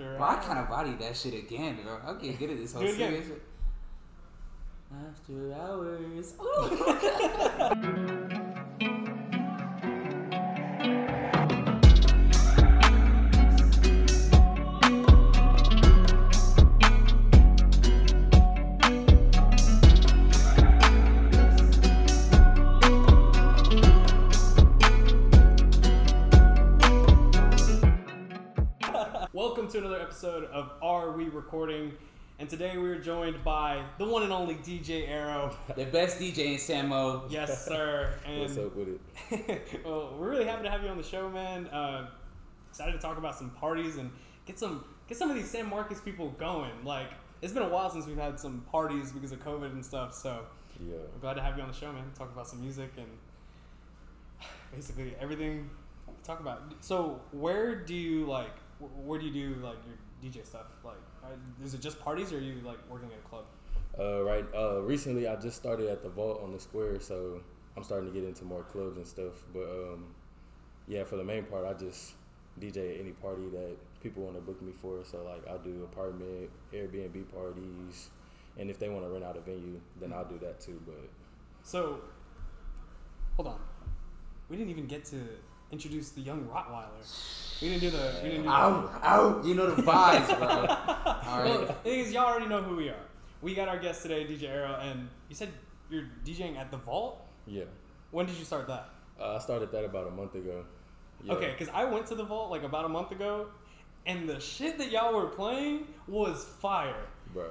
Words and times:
after. 0.00 0.18
Well, 0.18 0.28
I 0.30 0.34
kind 0.36 0.58
of 0.58 0.68
bodied 0.68 0.98
that 1.00 1.16
shit 1.16 1.34
again, 1.34 1.78
bro. 1.84 1.98
I 2.04 2.14
can't 2.14 2.38
get 2.38 2.50
it 2.50 2.58
this 2.58 2.72
whole 2.72 2.82
Do 2.82 2.88
it 2.88 2.94
again. 2.94 3.10
serious 3.10 3.26
shit. 3.28 3.42
After 5.08 5.54
hours. 5.54 6.34
Recording? 31.44 31.94
And 32.38 32.50
today 32.50 32.76
we 32.76 32.86
are 32.90 32.98
joined 32.98 33.42
by 33.42 33.82
the 33.96 34.04
one 34.04 34.24
and 34.24 34.30
only 34.30 34.56
DJ 34.56 35.08
Arrow. 35.08 35.56
the 35.74 35.86
best 35.86 36.18
DJ 36.20 36.38
in 36.52 36.54
Samo. 36.58 37.22
Yes, 37.30 37.64
sir. 37.64 38.12
And 38.26 38.40
What's 38.42 38.58
up 38.58 38.76
with 38.76 39.00
it? 39.30 39.80
well, 39.84 40.14
we're 40.18 40.28
really 40.28 40.44
happy 40.44 40.64
to 40.64 40.70
have 40.70 40.82
you 40.82 40.90
on 40.90 40.98
the 40.98 41.02
show, 41.02 41.30
man. 41.30 41.66
Uh, 41.68 42.08
excited 42.68 42.92
to 42.92 42.98
talk 42.98 43.16
about 43.16 43.38
some 43.38 43.48
parties 43.52 43.96
and 43.96 44.10
get 44.44 44.58
some 44.58 44.84
get 45.08 45.16
some 45.16 45.30
of 45.30 45.36
these 45.36 45.50
San 45.50 45.66
Marcos 45.66 45.98
people 46.02 46.28
going. 46.38 46.84
Like 46.84 47.08
it's 47.40 47.54
been 47.54 47.62
a 47.62 47.68
while 47.70 47.88
since 47.88 48.06
we've 48.06 48.18
had 48.18 48.38
some 48.38 48.60
parties 48.70 49.12
because 49.12 49.32
of 49.32 49.42
COVID 49.42 49.72
and 49.72 49.82
stuff. 49.82 50.12
So 50.12 50.42
Yeah. 50.78 50.96
I'm 51.14 51.20
glad 51.22 51.34
to 51.34 51.42
have 51.42 51.56
you 51.56 51.62
on 51.62 51.70
the 51.70 51.74
show, 51.74 51.90
man. 51.90 52.04
Talk 52.14 52.30
about 52.34 52.46
some 52.48 52.60
music 52.60 52.90
and 52.98 53.08
basically 54.74 55.14
everything. 55.18 55.70
to 56.06 56.22
Talk 56.22 56.40
about. 56.40 56.64
So 56.82 57.22
where 57.32 57.76
do 57.76 57.94
you 57.94 58.26
like? 58.26 58.52
Where 58.78 59.18
do 59.18 59.24
you 59.26 59.32
do 59.32 59.60
like 59.62 59.78
your 59.86 59.96
DJ 60.32 60.44
stuff? 60.46 60.66
Like, 60.84 60.94
is 61.64 61.74
it 61.74 61.80
just 61.80 62.00
parties 62.00 62.32
or 62.32 62.36
are 62.38 62.40
you 62.40 62.56
like 62.64 62.78
working 62.90 63.08
at 63.08 63.18
a 63.18 63.28
club? 63.28 63.44
Uh, 63.98 64.22
right. 64.22 64.44
Uh, 64.54 64.82
recently, 64.82 65.26
I 65.26 65.36
just 65.36 65.56
started 65.56 65.88
at 65.88 66.02
the 66.02 66.08
Vault 66.08 66.40
on 66.42 66.52
the 66.52 66.60
Square, 66.60 67.00
so 67.00 67.40
I'm 67.76 67.82
starting 67.82 68.12
to 68.12 68.14
get 68.18 68.26
into 68.26 68.44
more 68.44 68.62
clubs 68.62 68.96
and 68.96 69.06
stuff. 69.06 69.42
But 69.52 69.64
um, 69.64 70.06
yeah, 70.86 71.04
for 71.04 71.16
the 71.16 71.24
main 71.24 71.44
part, 71.44 71.66
I 71.66 71.72
just 71.72 72.12
DJ 72.60 72.94
at 72.94 73.00
any 73.00 73.12
party 73.12 73.48
that 73.52 73.76
people 74.02 74.22
want 74.22 74.36
to 74.36 74.40
book 74.40 74.60
me 74.62 74.72
for. 74.72 75.04
So 75.04 75.24
like, 75.24 75.46
I'll 75.48 75.58
do 75.58 75.82
apartment, 75.84 76.50
Airbnb 76.72 77.32
parties, 77.32 78.10
and 78.58 78.70
if 78.70 78.78
they 78.78 78.88
want 78.88 79.04
to 79.04 79.10
rent 79.10 79.24
out 79.24 79.36
a 79.36 79.40
venue, 79.40 79.80
then 80.00 80.12
I'll 80.12 80.24
do 80.24 80.38
that 80.38 80.60
too. 80.60 80.80
But 80.86 81.08
So, 81.62 82.00
hold 83.36 83.48
on. 83.48 83.60
We 84.48 84.56
didn't 84.56 84.70
even 84.70 84.86
get 84.86 85.04
to 85.06 85.16
introduce 85.72 86.10
the 86.10 86.20
young 86.20 86.44
Rottweiler. 86.44 87.60
We 87.62 87.68
didn't 87.68 87.80
do 87.80 87.90
the. 87.90 88.20
We 88.22 88.28
didn't 88.30 88.42
do 88.44 88.48
the. 88.48 88.54
Ow, 88.54 89.00
ow. 89.02 89.42
You 89.44 89.54
know 89.54 89.70
the 89.74 89.82
vibes, 89.82 90.38
bro. 90.38 90.48
All 91.30 91.44
Well, 91.44 91.60
the 91.66 91.72
thing 91.74 92.00
is, 92.00 92.12
y'all 92.12 92.26
already 92.26 92.46
know 92.48 92.62
who 92.62 92.76
we 92.76 92.88
are. 92.88 92.96
We 93.42 93.54
got 93.54 93.68
our 93.68 93.78
guest 93.78 94.02
today, 94.02 94.24
DJ 94.24 94.44
Arrow, 94.50 94.78
and 94.82 95.08
you 95.28 95.34
said 95.34 95.48
you're 95.90 96.04
DJing 96.24 96.56
at 96.58 96.70
the 96.70 96.76
Vault. 96.76 97.26
yeah, 97.46 97.64
When 98.10 98.26
did 98.26 98.36
you 98.36 98.44
start 98.44 98.66
that? 98.68 98.88
uh, 99.20 99.36
I 99.36 99.38
started 99.38 99.70
that 99.72 99.84
about 99.84 100.06
a 100.08 100.10
month 100.10 100.34
ago. 100.34 100.64
Yeah. 101.22 101.34
Okay, 101.34 101.50
because 101.56 101.68
I 101.74 101.84
went 101.84 102.06
to 102.06 102.14
the 102.14 102.24
Vault 102.24 102.50
like 102.50 102.62
about 102.62 102.84
a 102.84 102.88
month 102.88 103.10
ago, 103.12 103.46
and 104.06 104.28
the 104.28 104.40
shit 104.40 104.78
that 104.78 104.90
y'all 104.90 105.14
were 105.14 105.26
playing 105.26 105.86
was 106.08 106.44
fire. 106.60 107.06
bro. 107.32 107.50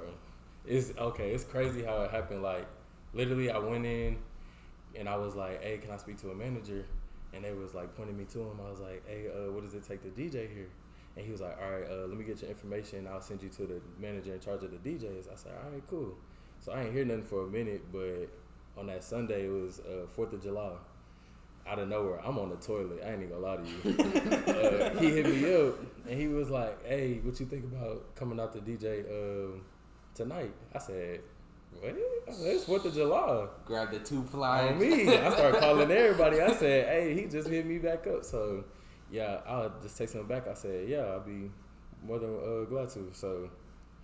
It's 0.66 0.92
okay. 0.98 1.30
It's 1.32 1.44
crazy 1.44 1.82
how 1.82 2.02
it 2.02 2.10
happened. 2.10 2.42
Like, 2.42 2.66
literally, 3.14 3.50
I 3.50 3.58
went 3.58 3.86
in 3.86 4.18
and 4.96 5.08
I 5.08 5.16
was 5.16 5.34
like, 5.34 5.62
"Hey, 5.62 5.78
can 5.78 5.90
I 5.90 5.96
speak 5.96 6.18
to 6.22 6.30
a 6.30 6.34
manager?" 6.34 6.84
And 7.32 7.44
they 7.44 7.52
was 7.52 7.74
like 7.74 7.94
pointing 7.96 8.16
me 8.16 8.24
to 8.32 8.40
him. 8.40 8.60
I 8.64 8.70
was 8.70 8.80
like, 8.80 9.06
"Hey, 9.06 9.28
uh, 9.28 9.52
what 9.52 9.62
does 9.62 9.74
it 9.74 9.84
take 9.86 10.02
to 10.02 10.08
DJ 10.08 10.52
here?" 10.52 10.68
And 11.16 11.24
he 11.24 11.30
was 11.30 11.40
like, 11.40 11.56
"All 11.62 11.70
right, 11.70 11.88
uh, 11.88 12.06
let 12.06 12.16
me 12.16 12.24
get 12.24 12.40
your 12.42 12.50
information. 12.50 13.06
I'll 13.06 13.20
send 13.20 13.42
you 13.42 13.48
to 13.50 13.66
the 13.66 13.80
manager 13.98 14.34
in 14.34 14.40
charge 14.40 14.62
of 14.62 14.70
the 14.70 14.78
DJs." 14.78 15.32
I 15.32 15.36
said, 15.36 15.52
"All 15.64 15.70
right, 15.70 15.82
cool." 15.88 16.16
So 16.60 16.72
I 16.72 16.82
ain't 16.82 16.92
hear 16.92 17.04
nothing 17.04 17.24
for 17.24 17.44
a 17.44 17.46
minute, 17.46 17.82
but 17.92 18.28
on 18.76 18.86
that 18.86 19.04
Sunday, 19.04 19.46
it 19.46 19.50
was 19.50 19.80
uh, 19.80 20.06
Fourth 20.14 20.32
of 20.32 20.42
July. 20.42 20.72
Out 21.66 21.78
of 21.78 21.88
nowhere, 21.88 22.20
I'm 22.24 22.38
on 22.38 22.48
the 22.48 22.56
toilet. 22.56 23.00
I 23.04 23.12
ain't 23.12 23.22
even 23.22 23.30
gonna 23.30 23.46
lie 23.46 23.56
to 23.56 23.68
you. 23.68 23.98
uh, 24.52 24.98
he 24.98 25.10
hit 25.10 25.26
me 25.26 25.54
up 25.54 25.78
and 26.08 26.18
he 26.18 26.26
was 26.26 26.50
like, 26.50 26.84
"Hey, 26.86 27.20
what 27.22 27.38
you 27.38 27.46
think 27.46 27.64
about 27.64 28.14
coming 28.14 28.40
out 28.40 28.52
to 28.54 28.60
DJ 28.60 29.04
um, 29.08 29.62
tonight?" 30.14 30.52
I 30.74 30.78
said, 30.78 31.20
"What? 31.78 31.94
I 32.28 32.32
said, 32.32 32.46
It's 32.54 32.64
Fourth 32.64 32.84
of 32.84 32.94
July." 32.94 33.46
Grab 33.64 33.90
the 33.90 33.98
two 34.00 34.22
flies. 34.24 34.72
On 34.72 34.78
me, 34.78 35.08
I 35.16 35.30
started 35.34 35.60
calling 35.60 35.90
everybody. 35.90 36.40
I 36.40 36.52
said, 36.54 36.86
"Hey, 36.88 37.14
he 37.14 37.26
just 37.26 37.48
hit 37.48 37.66
me 37.66 37.78
back 37.78 38.06
up." 38.06 38.24
So, 38.24 38.64
yeah, 39.10 39.40
I'll 39.46 39.72
just 39.82 39.96
text 39.96 40.14
him 40.14 40.26
back. 40.26 40.46
I 40.48 40.54
said, 40.54 40.88
"Yeah, 40.88 40.98
I'll 41.02 41.20
be 41.20 41.50
more 42.06 42.18
than 42.18 42.34
uh, 42.36 42.64
glad 42.68 42.88
to." 42.90 43.10
So, 43.12 43.50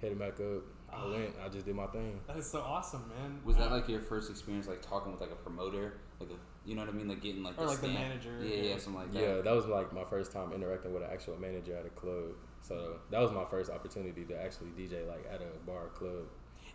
hit 0.00 0.12
him 0.12 0.19
back 0.19 0.38
up. 0.41 0.62
I 0.93 1.06
went. 1.10 1.34
I 1.44 1.49
just 1.49 1.66
did 1.66 1.75
my 1.75 1.87
thing. 1.88 2.21
That 2.26 2.37
is 2.37 2.49
so 2.50 2.60
awesome, 2.60 3.09
man. 3.09 3.41
Was 3.44 3.56
that 3.56 3.69
Uh, 3.69 3.76
like 3.76 3.88
your 3.88 4.00
first 4.00 4.31
experience, 4.31 4.69
like 4.69 4.82
talking 4.82 5.12
with 5.12 5.21
like 5.21 5.32
a 5.32 5.37
promoter, 5.37 5.94
like 6.21 6.31
a, 6.31 6.69
you 6.69 6.75
know 6.75 6.82
what 6.82 6.91
I 6.91 6.93
mean, 6.97 7.09
like 7.09 7.21
getting 7.21 7.43
like 7.43 7.55
Or, 7.59 7.65
the 7.65 7.71
like, 7.72 7.81
the 7.81 7.88
manager, 7.88 8.38
Yeah, 8.43 8.55
yeah. 8.56 8.62
yeah, 8.71 8.78
something 8.78 9.03
like 9.03 9.12
that. 9.12 9.22
Yeah, 9.22 9.41
that 9.43 9.53
was 9.55 9.66
like 9.66 9.93
my 9.93 10.05
first 10.05 10.32
time 10.32 10.53
interacting 10.53 10.93
with 10.94 11.03
an 11.03 11.10
actual 11.12 11.37
manager 11.37 11.76
at 11.76 11.87
a 11.87 11.91
club. 11.91 12.34
So 12.62 12.99
that 13.10 13.21
was 13.21 13.31
my 13.32 13.44
first 13.44 13.71
opportunity 13.71 14.25
to 14.25 14.34
actually 14.43 14.71
DJ 14.71 15.06
like 15.06 15.25
at 15.32 15.41
a 15.41 15.50
bar 15.66 15.84
or 15.84 15.88
club 15.91 16.25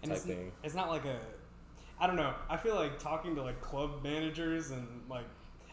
and 0.04 0.10
type 0.12 0.18
it's, 0.18 0.26
thing. 0.26 0.52
it's 0.64 0.76
not 0.76 0.90
like 0.90 1.06
a 1.06 1.18
i 2.00 2.08
don't 2.08 2.16
know 2.16 2.34
i 2.50 2.58
feel 2.58 2.76
like 2.76 2.98
talking 3.00 3.36
to 3.36 3.42
like 3.44 3.62
club 3.62 4.04
managers 4.04 4.72
and 4.72 4.88
like 5.10 5.26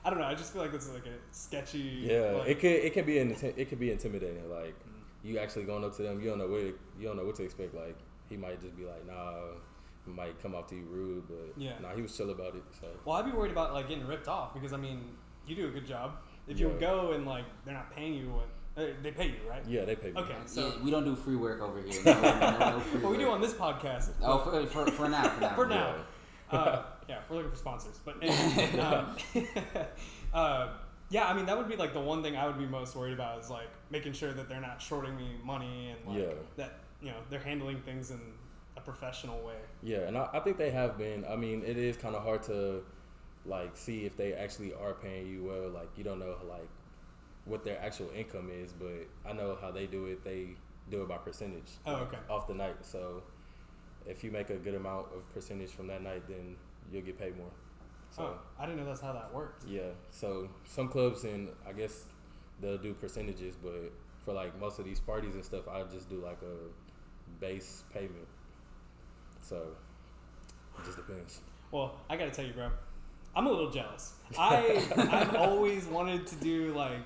i 0.05 0.11
don't 0.11 0.19
know 0.19 0.25
i 0.27 0.35
just 0.35 0.53
feel 0.53 0.63
like 0.63 0.73
this 0.73 0.87
is 0.87 0.93
like 0.93 1.07
a 1.07 1.17
sketchy 1.33 2.05
Yeah, 2.09 2.33
like, 2.39 2.49
it 2.49 2.61
could 2.61 2.71
it 2.73 2.93
can 2.93 3.05
be 3.07 3.15
inti- 3.15 3.55
it 3.57 3.69
could 3.69 3.81
be 3.81 3.91
intimidating. 3.91 4.49
Like 4.51 4.75
you 5.25 5.39
actually 5.39 5.65
going 5.65 5.85
up 5.85 5.97
to 5.97 6.03
them, 6.03 6.21
you 6.21 6.29
don't 6.31 6.39
know 6.39 6.47
what 6.47 6.61
you 6.61 6.77
don't 7.03 7.17
know 7.17 7.25
what 7.25 7.35
to 7.37 7.43
expect. 7.43 7.75
Like 7.75 7.97
he 8.29 8.37
might 8.37 8.61
just 8.61 8.77
be 8.77 8.85
like, 8.85 9.05
nah, 9.07 9.35
might 10.07 10.41
come 10.41 10.55
off 10.55 10.67
to 10.69 10.77
you 10.77 10.85
rude, 10.85 11.25
but 11.29 11.61
Yeah. 11.61 11.73
nah, 11.83 11.95
he 11.95 12.01
was 12.03 12.17
chill 12.17 12.31
about 12.31 12.55
it. 12.55 12.63
So 12.81 12.87
well 13.05 13.17
i'd 13.17 13.25
be 13.27 13.33
worried 13.33 13.51
about 13.53 13.75
like 13.75 13.89
getting 13.89 14.07
ripped 14.07 14.29
off 14.29 14.55
because 14.55 14.73
i 14.73 14.77
mean 14.77 15.01
you 15.47 15.57
do 15.57 15.67
a 15.67 15.71
good 15.71 15.87
job 15.87 16.13
if 16.47 16.59
you 16.61 16.69
Yeah. 16.69 16.79
go 16.79 17.13
and 17.13 17.27
like 17.27 17.45
they're 17.65 17.75
not 17.75 17.91
paying 17.95 18.15
you 18.15 18.29
what 18.31 18.49
they 18.79 18.95
they 19.03 19.11
pay 19.11 19.27
you 19.27 19.41
right 19.51 19.63
yeah, 19.67 19.85
they 19.85 19.97
pay 19.97 20.11
me. 20.13 20.21
Okay. 20.23 20.37
So- 20.47 20.69
yeah, 20.69 20.83
we 20.85 20.91
don't 20.91 21.05
do 21.05 21.15
free 21.17 21.37
work 21.37 21.61
over 21.61 21.81
here. 21.83 22.03
No, 22.05 22.21
no, 22.21 22.59
no 22.77 22.81
free 22.81 23.01
well 23.01 23.11
we 23.13 23.19
do 23.19 23.25
work. 23.27 23.35
on 23.35 23.41
this 23.41 23.55
podcast 23.55 24.11
Oh, 24.23 24.39
for, 24.39 24.67
for, 24.67 24.91
for 24.93 25.09
now, 25.09 25.29
for 25.29 25.41
now. 25.41 25.55
for 25.61 25.67
now 25.67 25.95
uh, 26.51 26.83
yeah 27.09 27.19
we're 27.29 27.37
looking 27.37 27.51
for 27.51 27.57
sponsors 27.57 27.99
but 28.07 28.17
anyway, 28.23 28.79
um, 28.89 29.17
uh, 30.33 30.69
yeah 31.11 31.27
i 31.27 31.35
mean 31.35 31.45
that 31.47 31.57
would 31.59 31.69
be 31.69 31.77
like 31.77 31.93
the 31.93 32.01
one 32.01 32.23
thing 32.23 32.37
i 32.37 32.47
would 32.47 32.59
be 32.59 32.67
most 32.67 32.97
worried 32.97 33.13
about 33.13 33.39
is 33.41 33.51
like 33.51 33.69
making 33.91 34.13
sure 34.15 34.33
that 34.33 34.49
they're 34.49 34.61
not 34.61 34.81
shorting 34.81 35.15
me 35.17 35.29
money 35.45 35.91
and 35.95 35.99
like 36.09 36.19
Yeah. 36.27 36.35
that 36.57 36.73
you 37.03 37.09
know 37.11 37.17
they're 37.31 37.39
handling 37.41 37.81
things 37.83 38.11
in 38.11 38.21
a 38.77 38.81
professional 38.81 39.39
way 39.47 39.57
Yeah, 39.83 40.07
and 40.09 40.17
I, 40.17 40.29
I 40.35 40.41
think 40.41 40.57
they 40.57 40.71
have 40.71 40.97
been. 40.97 41.25
I 41.29 41.37
mean, 41.37 41.63
it 41.67 41.77
is 41.77 41.97
kind 41.97 42.15
of 42.17 42.23
hard 42.23 42.43
to 42.45 42.83
like 43.45 43.77
see 43.77 44.05
if 44.07 44.17
they 44.17 44.33
actually 44.35 44.73
are 44.75 44.95
paying 44.95 45.27
you 45.27 45.43
well. 45.45 45.69
Like 45.71 45.89
you 45.97 46.05
don't 46.05 46.19
know 46.21 46.35
like 46.49 46.69
what 47.49 47.65
their 47.65 47.81
actual 47.81 48.11
income 48.15 48.51
is, 48.53 48.73
but 48.73 49.09
I 49.29 49.33
know 49.33 49.57
how 49.61 49.71
they 49.71 49.87
do 49.87 50.07
it. 50.07 50.23
They 50.25 50.49
do 50.91 51.03
it 51.03 51.09
by 51.09 51.19
percentage. 51.19 51.71
Oh, 51.87 51.97
okay. 51.97 52.19
Off 52.31 52.47
the 52.47 52.55
night, 52.55 52.77
so 52.83 53.23
if 54.07 54.23
you 54.23 54.31
make 54.31 54.51
a 54.51 54.57
good 54.57 54.75
amount 54.75 55.07
of 55.15 55.29
percentage 55.35 55.71
from 55.71 55.87
that 55.89 56.03
night, 56.03 56.23
then 56.29 56.57
you'll 56.93 57.03
get 57.03 57.19
paid 57.19 57.37
more. 57.37 57.51
So 58.11 58.23
oh, 58.23 58.39
i 58.59 58.65
didn't 58.65 58.79
know 58.81 58.87
that's 58.87 59.03
how 59.03 59.13
that 59.13 59.35
worked 59.35 59.69
yeah, 59.69 59.91
so 60.11 60.49
some 60.65 60.89
clubs 60.89 61.25
and 61.25 61.51
I 61.69 61.73
guess 61.73 62.05
they'll 62.61 62.79
do 62.79 62.95
percentages, 62.95 63.55
but 63.63 63.93
for 64.25 64.33
like 64.33 64.59
most 64.59 64.79
of 64.79 64.85
these 64.87 64.99
parties 65.01 65.35
and 65.35 65.45
stuff, 65.45 65.69
I 65.69 65.83
just 65.93 66.09
do 66.09 66.17
like 66.25 66.39
a 66.43 67.41
base 67.41 67.85
payment. 67.93 68.27
So 69.43 69.57
it 70.79 70.85
just 70.85 70.97
depends. 70.97 71.41
well 71.71 71.97
i 72.09 72.17
gotta 72.17 72.31
tell 72.31 72.45
you 72.45 72.53
bro 72.53 72.71
i'm 73.35 73.47
a 73.47 73.51
little 73.51 73.71
jealous 73.71 74.15
i 74.39 74.83
i've 75.11 75.35
always 75.35 75.85
wanted 75.87 76.27
to 76.27 76.37
do 76.37 76.73
like 76.75 77.01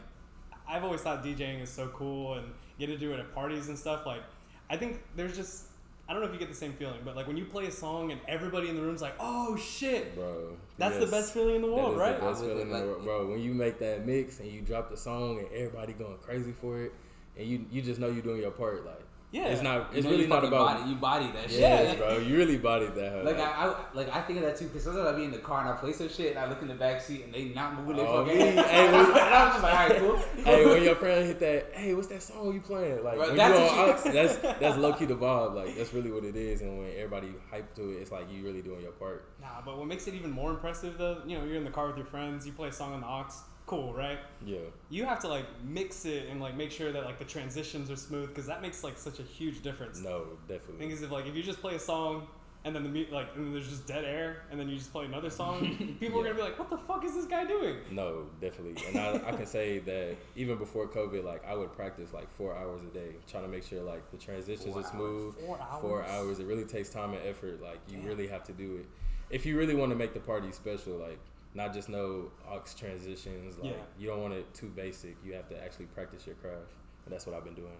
i've 0.73 0.85
always 0.85 1.01
thought 1.01 1.23
djing 1.25 1.61
is 1.63 1.71
so 1.71 1.87
cool 1.89 2.35
and 2.35 2.47
get 2.79 2.87
to 2.87 2.97
do 2.99 3.13
it 3.13 3.21
at 3.21 3.35
parties 3.35 3.69
and 3.69 3.79
stuff 3.79 4.07
like 4.07 4.23
i 4.71 4.77
think 4.77 5.01
there's 5.17 5.37
just 5.37 5.67
I 6.09 6.15
don't 6.15 6.21
know 6.23 6.27
if 6.29 6.35
you 6.35 6.41
get 6.41 6.49
the 6.49 6.55
same 6.55 6.73
feeling, 6.73 6.99
but 7.05 7.15
like 7.15 7.29
when 7.29 7.37
you 7.37 7.45
play 7.45 7.67
a 7.69 7.71
song 7.71 8.11
and 8.11 8.21
everybody 8.27 8.69
in 8.69 8.75
the 8.75 8.83
room's 8.83 9.01
like, 9.01 9.15
"Oh 9.21 9.57
shit!" 9.57 10.17
Bro, 10.17 10.57
That's 10.77 10.99
the 10.99 11.07
best 11.07 11.33
feeling 11.33 11.55
in 11.57 11.63
the 11.63 11.73
world, 11.73 11.93
is 11.93 11.99
right? 11.99 12.21
The 12.21 12.27
best 12.27 12.43
I 12.43 12.47
would 12.47 12.53
feeling 12.53 12.63
in 12.63 12.69
the 12.69 12.75
like- 12.75 12.85
world, 12.85 13.05
bro. 13.05 13.27
When 13.31 13.39
you 13.41 13.55
make 13.55 13.79
that 13.79 14.05
mix 14.05 14.41
and 14.41 14.51
you 14.51 14.61
drop 14.63 14.91
the 14.91 14.97
song 14.97 15.39
and 15.39 15.47
everybody 15.55 15.93
going 15.95 16.19
crazy 16.19 16.53
for 16.61 16.83
it, 16.83 16.93
and 17.39 17.47
you 17.47 17.65
you 17.71 17.81
just 17.83 18.01
know 18.01 18.09
you're 18.11 18.21
doing 18.31 18.43
your 18.43 18.51
part. 18.51 18.85
Like, 18.85 19.01
Yeah. 19.33 19.47
it's 19.49 19.63
not. 19.63 19.91
You 19.93 19.99
It's 19.99 20.05
know, 20.05 20.11
really 20.13 20.27
not 20.27 20.45
about. 20.45 20.79
body, 20.79 20.91
you 20.91 20.97
body 20.97 21.31
that 21.33 21.51
shit. 21.51 21.61
Yes, 21.61 21.97
bro. 21.97 22.19
You 22.19 22.37
really 22.37 22.59
bodied 22.59 22.95
that. 22.97 23.13
huh? 23.13 23.23
Like 23.25 23.39
I, 23.39 23.51
I, 23.67 23.75
like 23.95 24.15
I 24.15 24.21
think 24.21 24.39
of 24.41 24.45
that 24.45 24.57
too 24.59 24.67
because 24.67 24.85
sometimes 24.85 25.07
I 25.09 25.17
be 25.17 25.25
in 25.25 25.31
the 25.31 25.39
car 25.39 25.61
and 25.61 25.71
I 25.71 25.73
play 25.73 25.93
some 25.93 26.11
shit 26.11 26.31
and 26.37 26.39
I 26.39 26.49
look 26.51 26.61
in 26.61 26.69
the 26.69 26.75
back 26.75 27.01
seat 27.01 27.25
and 27.25 27.33
they 27.33 27.47
not 27.47 27.75
moving 27.75 27.97
their 27.97 28.07
Oh, 28.07 28.25
fucking 28.27 28.39
me? 28.39 28.45
head. 28.45 28.67
Hey, 28.67 28.87
and 28.89 28.97
I'm 28.97 29.51
just 29.53 29.63
like, 29.63 29.73
all 29.73 29.89
right, 29.89 29.99
cool. 29.99 30.45
hey, 30.45 30.67
when 30.67 30.83
your 30.89 30.95
friend 30.97 31.27
hit 31.27 31.41
that, 31.41 31.71
hey, 31.73 31.95
what's 31.95 32.09
that 32.09 32.23
song 32.23 32.53
you 32.53 32.61
playing? 32.61 33.03
Like 33.03 33.17
Bro, 33.17 33.29
when 33.29 33.37
that's 33.39 33.59
you 33.59 33.65
what 33.65 33.79
on 33.79 33.87
you- 33.89 33.95
aux, 33.95 34.13
that's 34.13 34.59
that's 34.61 34.77
low 34.77 34.93
key 34.93 35.07
the 35.07 35.17
vibe. 35.17 35.55
Like 35.55 35.77
that's 35.77 35.95
really 35.95 36.11
what 36.13 36.25
it 36.25 36.37
is. 36.37 36.61
And 36.61 36.79
when 36.79 36.89
everybody 36.95 37.33
hyped 37.51 37.75
to 37.77 37.89
it, 37.91 38.03
it's 38.03 38.13
like 38.13 38.31
you 38.31 38.45
really 38.45 38.61
doing 38.61 38.83
your 38.83 38.93
part. 38.93 39.25
Nah, 39.41 39.63
but 39.65 39.79
what 39.79 39.87
makes 39.87 40.07
it 40.09 40.15
even 40.15 40.31
more 40.31 40.51
impressive 40.51 40.99
though, 40.99 41.23
you 41.27 41.39
know, 41.39 41.45
you're 41.45 41.57
in 41.57 41.65
the 41.65 41.71
car 41.71 41.87
with 41.87 41.97
your 41.97 42.05
friends, 42.07 42.47
you 42.47 42.53
play 42.53 42.69
a 42.69 42.73
song 42.73 42.93
on 42.93 43.01
the 43.01 43.07
aux, 43.07 43.25
cool, 43.67 43.93
right? 43.95 44.19
Yeah. 44.45 44.59
You 44.91 45.05
have 45.05 45.21
to 45.21 45.29
like 45.29 45.47
mix 45.65 46.05
it 46.05 46.29
and 46.29 46.41
like 46.41 46.57
make 46.57 46.71
sure 46.71 46.93
that 46.93 47.05
like 47.05 47.19
the 47.19 47.25
transitions 47.25 47.91
are 47.91 47.97
smooth 47.97 48.29
because 48.29 48.47
that 48.47 48.63
makes 48.63 48.85
like 48.85 48.99
such 48.99 49.19
a 49.19 49.23
huge 49.23 49.63
difference. 49.63 50.01
No, 50.01 50.25
definitely. 50.49 50.79
thing 50.79 50.91
is, 50.91 51.03
if 51.03 51.11
like 51.11 51.27
if 51.27 51.35
you 51.35 51.43
just 51.43 51.61
play 51.61 51.75
a 51.75 51.81
song 51.81 52.27
and 52.65 52.77
then 52.77 52.85
the 52.85 52.89
mu- 52.89 53.07
like 53.11 53.29
and 53.35 53.47
then 53.47 53.53
there's 53.53 53.69
just 53.69 53.87
dead 53.87 54.05
air 54.05 54.45
and 54.51 54.61
then 54.61 54.69
you 54.69 54.77
just 54.77 54.93
play 54.93 55.05
another 55.05 55.31
song, 55.31 55.97
people 56.01 56.21
are 56.21 56.25
gonna 56.25 56.35
be 56.35 56.43
like, 56.43 56.59
"What 56.59 56.71
the 56.71 56.79
fuck 56.79 57.05
is 57.05 57.15
this 57.15 57.25
guy 57.27 57.45
doing?" 57.45 57.77
No, 57.91 58.27
definitely. 58.41 58.83
And 58.87 58.99
I, 58.99 59.29
I 59.29 59.33
can 59.33 59.47
say 59.47 59.79
that 59.81 60.17
even 60.37 60.59
before 60.59 60.87
COVID, 60.87 61.25
like 61.25 61.45
I 61.47 61.55
would 61.55 61.73
practice 61.73 62.13
like 62.13 62.31
four 62.31 62.55
hours 62.57 62.83
a 62.85 62.95
day, 62.95 63.17
trying 63.31 63.45
to 63.45 63.49
make 63.49 63.65
sure 63.65 63.83
like 63.83 64.09
the 64.11 64.17
transitions 64.17 64.75
Four 64.75 64.83
are 64.83 64.91
smooth. 64.91 65.35
Four 65.47 65.61
hours. 65.61 65.81
Four 65.81 66.05
hours. 66.05 66.39
It 66.39 66.47
really 66.47 66.65
takes 66.65 66.91
time 66.91 67.15
and 67.15 67.27
effort. 67.27 67.63
Like 67.63 67.81
you 67.89 67.99
Damn. 67.99 68.07
really 68.07 68.29
have 68.29 68.45
to 68.45 68.53
do 68.53 68.77
it. 68.77 68.87
If 69.31 69.47
you 69.47 69.59
really 69.59 69.75
want 69.75 69.91
to 69.91 69.97
make 69.97 70.13
the 70.15 70.21
party 70.21 70.53
special, 70.53 70.95
like 70.99 71.19
not 71.55 71.73
just 71.75 71.89
know 71.89 72.31
aux 72.49 72.63
transitions, 72.79 73.59
like 73.59 73.73
Yeah. 73.73 73.77
you 73.99 74.09
don't 74.09 74.23
want 74.23 74.35
it 74.35 74.53
too 74.55 74.69
basic. 74.69 75.17
You 75.25 75.35
have 75.35 75.49
to 75.49 75.63
actually 75.63 75.87
practice 75.87 76.27
your 76.27 76.37
craft. 76.37 76.73
And 77.05 77.13
that's 77.13 77.27
what 77.27 77.35
I've 77.37 77.45
been 77.45 77.55
doing. 77.55 77.77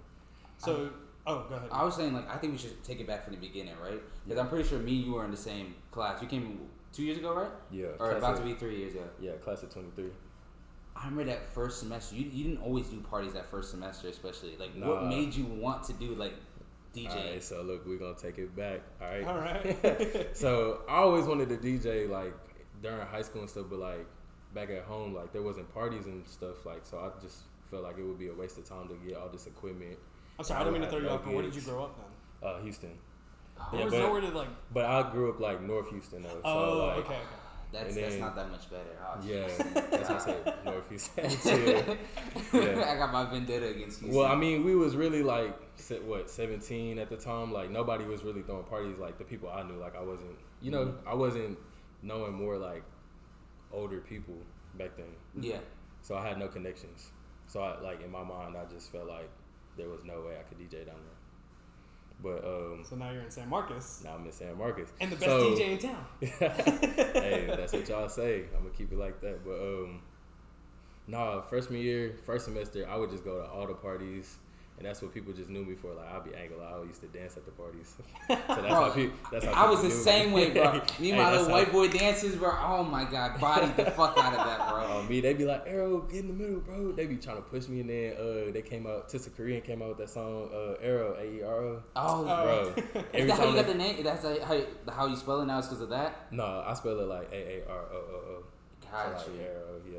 So, 0.59 0.91
oh, 1.27 1.47
go 1.49 1.55
ahead. 1.55 1.69
I 1.73 1.85
was 1.85 1.95
saying 1.97 2.13
like 2.13 2.29
I 2.29 2.37
think 2.37 2.53
we 2.53 2.59
should 2.59 2.83
take 2.85 3.01
it 3.01 3.07
back 3.07 3.25
from 3.25 3.35
the 3.35 3.41
beginning, 3.41 3.75
right? 3.83 4.01
Because 4.25 4.39
I'm 4.39 4.49
pretty 4.49 4.69
sure 4.69 4.79
me 4.79 4.97
and 4.97 5.07
you 5.07 5.13
were 5.15 5.25
in 5.25 5.31
the 5.31 5.37
same 5.37 5.75
class. 5.91 6.21
You 6.21 6.29
came 6.29 6.69
two 6.93 7.03
years 7.05 7.19
ago, 7.19 7.35
right? 7.35 7.51
Yeah. 7.71 7.87
Or 7.99 8.13
about 8.13 8.35
of- 8.35 8.39
to 8.41 8.45
be 8.45 8.55
three 8.55 8.77
years 8.79 8.93
ago. 8.95 9.05
Yeah, 9.21 9.33
class 9.33 9.63
of 9.63 9.71
twenty 9.73 9.91
three. 9.95 10.11
I 10.95 11.07
remember 11.07 11.33
that 11.33 11.49
first 11.53 11.81
semester. 11.81 12.15
You, 12.15 12.29
you 12.31 12.45
didn't 12.45 12.63
always 12.63 12.87
do 12.89 13.01
parties 13.01 13.33
that 13.33 13.51
first 13.51 13.71
semester, 13.71 14.09
especially. 14.09 14.57
Like, 14.59 14.75
what 14.75 15.07
made 15.07 15.35
you 15.35 15.47
want 15.47 15.85
to 15.85 15.95
do 15.95 16.15
like 16.15 16.35
DJ? 16.95 17.09
Alright, 17.09 17.43
so 17.43 17.63
look, 17.63 17.87
we're 17.87 17.97
gonna 17.99 18.15
take 18.15 18.39
it 18.39 18.55
back. 18.55 18.83
All 19.01 19.09
right. 19.09 19.25
All 19.25 19.39
right. 19.39 20.29
so 20.37 20.83
I 20.89 20.97
always 20.97 21.25
wanted 21.25 21.49
to 21.49 21.57
DJ 21.57 22.09
like 22.11 22.35
during 22.83 23.01
high 23.07 23.23
school 23.23 23.41
and 23.43 23.51
stuff, 23.51 23.67
but 23.71 23.79
like 23.79 24.07
back 24.55 24.71
at 24.71 24.83
home, 24.83 25.15
like 25.15 25.33
there 25.33 25.43
wasn't 25.43 25.73
parties 25.73 26.07
and 26.07 26.27
stuff. 26.27 26.67
Like 26.67 26.85
so, 26.85 26.99
I 26.99 27.11
just 27.23 27.39
felt 27.71 27.83
like 27.85 27.99
it 27.99 28.03
would 28.05 28.19
be 28.19 28.29
a 28.29 28.35
waste 28.35 28.59
of 28.59 28.69
time 28.69 28.89
to 28.89 28.95
get 29.07 29.17
all 29.17 29.29
this 29.29 29.47
equipment. 29.47 29.97
I'm 30.39 30.45
sorry, 30.45 30.61
I 30.61 30.65
didn't 30.65 30.75
mean 30.81 30.83
to 30.83 30.89
throw 30.91 30.99
you 30.99 31.07
No 31.07 31.15
off, 31.15 31.25
but 31.25 31.35
where 31.35 31.43
did 31.43 31.55
you 31.55 31.61
grow 31.63 31.85
up 31.85 31.97
then? 31.97 32.51
Uh, 32.51 32.61
Houston, 32.63 32.91
Oh, 33.59 33.69
There 33.71 33.79
Yeah, 33.81 33.85
was 33.85 33.95
but- 33.95 34.01
nowhere 34.01 34.21
to 34.23 34.29
like. 34.31 34.49
but 34.73 34.85
I 34.87 35.11
grew 35.13 35.31
up 35.31 35.41
like 35.41 35.63
North 35.63 35.89
Houston 35.91 36.23
though. 36.23 36.29
So 36.31 36.41
Oh, 36.45 36.87
like, 36.89 36.97
okay, 37.05 37.15
okay. 37.15 37.23
that's 37.71 37.95
and 37.95 38.05
that's 38.05 38.17
not 38.17 38.35
that 38.35 38.51
much 38.51 38.69
better. 38.71 38.97
Oh, 39.07 39.21
Yeah, 39.25 39.47
that's 39.47 40.09
what 40.09 40.11
I 40.11 40.19
said. 40.19 40.55
North 40.65 40.89
Houston. 40.89 41.31
yeah. 41.45 41.95
Yeah. 42.53 42.93
I 42.93 42.97
got 42.97 43.13
my 43.13 43.25
vendetta 43.31 43.69
against 43.69 44.01
Houston. 44.01 44.11
Well, 44.19 44.27
I 44.27 44.35
mean, 44.35 44.65
we 44.65 44.75
was 44.75 44.97
really 44.97 45.23
like 45.23 45.57
what 46.05 46.29
seventeen 46.31 46.99
at 46.99 47.09
the 47.11 47.17
time. 47.17 47.53
Like 47.53 47.71
nobody 47.71 48.05
was 48.05 48.25
really 48.25 48.43
throwing 48.43 48.65
parties. 48.65 48.99
Like 48.99 49.19
the 49.19 49.25
people 49.25 49.49
I 49.51 49.63
knew, 49.63 49.75
like 49.77 49.95
I 49.97 50.03
wasn't. 50.03 50.37
You 50.61 50.71
know, 50.73 50.85
Mm-hmm. 50.87 51.09
I 51.09 51.15
wasn't 51.15 51.59
knowing 52.03 52.35
more 52.35 52.57
like 52.59 52.83
older 53.73 54.01
people 54.01 54.35
back 54.79 54.97
then. 54.97 55.07
yeah. 55.41 55.59
So 56.03 56.17
I 56.17 56.27
had 56.27 56.39
no 56.39 56.49
connections. 56.49 57.11
So 57.47 57.61
I 57.63 57.81
like 57.81 58.03
in 58.03 58.11
my 58.11 58.25
mind, 58.25 58.57
I 58.57 58.65
just 58.73 58.91
felt 58.91 59.07
like 59.07 59.31
there 59.77 59.89
was 59.89 60.05
no 60.05 60.21
way 60.23 60.37
I 60.39 60.43
could 60.43 60.59
DJ 60.59 60.85
down 60.87 60.97
there. 60.97 61.19
But 62.23 62.45
um, 62.45 62.85
So 62.89 62.97
now 62.97 63.11
you're 63.11 63.23
in 63.23 63.31
San 63.31 63.49
Marcos 63.49 64.03
now 64.05 64.15
I'm 64.15 64.25
in 64.27 64.33
San 64.33 64.57
Marcos, 64.59 64.89
and 65.01 65.11
the 65.11 65.17
best 65.17 65.27
So- 65.29 65.51
DJ 65.55 65.73
in 65.73 65.79
town. 65.79 66.07
hey, 66.21 67.53
that's 67.57 67.73
what 67.73 67.89
y'all 67.89 68.09
say. 68.09 68.45
I'm 68.57 68.63
gonna 68.65 68.75
keep 68.77 68.93
it 68.93 68.99
like 68.99 69.21
that. 69.23 69.45
But 69.45 69.61
um, 69.61 70.03
nah, 71.07 71.41
freshman 71.43 71.81
year, 71.81 72.17
first 72.27 72.45
semester, 72.45 72.89
I 72.89 72.97
would 72.97 73.11
just 73.11 73.25
go 73.25 73.41
to 73.43 73.49
all 73.49 73.67
the 73.67 73.75
parties, 73.75 74.39
and 74.83 74.89
that's 74.91 75.01
what 75.01 75.15
people 75.15 75.33
just 75.33 75.49
knew 75.49 75.65
me 75.65 75.77
for. 75.77 75.95
Like 75.95 76.13
I'll 76.13 76.21
be 76.23 76.35
angle. 76.35 76.61
I 76.61 76.73
always 76.73 76.89
used 76.89 77.03
to 77.03 77.07
dance 77.07 77.37
at 77.37 77.45
the 77.45 77.53
parties. 77.53 77.95
so 77.97 78.05
that's 78.29 78.47
Bro, 78.49 78.69
how 78.69 78.91
people. 78.91 79.17
That's 79.31 79.45
how 79.45 79.53
I 79.67 79.71
was 79.71 79.81
the 79.83 79.91
same 79.93 80.31
me. 80.31 80.35
way, 80.35 80.51
bro. 80.51 80.83
Me 80.99 81.11
and 81.13 81.21
my 81.21 81.31
little 81.31 81.47
how- 81.47 81.53
white 81.53 81.71
boy 81.71 81.87
dances, 81.87 82.35
bro. 82.35 82.51
Oh 82.61 82.83
my 82.83 83.05
god, 83.05 83.39
body 83.41 83.67
the 83.77 83.89
fuck 83.93 84.19
out 84.19 84.33
of 84.33 84.45
that, 84.45 84.69
bro. 84.69 84.85
On 84.99 85.09
me, 85.09 85.21
they 85.21 85.35
be 85.35 85.45
like, 85.45 85.63
Arrow, 85.69 86.01
get 86.01 86.21
in 86.25 86.27
the 86.27 86.35
middle, 86.35 86.59
bro. 86.59 86.91
They 86.91 87.07
be 87.07 87.17
trying 87.17 87.37
to 87.37 87.43
push 87.43 87.69
me, 87.69 87.79
and 87.83 87.89
then 87.91 88.15
uh, 88.17 88.53
they 88.53 88.63
came 88.63 88.89
out. 88.89 89.09
Tisakorean 89.09 89.63
came 89.63 89.83
out 89.83 89.91
with 89.91 89.99
that 89.99 90.11
song, 90.11 90.51
uh, 90.53 90.75
Arrow, 90.83 91.15
A 91.17 91.25
E 91.25 91.43
R 91.45 91.55
O. 91.65 91.83
Oh, 91.95 92.27
Oh. 92.29 92.73
Bro, 92.73 92.83
is 92.85 93.05
every 93.15 93.27
that 93.29 93.39
how 93.39 93.49
you 93.49 93.55
got 93.55 93.67
the 93.69 93.75
name? 93.75 94.03
That's 94.03 94.25
how 94.25 94.41
how 94.45 94.55
you, 94.55 94.67
how 94.91 95.07
you 95.07 95.15
spell 95.17 95.43
it 95.43 95.47
now? 95.47 95.59
It's 95.59 95.69
because 95.69 95.83
of 95.83 95.91
that? 95.91 96.27
No, 96.33 96.65
I 96.67 96.75
spell 96.75 96.99
it 96.99 97.07
like 97.07 97.29
A 97.33 97.37
A 97.37 97.69
R 97.71 97.85
O 97.93 97.97
O 97.97 98.17
O. 98.33 98.43
Got 98.91 99.21
so 99.21 99.31
like 99.31 99.41
arrow, 99.41 99.81
yeah. 99.91 99.99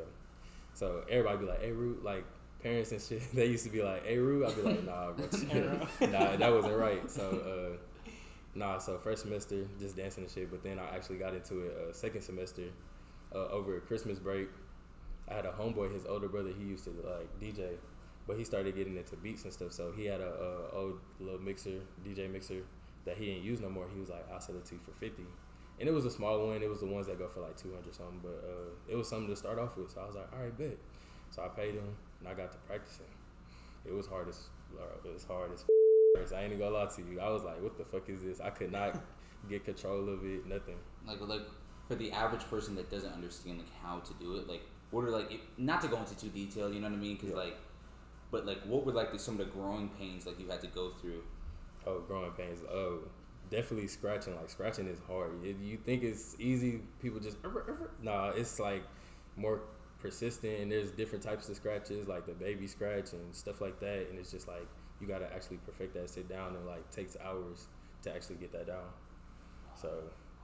So 0.74 1.02
everybody 1.08 1.38
be 1.38 1.44
like, 1.46 1.60
"Hey, 1.62 1.72
Root," 1.72 2.04
like 2.04 2.24
parents 2.64 2.90
and 2.90 3.00
shit. 3.00 3.22
They 3.34 3.46
used 3.46 3.64
to 3.64 3.70
be 3.70 3.82
like, 3.82 4.04
"Hey, 4.04 4.18
Root." 4.18 4.46
I'd 4.46 4.56
be 4.56 4.62
like, 4.62 4.84
"Nah, 4.84 5.12
bro, 5.12 5.26
Arrow. 5.52 5.88
nah, 6.00 6.36
that 6.36 6.52
wasn't 6.52 6.76
right." 6.76 7.08
So, 7.08 7.76
uh, 7.76 8.10
nah. 8.56 8.78
So 8.78 8.98
first 8.98 9.22
semester, 9.22 9.68
just 9.78 9.96
dancing 9.96 10.24
and 10.24 10.32
shit. 10.32 10.50
But 10.50 10.64
then 10.64 10.80
I 10.80 10.96
actually 10.96 11.18
got 11.18 11.34
into 11.34 11.60
it 11.60 11.76
uh, 11.76 11.92
second 11.92 12.22
semester 12.22 12.64
uh, 13.32 13.46
over 13.48 13.78
Christmas 13.80 14.18
break. 14.18 14.48
I 15.28 15.34
had 15.34 15.46
a 15.46 15.52
homeboy, 15.52 15.92
his 15.92 16.06
older 16.06 16.28
brother. 16.28 16.50
He 16.58 16.64
used 16.64 16.84
to 16.84 16.90
like 16.90 17.28
DJ, 17.40 17.76
but 18.26 18.36
he 18.36 18.44
started 18.44 18.74
getting 18.74 18.96
into 18.96 19.16
beats 19.16 19.44
and 19.44 19.52
stuff. 19.52 19.72
So 19.72 19.92
he 19.96 20.06
had 20.06 20.20
a, 20.20 20.32
a 20.72 20.76
old 20.76 21.00
little 21.20 21.40
mixer, 21.40 21.80
DJ 22.04 22.30
mixer 22.30 22.62
that 23.04 23.16
he 23.16 23.26
didn't 23.26 23.44
use 23.44 23.60
no 23.60 23.68
more. 23.68 23.86
He 23.92 24.00
was 24.00 24.08
like, 24.08 24.26
"I'll 24.32 24.40
sell 24.40 24.56
it 24.56 24.64
to 24.66 24.74
you 24.74 24.80
for 24.80 24.92
50 24.92 25.22
and 25.80 25.88
it 25.88 25.92
was 25.92 26.04
a 26.04 26.10
small 26.10 26.46
one. 26.46 26.62
It 26.62 26.70
was 26.70 26.78
the 26.78 26.86
ones 26.86 27.08
that 27.08 27.18
go 27.18 27.26
for 27.26 27.40
like 27.40 27.56
two 27.56 27.74
hundred 27.74 27.96
something, 27.96 28.20
but 28.22 28.44
uh, 28.48 28.70
it 28.88 28.96
was 28.96 29.08
something 29.08 29.28
to 29.28 29.36
start 29.36 29.58
off 29.58 29.76
with. 29.76 29.90
So 29.90 30.02
I 30.02 30.06
was 30.06 30.14
like, 30.14 30.32
all 30.32 30.38
right, 30.38 30.56
bet. 30.56 30.78
So 31.30 31.42
I 31.42 31.48
paid 31.48 31.74
him, 31.74 31.96
and 32.24 32.32
I 32.32 32.34
got 32.34 32.52
to 32.52 32.58
practicing. 32.66 33.06
It 33.84 33.92
was 33.92 34.06
hard 34.06 34.28
as 34.28 34.46
it 35.04 35.12
was 35.12 35.24
hard 35.24 35.50
as. 35.52 35.64
I 36.32 36.42
ain't 36.42 36.52
even 36.52 36.60
gonna 36.60 36.76
lie 36.76 36.86
to 36.86 37.02
you. 37.02 37.20
I 37.20 37.28
was 37.28 37.42
like, 37.42 37.60
what 37.62 37.76
the 37.76 37.84
fuck 37.84 38.08
is 38.08 38.22
this? 38.22 38.40
I 38.40 38.50
could 38.50 38.72
not 38.72 39.00
get 39.48 39.64
control 39.64 40.08
of 40.08 40.24
it. 40.24 40.46
Nothing. 40.46 40.76
Like 41.06 41.20
like 41.20 41.42
for 41.88 41.96
the 41.96 42.12
average 42.12 42.48
person 42.48 42.74
that 42.76 42.90
doesn't 42.90 43.12
understand 43.12 43.58
like 43.58 43.68
how 43.82 43.98
to 43.98 44.14
do 44.14 44.36
it, 44.36 44.48
like 44.48 44.62
what 44.90 45.04
are 45.04 45.10
like 45.10 45.30
it, 45.32 45.40
not 45.58 45.80
to 45.82 45.88
go 45.88 45.98
into 45.98 46.16
too 46.16 46.28
detail, 46.28 46.72
you 46.72 46.80
know 46.80 46.88
what 46.88 46.96
I 46.96 47.00
mean? 47.00 47.14
Because 47.16 47.30
Yeah. 47.30 47.36
like, 47.36 47.56
but 48.30 48.46
like 48.46 48.62
what 48.64 48.86
were 48.86 48.92
like 48.92 49.12
the, 49.12 49.18
some 49.18 49.38
of 49.40 49.46
the 49.46 49.52
growing 49.52 49.88
pains 49.90 50.24
like 50.26 50.38
you 50.38 50.48
had 50.48 50.60
to 50.62 50.68
go 50.68 50.92
through? 51.00 51.22
Oh, 51.86 52.00
growing 52.00 52.30
pains. 52.30 52.60
Oh, 52.70 53.00
definitely 53.50 53.88
scratching. 53.88 54.34
Like 54.36 54.48
scratching 54.48 54.86
is 54.86 55.00
hard. 55.06 55.32
If 55.44 55.56
you 55.60 55.76
think 55.76 56.04
it's 56.04 56.36
easy, 56.38 56.80
people 57.02 57.20
just 57.20 57.36
nah. 58.02 58.30
It's 58.30 58.58
like 58.58 58.84
more 59.36 59.62
persistent. 60.04 60.60
And 60.60 60.70
there's 60.70 60.90
different 60.90 61.24
types 61.24 61.48
of 61.48 61.56
scratches, 61.56 62.06
like 62.08 62.26
the 62.26 62.32
baby 62.32 62.66
scratch 62.66 63.12
and 63.12 63.34
stuff 63.34 63.60
like 63.60 63.80
that. 63.80 64.08
And 64.10 64.18
it's 64.18 64.30
just 64.30 64.46
like 64.46 64.66
you 65.00 65.06
gotta 65.08 65.28
actually 65.34 65.56
perfect 65.58 65.94
that. 65.94 66.08
Sit 66.10 66.28
down 66.28 66.54
and 66.56 66.66
like 66.66 66.88
takes 66.90 67.16
hours 67.24 67.66
to 68.02 68.14
actually 68.14 68.36
get 68.36 68.52
that 68.52 68.66
down. 68.66 68.84
So 69.80 69.88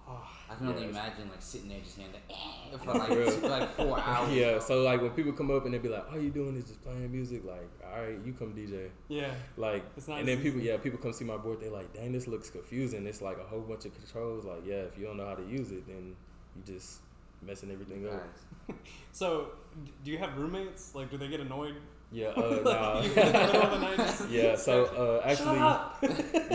Oh, 0.09 0.27
I 0.51 0.55
can 0.55 0.67
only 0.67 0.83
Yeah. 0.85 0.89
imagine 0.89 1.29
like 1.29 1.43
sitting 1.43 1.69
there 1.69 1.79
just 1.81 1.97
hearing 1.97 2.11
the 2.11 2.35
eh, 2.35 2.77
for 2.83 2.95
like 2.95 3.09
two, 3.41 3.47
like 3.47 3.69
four 3.77 4.01
hours. 4.11 4.33
yeah. 4.33 4.59
So 4.59 4.83
like 4.83 5.01
when 5.03 5.11
people 5.11 5.33
come 5.33 5.51
up 5.55 5.67
and 5.67 5.75
they 5.75 5.79
be 5.79 5.89
like, 5.91 6.11
"All 6.11 6.19
you 6.19 6.31
doing 6.31 6.57
is 6.57 6.65
just 6.65 6.83
playing 6.83 7.13
music," 7.13 7.43
like, 7.45 7.69
"All 7.85 8.01
right, 8.03 8.19
you 8.25 8.33
come 8.33 8.53
DJ." 8.55 8.89
yeah. 9.09 9.33
Like, 9.57 9.85
It's 9.97 10.09
not 10.09 10.19
and 10.21 10.27
then 10.27 10.39
as 10.39 10.43
people, 10.43 10.61
yeah, 10.61 10.79
people 10.79 10.99
come 10.99 11.13
see 11.13 11.25
my 11.27 11.37
board. 11.37 11.61
They 11.61 11.69
like, 11.69 11.93
dang, 11.93 12.11
this 12.13 12.27
looks 12.27 12.51
confusing. 12.51 13.07
It's 13.07 13.21
like 13.23 13.39
a 13.39 13.45
whole 13.45 13.61
bunch 13.61 13.85
of 13.85 13.95
controls. 13.95 14.47
Like, 14.47 14.63
yeah, 14.67 14.83
if 14.89 14.99
you 14.99 15.05
don't 15.05 15.19
know 15.19 15.27
how 15.27 15.35
to 15.37 15.45
use 15.47 15.71
it, 15.71 15.87
then 15.87 16.17
you 16.57 16.63
just 16.75 17.01
messing 17.43 17.71
everything 17.71 18.07
up. 18.07 18.23
Guys, 18.69 18.77
So, 19.13 19.49
do 20.05 20.11
you 20.11 20.19
have 20.19 20.37
roommates? 20.37 20.95
Like, 20.95 21.11
do 21.11 21.17
they 21.17 21.29
get 21.29 21.41
annoyed? 21.41 21.77
Yeah, 22.13 22.29
uh, 22.37 22.61
nah. 22.65 23.01
You 23.03 23.09
in 23.11 23.15
the 23.15 23.33
middle 23.33 23.63
of 23.63 23.71
the 23.71 23.79
night 23.79 23.97
just 23.97 24.31
yeah. 24.31 24.57
So 24.57 24.85
uh, 24.87 25.29
actually, 25.29 25.59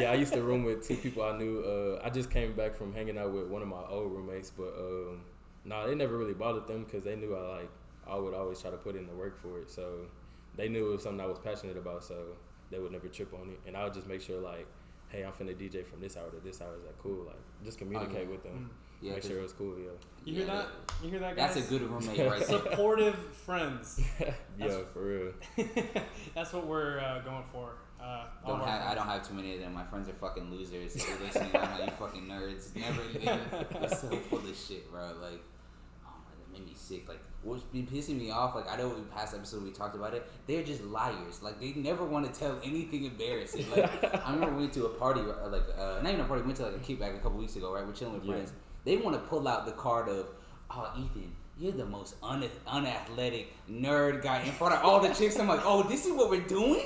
yeah, 0.02 0.12
I 0.12 0.16
used 0.16 0.34
to 0.34 0.42
room 0.42 0.64
with 0.64 0.86
two 0.86 0.98
people 0.98 1.24
I 1.24 1.38
knew. 1.38 1.60
Uh, 1.60 2.06
I 2.06 2.10
just 2.10 2.30
came 2.30 2.54
back 2.54 2.76
from 2.76 2.94
hanging 2.94 3.18
out 3.18 3.32
with 3.32 3.48
one 3.48 3.62
of 3.62 3.68
my 3.68 3.84
old 3.90 4.12
roommates, 4.12 4.52
but 4.52 4.74
um, 4.78 5.22
nah, 5.64 5.88
they 5.88 5.96
never 5.96 6.18
really 6.18 6.34
bothered 6.34 6.68
them 6.68 6.84
because 6.84 7.04
they 7.04 7.16
knew 7.16 7.36
I 7.36 7.58
like 7.58 7.70
I 8.08 8.16
would 8.16 8.34
always 8.34 8.62
try 8.62 8.72
to 8.72 8.78
put 8.78 8.96
in 8.96 9.08
the 9.08 9.14
work 9.14 9.38
for 9.38 9.60
it. 9.60 9.72
So 9.72 10.06
they 10.56 10.70
knew 10.70 10.90
it 10.90 10.92
was 10.92 11.04
something 11.04 11.22
I 11.22 11.26
was 11.26 11.40
passionate 11.40 11.78
about, 11.78 12.04
so 12.04 12.16
they 12.70 12.80
would 12.80 12.92
never 12.92 13.08
trip 13.08 13.34
on 13.34 13.50
it. 13.50 13.60
And 13.66 13.76
I 13.76 13.84
would 13.84 13.94
just 13.94 14.08
make 14.08 14.22
sure 14.22 14.40
like, 14.40 14.68
hey, 15.10 15.24
I'm 15.24 15.32
finna 15.32 15.56
DJ 15.56 15.86
from 15.86 16.02
this 16.02 16.18
hour 16.18 16.30
to 16.30 16.40
this 16.44 16.62
hour. 16.62 16.76
Is 16.78 16.84
that 16.84 16.98
cool? 17.00 17.26
Like, 17.26 17.40
just 17.64 17.78
communicate 17.78 18.26
yeah. 18.26 18.32
with 18.32 18.44
them, 18.44 18.72
yeah, 19.02 19.12
make 19.14 19.22
'cause 19.22 19.30
sure 19.30 19.40
it 19.40 19.44
was 19.44 19.54
cool. 19.54 19.78
Yeah, 19.78 19.90
You 20.26 20.34
hear 20.36 20.46
Yeah, 20.48 20.54
that? 20.56 20.68
You 21.04 21.10
hear 21.10 21.20
that, 21.20 21.36
guys? 21.36 21.54
that's 21.56 21.68
a 21.68 21.70
good 21.70 21.82
roommate 21.84 22.18
right 22.30 22.40
there. 22.48 22.60
Supportive 22.60 23.16
friends. 23.16 24.00
yeah, 24.20 24.34
That's- 24.58 24.84
for 24.94 25.02
real. 25.04 25.34
That's 26.36 26.52
what 26.54 26.66
we're 26.68 27.00
uh, 27.00 27.20
going 27.20 27.44
for. 27.52 27.72
Uh, 28.02 28.26
Don't 28.46 28.60
have, 28.64 28.92
I 28.92 28.94
don't 28.94 29.08
have 29.08 29.28
too 29.28 29.34
many 29.34 29.56
of 29.56 29.62
them. 29.62 29.74
My 29.74 29.84
friends 29.84 30.08
are 30.10 30.14
fucking 30.14 30.52
losers. 30.52 30.96
If 30.96 31.08
you're 31.10 31.18
listening, 31.20 31.50
I 31.56 31.78
know 31.80 31.86
you 31.86 31.92
fucking 31.92 32.28
nerds. 32.28 32.76
Never, 32.76 33.02
they're 33.80 33.90
so 33.90 34.10
full 34.10 34.40
of 34.40 34.56
shit, 34.56 34.92
bro. 34.92 35.02
Like, 35.22 35.42
oh 36.06 36.12
my, 36.24 36.32
that 36.38 36.52
made 36.54 36.68
me 36.68 36.74
sick. 36.76 37.08
Like, 37.10 37.20
what's 37.42 37.64
been 37.64 37.88
pissing 37.88 38.20
me 38.20 38.30
off? 38.30 38.54
Like, 38.54 38.70
I 38.70 38.76
know 38.78 38.94
in 38.96 39.06
past 39.06 39.34
episode 39.34 39.64
we 39.64 39.72
talked 39.72 39.96
about 39.96 40.14
it. 40.14 40.30
They're 40.46 40.62
just 40.62 40.84
liars. 40.84 41.42
Like, 41.42 41.60
they 41.60 41.72
never 41.74 42.06
want 42.06 42.32
to 42.32 42.40
tell 42.40 42.60
anything 42.64 43.06
embarrassing. 43.06 43.66
Like, 43.72 44.04
I 44.24 44.34
remember 44.34 44.56
we 44.56 44.62
went 44.64 44.74
to 44.74 44.86
a 44.86 44.90
party, 44.90 45.22
like, 45.22 45.64
uh, 45.76 46.00
not 46.04 46.10
even 46.10 46.20
a 46.22 46.26
party. 46.26 46.42
We 46.44 46.48
went 46.48 46.58
to 46.58 46.64
like 46.66 46.76
a 46.76 46.80
kickback 46.80 47.16
a 47.16 47.20
couple 47.20 47.40
weeks 47.40 47.56
ago. 47.56 47.74
Right, 47.74 47.86
we're 47.88 47.94
chilling 47.94 48.16
with 48.16 48.26
Yeah. 48.26 48.34
friends. 48.34 48.54
They 48.86 48.98
want 48.98 49.16
to 49.16 49.28
pull 49.28 49.48
out 49.48 49.66
the 49.66 49.72
card 49.74 50.08
of, 50.10 50.28
oh, 50.72 50.92
Ethan. 50.98 51.32
You're 51.58 51.72
the 51.72 51.86
most 51.86 52.16
un- 52.22 52.50
unathletic 52.68 53.48
nerd 53.70 54.22
guy 54.22 54.42
in 54.42 54.52
front 54.52 54.76
of 54.76 54.84
all 54.84 55.00
the 55.00 55.14
chicks. 55.14 55.40
I'm 55.40 55.48
like, 55.48 55.62
oh, 55.64 55.84
this 55.84 56.06
is 56.06 56.14
what 56.14 56.30
we're 56.30 56.42
doing. 56.42 56.86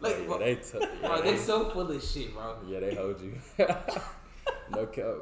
Like, 0.00 0.16
yeah, 0.20 0.26
bro, 0.26 0.38
they, 0.38 0.54
t- 0.56 0.78
yeah, 0.80 0.86
bro, 1.02 1.22
they, 1.22 1.30
they're 1.30 1.38
so 1.38 1.70
full 1.70 1.90
of 1.90 2.02
shit, 2.02 2.32
bro. 2.34 2.56
yeah, 2.68 2.80
they 2.80 2.94
hold 2.94 3.20
you. 3.20 3.38
no 4.70 4.86
cap. 4.86 5.14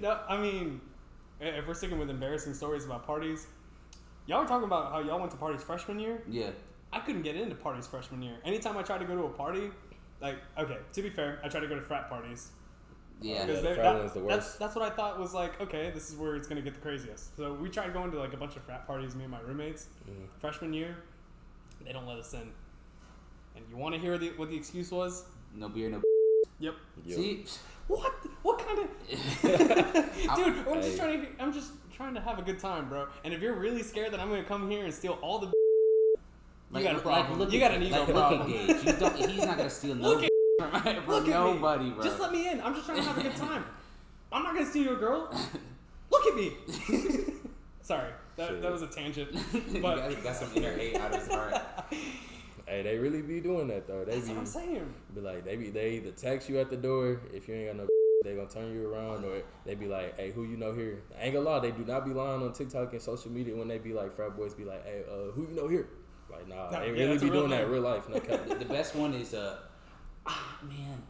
No, 0.00 0.20
I 0.28 0.38
mean, 0.38 0.80
if 1.40 1.66
we're 1.66 1.74
sticking 1.74 1.98
with 1.98 2.08
embarrassing 2.10 2.54
stories 2.54 2.84
about 2.84 3.06
parties, 3.06 3.46
Y'all 4.28 4.42
were 4.42 4.46
talking 4.46 4.66
about 4.66 4.92
how 4.92 5.00
y'all 5.00 5.18
went 5.18 5.30
to 5.30 5.38
parties 5.38 5.62
freshman 5.62 5.98
year. 5.98 6.22
Yeah. 6.28 6.50
I 6.92 7.00
couldn't 7.00 7.22
get 7.22 7.34
into 7.34 7.54
parties 7.54 7.86
freshman 7.86 8.20
year. 8.22 8.34
Anytime 8.44 8.76
I 8.76 8.82
tried 8.82 8.98
to 8.98 9.06
go 9.06 9.16
to 9.16 9.22
a 9.22 9.30
party, 9.30 9.70
like 10.20 10.36
okay, 10.58 10.76
to 10.92 11.02
be 11.02 11.08
fair, 11.08 11.40
I 11.42 11.48
tried 11.48 11.60
to 11.60 11.66
go 11.66 11.74
to 11.74 11.80
frat 11.80 12.10
parties. 12.10 12.50
Yeah. 13.20 13.46
Because 13.46 13.62
the 13.62 13.74
frat 13.74 13.76
that- 13.84 13.98
one's 13.98 14.12
the 14.12 14.20
That's, 14.20 14.46
worst. 14.46 14.58
that's 14.58 14.74
what 14.76 14.84
I 14.84 14.94
thought 14.94 15.18
was 15.18 15.34
like, 15.34 15.60
okay, 15.60 15.90
this 15.92 16.08
is 16.10 16.16
where 16.16 16.36
it's 16.36 16.46
gonna 16.46 16.62
get 16.62 16.74
the 16.74 16.80
craziest. 16.80 17.36
So 17.36 17.52
we 17.54 17.68
tried 17.68 17.92
going 17.92 18.10
to 18.12 18.18
like 18.18 18.32
a 18.32 18.36
bunch 18.36 18.56
of 18.56 18.62
frat 18.62 18.86
parties, 18.86 19.14
me 19.16 19.24
and 19.24 19.30
my 19.32 19.40
roommates, 19.40 19.88
Mhm. 20.08 20.28
freshman 20.40 20.72
year. 20.72 20.96
They 21.84 21.92
don't 21.92 22.06
let 22.06 22.18
us 22.18 22.32
in. 22.34 22.52
And 23.56 23.64
you 23.70 23.76
want 23.76 23.94
to 23.94 24.00
hear 24.00 24.18
the, 24.18 24.28
what 24.36 24.50
the 24.50 24.56
excuse 24.56 24.90
was? 24.92 25.24
No 25.54 25.68
beer, 25.68 25.90
no. 25.90 26.00
Yep. 26.60 26.74
Yo. 27.04 27.16
See, 27.16 27.44
What? 27.86 28.12
What 28.42 28.58
kind 28.58 28.80
of? 28.80 28.88
Dude, 30.36 30.68
I'm 30.68 30.82
just 30.82 30.96
trying 30.98 31.22
to. 31.22 31.28
I'm 31.40 31.52
just 31.52 31.70
trying 31.92 32.14
to 32.14 32.20
have 32.20 32.38
a 32.38 32.42
good 32.42 32.58
time, 32.58 32.88
bro. 32.88 33.06
And 33.24 33.32
if 33.32 33.40
you're 33.40 33.54
really 33.54 33.82
scared 33.84 34.12
that 34.12 34.18
I'm 34.20 34.28
gonna 34.28 34.42
come 34.44 34.68
here 34.70 34.84
and 34.84 34.92
steal 34.92 35.18
all 35.22 35.38
the, 35.38 35.52
you 36.74 36.82
got 36.82 36.96
a 36.96 36.98
problem. 36.98 37.38
look 37.38 37.52
you 37.52 37.60
at- 37.62 37.70
got 37.70 37.76
an 37.76 37.82
ego 37.84 37.98
like, 38.00 38.08
Look 38.08 38.16
problem. 38.16 38.40
at 38.42 38.48
Gage. 38.48 38.84
You 38.86 38.92
don't, 38.94 39.16
he's 39.16 39.44
not 39.44 39.56
gonna 39.56 39.70
steal 39.70 39.94
no 39.94 40.08
Look 40.08 40.24
at- 40.60 40.70
from, 40.72 40.82
from 41.04 41.06
Look 41.14 41.24
at 41.28 41.30
nobody, 41.30 41.84
me. 41.84 41.90
bro. 41.92 42.02
Just 42.04 42.20
let 42.20 42.32
me 42.32 42.48
in. 42.48 42.60
I'm 42.60 42.74
just 42.74 42.86
trying 42.86 42.98
to 42.98 43.04
have 43.04 43.18
a 43.18 43.22
good 43.22 43.36
time. 43.36 43.64
I'm 44.32 44.42
not 44.42 44.54
gonna 44.54 44.66
steal 44.66 44.84
your 44.84 44.96
girl. 44.98 45.30
Look 46.10 46.26
at 46.26 46.34
me. 46.36 46.52
Sorry, 47.82 48.10
that, 48.36 48.48
Shit. 48.48 48.62
that 48.62 48.72
was 48.72 48.82
a 48.82 48.86
tangent. 48.88 49.30
You 49.72 49.80
But 49.80 49.96
got, 49.96 50.22
got 50.22 50.36
some 50.36 50.50
inner 50.54 50.76
hate 50.76 50.96
out 50.96 51.12
of 51.14 51.20
his 51.20 51.28
heart. 51.28 51.54
Hey, 52.66 52.82
they 52.82 52.98
really 52.98 53.22
be 53.22 53.40
doing 53.40 53.68
that 53.68 53.86
though. 53.86 54.04
They 54.04 54.16
that's 54.16 54.26
be, 54.28 54.32
what 54.34 54.40
I'm 54.40 54.46
saying. 54.46 54.94
be 55.14 55.20
like, 55.22 55.44
they 55.46 55.56
be 55.56 55.70
they 55.70 55.92
either 55.92 56.10
text 56.10 56.50
you 56.50 56.58
at 56.58 56.68
the 56.68 56.76
door 56.76 57.20
if 57.32 57.48
you 57.48 57.54
ain't 57.54 57.68
got 57.68 57.76
no. 57.76 57.88
They 58.24 58.34
gonna 58.34 58.48
turn 58.48 58.74
you 58.74 58.92
around, 58.92 59.24
or 59.24 59.40
they 59.64 59.74
be 59.76 59.86
like, 59.86 60.18
"Hey, 60.18 60.32
who 60.32 60.42
you 60.44 60.56
know 60.58 60.74
here?" 60.74 61.02
I 61.18 61.26
ain't 61.26 61.34
gonna 61.34 61.48
lie, 61.48 61.60
they 61.60 61.70
do 61.70 61.84
not 61.84 62.04
be 62.04 62.12
lying 62.12 62.42
on 62.42 62.52
TikTok 62.52 62.92
and 62.92 63.00
social 63.00 63.30
media 63.30 63.56
when 63.56 63.68
they 63.68 63.78
be 63.78 63.94
like, 63.94 64.12
frat 64.12 64.36
boys 64.36 64.52
be 64.54 64.64
like, 64.64 64.84
"Hey, 64.84 65.02
uh, 65.08 65.30
who 65.30 65.42
you 65.48 65.54
know 65.54 65.68
here?" 65.68 65.86
Like, 66.30 66.46
nah, 66.48 66.68
No, 66.68 66.80
they 66.80 66.86
yeah, 66.86 66.92
really 67.06 67.18
be 67.18 67.30
real 67.30 67.46
doing 67.46 67.50
that 67.52 67.62
in 67.62 67.70
real 67.70 67.80
life. 67.82 68.08
No. 68.08 68.18
The, 68.18 68.56
the 68.56 68.64
best 68.66 68.96
one 68.96 69.14
is 69.14 69.32
uh, 69.34 69.56
ah 70.28 70.58
man, 70.62 71.02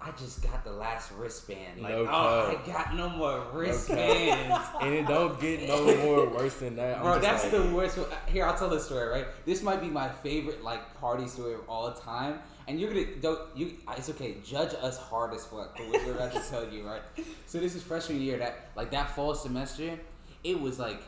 I 0.00 0.10
just 0.12 0.42
got 0.42 0.64
the 0.64 0.72
last 0.72 1.10
wristband. 1.12 1.80
Like, 1.82 1.92
No 1.92 2.06
oh. 2.10 2.56
I 2.62 2.66
got 2.66 2.94
no 2.94 3.08
more 3.08 3.44
wristbands. 3.52 4.66
and 4.80 4.94
it 4.94 5.06
don't 5.06 5.40
get 5.40 5.66
no 5.68 5.96
more 6.04 6.28
worse 6.28 6.54
than 6.56 6.76
that. 6.76 6.98
I'm 6.98 7.02
Bro, 7.02 7.20
that's 7.20 7.44
like, 7.44 7.52
the 7.52 7.62
worst. 7.74 7.98
one. 7.98 8.06
Here, 8.26 8.44
I'll 8.44 8.56
tell 8.56 8.68
the 8.70 8.80
story. 8.80 9.08
Right, 9.08 9.26
this 9.44 9.62
might 9.62 9.80
be 9.80 9.88
my 9.88 10.08
favorite 10.08 10.62
like 10.64 10.94
party 11.00 11.26
story 11.26 11.54
of 11.54 11.60
all 11.68 11.92
time. 11.92 12.40
And 12.68 12.80
you're 12.80 12.92
gonna 12.92 13.06
don't 13.20 13.40
you? 13.56 13.74
It's 13.96 14.10
okay. 14.10 14.36
Judge 14.44 14.74
us 14.82 14.98
hard 14.98 15.32
as 15.34 15.44
fuck 15.46 15.76
for 15.76 15.84
what 15.84 16.04
we're 16.04 16.14
about 16.14 16.32
to 16.32 16.40
tell 16.50 16.68
you, 16.68 16.84
right? 16.86 17.02
So 17.46 17.58
this 17.60 17.74
is 17.76 17.82
freshman 17.82 18.20
year. 18.20 18.38
That 18.38 18.70
like 18.74 18.90
that 18.90 19.14
fall 19.14 19.34
semester, 19.36 19.98
it 20.42 20.60
was 20.60 20.78
like, 20.78 21.00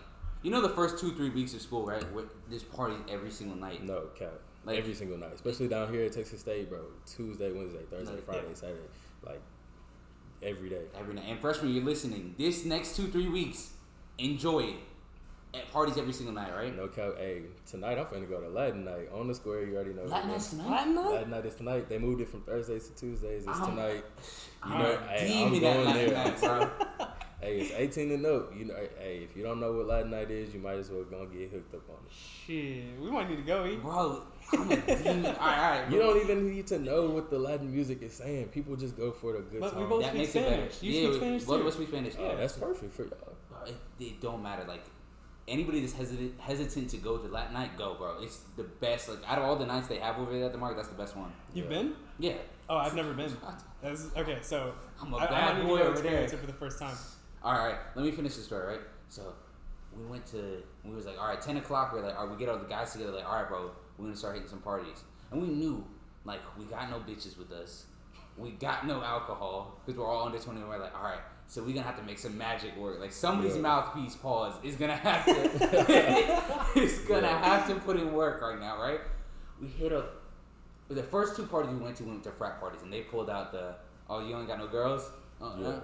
you 0.42 0.52
know, 0.52 0.60
the 0.62 0.68
first 0.68 0.98
two 1.00 1.12
three 1.16 1.30
weeks 1.30 1.54
of 1.54 1.60
school, 1.60 1.84
right? 1.84 2.04
Where 2.12 2.26
there's 2.48 2.62
parties 2.62 2.98
every 3.10 3.32
single 3.32 3.56
night. 3.56 3.82
no 3.82 4.02
cap. 4.16 4.34
Like- 4.68 4.78
Every 4.78 4.94
single 4.94 5.18
night, 5.18 5.32
especially 5.34 5.68
down 5.68 5.92
here 5.92 6.04
at 6.04 6.12
Texas 6.12 6.40
State, 6.40 6.68
bro. 6.68 6.80
Tuesday, 7.06 7.50
Wednesday, 7.52 7.80
Thursday, 7.90 8.14
Like, 8.14 8.24
Friday, 8.24 8.42
yeah. 8.48 8.54
Saturday, 8.54 8.80
like 9.26 9.40
every 10.42 10.68
day. 10.68 10.82
Every 10.98 11.14
night. 11.14 11.24
And 11.28 11.40
freshman, 11.40 11.72
you're 11.72 11.84
listening. 11.84 12.34
This 12.38 12.64
next 12.64 12.94
two 12.96 13.08
three 13.08 13.28
weeks, 13.28 13.70
enjoy 14.18 14.60
it. 14.60 14.76
At 15.54 15.72
parties 15.72 15.96
every 15.96 16.12
single 16.12 16.34
night, 16.34 16.54
right? 16.54 16.76
No 16.76 16.88
cap. 16.88 17.12
Hey, 17.16 17.40
tonight 17.66 17.96
I'm 17.98 18.04
finna 18.04 18.28
go 18.28 18.38
to 18.38 18.48
Latin 18.50 18.84
night 18.84 19.08
on 19.14 19.28
the 19.28 19.34
square. 19.34 19.64
You 19.64 19.76
already 19.76 19.94
know. 19.94 20.02
Latin 20.04 20.28
it 20.28 20.32
nights 20.34 20.50
tonight. 20.50 20.68
Latin 20.70 20.94
night? 20.94 21.10
Latin 21.10 21.30
night 21.30 21.46
is 21.46 21.54
tonight. 21.54 21.88
They 21.88 21.98
moved 21.98 22.20
it 22.20 22.28
from 22.28 22.42
Thursdays 22.42 22.88
to 22.88 22.94
Tuesdays. 22.94 23.44
It's 23.46 23.58
I'm- 23.58 23.70
tonight. 23.70 24.04
You 24.66 24.72
I'm 24.74 24.78
know, 24.82 24.98
hey, 25.08 25.42
I'm 25.44 25.52
redeeming 25.52 25.62
that 25.62 25.74
going 25.74 25.86
Latin 25.86 26.06
there. 26.14 26.24
night, 26.24 26.40
bro. 26.40 27.06
Hey, 27.40 27.60
it's 27.60 27.70
18 27.72 28.10
and 28.10 28.26
up. 28.26 28.52
You 28.56 28.64
know, 28.64 28.74
hey, 28.98 29.20
if 29.22 29.36
you 29.36 29.44
don't 29.44 29.60
know 29.60 29.72
what 29.72 29.86
Latin 29.86 30.10
night 30.10 30.28
is, 30.30 30.52
you 30.52 30.58
might 30.60 30.76
as 30.78 30.90
well 30.90 31.04
go 31.04 31.22
and 31.22 31.32
get 31.32 31.50
hooked 31.52 31.72
up 31.72 31.88
on 31.88 31.96
it. 32.04 32.12
Shit, 32.12 33.00
we 33.00 33.10
might 33.10 33.30
need 33.30 33.36
to 33.36 33.42
go. 33.42 33.64
E. 33.64 33.76
Bro, 33.76 34.22
I'm 34.52 34.70
a 34.72 34.76
demon. 34.76 35.26
All 35.26 35.32
right, 35.32 35.34
all 35.36 35.70
right. 35.82 35.84
You 35.90 35.98
bro. 35.98 36.14
don't 36.14 36.22
even 36.24 36.50
need 36.50 36.66
to 36.68 36.80
know 36.80 37.10
what 37.10 37.30
the 37.30 37.38
Latin 37.38 37.72
music 37.72 38.02
is 38.02 38.14
saying. 38.14 38.48
People 38.48 38.74
just 38.74 38.96
go 38.96 39.12
for 39.12 39.34
the 39.34 39.38
good 39.40 39.60
But 39.60 39.74
we 39.76 39.80
time. 39.82 39.88
both 39.88 40.02
that 40.02 40.08
speak 40.08 40.18
makes 40.20 40.34
it 40.34 40.42
better. 40.42 40.54
Spanish. 40.56 40.82
You 40.82 40.90
yeah, 40.92 40.98
speak 41.00 41.10
we- 41.12 41.18
Spanish 41.18 41.44
both 41.44 41.54
too. 41.56 41.60
of 41.60 41.66
us 41.68 41.74
speak 41.74 41.88
Spanish. 41.88 42.14
oh, 42.18 42.24
yeah, 42.28 42.34
that's 42.34 42.52
perfect 42.54 42.92
for 42.94 43.02
y'all. 43.02 43.36
Bro, 43.48 43.58
it, 43.66 43.76
it 44.00 44.20
don't 44.20 44.42
matter. 44.42 44.64
Like 44.66 44.82
anybody 45.46 45.80
that's 45.80 45.92
hesitant 45.92 46.40
hesitant 46.40 46.90
to 46.90 46.96
go 46.96 47.18
to 47.18 47.28
Latin 47.28 47.52
night, 47.54 47.76
go, 47.78 47.94
bro. 47.94 48.16
It's 48.20 48.38
the 48.56 48.64
best. 48.64 49.08
Like 49.08 49.18
out 49.28 49.38
of 49.38 49.44
all 49.44 49.54
the 49.54 49.66
nights 49.66 49.86
they 49.86 49.98
have 49.98 50.18
over 50.18 50.32
there 50.32 50.46
at 50.46 50.52
the 50.52 50.58
market, 50.58 50.76
that's 50.78 50.88
the 50.88 50.96
best 50.96 51.16
one. 51.16 51.30
You've 51.54 51.66
Yeah. 51.66 51.70
been? 51.82 51.92
Yeah. 52.18 52.32
Oh, 52.68 52.78
I've 52.78 52.94
never 52.96 53.14
been. 53.14 53.30
That's, 53.82 54.08
okay, 54.16 54.38
so 54.42 54.72
I'm 55.00 55.12
a 55.14 55.16
I, 55.18 55.24
I 55.24 55.26
bad 55.28 55.54
might 55.54 55.62
need 55.62 55.68
boy 55.68 55.74
over 55.78 55.84
there. 55.84 55.92
experience 55.92 56.32
it 56.32 56.40
for 56.40 56.46
the 56.46 56.52
first 56.52 56.80
time. 56.80 56.96
All 57.42 57.52
right, 57.52 57.76
let 57.94 58.04
me 58.04 58.10
finish 58.10 58.34
the 58.36 58.42
story, 58.42 58.66
right? 58.66 58.80
So 59.08 59.22
we 59.96 60.04
went 60.04 60.26
to, 60.26 60.62
we 60.84 60.94
was 60.94 61.06
like, 61.06 61.18
all 61.20 61.28
right, 61.28 61.40
10 61.40 61.56
o'clock, 61.58 61.92
we're 61.92 62.02
like, 62.02 62.16
all 62.16 62.26
right, 62.26 62.32
we 62.32 62.38
get 62.38 62.48
all 62.48 62.58
the 62.58 62.66
guys 62.66 62.92
together, 62.92 63.12
like, 63.12 63.26
all 63.28 63.36
right, 63.40 63.48
bro, 63.48 63.70
we're 63.96 64.06
gonna 64.06 64.16
start 64.16 64.34
hitting 64.34 64.48
some 64.48 64.60
parties. 64.60 65.04
And 65.30 65.40
we 65.40 65.48
knew, 65.48 65.84
like, 66.24 66.40
we 66.58 66.64
got 66.64 66.90
no 66.90 66.98
bitches 67.00 67.38
with 67.38 67.52
us. 67.52 67.86
We 68.36 68.50
got 68.52 68.86
no 68.86 69.02
alcohol, 69.02 69.80
because 69.84 69.98
we're 69.98 70.06
all 70.06 70.24
under 70.26 70.38
21. 70.38 70.68
We're 70.68 70.78
like, 70.78 70.94
all 70.96 71.02
right, 71.04 71.20
so 71.46 71.62
we're 71.62 71.68
gonna 71.74 71.82
have 71.82 71.96
to 71.98 72.02
make 72.04 72.18
some 72.18 72.36
magic 72.36 72.76
work. 72.76 72.98
Like, 73.00 73.12
somebody's 73.12 73.56
Yeah. 73.56 73.62
mouthpiece, 73.62 74.16
pause, 74.16 74.54
is 74.62 74.76
gonna 74.76 74.96
have 74.96 75.24
to, 75.24 75.32
it's 76.80 76.98
gonna 77.00 77.22
Yeah. 77.26 77.44
have 77.44 77.68
to 77.68 77.76
put 77.76 77.96
in 77.96 78.12
work 78.12 78.42
right 78.42 78.58
now, 78.60 78.80
right? 78.80 79.00
We 79.60 79.68
hit 79.68 79.92
up, 79.92 80.22
the 80.88 81.02
first 81.02 81.36
two 81.36 81.46
parties 81.46 81.70
we 81.72 81.78
went 81.78 81.96
to, 81.98 82.04
we 82.04 82.10
went 82.10 82.24
to 82.24 82.30
frat 82.32 82.60
parties, 82.60 82.82
and 82.82 82.92
they 82.92 83.02
pulled 83.02 83.30
out 83.30 83.52
the, 83.52 83.74
oh, 84.10 84.20
you 84.26 84.36
ain't 84.36 84.48
got 84.48 84.58
no 84.58 84.66
girls? 84.68 85.10
Yeah. 85.40 85.52
yeah. 85.60 85.80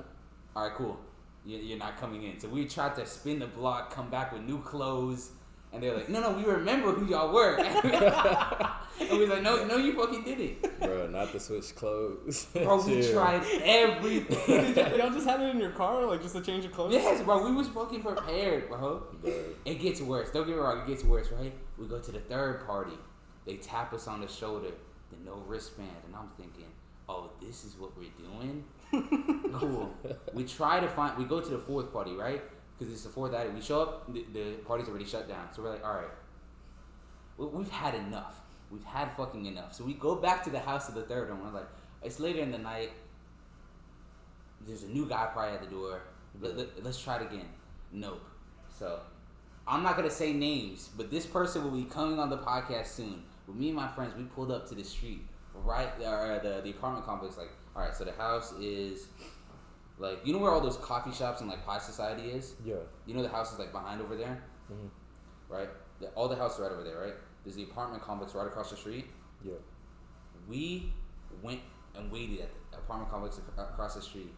All 0.57 0.65
right, 0.69 0.75
cool. 0.77 0.99
You- 1.45 1.59
You're 1.59 1.79
not 1.79 1.99
coming 1.99 2.23
in. 2.23 2.39
So 2.41 2.49
we 2.49 2.67
tried 2.67 2.95
to 2.97 3.07
spin 3.07 3.39
the 3.39 3.47
block, 3.47 3.95
come 3.95 4.09
back 4.11 4.33
with 4.33 4.43
new 4.43 4.61
clothes, 4.63 5.31
and 5.73 5.83
they're 5.83 5.95
like, 5.95 6.09
"No, 6.09 6.21
no, 6.21 6.31
we 6.33 6.45
remember 6.45 6.93
who 6.93 7.07
y'all 7.07 7.33
were." 7.35 7.57
and 7.59 9.11
we 9.11 9.19
was 9.19 9.29
like, 9.29 9.43
"No, 9.43 9.65
no, 9.67 9.77
you 9.77 9.93
fucking 9.95 10.23
did 10.23 10.41
it, 10.41 10.81
Bro, 10.81 11.09
not 11.09 11.33
to 11.33 11.41
switch 11.41 11.75
clothes. 11.75 12.47
bro. 12.53 12.77
We 12.85 13.03
Chill. 13.03 13.13
tried 13.13 13.43
everything." 13.63 14.75
Y'all 14.99 15.11
just 15.11 15.27
had 15.27 15.41
it 15.41 15.51
in 15.51 15.59
your 15.59 15.73
car, 15.73 16.07
like 16.07 16.23
just 16.23 16.37
a 16.37 16.41
change 16.41 16.65
of 16.65 16.73
clothes? 16.73 16.93
yes, 16.93 17.23
bro. 17.23 17.45
We 17.45 17.53
was 17.55 17.69
fucking 17.69 18.03
prepared, 18.03 18.69
bro. 18.69 19.03
Bro, 19.21 19.33
It 19.65 19.75
gets 19.81 20.01
worse. 20.01 20.31
Don't 20.31 20.47
get 20.47 20.55
me 20.57 20.63
wrong. 20.63 20.79
It 20.81 20.87
gets 20.87 21.05
worse, 21.05 21.31
right? 21.33 21.53
We 21.79 21.87
go 21.89 21.99
to 21.99 22.13
the 22.13 22.21
third 22.21 22.67
party. 22.67 22.97
They 23.47 23.57
tap 23.57 23.93
us 23.93 24.07
on 24.07 24.21
the 24.21 24.29
shoulder. 24.29 24.69
The 25.11 25.17
no 25.25 25.43
wristband, 25.47 25.91
and 26.07 26.15
I'm 26.17 26.31
thinking, 26.37 26.67
"Oh, 27.09 27.31
this 27.43 27.65
is 27.65 27.77
what 27.77 27.97
we're 27.99 28.11
doing." 28.19 28.65
cool. 29.55 29.93
We 30.33 30.45
try 30.45 30.81
to 30.81 30.89
find. 30.89 31.17
We 31.19 31.25
go 31.25 31.41
to 31.41 31.51
the 31.51 31.59
fourth 31.59 31.93
party, 31.93 32.15
right? 32.15 32.43
Because 32.79 32.93
it's 32.93 33.03
the 33.05 33.09
fourth 33.11 33.35
item. 33.35 33.55
We 33.55 33.61
show 33.61 33.83
up. 33.83 34.13
The, 34.13 34.25
the 34.33 34.53
party's 34.67 34.89
already 34.89 35.05
shut 35.05 35.29
down. 35.29 35.49
So 35.53 35.63
we're 35.63 35.71
like, 35.71 35.85
all 35.85 35.95
right. 35.95 36.11
we- 37.37 37.47
We've 37.47 37.71
had 37.71 37.95
enough. 37.95 38.41
We've 38.71 38.85
had 38.85 39.13
fucking 39.17 39.47
enough. 39.47 39.75
So 39.75 39.85
we 39.85 39.95
go 39.95 40.17
back 40.17 40.43
to 40.45 40.51
the 40.51 40.59
house 40.61 40.89
of 40.89 40.95
the 40.95 41.03
third 41.03 41.31
one. 41.31 41.43
We're 41.45 41.61
like, 41.61 41.69
it's 42.03 42.19
later 42.21 42.41
in 42.41 42.51
the 42.51 42.59
night. 42.59 42.91
There's 44.67 44.83
a 44.83 44.89
new 44.89 45.07
guy 45.07 45.29
probably 45.33 45.55
at 45.55 45.61
the 45.63 45.69
door. 45.69 46.01
Let, 46.41 46.57
let, 46.57 46.85
let's 46.85 47.01
try 47.01 47.17
it 47.17 47.23
again. 47.23 47.47
Nope. 47.93 48.23
So 48.79 49.01
I'm 49.67 49.83
not 49.83 49.97
gonna 49.97 50.11
say 50.11 50.33
names, 50.33 50.91
but 50.97 51.11
this 51.11 51.27
person 51.27 51.65
will 51.65 51.71
be 51.71 51.85
coming 51.85 52.19
on 52.19 52.31
the 52.31 52.39
podcast 52.39 52.87
soon. 52.89 53.23
With 53.47 53.57
me 53.57 53.69
and 53.69 53.77
my 53.77 53.89
friends, 53.89 54.15
we 54.17 54.25
pulled 54.25 54.51
up 54.51 54.69
to 54.71 54.75
the 54.75 54.85
street, 54.85 55.25
right, 55.55 55.91
or 56.03 56.33
uh, 56.33 56.39
the 56.41 56.61
the 56.63 56.71
apartment 56.71 57.05
complex. 57.07 57.37
Like, 57.37 57.53
all 57.77 57.83
right, 57.83 57.95
so 57.95 58.05
the 58.05 58.13
house 58.13 58.53
is 58.61 59.07
like, 59.99 60.19
you 60.25 60.33
know 60.33 60.39
where 60.39 60.51
all 60.53 60.61
those 60.61 60.77
coffee 60.79 61.13
shops 61.13 61.41
and 61.41 61.49
like 61.51 61.65
Pie 61.65 61.79
Society 61.79 62.31
is. 62.31 62.55
yeah. 62.65 62.75
You 63.07 63.15
know 63.15 63.23
the 63.23 63.29
house 63.29 63.53
is 63.53 63.59
like 63.59 63.73
behind 63.73 64.01
over 64.01 64.17
there, 64.17 64.43
Mhm. 64.73 64.91
right? 65.49 65.69
The, 66.01 66.09
all 66.11 66.29
the 66.29 66.37
houses 66.37 66.61
right 66.61 66.73
over 66.73 66.83
there, 66.83 66.99
right? 67.01 67.15
There's 67.45 67.57
the 67.57 67.65
apartment 67.65 68.03
complex 68.03 68.35
right 68.35 68.47
across 68.47 68.71
the 68.71 68.77
street. 68.77 69.07
Yeah. 69.43 69.55
We 70.49 70.93
went 71.43 71.61
and 71.95 72.11
waited 72.11 72.41
at 72.41 72.49
the 72.71 72.79
apartment 72.79 73.11
complex 73.11 73.39
ac- 73.39 73.61
across 73.61 73.95
the 73.95 74.03
street, 74.03 74.35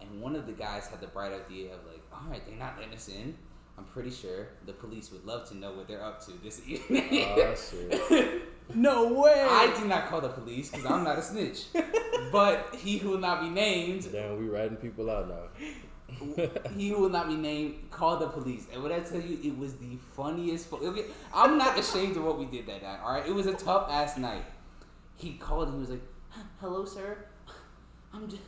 and 0.00 0.20
one 0.20 0.36
of 0.36 0.46
the 0.46 0.52
guys 0.52 0.86
had 0.86 1.00
the 1.00 1.06
bright 1.08 1.32
idea 1.32 1.74
of 1.74 1.80
like, 1.86 2.02
all 2.12 2.28
right, 2.30 2.44
they're 2.46 2.56
not 2.58 2.76
letting 2.78 2.94
us 2.94 3.08
in. 3.08 3.36
I'm 3.78 3.84
pretty 3.84 4.10
sure 4.10 4.48
the 4.66 4.72
police 4.72 5.12
would 5.12 5.24
love 5.24 5.48
to 5.50 5.56
know 5.56 5.72
what 5.72 5.86
they're 5.86 6.02
up 6.02 6.20
to 6.26 6.32
this 6.42 6.60
oh, 6.66 6.70
evening. 6.70 7.26
Oh, 7.36 7.54
shit. 7.54 8.42
No 8.74 9.14
way! 9.14 9.46
I 9.48 9.74
did 9.74 9.88
not 9.88 10.08
call 10.08 10.20
the 10.20 10.28
police 10.28 10.70
because 10.70 10.84
I'm 10.84 11.02
not 11.02 11.18
a 11.18 11.22
snitch. 11.22 11.68
but 12.30 12.74
he 12.76 12.98
who 12.98 13.08
will 13.08 13.18
not 13.18 13.40
be 13.40 13.48
named, 13.48 14.06
Damn, 14.12 14.38
we 14.38 14.46
ratting 14.46 14.76
people 14.76 15.10
out 15.10 15.26
now. 15.26 16.36
he 16.76 16.90
who 16.90 17.00
will 17.00 17.08
not 17.08 17.28
be 17.28 17.36
named, 17.36 17.90
called 17.90 18.20
the 18.20 18.26
police. 18.26 18.66
And 18.70 18.82
when 18.82 18.92
I 18.92 19.00
tell 19.00 19.22
you, 19.22 19.38
it 19.42 19.56
was 19.56 19.76
the 19.76 19.96
funniest. 20.14 20.68
Fu- 20.68 20.86
okay, 20.86 21.06
I'm 21.32 21.56
not 21.56 21.78
ashamed 21.78 22.18
of 22.18 22.24
what 22.24 22.38
we 22.38 22.44
did 22.44 22.66
that 22.66 22.82
night. 22.82 22.98
All 23.02 23.14
right, 23.14 23.26
it 23.26 23.34
was 23.34 23.46
a 23.46 23.54
tough 23.54 23.88
ass 23.90 24.18
night. 24.18 24.44
He 25.16 25.38
called 25.38 25.68
and 25.68 25.76
he 25.76 25.80
was 25.80 25.88
like, 25.88 26.02
"Hello, 26.60 26.84
sir. 26.84 27.24
I'm 28.12 28.28
just." 28.28 28.42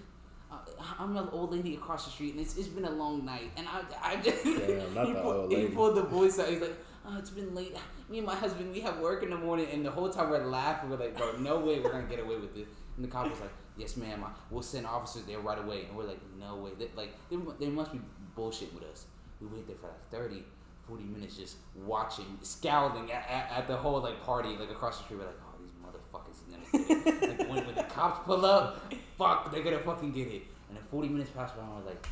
I'm 0.98 1.16
an 1.16 1.28
old 1.32 1.52
lady 1.52 1.74
across 1.74 2.04
the 2.04 2.10
street, 2.10 2.32
and 2.32 2.40
it's, 2.40 2.56
it's 2.56 2.68
been 2.68 2.84
a 2.84 2.90
long 2.90 3.24
night, 3.24 3.50
and 3.56 3.66
I, 3.68 3.82
I 4.02 4.16
just 4.16 4.44
Damn, 4.44 4.94
not 4.94 5.06
he, 5.06 5.12
the 5.12 5.20
pulled, 5.20 5.36
old 5.36 5.52
he 5.52 5.66
pulled 5.68 5.96
the 5.96 6.02
voice 6.02 6.38
out. 6.38 6.48
He's 6.48 6.60
like, 6.60 6.74
"Oh, 7.06 7.18
it's 7.18 7.30
been 7.30 7.54
late. 7.54 7.76
Me 8.08 8.18
and 8.18 8.26
my 8.26 8.34
husband, 8.34 8.72
we 8.72 8.80
have 8.80 8.98
work 8.98 9.22
in 9.22 9.30
the 9.30 9.36
morning, 9.36 9.66
and 9.72 9.84
the 9.84 9.90
whole 9.90 10.08
time 10.10 10.30
we're 10.30 10.44
laughing. 10.44 10.90
We're 10.90 10.96
like, 10.96 11.16
bro, 11.16 11.32
no 11.38 11.58
way 11.60 11.80
we're 11.80 11.92
gonna 11.92 12.06
get 12.06 12.20
away 12.20 12.36
with 12.36 12.54
this." 12.54 12.68
And 12.96 13.04
the 13.04 13.08
cop 13.08 13.30
was 13.30 13.40
like, 13.40 13.52
"Yes, 13.76 13.96
ma'am. 13.96 14.24
We'll 14.50 14.62
send 14.62 14.86
officers 14.86 15.24
there 15.24 15.40
right 15.40 15.58
away." 15.58 15.84
And 15.86 15.96
we're 15.96 16.04
like, 16.04 16.20
"No 16.38 16.56
way. 16.56 16.70
They, 16.78 16.88
like, 16.96 17.14
they, 17.30 17.36
they 17.58 17.70
must 17.70 17.92
be 17.92 18.00
bullshit 18.34 18.72
with 18.74 18.84
us." 18.84 19.06
We 19.40 19.46
wait 19.46 19.66
there 19.66 19.76
for 19.76 19.86
like 19.86 20.10
30, 20.10 20.44
Forty 20.90 21.04
minutes 21.04 21.36
just 21.36 21.56
watching, 21.86 22.38
scowling 22.42 23.12
at, 23.12 23.24
at, 23.30 23.58
at 23.58 23.68
the 23.68 23.76
whole 23.76 24.00
like 24.00 24.20
party 24.24 24.56
like 24.58 24.70
across 24.70 24.98
the 24.98 25.04
street. 25.04 25.20
We're 25.20 25.26
like, 25.26 25.36
oh, 25.40 25.54
these 25.60 25.70
motherfuckers 25.78 26.32
is 26.32 26.40
gonna 26.50 26.88
get 26.88 27.06
it. 27.06 27.38
like 27.38 27.48
when, 27.48 27.64
when 27.64 27.74
the 27.76 27.84
cops 27.84 28.26
pull 28.26 28.44
up, 28.44 28.92
fuck, 29.16 29.52
they're 29.52 29.62
gonna 29.62 29.78
fucking 29.78 30.10
get 30.10 30.26
it. 30.26 30.42
And 30.70 30.78
then 30.78 30.84
forty 30.88 31.08
minutes 31.08 31.30
pass 31.30 31.50
by, 31.50 31.62
and 31.62 31.74
we're 31.74 31.90
like, 31.90 32.06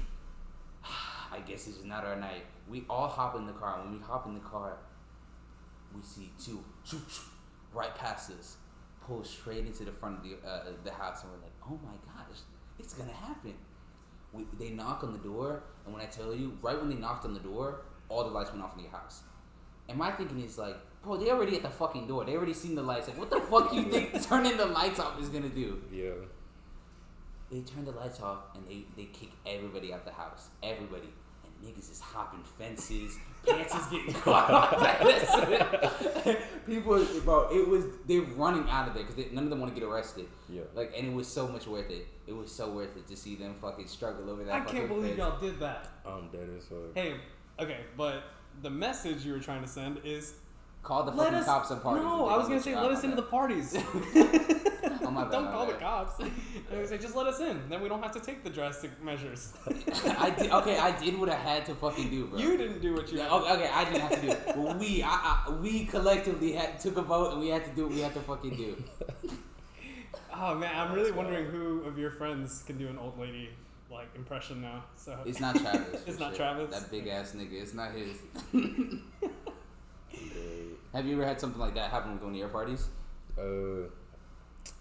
I 1.33 1.39
guess 1.47 1.65
this 1.67 1.77
is 1.77 1.85
not 1.85 2.05
our 2.05 2.17
night. 2.17 2.45
We 2.69 2.85
all 2.91 3.07
hop 3.07 3.37
in 3.37 3.47
the 3.47 3.53
car. 3.53 3.79
When 3.81 3.93
we 3.93 4.05
hop 4.05 4.27
in 4.27 4.35
the 4.35 4.41
car, 4.41 4.79
we 5.95 6.03
see 6.03 6.33
two 6.43 6.65
right 7.73 7.95
past 7.95 8.33
us, 8.33 8.57
pull 9.07 9.23
straight 9.23 9.65
into 9.65 9.85
the 9.85 9.93
front 9.93 10.19
of 10.19 10.25
the 10.25 10.49
uh, 10.49 10.65
the 10.83 10.91
house, 10.91 11.23
and 11.23 11.31
we're 11.31 11.39
like, 11.39 11.55
"Oh 11.65 11.79
my 11.85 11.95
gosh, 12.13 12.41
it's 12.81 12.95
gonna 12.95 13.13
happen!" 13.13 13.55
We, 14.33 14.45
they 14.59 14.71
knock 14.71 15.05
on 15.05 15.13
the 15.13 15.21
door, 15.21 15.63
and 15.85 15.95
when 15.95 16.03
I 16.03 16.07
tell 16.07 16.35
you, 16.35 16.59
right 16.61 16.79
when 16.79 16.91
they 16.91 16.97
knocked 16.97 17.25
on 17.25 17.33
the 17.33 17.41
door, 17.41 17.83
all 18.09 18.25
the 18.25 18.31
lights 18.31 18.51
went 18.51 18.65
off 18.65 18.77
in 18.77 18.83
the 18.83 18.91
house. 18.91 19.23
And 19.89 19.97
my 19.97 20.11
thinking 20.11 20.41
is 20.41 20.59
like, 20.59 20.77
bro, 21.03 21.17
they 21.17 21.31
already 21.31 21.57
at 21.57 21.63
the 21.63 21.71
fucking 21.71 22.07
door. 22.07 22.27
They 22.27 22.37
already 22.37 22.53
seen 22.53 22.75
the 22.75 22.83
lights. 22.83 23.09
Like, 23.09 23.19
what 23.19 23.31
the 23.31 23.41
fuck 23.41 23.73
you 23.73 23.83
think 23.91 24.23
turning 24.23 24.59
the 24.59 24.67
lights 24.67 25.01
off 25.01 25.19
is 25.21 25.31
gonna 25.31 25.49
do? 25.49 25.81
Yeah. 25.91 26.11
They 27.51 27.61
turn 27.61 27.85
the 27.85 27.93
lights 27.93 28.21
off 28.21 28.55
and 28.55 28.67
they, 28.69 28.85
they 28.97 29.05
kick 29.07 29.31
everybody 29.47 29.93
out 29.93 30.05
the 30.05 30.13
house. 30.13 30.49
Everybody. 30.63 31.09
And 31.45 31.75
niggas 31.75 31.91
is 31.91 32.01
hopping 32.01 32.43
fences. 32.59 33.17
Pants 33.47 33.75
is 33.75 33.87
getting 33.87 34.13
caught. 34.13 34.79
People, 36.67 37.07
bro, 37.25 37.49
it 37.51 37.67
was, 37.67 37.85
they're 38.07 38.21
running 38.21 38.69
out 38.69 38.89
of 38.89 38.95
there 38.95 39.05
because 39.05 39.33
none 39.33 39.45
of 39.45 39.51
them 39.51 39.61
want 39.61 39.75
to 39.75 39.81
get 39.81 39.89
arrested. 39.89 40.27
Yeah. 40.49 40.63
Like, 40.75 40.93
and 40.97 41.07
it 41.07 41.13
was 41.15 41.27
so 41.27 41.49
much 41.49 41.67
worth 41.67 41.91
it. 41.91 42.07
It 42.27 42.37
was 42.37 42.53
so 42.53 42.71
worth 42.71 42.97
it 42.97 43.07
to 43.09 43.17
see 43.17 43.37
them 43.37 43.55
fucking 43.55 43.87
struggle 43.87 44.29
over 44.29 44.45
that. 44.45 44.55
I 44.55 44.61
fucking 44.61 44.77
can't 44.77 44.89
believe 44.89 45.17
fence. 45.17 45.19
y'all 45.19 45.41
did 45.41 45.59
that. 45.61 45.89
I'm 46.05 46.29
dead 46.29 46.49
as 46.57 46.65
fuck. 46.67 46.95
Hey, 46.95 47.15
okay, 47.59 47.79
but 47.97 48.25
the 48.63 48.71
message 48.71 49.25
you 49.25 49.33
were 49.33 49.41
trying 49.41 49.63
to 49.63 49.69
send 49.69 50.01
is 50.05 50.35
Call 50.89 51.05
the 51.05 51.11
let 51.11 51.27
fucking 51.27 51.39
us. 51.41 51.45
cops 51.45 51.71
and 51.71 51.83
parties. 51.83 52.03
no, 52.03 52.25
and 52.25 52.35
I 52.35 52.39
was 52.39 52.49
gonna 52.49 52.63
say 52.63 52.75
let 52.75 52.91
us 52.91 53.05
into 53.05 53.17
the 53.17 53.23
parties. 53.23 53.77
Oh, 55.01 55.11
my 55.11 55.23
bad, 55.25 55.33
don't 55.33 55.45
my 55.47 55.51
call 55.53 55.67
the 55.67 55.73
cops. 55.73 56.19
And 56.21 56.31
I 56.75 56.79
was 56.81 56.91
like, 56.91 57.01
just 57.01 57.17
let 57.17 57.27
us 57.27 57.41
in. 57.41 57.69
Then 57.71 57.81
we 57.81 57.89
don't 57.89 58.03
have 58.03 58.13
to 58.13 58.21
take 58.21 58.45
the 58.45 58.51
drastic 58.51 59.03
measures. 59.03 59.55
I 60.19 60.29
did, 60.31 60.51
okay, 60.53 60.77
I 60.79 60.99
did 60.99 61.19
what 61.19 61.31
I 61.31 61.35
had 61.35 61.65
to 61.67 61.75
fucking 61.75 62.11
do, 62.11 62.27
bro. 62.27 62.39
you 62.39 62.59
didn't 62.59 62.83
do 62.83 62.93
what 62.95 63.11
you. 63.11 63.17
Yeah, 63.19 63.25
had 63.25 63.33
okay, 63.33 63.53
okay, 63.55 63.71
I 63.73 63.85
didn't 63.85 64.01
have 64.03 64.11
to 64.17 64.21
do 64.21 64.29
it. 64.33 64.43
But 64.47 64.79
we, 64.79 65.03
I, 65.03 65.09
I, 65.47 65.51
we 65.63 65.87
collectively 65.87 66.53
had 66.53 66.79
took 66.79 66.99
a 66.99 67.03
vote 67.03 67.33
and 67.33 67.41
we 67.41 67.49
had 67.49 67.65
to 67.65 67.71
do 67.75 67.85
what 67.87 67.93
we 67.95 68.01
had 68.01 68.13
to 68.15 68.21
fucking 68.21 68.55
do. 68.57 68.77
Oh 70.35 70.55
man, 70.55 70.77
I'm 70.77 70.93
really 70.93 71.05
That's 71.11 71.17
wondering 71.17 71.45
wild. 71.47 71.55
who 71.57 71.83
of 71.85 71.99
your 71.99 72.11
friends 72.11 72.63
can 72.67 72.77
do 72.77 72.89
an 72.89 72.99
old 72.99 73.19
lady 73.19 73.49
like 73.91 74.09
impression 74.15 74.61
now. 74.61 74.85
So 74.97 75.17
It's 75.25 75.41
not 75.41 75.57
Travis. 75.57 76.03
for 76.03 76.11
It's 76.11 76.19
not 76.21 76.37
sure. 76.37 76.37
Travis? 76.37 76.79
That 76.79 76.91
big 76.91 77.07
ass 77.09 77.33
nigga. 77.35 77.63
It's 77.63 77.73
not 77.75 77.93
his. 77.93 78.19
Dude. 80.93 80.97
Have 80.97 81.07
you 81.07 81.15
ever 81.17 81.27
had 81.27 81.41
something 81.41 81.61
like 81.61 81.75
that 81.75 81.91
happen 81.91 82.13
with 82.15 82.23
one 82.23 82.33
of 82.33 82.39
your 82.39 82.49
parties? 82.49 82.89
Uh, 83.39 83.89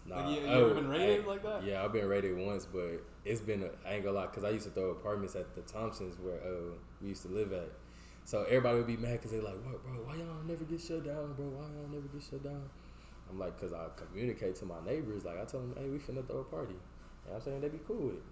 nah. 0.06 0.26
Like, 0.28 0.36
you- 0.36 0.42
you 0.42 0.48
oh, 0.54 0.66
ever 0.66 0.74
been 0.76 0.88
raided 0.88 1.26
I- 1.26 1.28
like 1.28 1.44
that? 1.44 1.64
Yeah, 1.64 1.84
I've 1.84 1.94
been 1.94 2.08
raided 2.08 2.38
once, 2.38 2.66
but 2.66 3.02
it's 3.26 3.42
been 3.42 3.64
a, 3.64 3.70
I 3.88 3.96
ain't 3.96 4.04
gonna 4.04 4.18
lie, 4.18 4.28
cause 4.28 4.44
I 4.44 4.50
used 4.50 4.66
to 4.66 4.72
throw 4.72 4.90
apartments 4.92 5.36
at 5.36 5.54
the 5.56 5.62
Thompsons 5.62 6.18
where 6.20 6.36
uh, 6.38 6.74
we 7.02 7.10
used 7.10 7.24
to 7.24 7.30
live 7.30 7.52
at. 7.54 7.70
So 8.24 8.44
everybody 8.44 8.78
would 8.78 8.88
be 8.88 8.98
mad 8.98 9.14
because 9.14 9.32
they 9.32 9.40
like, 9.40 9.56
what, 9.66 9.84
bro? 9.84 9.94
Why 10.06 10.16
y'all 10.16 10.44
never 10.46 10.64
get 10.66 10.82
shut 10.82 11.06
down, 11.06 11.34
bro? 11.34 11.46
Why 11.46 11.64
y'all 11.64 11.88
never 11.90 12.08
get 12.08 12.22
shut 12.24 12.44
down? 12.44 12.70
I'm 13.30 13.40
like, 13.40 13.60
cause 13.60 13.74
I 13.74 13.88
communicate 13.96 14.56
to 14.56 14.66
my 14.66 14.80
neighbors. 14.86 15.26
Like 15.26 15.40
I 15.42 15.46
tell 15.46 15.60
them, 15.62 15.76
hey, 15.78 15.90
we 15.90 15.98
finna 15.98 16.26
throw 16.28 16.40
a 16.40 16.44
party. 16.44 16.76
And 17.26 17.36
I'm 17.36 17.42
saying 17.42 17.62
they'd 17.62 17.72
be 17.72 17.80
cool 17.88 18.08
with 18.08 18.16
it. 18.16 18.24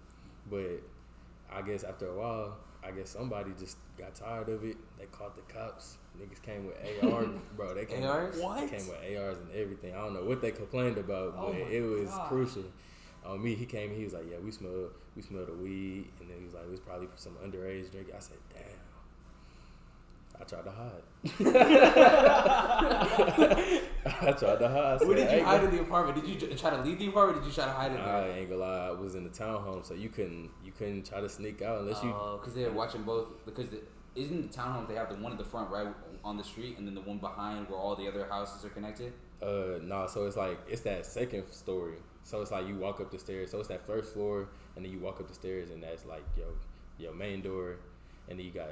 But 0.50 1.54
I 1.54 1.62
guess 1.62 1.84
after 1.84 2.08
a 2.08 2.14
while, 2.18 2.56
I 2.82 2.90
guess 2.92 3.10
somebody 3.10 3.52
just 3.58 3.76
got 3.98 4.14
tired 4.14 4.48
of 4.48 4.64
it. 4.64 4.76
They 4.98 5.06
called 5.06 5.32
the 5.36 5.52
cops. 5.52 5.96
Niggas 6.20 6.40
came 6.42 6.66
with 6.66 6.76
AR, 7.02 7.24
bro. 7.56 7.74
They 7.74 7.84
came 7.84 8.04
ARs? 8.04 8.36
What? 8.38 8.70
Came 8.70 8.86
with 8.88 8.98
ARs 9.18 9.36
and 9.38 9.50
everything. 9.54 9.94
I 9.94 9.98
don't 9.98 10.14
know 10.14 10.24
what 10.24 10.40
they 10.40 10.50
complained 10.50 10.98
about, 10.98 11.34
Oh 11.36 11.46
but 11.46 11.52
my 11.54 11.58
it 11.58 11.80
was 11.82 12.08
God. 12.10 12.28
crucial. 12.28 12.64
On 13.24 13.42
me, 13.42 13.54
he 13.54 13.66
came. 13.66 13.92
He 13.94 14.04
was 14.04 14.12
like, 14.12 14.24
"Yeah, 14.30 14.36
we 14.42 14.52
smell, 14.52 14.90
we 15.16 15.22
smell 15.22 15.44
the 15.44 15.52
weed," 15.52 16.08
and 16.20 16.30
then 16.30 16.38
he 16.38 16.44
was 16.44 16.54
like, 16.54 16.62
"It 16.64 16.70
was 16.70 16.78
probably 16.80 17.08
some 17.16 17.32
underage 17.44 17.90
drink." 17.90 18.08
I 18.16 18.20
said, 18.20 18.36
"Damn." 18.54 18.62
I 20.40 20.44
tried 20.44 20.64
to 20.64 20.70
hide. 20.70 21.02
I 24.06 24.32
tried 24.32 24.58
to 24.58 24.68
hide. 24.68 25.00
What 25.00 25.16
did 25.16 25.30
you 25.32 25.44
hide 25.44 25.64
in 25.64 25.70
the 25.70 25.80
apartment? 25.80 26.24
Did 26.24 26.42
you 26.42 26.56
try 26.56 26.70
to 26.70 26.82
leave 26.82 26.98
the 26.98 27.08
apartment? 27.08 27.38
Or 27.38 27.40
did 27.40 27.48
you 27.48 27.54
try 27.54 27.64
to 27.64 27.72
hide 27.72 27.92
in 27.92 27.96
There? 27.96 28.06
I 28.06 28.28
ain't 28.28 28.50
gonna 28.50 28.60
lie. 28.60 28.88
I 28.88 28.90
was 28.90 29.14
in 29.14 29.24
the 29.24 29.30
townhome, 29.30 29.84
so 29.84 29.94
you 29.94 30.08
couldn't, 30.08 30.50
you 30.64 30.72
couldn't 30.72 31.06
try 31.06 31.20
to 31.20 31.28
sneak 31.28 31.62
out 31.62 31.80
unless 31.80 32.02
you. 32.02 32.10
Oh, 32.10 32.38
because 32.38 32.54
they're 32.54 32.70
watching 32.70 33.02
both. 33.02 33.44
Because 33.44 33.68
the, 33.68 33.80
isn't 34.14 34.52
the 34.52 34.58
townhome 34.58 34.88
they 34.88 34.94
have 34.94 35.08
the 35.08 35.16
one 35.16 35.32
at 35.32 35.38
the 35.38 35.44
front 35.44 35.70
right 35.70 35.88
on 36.24 36.36
the 36.36 36.44
street, 36.44 36.78
and 36.78 36.86
then 36.86 36.94
the 36.94 37.00
one 37.00 37.18
behind 37.18 37.68
where 37.68 37.78
all 37.78 37.96
the 37.96 38.06
other 38.08 38.26
houses 38.26 38.64
are 38.64 38.70
connected. 38.70 39.12
Uh, 39.42 39.78
no, 39.82 40.06
so 40.06 40.26
it's 40.26 40.36
like 40.36 40.58
it's 40.68 40.82
that 40.82 41.06
second 41.06 41.44
story. 41.50 41.96
So 42.22 42.40
it's 42.40 42.50
like 42.50 42.66
you 42.66 42.76
walk 42.76 43.00
up 43.00 43.10
the 43.10 43.18
stairs. 43.18 43.50
So 43.50 43.58
it's 43.58 43.68
that 43.68 43.86
first 43.86 44.12
floor, 44.12 44.48
and 44.74 44.84
then 44.84 44.92
you 44.92 44.98
walk 44.98 45.20
up 45.20 45.28
the 45.28 45.34
stairs, 45.34 45.70
and 45.70 45.82
that's 45.82 46.04
like 46.04 46.24
your 46.36 46.48
your 46.98 47.14
main 47.14 47.42
door, 47.42 47.76
and 48.28 48.38
then 48.38 48.46
you 48.46 48.52
got 48.52 48.70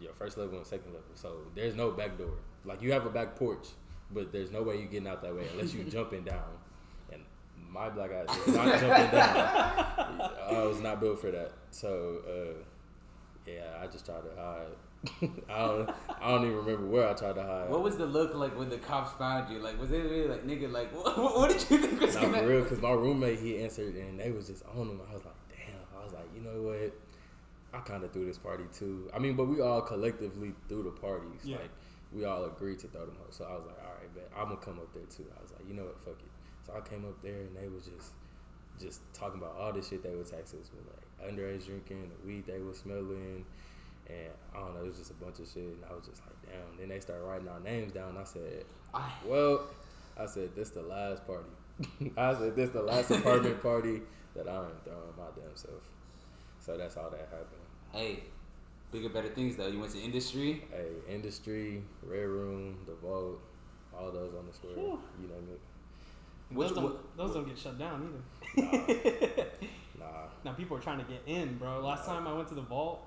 your 0.00 0.12
first 0.12 0.38
level 0.38 0.58
and 0.58 0.66
second 0.66 0.92
level. 0.92 1.10
So 1.14 1.38
there's 1.54 1.74
no 1.74 1.90
back 1.90 2.18
door. 2.18 2.34
Like 2.64 2.82
you 2.82 2.92
have 2.92 3.06
a 3.06 3.10
back 3.10 3.36
porch, 3.36 3.68
but 4.10 4.32
there's 4.32 4.50
no 4.50 4.62
way 4.62 4.76
you're 4.76 4.86
getting 4.86 5.08
out 5.08 5.22
that 5.22 5.34
way 5.34 5.46
unless 5.52 5.74
you 5.74 5.84
jumping 5.90 6.24
down. 6.24 6.44
And 7.12 7.22
my 7.70 7.88
black 7.88 8.10
ass 8.12 8.36
is 8.46 8.54
not 8.54 8.80
jumping 8.80 9.10
down. 9.10 10.30
I 10.50 10.62
was 10.66 10.80
not 10.80 11.00
built 11.00 11.20
for 11.20 11.30
that. 11.30 11.52
So 11.70 12.20
uh, 12.26 12.62
yeah, 13.46 13.82
I 13.82 13.86
just 13.86 14.04
tried 14.04 14.22
to 14.22 14.40
hide. 14.40 14.66
I 15.48 15.66
don't. 15.66 15.90
I 16.20 16.30
don't 16.30 16.44
even 16.44 16.56
remember 16.56 16.86
where 16.86 17.08
I 17.08 17.12
tried 17.12 17.34
to 17.34 17.42
hide. 17.42 17.70
What 17.70 17.82
was 17.82 17.96
the 17.96 18.06
look 18.06 18.34
like 18.34 18.58
when 18.58 18.68
the 18.68 18.78
cops 18.78 19.12
found 19.12 19.52
you? 19.52 19.60
Like, 19.60 19.78
was 19.78 19.92
it 19.92 19.98
really 19.98 20.26
like, 20.26 20.46
nigga, 20.46 20.72
like, 20.72 20.92
what, 20.92 21.16
what 21.16 21.50
did 21.50 21.70
you 21.70 21.78
think 21.78 22.00
was 22.00 22.14
Not 22.14 22.24
gonna 22.24 22.38
for 22.38 22.46
real, 22.46 22.62
because 22.62 22.80
my 22.80 22.90
roommate 22.90 23.38
he 23.38 23.62
answered 23.62 23.94
and 23.94 24.18
they 24.18 24.30
was 24.30 24.48
just 24.48 24.64
on 24.74 24.88
him. 24.88 25.00
I 25.08 25.14
was 25.14 25.24
like, 25.24 25.34
damn. 25.48 26.00
I 26.00 26.04
was 26.04 26.12
like, 26.12 26.24
you 26.34 26.40
know 26.40 26.62
what? 26.62 26.92
I 27.76 27.80
kind 27.80 28.02
of 28.04 28.12
threw 28.12 28.24
this 28.24 28.38
party 28.38 28.64
too. 28.72 29.10
I 29.14 29.18
mean, 29.18 29.36
but 29.36 29.46
we 29.46 29.60
all 29.60 29.82
collectively 29.82 30.52
threw 30.68 30.82
the 30.82 30.90
parties. 30.90 31.42
Yeah. 31.44 31.56
Like 31.56 31.70
we 32.12 32.24
all 32.24 32.44
agreed 32.44 32.78
to 32.80 32.88
throw 32.88 33.04
them 33.04 33.16
out. 33.20 33.34
So 33.34 33.44
I 33.44 33.52
was 33.52 33.64
like, 33.66 33.78
all 33.84 33.92
right, 34.00 34.14
bet 34.14 34.30
I'm 34.36 34.48
gonna 34.48 34.56
come 34.56 34.78
up 34.78 34.92
there 34.94 35.04
too. 35.04 35.26
I 35.36 35.42
was 35.42 35.52
like, 35.52 35.68
you 35.68 35.74
know 35.74 35.84
what? 35.84 36.00
Fuck 36.00 36.18
it. 36.20 36.32
So 36.66 36.72
I 36.76 36.80
came 36.80 37.04
up 37.04 37.20
there 37.22 37.40
and 37.40 37.56
they 37.56 37.68
was 37.68 37.84
just 37.84 38.12
just 38.80 39.00
talking 39.12 39.40
about 39.40 39.56
all 39.58 39.72
this 39.72 39.88
shit 39.88 40.02
they 40.02 40.14
would 40.14 40.26
tax 40.26 40.52
us 40.52 40.70
with, 40.72 40.84
like 40.86 41.32
underage 41.32 41.66
drinking, 41.66 42.10
the 42.10 42.26
weed 42.26 42.46
they 42.46 42.60
was 42.60 42.78
smelling. 42.78 43.44
And 44.08 44.30
I 44.54 44.60
don't 44.60 44.74
know, 44.74 44.82
it 44.82 44.88
was 44.88 44.98
just 44.98 45.10
a 45.10 45.14
bunch 45.14 45.40
of 45.40 45.48
shit. 45.48 45.64
And 45.64 45.84
I 45.90 45.94
was 45.94 46.06
just 46.06 46.22
like, 46.22 46.36
damn. 46.52 46.78
Then 46.78 46.88
they 46.88 47.00
started 47.00 47.24
writing 47.24 47.48
our 47.48 47.60
names 47.60 47.92
down. 47.92 48.16
I 48.16 48.24
said, 48.24 48.64
well, 49.26 49.66
I 50.16 50.26
said 50.26 50.54
this 50.54 50.70
the 50.70 50.82
last 50.82 51.26
party. 51.26 51.50
I 52.16 52.34
said 52.34 52.54
this 52.54 52.70
the 52.70 52.82
last 52.82 53.10
apartment 53.10 53.60
party 53.62 54.02
that 54.34 54.48
I 54.48 54.56
am 54.56 54.70
throwing 54.84 55.16
my 55.16 55.24
damn 55.34 55.56
self. 55.56 55.82
So 56.60 56.76
that's 56.76 56.94
how 56.94 57.08
that 57.08 57.28
happened. 57.30 57.65
Hey, 57.92 58.24
bigger, 58.92 59.08
better 59.08 59.28
things 59.28 59.56
though. 59.56 59.66
You 59.68 59.80
went 59.80 59.92
to 59.92 60.00
industry. 60.00 60.64
Hey, 60.70 61.12
industry, 61.12 61.82
red 62.02 62.26
room, 62.26 62.78
the 62.86 62.94
vault, 62.94 63.40
all 63.98 64.10
those 64.12 64.34
on 64.34 64.46
the 64.46 64.52
square. 64.52 64.74
Whew. 64.74 65.00
You 65.20 65.28
name 65.28 65.48
it. 65.52 65.60
And 66.50 66.58
Which- 66.58 66.68
those 66.68 66.76
don't, 66.76 66.84
what- 66.84 67.16
those 67.16 67.34
don't 67.34 67.46
get 67.48 67.58
shut 67.58 67.78
down 67.78 68.22
either. 68.56 69.46
Nah, 69.98 70.06
Now 70.44 70.52
people 70.52 70.76
are 70.76 70.80
trying 70.80 70.98
to 70.98 71.04
get 71.04 71.22
in, 71.26 71.56
bro. 71.56 71.80
Last 71.80 72.04
time 72.04 72.26
I 72.26 72.32
went 72.34 72.48
to 72.48 72.54
the 72.54 72.60
vault, 72.60 73.06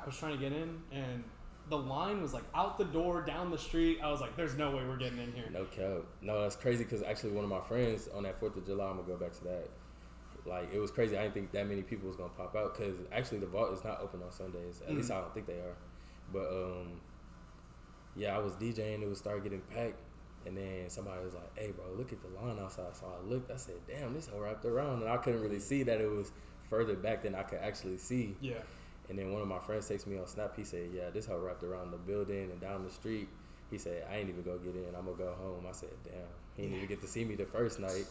I 0.00 0.06
was 0.06 0.16
trying 0.16 0.34
to 0.34 0.38
get 0.38 0.52
in, 0.52 0.80
and 0.92 1.24
the 1.68 1.76
line 1.76 2.22
was 2.22 2.32
like 2.32 2.44
out 2.54 2.78
the 2.78 2.84
door, 2.84 3.22
down 3.22 3.50
the 3.50 3.58
street. 3.58 3.98
I 4.02 4.08
was 4.10 4.20
like, 4.20 4.36
"There's 4.36 4.54
no 4.56 4.70
way 4.70 4.84
we're 4.86 4.96
getting 4.96 5.18
in 5.18 5.32
here." 5.32 5.46
no 5.52 5.64
cap. 5.64 6.04
No, 6.22 6.42
that's 6.42 6.54
crazy 6.56 6.84
because 6.84 7.02
actually 7.02 7.32
one 7.32 7.42
of 7.44 7.50
my 7.50 7.60
friends 7.60 8.08
on 8.14 8.22
that 8.22 8.38
Fourth 8.38 8.56
of 8.56 8.64
July, 8.64 8.86
I'm 8.88 8.96
gonna 8.98 9.08
go 9.08 9.16
back 9.16 9.32
to 9.38 9.44
that. 9.44 9.68
Like 10.46 10.72
it 10.72 10.78
was 10.78 10.90
crazy. 10.90 11.16
I 11.16 11.22
didn't 11.22 11.34
think 11.34 11.52
that 11.52 11.66
many 11.68 11.82
people 11.82 12.06
was 12.08 12.16
gonna 12.16 12.30
pop 12.30 12.56
out 12.56 12.76
because 12.76 12.96
actually 13.12 13.38
the 13.38 13.46
vault 13.46 13.72
is 13.72 13.84
not 13.84 14.00
open 14.00 14.22
on 14.22 14.32
Sundays. 14.32 14.80
At 14.86 14.94
least 14.94 15.10
Mhm. 15.10 15.16
I 15.16 15.20
don't 15.20 15.34
think 15.34 15.46
they 15.46 15.60
are. 15.60 15.76
But 16.32 16.48
um, 16.48 17.00
yeah, 18.16 18.36
I 18.36 18.40
was 18.40 18.54
DJing. 18.54 19.02
It 19.02 19.08
was 19.08 19.18
start 19.18 19.42
getting 19.42 19.60
packed, 19.62 20.00
and 20.46 20.56
then 20.56 20.88
somebody 20.88 21.24
was 21.24 21.34
like, 21.34 21.58
"Hey, 21.58 21.72
bro, 21.72 21.84
look 21.96 22.12
at 22.12 22.18
the 22.22 22.28
line 22.40 22.58
outside." 22.58 22.96
So 22.96 23.06
I 23.06 23.24
looked. 23.28 23.50
I 23.50 23.56
said, 23.56 23.76
"Damn, 23.86 24.14
this 24.14 24.26
whole 24.28 24.40
wrapped 24.40 24.64
around," 24.64 25.02
and 25.02 25.10
I 25.10 25.16
couldn't 25.18 25.42
really 25.42 25.60
see 25.60 25.82
that 25.84 26.00
it 26.00 26.10
was 26.10 26.32
further 26.68 26.94
back 26.96 27.22
than 27.22 27.34
I 27.34 27.42
could 27.42 27.58
actually 27.58 27.98
see. 27.98 28.36
Yeah. 28.40 28.62
And 29.08 29.18
then 29.18 29.32
one 29.32 29.42
of 29.42 29.48
my 29.48 29.58
friends 29.58 29.88
texted 29.90 30.06
me 30.06 30.18
on 30.18 30.26
Snap. 30.26 30.56
He 30.56 30.64
said, 30.64 30.90
"Yeah, 30.94 31.10
this 31.10 31.26
hoe 31.26 31.38
wrapped 31.38 31.64
around 31.64 31.90
the 31.90 31.98
building 31.98 32.50
and 32.50 32.60
down 32.60 32.84
the 32.84 32.90
street." 32.90 33.28
He 33.70 33.78
said, 33.78 34.06
"I 34.10 34.16
ain't 34.16 34.28
even 34.28 34.42
go 34.42 34.56
get 34.58 34.74
in. 34.74 34.94
I'm 34.96 35.04
gonna 35.04 35.16
go 35.16 35.32
home." 35.34 35.64
I 35.68 35.72
said, 35.72 35.90
"Damn, 36.04 36.14
he 36.56 36.62
didn't 36.62 36.76
even 36.76 36.88
get 36.88 37.00
to 37.02 37.08
see 37.08 37.24
me 37.24 37.34
the 37.36 37.46
first 37.46 37.78
night," 37.80 38.06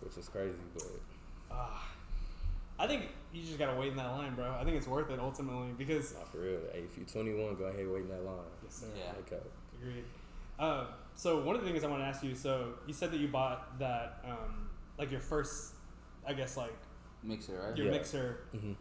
which 0.00 0.16
was 0.16 0.28
crazy. 0.28 0.58
But 0.74 0.86
Ah. 1.50 1.88
I 2.78 2.86
think 2.86 3.04
you 3.32 3.42
just 3.42 3.58
gotta 3.58 3.78
wait 3.78 3.90
in 3.92 3.96
that 3.96 4.10
line, 4.12 4.34
bro. 4.34 4.54
I 4.60 4.64
think 4.64 4.76
it's 4.76 4.86
worth 4.88 5.10
it 5.10 5.18
ultimately 5.18 5.72
because. 5.76 6.14
not 6.14 6.30
for 6.30 6.38
real. 6.40 6.60
Hey, 6.72 6.80
if 6.80 6.96
you're 6.96 7.06
21, 7.06 7.56
go 7.56 7.64
ahead 7.64 7.86
wait 7.88 8.02
in 8.02 8.08
that 8.08 8.24
line. 8.24 8.36
Yes, 8.62 8.74
sir. 8.74 8.86
Yeah. 8.96 9.12
Wake 9.16 9.32
up. 9.32 9.46
Agreed. 9.80 10.04
Uh, 10.58 10.86
so 11.14 11.42
one 11.42 11.54
of 11.56 11.62
the 11.64 11.70
things 11.70 11.84
I 11.84 11.86
want 11.88 12.02
to 12.02 12.06
ask 12.06 12.22
you. 12.22 12.34
So 12.34 12.74
you 12.86 12.92
said 12.92 13.10
that 13.12 13.18
you 13.20 13.28
bought 13.28 13.78
that, 13.78 14.20
um, 14.24 14.68
like 14.98 15.10
your 15.10 15.20
first, 15.20 15.72
I 16.26 16.32
guess, 16.34 16.56
like 16.56 16.74
Mixer, 17.22 17.58
right? 17.66 17.76
your 17.76 17.86
Yeah. 17.86 17.92
mixer. 17.92 18.40
Mm-hmm. 18.54 18.72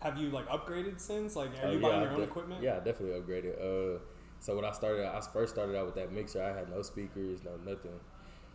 Have 0.00 0.18
you 0.18 0.30
like 0.30 0.48
upgraded 0.48 0.98
since? 1.00 1.36
Like, 1.36 1.50
are 1.62 1.66
Oh, 1.68 1.70
you 1.72 1.78
yeah, 1.78 1.88
buying 1.88 2.00
I 2.00 2.02
your 2.04 2.10
own 2.12 2.18
de- 2.18 2.24
equipment? 2.24 2.62
Yeah, 2.62 2.76
I 2.76 2.80
definitely 2.80 3.20
upgraded. 3.20 3.60
Uh, 3.60 3.98
So 4.40 4.56
when 4.56 4.64
I 4.64 4.72
started, 4.72 5.06
I 5.06 5.20
first 5.20 5.54
started 5.54 5.76
out 5.76 5.86
with 5.86 5.94
that 5.94 6.10
mixer. 6.10 6.42
I 6.42 6.48
had 6.58 6.68
no 6.68 6.82
speakers, 6.82 7.44
no 7.44 7.52
nothing. 7.64 7.98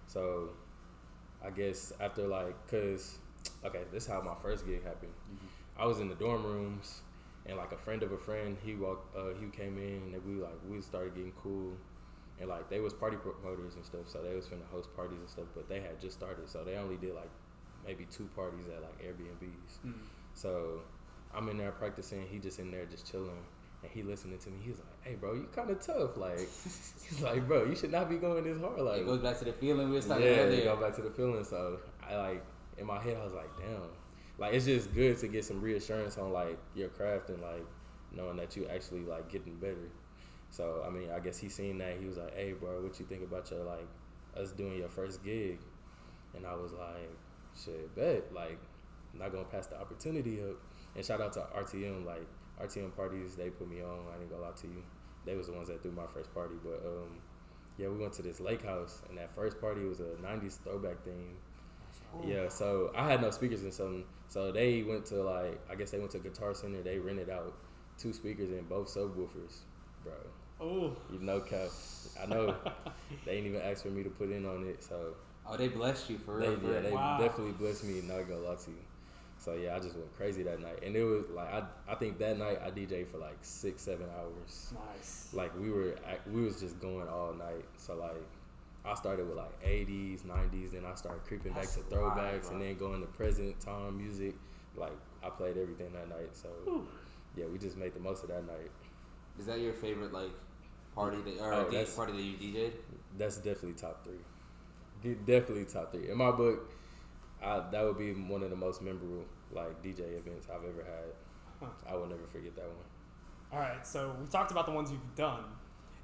So 0.07 0.49
I 1.43 1.49
guess 1.51 1.93
after 2.01 2.27
like, 2.27 2.55
cause 2.67 3.19
okay, 3.65 3.83
this 3.91 4.03
is 4.03 4.09
how 4.09 4.21
my 4.21 4.35
first 4.41 4.65
gig 4.65 4.83
happened. 4.83 5.13
I 5.77 5.85
was 5.85 5.99
in 5.99 6.09
the 6.09 6.15
dorm 6.15 6.43
rooms, 6.43 7.01
and 7.45 7.57
like 7.57 7.71
a 7.71 7.77
friend 7.77 8.03
of 8.03 8.11
a 8.11 8.17
friend, 8.17 8.57
he 8.63 8.75
walked, 8.75 9.15
uh, 9.15 9.33
he 9.39 9.47
came 9.47 9.77
in, 9.77 10.13
and 10.13 10.25
we 10.25 10.41
like 10.41 10.57
we 10.69 10.81
started 10.81 11.15
getting 11.15 11.33
cool, 11.41 11.73
and 12.39 12.49
like 12.49 12.69
they 12.69 12.79
was 12.79 12.93
party 12.93 13.17
promoters 13.17 13.75
and 13.75 13.85
stuff, 13.85 14.07
so 14.07 14.21
they 14.21 14.35
was 14.35 14.45
finna 14.45 14.67
host 14.71 14.95
parties 14.95 15.19
and 15.19 15.29
stuff, 15.29 15.45
but 15.55 15.69
they 15.69 15.79
had 15.79 15.99
just 15.99 16.17
started, 16.17 16.49
so 16.49 16.63
they 16.63 16.75
only 16.75 16.97
did 16.97 17.13
like 17.15 17.29
maybe 17.85 18.05
two 18.11 18.29
parties 18.35 18.65
at 18.75 18.81
like 18.81 18.99
Airbnbs. 19.01 19.85
Mm. 19.85 19.93
So 20.33 20.81
I'm 21.33 21.47
in 21.49 21.57
there 21.57 21.71
practicing. 21.71 22.25
He 22.27 22.39
just 22.39 22.59
in 22.59 22.71
there 22.71 22.85
just 22.85 23.09
chilling, 23.09 23.43
and 23.83 23.91
he 23.91 24.03
listening 24.03 24.39
to 24.39 24.49
me. 24.49 24.57
He's 24.63 24.77
like, 24.77 25.03
"Hey, 25.03 25.15
bro, 25.15 25.33
you 25.33 25.47
kind 25.55 25.69
of 25.69 25.79
tough. 25.79 26.17
Like, 26.17 26.39
he's 27.07 27.21
like, 27.21 27.47
bro, 27.47 27.65
you 27.65 27.75
should 27.75 27.91
not 27.91 28.09
be 28.09 28.17
going 28.17 28.43
this 28.43 28.59
hard. 28.59 28.81
Like, 28.81 29.01
it 29.01 29.05
goes 29.05 29.21
back 29.21 29.37
to 29.39 29.45
the 29.45 29.53
feeling 29.53 29.89
we 29.89 29.95
were 29.95 30.01
yeah, 30.01 30.07
talking 30.07 30.25
you 30.25 30.33
earlier. 30.33 30.63
go 30.63 30.75
back 30.75 30.95
to 30.95 31.01
the 31.01 31.11
feeling. 31.11 31.43
So 31.43 31.79
I 32.07 32.15
like 32.15 32.43
in 32.77 32.85
my 32.85 32.99
head, 32.99 33.17
I 33.19 33.23
was 33.23 33.33
like, 33.33 33.49
damn. 33.57 33.89
Like 34.37 34.53
it's 34.53 34.65
just 34.65 34.93
good 34.93 35.17
to 35.19 35.27
get 35.27 35.45
some 35.45 35.61
reassurance 35.61 36.17
on 36.17 36.31
like 36.31 36.59
your 36.75 36.89
craft 36.89 37.29
and 37.29 37.41
like 37.41 37.65
knowing 38.11 38.37
that 38.37 38.55
you 38.55 38.67
actually 38.67 39.01
like 39.01 39.31
getting 39.31 39.55
better. 39.55 39.89
So 40.49 40.83
I 40.85 40.89
mean, 40.89 41.09
I 41.11 41.19
guess 41.19 41.37
he 41.37 41.49
seen 41.49 41.79
that. 41.79 41.97
He 41.99 42.05
was 42.05 42.17
like, 42.17 42.35
"Hey, 42.35 42.53
bro, 42.53 42.81
what 42.81 42.99
you 42.99 43.05
think 43.05 43.23
about 43.23 43.49
your 43.51 43.63
like 43.63 43.87
us 44.39 44.51
doing 44.51 44.77
your 44.77 44.89
first 44.89 45.23
gig?" 45.23 45.59
And 46.35 46.45
I 46.45 46.53
was 46.55 46.73
like, 46.73 47.09
"Shit, 47.55 47.95
bet. 47.95 48.31
Like, 48.33 48.59
not 49.13 49.31
gonna 49.31 49.45
pass 49.45 49.67
the 49.67 49.79
opportunity 49.79 50.41
up." 50.41 50.57
And 50.95 51.03
shout 51.03 51.19
out 51.19 51.33
to 51.33 51.47
RTM. 51.55 52.05
Like 52.05 52.27
RTM 52.61 52.95
parties, 52.95 53.35
they 53.35 53.49
put 53.49 53.69
me 53.69 53.81
on. 53.81 54.05
I 54.13 54.19
didn't 54.19 54.29
go 54.29 54.37
lie 54.37 54.51
to 54.51 54.67
you. 54.67 54.83
They 55.25 55.35
was 55.35 55.47
the 55.47 55.53
ones 55.53 55.67
that 55.67 55.81
threw 55.81 55.91
my 55.91 56.07
first 56.07 56.33
party. 56.33 56.55
But 56.63 56.85
um, 56.85 57.17
yeah, 57.77 57.87
we 57.87 57.97
went 57.97 58.13
to 58.13 58.21
this 58.21 58.39
lake 58.39 58.63
house, 58.63 59.01
and 59.09 59.17
that 59.17 59.33
first 59.33 59.59
party 59.59 59.83
was 59.83 59.99
a 59.99 60.15
'90s 60.23 60.59
throwback 60.63 61.03
theme. 61.03 61.35
Yeah, 62.25 62.49
so 62.49 62.91
I 62.95 63.09
had 63.09 63.21
no 63.21 63.31
speakers 63.31 63.63
and 63.63 63.73
something. 63.73 64.03
So 64.27 64.51
they 64.51 64.83
went 64.83 65.05
to 65.07 65.15
like 65.23 65.59
I 65.69 65.75
guess 65.75 65.91
they 65.91 65.99
went 65.99 66.11
to 66.11 66.19
Guitar 66.19 66.53
Center. 66.53 66.81
They 66.81 66.99
rented 66.99 67.29
out 67.29 67.53
two 67.97 68.13
speakers 68.13 68.49
and 68.51 68.67
both 68.67 68.87
subwoofers, 68.93 69.59
bro. 70.03 70.13
Oh, 70.59 70.95
You 71.11 71.19
know, 71.19 71.39
cap. 71.39 71.69
I 72.21 72.25
know 72.25 72.55
they 73.25 73.33
ain't 73.37 73.47
even 73.47 73.61
asked 73.61 73.83
for 73.83 73.89
me 73.89 74.03
to 74.03 74.09
put 74.09 74.31
in 74.31 74.45
on 74.45 74.65
it. 74.67 74.83
So 74.83 75.13
Oh, 75.49 75.55
they 75.55 75.69
blessed 75.69 76.09
you 76.09 76.17
for 76.17 76.39
they 76.39 76.49
real. 76.49 76.59
for 76.59 76.73
yeah 76.73 76.81
they 76.81 76.91
Wow. 76.91 77.17
definitely 77.19 77.53
blessed 77.53 77.85
me. 77.85 78.01
Not 78.01 78.27
gonna 78.27 78.41
lie 78.41 78.55
to 78.55 78.71
you. 78.71 78.77
So 79.39 79.53
yeah, 79.53 79.75
I 79.75 79.79
just 79.79 79.95
went 79.95 80.13
crazy 80.17 80.43
that 80.43 80.59
night, 80.59 80.79
and 80.83 80.95
it 80.95 81.03
was 81.03 81.25
like 81.33 81.53
I 81.53 81.63
I 81.87 81.95
think 81.95 82.17
that 82.19 82.37
night 82.37 82.59
I 82.65 82.71
DJed 82.71 83.07
for 83.07 83.17
like 83.19 83.37
six 83.41 83.81
seven 83.83 84.07
hours. 84.19 84.73
nice. 84.73 85.29
Like 85.31 85.57
we 85.59 85.69
were 85.69 85.95
we 86.33 86.41
was 86.43 86.59
just 86.59 86.79
going 86.81 87.07
all 87.07 87.33
night. 87.33 87.63
So 87.77 87.95
like 87.95 88.15
I 88.87 88.95
started 88.95 89.27
with 89.27 89.37
like 89.37 89.61
80s, 89.63 90.21
90s, 90.23 90.71
then 90.71 90.83
I 90.85 90.95
started 90.95 91.23
creeping 91.25 91.53
That's 91.53 91.75
back 91.75 91.89
to 91.89 91.95
throwbacks, 91.95 92.43
bro. 92.43 92.51
and 92.53 92.61
then 92.61 92.77
going 92.77 93.01
to 93.01 93.07
present 93.07 93.59
time 93.59 93.97
music. 93.97 94.35
Like 94.75 94.93
I 95.23 95.29
played 95.29 95.57
everything 95.57 95.91
that 95.93 96.07
night. 96.09 96.29
So 96.33 96.49
yeah, 97.35 97.45
we 97.51 97.57
just 97.57 97.77
made 97.77 97.93
the 97.93 97.99
most 97.99 98.23
of 98.23 98.29
that 98.29 98.45
night. 98.45 98.71
Is 99.39 99.45
that 99.47 99.59
your 99.59 99.73
favorite 99.73 100.13
like 100.13 100.31
party 100.95 101.17
that 101.21 101.39
or 101.41 101.53
Oh, 101.53 101.65
DJ 101.65 101.71
that's- 101.71 101.95
party 101.95 102.13
that 102.13 102.21
you 102.21 102.37
DJ'd? 102.37 102.73
That's 103.17 103.37
definitely 103.37 103.73
top 103.73 104.03
three. 104.03 104.19
De- 105.01 105.15
Definitely 105.15 105.65
top 105.65 105.91
three 105.91 106.09
in 106.09 106.17
my 106.17 106.31
book. 106.31 106.71
I, 107.43 107.59
that 107.71 107.83
would 107.83 107.97
be 107.99 108.13
one 108.13 108.41
of 108.41 108.49
the 108.49 108.55
most 108.55 108.81
memorable 108.81 109.25
like 109.51 109.81
DJ 109.83 110.17
events 110.17 110.47
I've 110.49 110.63
ever 110.63 110.83
had. 110.83 111.13
Huh. 111.59 111.65
I 111.91 111.95
will 111.95 112.07
never 112.07 112.25
forget 112.27 112.55
that 112.55 112.65
one. 112.65 112.85
All 113.53 113.59
right, 113.59 113.85
so 113.85 114.15
we've 114.19 114.29
talked 114.29 114.51
about 114.51 114.65
the 114.65 114.71
ones 114.71 114.91
you've 114.91 115.15
done. 115.15 115.43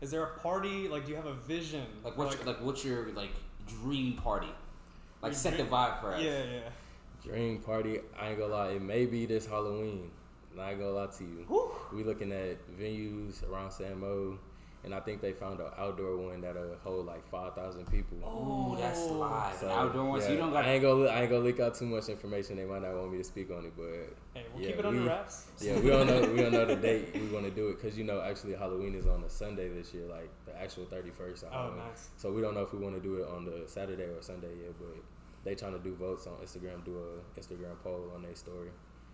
Is 0.04 0.12
there 0.12 0.24
a 0.24 0.38
party? 0.39 0.89
Like, 0.89 1.06
do 1.06 1.12
you 1.12 1.16
have 1.16 1.28
a 1.28 1.34
vision? 1.34 1.86
Like 2.04 2.18
what's 2.18 2.46
like, 2.46 2.62
what's 2.62 2.84
your 2.84 3.08
like 3.13 3.32
dream 3.82 4.18
party? 4.18 4.50
Like 5.22 5.32
Your 5.32 5.39
set 5.39 5.56
the 5.56 5.63
vibe 5.63 6.02
for 6.02 6.13
us. 6.13 6.22
yeah, 6.22 6.44
yeah. 6.44 6.60
Dream 7.24 7.60
party. 7.60 8.02
I 8.20 8.32
ain't 8.32 8.38
gonna 8.38 8.52
lie. 8.54 8.72
It 8.72 8.82
may 8.82 9.06
be 9.06 9.26
this 9.26 9.46
Halloween. 9.46 10.12
Not 10.58 10.72
gonna 10.78 10.89
lie 10.89 11.08
to 11.08 11.24
you. 11.24 11.46
Whew. 11.48 11.72
We 11.94 12.04
looking 12.04 12.34
at 12.34 12.58
venues 12.78 13.50
around 13.50 13.72
San 13.72 13.98
Mo, 14.02 14.38
and 14.84 14.93
I 14.93 15.00
think 15.00 15.22
they 15.22 15.32
found 15.32 15.60
an 15.62 15.67
outdoor 15.78 16.17
one 16.17 16.41
that'll 16.41 16.76
hold 16.84 17.06
like 17.06 17.24
five 17.26 17.54
thousand 17.56 17.89
people. 17.89 18.17
Ooh, 18.19 18.78
that's 18.80 19.00
Oh. 19.02 19.13
live. 19.13 19.56
So, 19.58 19.69
outdoor 19.69 20.06
ones. 20.06 20.24
yeah, 20.24 20.28
So 20.28 20.34
you 20.34 20.39
don't 20.39 20.52
got. 20.52 20.65
I 20.65 20.72
ain't 20.74 20.82
gonna. 20.84 21.06
I 21.06 21.22
ain't 21.22 21.30
gonna 21.30 21.43
leak 21.43 21.60
out 21.60 21.76
too 21.76 21.86
much 21.86 22.10
information. 22.10 22.58
They 22.58 22.65
might 22.65 22.82
not 22.82 22.93
want 22.96 23.12
me 23.12 23.17
to 23.19 23.24
speak 23.24 23.50
on 23.52 23.65
it, 23.65 23.74
but 23.78 23.86
Hey, 24.34 24.46
we'll 24.54 24.62
Yeah, 24.63 24.69
keep 24.72 24.80
it 24.80 24.86
under 24.86 25.02
we- 25.02 25.08
wraps. 25.08 25.48
yeah, 25.62 25.80
we 25.80 25.89
don't 25.89 26.08
know. 26.08 26.22
We 26.34 26.41
don't 26.41 26.52
know 26.52 26.65
the 26.65 26.76
date 26.76 27.13
we 27.13 27.28
want 27.28 27.46
to 27.46 27.52
do 27.52 27.69
it 27.69 27.82
because 27.82 27.98
you 27.98 28.04
know 28.04 28.22
actually 28.22 28.56
Halloween 28.56 28.96
is 28.96 29.08
on 29.08 29.24
a 29.24 29.30
Sunday 29.30 29.69
this 29.69 29.93
year, 29.93 30.06
like 30.08 30.30
the 30.46 30.60
actual 30.62 30.86
thirty 30.86 31.12
first. 31.12 31.43
Oh, 31.52 31.74
nice. 31.78 32.10
So 32.17 32.32
we 32.32 32.41
don't 32.41 32.54
know 32.54 32.62
if 32.63 32.74
we 32.74 32.80
want 32.80 32.96
to 32.96 33.02
do 33.02 33.15
it 33.22 33.28
on 33.30 33.46
the 33.46 33.63
Saturday 33.67 34.04
or 34.04 34.22
Sunday 34.22 34.52
yet, 34.62 34.74
but 34.80 34.96
they 35.46 35.56
trying 35.56 35.74
to 35.74 35.80
do 35.80 35.93
votes 35.96 36.28
on 36.28 36.34
Instagram. 36.43 36.84
Do 36.86 36.98
a 36.98 37.39
Instagram 37.39 37.76
poll 37.84 38.12
on 38.15 38.22
their 38.24 38.36
story, 38.36 38.69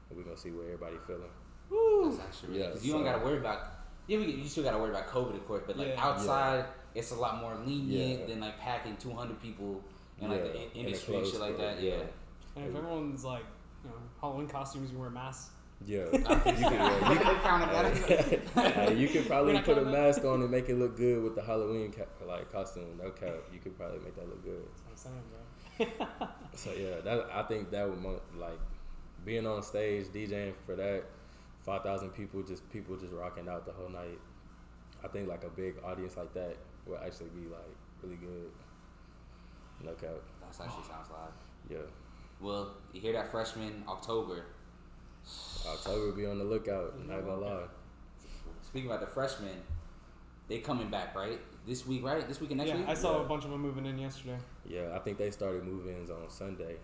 and 0.09 0.17
we're 0.17 0.23
gonna 0.23 0.37
see 0.37 0.51
where 0.51 0.65
everybody 0.65 0.97
feeling. 1.05 1.29
Woo. 1.69 2.09
That's 2.09 2.19
actually 2.23 2.49
really 2.49 2.61
Yeah, 2.61 2.67
because 2.69 2.85
you 2.85 2.93
don't 2.93 3.03
gotta 3.03 3.23
worry 3.23 3.37
about. 3.37 3.78
Yeah, 4.09 4.17
we, 4.17 4.25
you 4.25 4.47
still 4.49 4.63
gotta 4.63 4.77
worry 4.79 4.89
about 4.89 5.07
COVID, 5.07 5.35
of 5.35 5.47
course, 5.47 5.63
but 5.67 5.77
like 5.77 5.89
Yeah. 5.89 6.03
outside, 6.05 6.65
it's 6.95 7.11
a 7.11 7.15
lot 7.15 7.39
more 7.39 7.55
lenient 7.65 8.21
Yeah. 8.21 8.25
than 8.25 8.39
like 8.41 8.59
packing 8.59 8.97
200 8.97 9.39
people 9.41 9.81
in 10.19 10.29
like 10.29 10.43
the 10.43 10.55
in- 10.55 10.71
in 10.71 10.85
industry 10.87 11.15
and 11.15 11.27
shit 11.27 11.39
like 11.39 11.57
that. 11.57 11.79
Yeah. 11.79 11.97
yeah. 11.97 12.03
And 12.55 12.65
if 12.69 12.75
everyone's 12.75 13.23
like, 13.23 13.43
you 13.83 13.89
know, 13.91 13.95
Halloween 14.19 14.47
costumes, 14.47 14.91
you 14.91 14.97
wear 14.97 15.09
masks. 15.11 15.51
Yeah, 15.85 16.05
you 16.11 16.19
can, 16.19 16.41
yeah, 16.45 17.09
you 17.09 17.17
They 17.19 17.23
counted 17.41 17.69
that. 17.69 18.75
can, 18.87 18.97
you 18.97 19.07
could 19.07 19.27
probably 19.27 19.59
put 19.61 19.77
a 19.77 19.85
mask 19.85 20.25
on 20.25 20.41
and 20.41 20.51
make 20.51 20.67
it 20.67 20.75
look 20.75 20.97
good 20.97 21.23
with 21.23 21.35
the 21.35 21.41
Halloween 21.41 21.93
ca- 21.93 22.25
like 22.27 22.51
costume. 22.51 22.99
No 23.01 23.11
cap, 23.11 23.35
you 23.53 23.59
could 23.59 23.77
probably 23.77 23.99
make 23.99 24.15
that 24.15 24.27
look 24.27 24.43
good. 24.43 24.63
That's 24.89 25.05
what 25.05 25.13
I'm 25.13 25.87
saying, 25.87 25.91
bro. 26.19 26.27
So 26.55 26.71
yeah, 26.73 26.99
that 27.05 27.27
I 27.33 27.43
think 27.43 27.71
that 27.71 27.87
would 27.89 28.01
mo- 28.01 28.19
like 28.37 28.59
being 29.23 29.47
on 29.47 29.63
stage 29.63 30.07
DJing 30.07 30.53
for 30.65 30.75
that 30.75 31.03
five 31.69 31.83
thousand 31.83 32.09
people, 32.09 32.41
just 32.41 32.67
people 32.71 32.97
just 32.97 33.13
rocking 33.13 33.47
out 33.47 33.63
the 33.65 33.71
whole 33.71 33.89
night. 33.89 34.17
I 35.03 35.07
think 35.07 35.29
like 35.29 35.43
a 35.43 35.49
big 35.49 35.75
audience 35.85 36.17
like 36.17 36.33
that 36.33 36.57
would 36.87 36.99
actually 37.05 37.29
be 37.29 37.47
like 37.47 37.75
really 38.01 38.15
good. 38.15 38.51
No 39.83 39.91
cap. 39.91 40.09
That 40.41 40.65
actually 40.65 40.83
sounds 40.83 41.09
live. 41.11 41.31
Yeah, 41.69 41.77
Well, 42.41 42.71
you 42.91 42.99
hear 42.99 43.13
that 43.13 43.29
freshman 43.29 43.83
October. 43.87 44.45
October 45.67 46.11
be 46.11 46.25
on 46.25 46.39
the 46.39 46.43
lookout. 46.43 46.97
Not 47.07 47.23
gonna 47.23 47.39
lie. 47.39 47.63
Speaking 48.63 48.89
about 48.89 49.01
the 49.01 49.07
freshmen, 49.07 49.61
they 50.47 50.57
coming 50.59 50.89
back 50.89 51.15
right 51.15 51.39
this 51.67 51.85
week, 51.85 52.03
right? 52.03 52.27
This 52.27 52.41
week 52.41 52.49
and 52.49 52.57
next 52.57 52.71
yeah, 52.71 52.77
week. 52.77 52.87
I 52.89 52.95
saw 52.95 53.17
Yeah. 53.17 53.25
a 53.25 53.27
bunch 53.27 53.45
of 53.45 53.51
them 53.51 53.61
moving 53.61 53.85
in 53.85 53.99
yesterday. 53.99 54.39
Yeah, 54.65 54.95
I 54.95 54.99
think 54.99 55.19
they 55.19 55.29
started 55.29 55.63
move-ins 55.63 56.09
on 56.09 56.29
Sunday. 56.29 56.77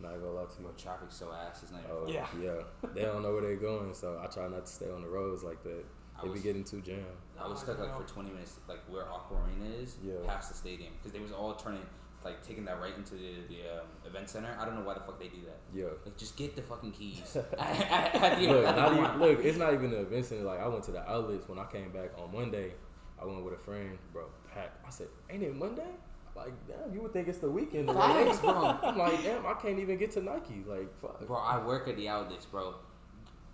Not 0.00 0.12
gonna 0.12 0.30
lie 0.30 0.44
to 0.44 0.50
you. 0.58 0.62
Bro, 0.64 0.72
traffic's 0.76 1.16
so 1.16 1.32
ass. 1.32 1.62
It's 1.62 1.72
not 1.72 1.80
even 1.80 1.90
Oh 1.92 2.00
funny. 2.02 2.14
Yeah. 2.14 2.26
yeah. 2.42 2.88
They 2.94 3.02
don't 3.02 3.22
know 3.22 3.32
where 3.32 3.42
they're 3.42 3.56
going, 3.56 3.92
so 3.94 4.20
I 4.22 4.26
try 4.26 4.46
not 4.48 4.66
to 4.66 4.72
stay 4.72 4.90
on 4.90 5.02
the 5.02 5.08
roads 5.08 5.42
like 5.42 5.62
that. 5.64 5.84
I 6.16 6.22
They 6.22 6.28
be 6.28 6.32
was- 6.34 6.42
getting 6.42 6.64
too 6.64 6.80
jammed. 6.80 7.04
I 7.38 7.46
was 7.48 7.60
stuck 7.60 7.78
like 7.78 7.96
for 7.96 8.02
20 8.06 8.30
minutes, 8.30 8.58
like 8.68 8.80
where 8.88 9.10
Aqua 9.10 9.38
Arena 9.38 9.74
is, 9.76 9.96
Yeah. 10.02 10.14
past 10.26 10.50
the 10.50 10.56
stadium, 10.56 10.92
because 10.98 11.12
they 11.12 11.20
was 11.20 11.30
all 11.32 11.54
turning, 11.54 11.82
like 12.24 12.42
taking 12.46 12.64
that 12.64 12.80
right 12.80 12.94
into 12.96 13.14
the, 13.14 13.34
the 13.48 13.60
um, 13.80 13.86
event 14.04 14.28
center. 14.28 14.56
I 14.60 14.64
don't 14.64 14.74
know 14.76 14.82
why 14.84 14.94
the 14.94 15.00
fuck 15.00 15.18
they 15.20 15.28
do 15.28 15.42
that. 15.46 15.58
Yeah. 15.72 15.86
Like, 16.04 16.16
just 16.16 16.36
get 16.36 16.54
the 16.56 16.62
fucking 16.62 16.92
keys. 16.92 17.36
look, 17.36 17.56
not 17.56 18.92
even, 18.92 19.20
look, 19.20 19.44
it's 19.44 19.58
not 19.58 19.72
even 19.74 19.90
the 19.90 20.00
event 20.00 20.24
center. 20.26 20.42
Like 20.42 20.60
I 20.60 20.68
went 20.68 20.82
to 20.84 20.90
the 20.92 21.08
outlets 21.08 21.48
when 21.48 21.58
I 21.58 21.64
came 21.66 21.90
back 21.92 22.10
on 22.18 22.32
Monday. 22.32 22.72
I 23.20 23.24
went 23.24 23.42
with 23.44 23.54
a 23.54 23.58
friend, 23.58 23.98
bro. 24.12 24.26
Packed. 24.54 24.86
I 24.86 24.90
said, 24.90 25.08
"Ain't 25.30 25.42
it 25.42 25.54
Monday?" 25.54 25.90
Like, 26.38 26.52
damn, 26.68 26.94
you 26.94 27.02
would 27.02 27.12
think 27.12 27.28
it's 27.28 27.38
the 27.38 27.50
weekend. 27.50 27.90
already. 27.90 28.28
Facts, 28.30 28.40
bro. 28.40 28.78
I'm 28.82 28.96
like, 28.98 29.22
damn, 29.22 29.44
I 29.46 29.54
can't 29.54 29.78
even 29.78 29.98
get 29.98 30.12
to 30.12 30.22
Nike. 30.22 30.64
Like, 30.66 30.88
fuck. 31.00 31.26
Bro, 31.26 31.36
I 31.38 31.64
work 31.64 31.88
at 31.88 31.96
the 31.96 32.08
outlets, 32.08 32.46
bro. 32.46 32.74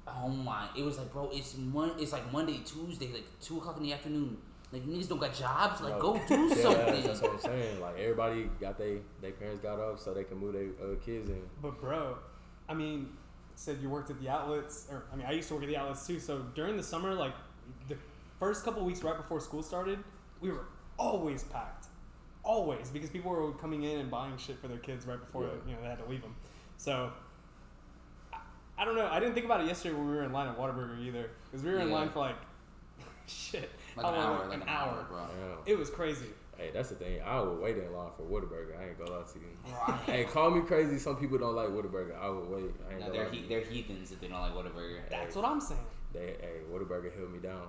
Oh 0.07 0.29
my! 0.29 0.67
It 0.77 0.85
was 0.85 0.99
like, 0.99 1.11
bro, 1.13 1.31
it's 1.33 1.57
mon- 1.57 1.95
It's 1.99 2.13
like 2.13 2.31
Monday, 2.31 2.61
Tuesday, 2.65 3.11
like 3.13 3.25
two 3.41 3.57
o'clock 3.59 3.79
in 3.79 3.85
the 3.85 3.93
afternoon. 3.95 4.37
Like 4.71 4.83
niggas 4.87 5.09
don't 5.09 5.19
got 5.21 5.33
jobs. 5.35 5.81
Like, 5.81 5.95
No. 5.95 6.01
go 6.01 6.21
do 6.29 6.35
Yeah, 6.49 6.55
something. 6.57 7.03
That's 7.05 7.23
what 7.23 7.31
I'm 7.33 7.39
saying. 7.41 7.81
Like 7.81 7.99
everybody 7.99 8.51
got 8.61 8.77
they 8.77 8.99
their 9.23 9.31
parents 9.33 9.63
got 9.63 9.79
off 9.81 10.01
so 10.01 10.13
they 10.13 10.25
can 10.25 10.37
move 10.39 10.53
their 10.53 10.65
uh, 10.85 10.97
kids 11.05 11.31
in. 11.31 11.41
But 11.63 11.81
bro, 11.81 12.19
I 12.69 12.75
mean, 12.75 13.09
said 13.55 13.79
you 13.81 13.89
worked 13.89 14.11
at 14.11 14.21
the 14.21 14.29
outlets, 14.29 14.87
or 14.91 15.05
I 15.13 15.17
mean, 15.17 15.27
I 15.27 15.33
used 15.33 15.49
to 15.49 15.55
work 15.55 15.63
at 15.63 15.69
the 15.71 15.77
outlets 15.79 16.07
too. 16.07 16.21
So 16.21 16.41
during 16.55 16.77
the 16.77 16.83
summer, 16.83 17.15
like 17.15 17.33
the 17.89 17.97
first 18.39 18.63
couple 18.65 18.85
weeks 18.85 19.03
right 19.03 19.17
before 19.17 19.41
school 19.41 19.63
started, 19.63 20.01
we 20.43 20.51
were 20.51 20.67
always 20.99 21.45
packed, 21.45 21.84
always 22.45 22.91
because 22.91 23.11
people 23.11 23.31
were 23.31 23.53
coming 23.53 23.83
in 23.85 23.99
and 24.01 24.11
buying 24.11 24.37
shit 24.37 24.59
for 24.61 24.69
their 24.69 24.79
kids 24.79 25.07
right 25.07 25.19
before 25.19 25.45
Yeah. 25.45 25.51
you 25.67 25.75
know 25.75 25.83
they 25.83 25.89
had 25.89 25.99
to 25.99 26.09
leave 26.11 26.23
them. 26.23 26.35
So. 26.77 27.11
I- 28.33 28.39
I 28.77 28.85
don't 28.85 28.97
know. 28.97 29.07
I 29.07 29.21
didn't 29.21 29.35
think 29.35 29.47
about 29.47 29.61
it 29.61 29.67
yesterday 29.69 29.95
when 29.95 30.09
we 30.09 30.17
were 30.17 30.25
in 30.25 30.33
line 30.33 30.49
at 30.49 30.59
Whataburger 30.59 30.99
either, 31.07 31.31
because 31.51 31.65
we 31.65 31.71
were 31.73 31.79
in 31.79 31.91
line 31.91 32.11
for 32.11 32.19
like 32.21 32.37
shit, 33.27 33.71
Like 33.97 34.07
an 34.07 34.15
hour, 34.15 34.47
like 34.49 34.63
an 34.63 34.69
hour, 34.69 35.07
bro. 35.09 35.19
Damn. 35.19 35.59
It 35.67 35.79
was 35.79 35.91
crazy. 35.91 36.27
Hey, 36.57 36.71
that's 36.73 36.89
the 36.91 36.95
thing. 36.97 37.21
I 37.23 37.41
would 37.41 37.61
wait 37.61 37.77
in 37.79 37.93
line 37.93 38.11
for 38.17 38.23
Whataburger. 38.25 38.79
I 38.79 38.89
ain't 38.89 38.99
gonna 38.99 39.11
lie 39.11 39.23
to 39.23 39.39
you. 39.39 39.47
Bro, 39.87 39.95
Hey, 40.07 40.25
call 40.25 40.51
me 40.51 40.61
crazy. 40.63 40.99
Some 40.99 41.17
people 41.17 41.39
don't 41.39 41.55
like 41.57 41.69
Whataburger. 41.69 42.17
I 42.21 42.29
would 42.29 42.49
wait. 42.49 42.75
I 42.89 42.93
ain't 42.93 43.01
Now 43.01 43.07
gonna 43.07 43.19
they're 43.19 43.31
he- 43.31 43.47
they're 43.49 43.61
heathens 43.61 44.13
if 44.13 44.21
they 44.21 44.29
don't 44.29 44.41
like 44.41 44.53
Whataburger. 44.55 45.09
That's 45.11 45.35
what 45.37 45.45
I'm 45.45 45.61
saying. 45.61 45.81
They, 46.13 46.37
hey, 46.41 46.61
Whataburger 46.73 47.17
held 47.17 47.33
me 47.33 47.39
down. 47.41 47.67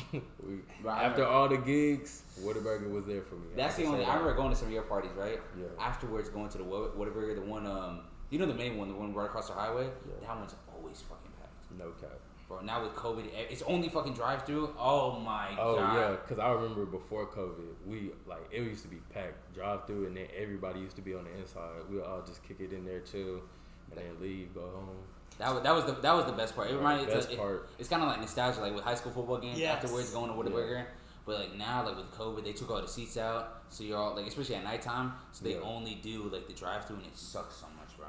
after 0.88 1.24
all 1.26 1.48
the 1.48 1.56
gigs, 1.58 2.22
Whataburger 2.40 2.90
was 2.90 3.06
there 3.06 3.22
for 3.22 3.34
me. 3.36 3.46
That's 3.56 3.76
the 3.76 3.84
only. 3.84 4.04
I 4.04 4.10
remember 4.14 4.34
going 4.34 4.50
to 4.50 4.56
some 4.56 4.68
of 4.68 4.72
your 4.74 4.82
parties, 4.82 5.12
right? 5.16 5.40
Yeah. 5.58 5.66
Afterwards, 5.80 6.28
going 6.28 6.48
to 6.50 6.58
the 6.58 6.64
Wha- 6.64 6.90
Whataburger, 6.96 7.34
the 7.34 7.40
one, 7.42 7.66
um, 7.66 8.00
you 8.30 8.38
know, 8.38 8.46
the 8.46 8.54
main 8.54 8.76
one, 8.76 8.88
the 8.88 8.94
one 8.94 9.14
right 9.14 9.26
across 9.26 9.48
the 9.48 9.54
highway. 9.54 9.84
Yeah. 9.84 10.26
That 10.28 10.36
one's 10.38 10.54
always 10.74 11.00
fucking 11.02 11.30
packed, 11.40 11.78
No 11.78 11.90
cap. 12.00 12.18
bro. 12.48 12.60
Now 12.60 12.82
with 12.82 12.94
COVID, 12.94 13.26
eh, 13.26 13.44
it's 13.50 13.62
only 13.62 13.88
fucking 13.88 14.14
drive-through. 14.14 14.74
Oh 14.78 15.18
my 15.20 15.50
Oh 15.58 15.76
god. 15.76 15.96
Oh 15.96 16.00
yeah, 16.00 16.10
because 16.16 16.38
I 16.38 16.50
remember 16.50 16.84
before 16.86 17.26
COVID, 17.26 17.74
we 17.86 18.10
like 18.26 18.42
it 18.50 18.62
used 18.62 18.82
to 18.82 18.88
be 18.88 18.98
packed, 19.14 19.54
drive 19.54 19.86
through, 19.86 20.06
and 20.06 20.16
then 20.16 20.26
everybody 20.36 20.80
used 20.80 20.96
to 20.96 21.02
be 21.02 21.14
on 21.14 21.24
the 21.24 21.34
inside. 21.40 21.82
We 21.90 22.00
all 22.00 22.22
just 22.26 22.42
kick 22.46 22.60
it 22.60 22.72
in 22.72 22.84
there, 22.84 23.00
too, 23.00 23.42
and 23.90 23.98
then 24.00 24.20
leave, 24.20 24.54
go 24.54 24.60
home. 24.62 24.96
That 25.38 25.52
was, 25.52 25.62
that 25.64 25.74
was 25.74 25.84
the 25.84 25.92
that 25.92 26.14
was 26.14 26.24
the 26.26 26.32
best 26.32 26.54
part. 26.56 26.68
It 26.68 26.72
Right, 26.72 26.78
reminded 26.78 27.08
best 27.08 27.24
it's, 27.26 27.34
it- 27.34 27.38
part. 27.38 27.68
it's 27.78 27.88
kind 27.88 28.02
of 28.02 28.08
like 28.08 28.20
nostalgia, 28.20 28.60
like 28.60 28.74
with 28.74 28.84
high 28.84 28.94
school 28.94 29.12
football 29.12 29.38
games 29.38 29.58
Yes. 29.58 29.76
afterwards 29.84 30.10
going 30.10 30.30
to 30.30 30.36
Whataburger. 30.36 30.84
But 31.26 31.40
like 31.40 31.56
now, 31.56 31.84
like 31.84 31.96
with 31.96 32.10
COVID, 32.12 32.44
they 32.44 32.52
took 32.52 32.70
all 32.70 32.80
the 32.80 32.86
seats 32.88 33.16
out, 33.16 33.62
so 33.68 33.82
you're 33.84 33.98
all 33.98 34.14
like, 34.14 34.26
especially 34.28 34.54
at 34.54 34.64
nighttime, 34.64 35.12
so 35.32 35.44
they 35.44 35.54
Yeah. 35.54 35.60
only 35.60 35.96
do 35.96 36.22
like 36.24 36.46
the 36.46 36.52
drive-through, 36.54 36.96
and 36.96 37.06
it 37.06 37.16
sucks 37.16 37.56
so 37.56 37.66
much, 37.76 37.96
bro. 37.98 38.06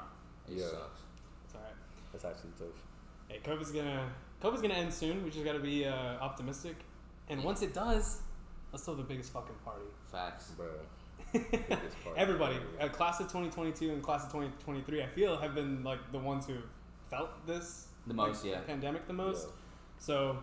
It 0.48 0.58
Yeah. 0.60 0.66
sucks. 0.70 1.00
It's 1.44 1.54
all 1.54 1.60
right. 1.62 1.72
That's 2.12 2.24
actually 2.24 2.50
tough. 2.58 2.68
Hey, 3.28 3.40
COVID's 3.44 3.72
gonna 3.72 4.08
COVID's 4.40 4.62
gonna 4.62 4.74
end 4.74 4.94
soon. 4.94 5.22
We 5.24 5.30
just 5.30 5.44
gotta 5.44 5.58
be 5.58 5.84
uh, 5.84 5.92
optimistic. 6.20 6.76
And 7.28 7.42
once 7.44 7.60
it 7.60 7.74
does, 7.74 8.22
let's 8.72 8.84
throw 8.84 8.94
the 8.94 9.02
biggest 9.02 9.32
fucking 9.32 9.56
party. 9.64 9.84
Facts. 10.10 10.52
Bro, 10.56 10.68
biggest 11.32 11.68
party 11.68 12.16
Everybody, 12.16 12.56
uh, 12.80 12.88
class 12.88 13.20
of 13.20 13.26
2022 13.26 13.90
and 13.90 14.02
class 14.02 14.24
of 14.24 14.28
2023, 14.32 15.02
I 15.02 15.06
feel 15.08 15.36
have 15.36 15.54
been 15.54 15.82
like 15.84 15.98
the 16.12 16.18
ones 16.18 16.46
who 16.46 16.54
felt 17.10 17.46
this 17.46 17.88
The 18.06 18.14
most, 18.14 18.44
like, 18.44 18.52
yeah. 18.54 18.60
pandemic 18.60 19.06
the 19.06 19.12
most. 19.12 19.46
Yeah. 19.46 19.52
So 19.98 20.38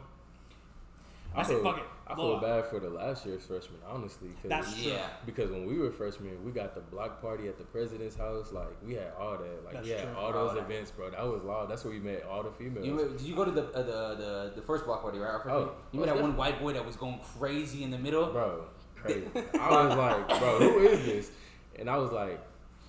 I, 1.34 1.42
I 1.42 1.44
say 1.44 1.54
feel, 1.56 1.64
fuck 1.64 1.78
it. 1.78 1.84
I 2.08 2.16
feel 2.16 2.40
bad 2.40 2.66
for 2.68 2.80
the 2.80 2.90
last 2.90 3.26
year's 3.26 3.44
freshmen, 3.44 3.80
honestly. 3.90 4.30
Cause 4.42 4.50
That's 4.50 4.74
true. 4.82 4.92
Yeah. 4.92 5.08
Because 5.26 5.50
when 5.50 5.66
we 5.66 5.78
were 5.78 5.92
freshmen, 5.92 6.44
we 6.46 6.52
got 6.52 6.76
the 6.76 6.82
block 6.82 7.22
party 7.22 7.48
at 7.48 7.58
the 7.58 7.64
president's 7.64 8.16
house. 8.16 8.52
Like 8.54 8.68
we 8.86 8.94
had 8.94 9.12
all 9.20 9.32
that. 9.38 9.66
Like 9.66 9.74
That's 9.74 9.86
we 9.86 9.92
had 9.94 10.04
true. 10.04 10.14
all 10.18 10.26
All 10.28 10.32
those 10.34 10.54
that. 10.56 10.64
events, 10.70 10.92
bro. 10.92 11.10
That 11.10 11.26
was 11.26 11.44
loud. 11.44 11.70
That's 11.70 11.84
where 11.84 11.94
we 11.94 12.00
met 12.00 12.24
all 12.30 12.44
the 12.44 12.52
females. 12.52 12.86
You, 12.86 12.98
did 13.18 13.22
you 13.22 13.36
go 13.36 13.44
to 13.44 13.52
the 13.52 13.64
uh, 13.74 13.82
the, 13.82 14.16
the 14.16 14.52
the 14.58 14.62
first 14.62 14.86
block 14.86 15.02
party, 15.02 15.18
right? 15.20 15.40
Oh, 15.48 15.72
you 15.92 16.00
most 16.00 16.08
met 16.08 16.16
that 16.16 16.22
one 16.22 16.38
white 16.38 16.60
boy 16.60 16.74
that 16.74 16.86
was 16.86 16.96
going 16.96 17.20
crazy 17.38 17.84
in 17.84 17.92
the 17.92 17.98
middle. 17.98 18.28
bro, 18.32 18.66
crazy. 18.96 19.28
I 19.60 19.86
was 19.88 19.98
like, 19.98 20.40
bro, 20.40 20.60
who 20.60 20.80
is 20.88 21.06
this? 21.06 21.32
And 21.78 21.90
I 21.90 21.98
was 21.98 22.12
like, 22.12 22.40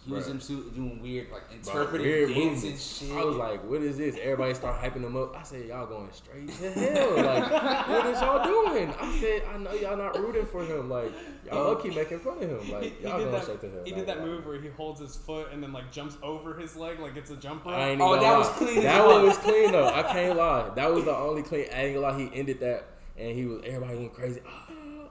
He 0.07 0.13
was 0.13 0.27
Bruh. 0.27 0.31
in 0.31 0.41
suit 0.41 0.75
doing 0.75 1.03
weird, 1.03 1.27
like 1.33 1.49
bro, 1.49 1.57
interpreting 1.75 2.07
weird 2.07 2.29
dance 2.33 2.63
and 2.63 2.79
shit. 2.79 3.11
I 3.17 3.25
was 3.25 3.35
like, 3.37 3.65
what 3.69 3.83
is 3.83 3.97
this? 3.99 4.17
Everybody 4.23 4.55
start 4.55 4.81
hyping 4.81 5.03
them 5.03 5.17
up. 5.17 5.37
I 5.37 5.43
said, 5.43 5.67
y'all 5.67 5.87
going 5.87 6.09
straight 6.13 6.49
to 6.49 6.71
hell. 6.71 7.17
Like, 7.25 7.89
what 7.89 8.07
is 8.07 8.21
y'all 8.21 8.45
doing? 8.45 8.95
I 9.01 9.19
said, 9.21 9.43
I 9.53 9.59
know 9.59 9.73
y'all 9.73 9.97
not 9.97 10.17
rooting 10.19 10.47
for 10.47 10.65
him. 10.65 10.89
Like, 10.89 11.11
y'all 11.45 11.65
low 11.65 11.77
key 11.77 11.91
making 11.91 12.21
fun 12.21 12.37
of 12.37 12.49
him. 12.49 12.61
He, 12.61 12.73
Like, 12.73 12.83
he 12.99 13.05
y'all 13.05 13.19
did 13.19 13.25
going 13.25 13.33
that. 13.33 13.43
straight 13.43 13.61
to 13.63 13.71
hell. 13.71 13.83
He 13.85 13.91
Not 13.91 13.97
did 13.99 14.07
that 14.07 14.19
gonna 14.19 14.31
move 14.31 14.47
where 14.47 14.61
he 14.61 14.69
holds 14.69 15.01
his 15.01 15.17
foot 15.17 15.49
and 15.53 15.61
then 15.63 15.73
like 15.73 15.91
jumps 15.91 16.17
over 16.23 16.55
his 16.55 16.77
leg 16.77 17.01
like 17.01 17.17
it's 17.17 17.31
a 17.33 17.37
jump 17.37 17.65
rope. 17.65 17.75
I 17.75 17.89
ain't 17.91 18.01
Oh, 18.01 18.15
that 18.15 18.21
gonna 18.23 18.39
was 18.39 18.49
clean 18.51 18.83
That 18.85 19.05
one 19.05 19.23
was 19.25 19.37
clean 19.39 19.73
though. 19.73 19.89
I 19.89 20.03
can't 20.05 20.37
lie. 20.39 20.71
That 20.77 20.93
was 20.95 21.05
the 21.05 21.17
only 21.17 21.43
clean. 21.43 21.67
I 21.75 21.87
ain't 21.87 21.95
gonna 21.97 22.07
lie. 22.17 22.19
He 22.31 22.31
ended 22.39 22.61
that, 22.61 22.85
and 23.19 23.35
he 23.37 23.45
was 23.47 23.63
everybody 23.67 23.99
went 23.99 24.13
crazy. 24.15 24.41
Ah, 24.47 24.66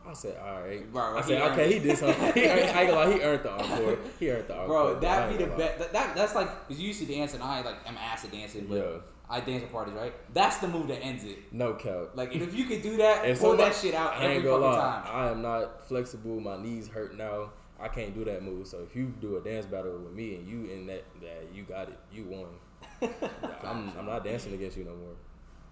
I 0.07 0.13
said, 0.13 0.37
all 0.43 0.61
right. 0.61 0.91
Bro, 0.93 1.17
I 1.17 1.21
said, 1.21 1.41
okay, 1.51 1.73
he 1.73 1.79
did 1.79 1.97
something. 1.97 2.33
He 2.33 2.45
earned, 2.47 2.69
I 2.69 2.81
ain't 2.81 2.91
gonna 2.91 3.09
lie. 3.09 3.13
He 3.13 3.21
earned 3.21 3.43
the 3.43 3.51
encore. 3.51 3.97
He 4.19 4.29
earned 4.29 4.47
the 4.47 4.53
encore. 4.53 4.67
Bro, 4.67 4.99
that'd 4.99 5.37
be 5.37 5.43
the 5.43 5.49
best. 5.51 5.79
That, 5.79 5.93
that 5.93 6.15
that's 6.15 6.35
like 6.35 6.67
because 6.67 6.81
you 6.81 6.87
used 6.89 6.99
to 6.99 7.05
dance 7.05 7.33
and 7.33 7.41
I 7.43 7.61
like 7.61 7.75
ass 7.87 8.23
at 8.25 8.31
dancing, 8.31 8.65
but 8.69 8.75
Yeah. 8.75 8.83
I 9.27 9.39
dance 9.39 9.63
at 9.63 9.71
parties, 9.71 9.95
right? 9.95 10.13
That's 10.33 10.57
the 10.57 10.67
move 10.67 10.87
that 10.89 11.03
ends 11.03 11.23
it. 11.23 11.51
No 11.51 11.73
cap. 11.73 12.09
Like 12.13 12.33
if 12.35 12.53
you 12.53 12.65
could 12.65 12.81
do 12.83 12.97
that, 12.97 13.25
If 13.25 13.39
pull 13.39 13.51
somebody- 13.51 13.69
that 13.71 13.75
shit 13.79 13.95
out 13.95 14.13
I 14.15 14.25
every 14.25 14.43
fucking 14.49 14.61
lie. 14.61 14.75
time. 14.75 15.03
I 15.07 15.29
am 15.31 15.41
not 15.41 15.87
flexible. 15.87 16.39
My 16.39 16.57
knees 16.57 16.87
hurt 16.87 17.17
now. 17.17 17.51
I 17.79 17.87
can't 17.89 18.13
do 18.13 18.23
that 18.25 18.43
move. 18.43 18.67
So 18.67 18.79
if 18.89 18.95
you 18.95 19.13
do 19.19 19.37
a 19.37 19.41
dance 19.41 19.65
battle 19.65 19.97
with 19.97 20.13
me 20.13 20.35
and 20.35 20.47
you 20.47 20.71
in 20.71 20.85
that, 20.87 21.03
that 21.21 21.47
you 21.53 21.63
got 21.63 21.89
it. 21.89 21.99
You 22.13 22.25
won. 22.25 22.45
I'm, 23.63 23.91
I'm 23.97 24.05
not 24.05 24.23
dancing 24.23 24.53
against 24.53 24.77
you 24.77 24.83
no 24.85 24.95
more. 24.95 25.15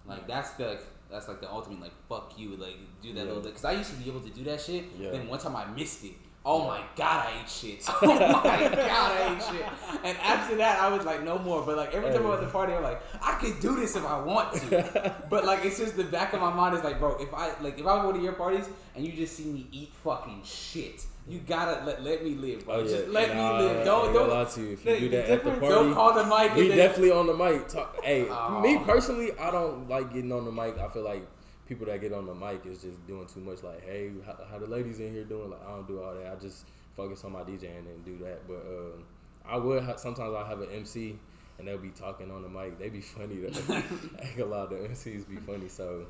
Like 0.06 0.26
that's 0.28 0.50
the 0.50 0.66
like, 0.66 0.82
that's 1.10 1.28
like 1.28 1.40
the 1.40 1.50
ultimate 1.50 1.80
like 1.80 1.92
fuck 2.08 2.32
you 2.36 2.56
like 2.56 2.76
do 3.02 3.12
that 3.14 3.20
Yeah. 3.20 3.26
little 3.26 3.42
because 3.42 3.64
I 3.64 3.72
used 3.72 3.90
to 3.90 3.96
be 3.96 4.08
able 4.10 4.20
to 4.20 4.30
do 4.30 4.42
that 4.44 4.60
shit. 4.60 4.84
Yeah. 4.98 5.10
Then 5.10 5.28
one 5.28 5.38
time 5.38 5.54
I 5.56 5.64
missed 5.66 6.04
it. 6.04 6.12
Oh 6.46 6.60
Yeah. 6.62 6.68
my 6.68 6.80
god, 6.96 7.26
I 7.28 7.40
ate 7.40 7.48
shit. 7.48 7.84
Oh 8.02 8.06
my 8.06 8.68
god, 8.68 9.12
I 9.12 9.34
ate 9.34 9.42
shit. 9.42 9.66
And 10.04 10.18
after 10.18 10.56
that, 10.56 10.80
I 10.80 10.94
was 10.94 11.06
like, 11.06 11.22
no 11.24 11.38
more. 11.38 11.62
But 11.62 11.76
like 11.78 11.94
every 11.94 12.10
time 12.12 12.26
I'm 12.26 12.32
at 12.32 12.40
the 12.40 12.46
party, 12.48 12.74
I'm 12.74 12.82
like, 12.82 13.00
I 13.22 13.32
could 13.40 13.60
do 13.60 13.76
this 13.76 13.96
if 13.96 14.04
I 14.04 14.20
want 14.20 14.52
to. 14.54 15.14
but 15.30 15.44
like 15.46 15.64
it's 15.64 15.78
just 15.78 15.96
the 15.96 16.04
back 16.04 16.32
of 16.34 16.40
my 16.40 16.52
mind 16.52 16.76
is 16.76 16.84
like, 16.84 16.98
bro, 16.98 17.16
if 17.16 17.32
I 17.32 17.52
like 17.62 17.78
if 17.78 17.86
I 17.86 18.02
go 18.02 18.12
to 18.12 18.18
your 18.20 18.34
parties 18.34 18.68
and 18.94 19.04
you 19.06 19.12
just 19.12 19.36
see 19.36 19.44
me 19.44 19.66
eat 19.72 19.90
fucking 20.02 20.42
shit, 20.44 21.06
you 21.26 21.40
gotta 21.40 21.84
let 21.86 22.02
let 22.02 22.22
me 22.24 22.34
live, 22.34 22.64
bro. 22.64 22.74
Oh, 22.74 22.78
yeah. 22.82 22.88
Just 22.96 23.08
let 23.08 23.34
Nah, 23.34 23.58
me 23.58 23.64
live. 23.64 23.84
Don't 23.84 24.12
don't 24.12 24.28
lie 24.30 24.44
to 24.44 24.60
you. 24.60 24.72
If 24.72 24.84
The- 24.84 24.92
you 24.94 25.00
do 25.00 25.08
that 25.10 25.30
at 25.30 25.44
the 25.44 25.50
party, 25.52 25.66
don't 25.68 25.94
call 25.94 26.12
the 26.14 26.24
mic. 26.24 26.54
we 26.54 26.68
then- 26.68 26.76
definitely 26.76 27.12
on 27.12 27.26
the 27.26 27.34
mic. 27.36 27.68
Talk, 27.68 28.02
hey, 28.04 28.28
Aw. 28.30 28.60
me 28.60 28.78
personally, 28.84 29.32
I 29.38 29.50
don't 29.50 29.88
like 29.88 30.12
getting 30.12 30.32
on 30.32 30.44
the 30.44 30.52
mic. 30.52 30.78
I 30.78 30.88
feel 30.88 31.02
like 31.02 31.26
people 31.66 31.86
that 31.86 32.00
get 32.02 32.12
on 32.12 32.26
the 32.26 32.34
mic 32.34 32.66
is 32.66 32.82
just 32.82 33.06
doing 33.06 33.26
too 33.26 33.40
much. 33.40 33.62
Like, 33.62 33.82
hey, 33.84 34.10
how, 34.26 34.36
how 34.50 34.58
the 34.58 34.66
ladies 34.66 35.00
in 35.00 35.12
here 35.14 35.24
doing? 35.24 35.50
Like, 35.50 35.64
I 35.66 35.70
don't 35.70 35.88
do 35.88 36.02
all 36.02 36.14
that. 36.14 36.30
I 36.30 36.34
just 36.36 36.66
focus 36.94 37.24
on 37.24 37.32
my 37.32 37.40
DJing 37.40 37.78
and 37.78 38.04
do 38.04 38.18
that. 38.18 38.46
But 38.46 38.66
um, 38.68 39.04
I 39.46 39.56
would 39.56 39.82
ha- 39.82 39.96
sometimes 39.96 40.34
I 40.34 40.46
have 40.46 40.60
an 40.60 40.68
MC 40.72 41.18
and 41.58 41.66
they'll 41.66 41.78
be 41.78 41.88
talking 41.90 42.30
on 42.30 42.42
the 42.42 42.48
mic. 42.50 42.78
They 42.78 42.90
be 42.90 43.00
funny. 43.00 43.36
Though. 43.36 43.74
I 43.74 43.82
ain't 44.26 44.36
gonna 44.36 44.50
lie, 44.50 44.66
the 44.66 44.74
MCs 44.88 45.26
be 45.28 45.36
funny. 45.36 45.68
So 45.68 46.04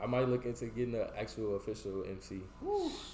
I 0.00 0.06
might 0.06 0.28
look 0.28 0.44
into 0.46 0.66
getting 0.66 0.94
an 0.94 1.08
actual 1.18 1.56
official 1.56 2.04
MC. 2.08 2.40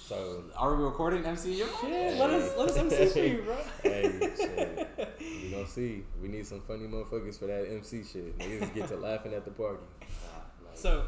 So 0.07 0.43
Are 0.55 0.75
we 0.75 0.83
recording 0.83 1.25
MC? 1.25 1.53
You're 1.55 1.67
Yeah, 1.83 2.15
let 2.19 2.29
us 2.29 2.55
let 2.57 2.69
us 2.69 2.77
MC 2.77 3.05
for 3.07 3.19
you, 3.25 3.41
bro. 3.41 3.57
hey, 3.83 4.19
shit. 4.37 5.15
We 5.19 5.49
gonna 5.51 5.67
see. 5.67 6.03
We 6.21 6.27
need 6.27 6.45
some 6.45 6.61
funny 6.61 6.85
motherfuckers 6.87 7.39
for 7.39 7.47
that 7.47 7.65
MC 7.71 8.03
shit. 8.03 8.37
Niggas 8.37 8.73
get 8.75 8.87
to 8.89 8.97
laughing 8.97 9.33
at 9.33 9.45
the 9.45 9.51
party. 9.51 9.79
So, 10.75 11.05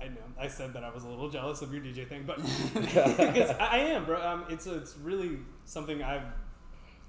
I 0.00 0.08
know 0.08 0.16
I 0.40 0.48
said 0.48 0.72
that 0.72 0.82
I 0.82 0.90
was 0.90 1.04
a 1.04 1.08
little 1.08 1.30
jealous 1.30 1.62
of 1.62 1.72
your 1.72 1.82
DJ 1.82 2.08
thing, 2.08 2.24
but 2.26 2.38
because 2.74 3.50
I, 3.60 3.66
I 3.72 3.78
am, 3.78 4.06
bro. 4.06 4.20
Um, 4.20 4.44
it's 4.48 4.66
it's 4.66 4.96
really 5.02 5.38
something 5.66 6.02
I've. 6.02 6.22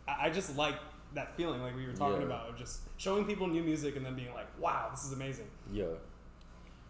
I 0.08 0.28
I 0.28 0.30
just 0.30 0.56
like 0.56 0.76
that 1.16 1.36
feeling, 1.36 1.62
like 1.62 1.76
we 1.76 1.88
were 1.88 1.94
talking 1.94 2.20
Yeah. 2.22 2.28
about, 2.28 2.50
of 2.50 2.58
just 2.58 2.82
showing 2.98 3.26
people 3.26 3.48
new 3.48 3.64
music 3.64 3.96
and 3.96 4.06
then 4.06 4.16
being 4.16 4.34
like, 4.34 4.48
"Wow, 4.60 4.90
this 4.92 5.04
is 5.04 5.14
amazing." 5.14 5.48
Yeah. 5.72 5.86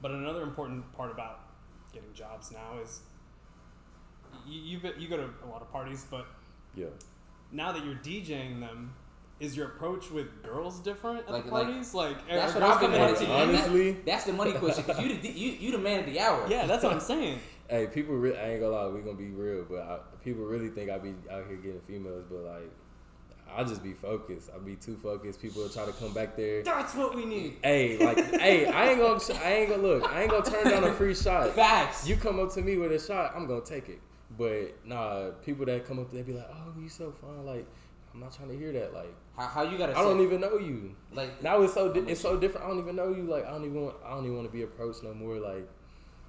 But 0.02 0.12
another 0.12 0.44
important 0.44 0.92
part 0.94 1.12
about 1.12 1.40
getting 1.94 2.14
jobs 2.14 2.52
now 2.52 2.80
is 2.84 3.02
you 4.46 4.62
you, 4.62 4.80
go- 4.80 4.94
you 4.98 5.08
go 5.08 5.18
to 5.18 5.30
a 5.44 5.48
lot 5.48 5.62
of 5.62 5.72
parties, 5.72 6.06
but 6.10 6.26
Yeah. 6.76 6.88
now 7.52 7.72
that 7.72 7.84
you're 7.86 7.96
DJing 7.96 8.60
them, 8.60 8.94
is 9.40 9.56
your 9.56 9.68
approach 9.68 10.10
with 10.12 10.44
girls 10.44 10.80
different 10.80 11.20
at 11.28 11.32
Like- 11.32 11.46
the 11.46 11.50
parties? 11.52 11.94
Like, 11.94 12.18
are 12.30 12.36
That's 12.36 12.54
what 12.56 12.64
I've 12.64 12.80
been 12.80 12.92
coming 12.92 13.02
up 13.02 13.12
wanting 13.12 13.16
to 13.16 13.26
to 13.26 13.32
you? 13.32 13.46
do. 13.46 13.50
Honestly- 13.58 13.92
That- 13.92 14.06
that's 14.06 14.24
the 14.26 14.34
money 14.34 14.54
question 14.54 14.84
because 14.86 15.02
you, 15.04 15.18
the, 15.18 15.28
you 15.30 15.52
you 15.52 15.72
the 15.72 15.78
man 15.78 16.00
of 16.02 16.06
the 16.08 16.20
hour. 16.20 16.46
Yeah, 16.50 16.66
that's 16.68 16.84
what 16.84 16.94
I'm 16.94 17.00
saying. 17.00 17.40
Hey, 17.70 17.86
people. 17.88 18.16
Re- 18.16 18.34
I 18.38 18.52
ain't 18.52 18.62
gonna 18.62 18.74
lie. 18.74 18.88
We 18.88 19.02
gonna 19.02 19.18
be 19.18 19.28
real, 19.32 19.66
but 19.70 19.80
I, 19.82 20.00
people 20.24 20.46
really 20.46 20.70
think 20.70 20.90
I 20.90 21.00
be 21.00 21.10
out 21.30 21.46
here 21.48 21.58
getting 21.58 21.82
females, 21.82 22.24
but 22.30 22.38
like, 22.40 22.72
I 23.56 23.64
just 23.64 23.84
be 23.84 23.94
focused. 23.94 24.50
I'll 24.54 24.60
be 24.60 24.76
too 24.76 24.98
focused. 24.98 25.42
People 25.42 25.62
will 25.64 25.70
try 25.70 25.86
to 25.86 25.92
come 25.94 26.14
back 26.14 26.36
there. 26.36 26.64
That's 26.64 26.94
what 26.96 27.16
we 27.16 27.26
need. 27.26 27.58
Hey, 27.64 27.98
like, 27.98 28.18
hey, 28.40 28.68
I 28.68 28.90
ain't 28.90 29.00
gonna, 29.00 29.20
I 29.44 29.54
ain't 29.54 29.70
gonna 29.70 29.82
look. 29.82 30.12
I 30.12 30.22
ain't 30.24 30.32
gonna 30.32 30.46
turn 30.46 30.66
down 30.66 30.84
a 30.84 30.94
free 30.94 31.16
shot. 31.16 31.52
Facts. 31.52 32.08
You 32.08 32.16
come 32.18 32.40
up 32.40 32.54
to 32.54 32.62
me 32.62 32.78
with 32.78 32.92
a 32.92 33.00
shot, 33.00 33.34
I'm 33.36 33.48
gonna 33.48 33.62
take 33.62 33.90
it. 33.90 34.00
But 34.38 34.76
nah, 34.86 35.30
people 35.46 35.66
that 35.66 35.86
come 35.88 36.00
up, 36.00 36.12
they 36.12 36.22
be 36.22 36.34
like, 36.34 36.48
"Oh, 36.52 36.74
you 36.80 36.90
so 36.90 37.12
fine." 37.12 37.46
Like, 37.46 37.66
I'm 38.14 38.20
not 38.20 38.36
trying 38.36 38.50
to 38.50 38.58
hear 38.58 38.72
that. 38.74 38.94
Like, 38.94 39.14
how, 39.38 39.48
how 39.48 39.62
you 39.64 39.78
gotta? 39.78 39.98
I 39.98 40.02
don't 40.02 40.22
even 40.22 40.42
know 40.42 40.58
you. 40.58 40.96
like. 41.14 41.42
Now 41.42 41.62
it's 41.62 41.74
so 41.74 41.92
di- 41.92 42.12
it's 42.12 42.22
so 42.22 42.38
different. 42.38 42.66
I 42.66 42.70
don't 42.70 42.80
even 42.80 42.96
know 42.96 43.10
you. 43.10 43.24
Like, 43.24 43.46
I 43.46 43.52
don't 43.52 43.66
even 43.66 43.82
want, 43.84 43.96
I 44.06 44.10
don't 44.12 44.26
even 44.26 44.36
want 44.36 44.48
to 44.48 44.54
be 44.54 44.64
approached 44.64 45.04
no 45.04 45.14
more. 45.14 45.38
Like, 45.40 45.68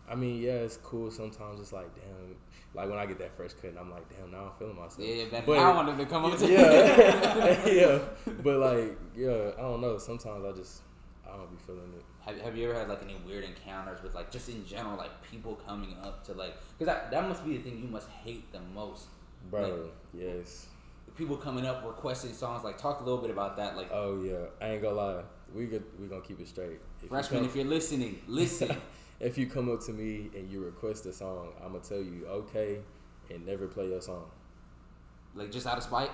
I 0.09 0.15
mean, 0.15 0.41
yeah, 0.41 0.53
it's 0.53 0.77
cool. 0.79 1.11
Sometimes 1.11 1.61
it's 1.61 1.73
like, 1.73 1.89
damn. 1.97 2.37
Like 2.75 2.89
when 2.89 2.99
I 2.99 3.07
get 3.07 3.19
that 3.19 3.35
fresh 3.35 3.53
cut, 3.55 3.71
and 3.71 3.79
I'm 3.79 3.91
like, 3.91 4.09
damn, 4.09 4.31
now 4.31 4.45
I'm 4.47 4.59
feeling 4.59 4.77
myself. 4.77 4.99
Yeah, 5.01 5.25
man. 5.33 5.43
But- 5.47 5.59
I 5.59 5.73
want 5.75 5.89
them 5.89 5.99
to 5.99 6.07
come 6.07 6.25
up 6.27 6.39
to 6.39 6.47
you. 6.47 6.53
yeah, 6.59 7.67
yeah. 7.67 7.99
But 8.43 8.59
like, 8.59 8.99
yeah, 9.17 9.51
I 9.59 9.63
don't 9.63 9.81
know. 9.81 9.99
Sometimes 9.99 10.45
I 10.45 10.53
just, 10.53 10.83
I 11.27 11.37
don't 11.37 11.51
be 11.51 11.57
feeling 11.67 11.93
it. 11.97 12.05
Have, 12.21 12.41
have 12.43 12.57
you 12.57 12.69
ever 12.69 12.79
had 12.79 12.89
like 12.89 13.03
any 13.03 13.17
weird 13.27 13.45
encounters 13.45 14.03
with 14.03 14.15
like 14.15 14.31
just 14.31 14.49
in 14.51 14.67
general 14.67 14.97
like 14.99 15.11
people 15.23 15.55
coming 15.67 15.97
up 16.03 16.25
to 16.27 16.35
like 16.35 16.55
because 16.79 16.87
that, 16.93 17.11
that 17.11 17.27
must 17.27 17.43
be 17.45 17.57
the 17.57 17.63
thing 17.63 17.79
you 17.81 17.89
must 17.89 18.09
hate 18.09 18.53
the 18.53 18.61
most 18.75 19.07
Bro, 19.51 19.63
Like- 19.63 19.95
yes. 20.13 20.67
people 21.17 21.37
coming 21.39 21.65
up 21.65 21.83
requesting 21.87 22.35
songs 22.35 22.65
like 22.65 22.77
talk 22.77 23.01
a 23.01 23.05
little 23.05 23.21
bit 23.23 23.31
about 23.31 23.57
that 23.57 23.77
like 23.79 23.89
Oh 23.91 24.23
yeah, 24.23 24.45
I 24.61 24.73
ain't 24.73 24.83
gonna 24.83 24.95
lie. 24.95 25.23
We 25.55 25.67
get 25.69 25.83
we 25.99 26.07
gonna 26.07 26.21
keep 26.21 26.39
it 26.39 26.49
straight. 26.49 26.81
If 26.99 27.05
you 27.05 27.09
freshman 27.09 27.41
come- 27.41 27.49
if 27.49 27.57
you're 27.57 27.65
listening 27.65 28.21
listen 28.27 28.69
if 29.21 29.37
you 29.37 29.47
come 29.47 29.71
up 29.71 29.81
to 29.87 29.93
me 29.93 30.31
and 30.35 30.51
you 30.51 30.65
request 30.65 31.07
a 31.07 31.13
song, 31.13 31.53
I'm 31.65 31.73
gonna 31.73 31.85
tell 31.85 31.99
you 31.99 32.27
okay, 32.27 32.79
and 33.31 33.47
never 33.47 33.67
play 33.67 33.89
your 33.89 34.01
song. 34.01 34.31
like 35.35 35.51
just 35.53 35.67
out 35.67 35.79
of 35.79 35.85
spite 35.85 36.11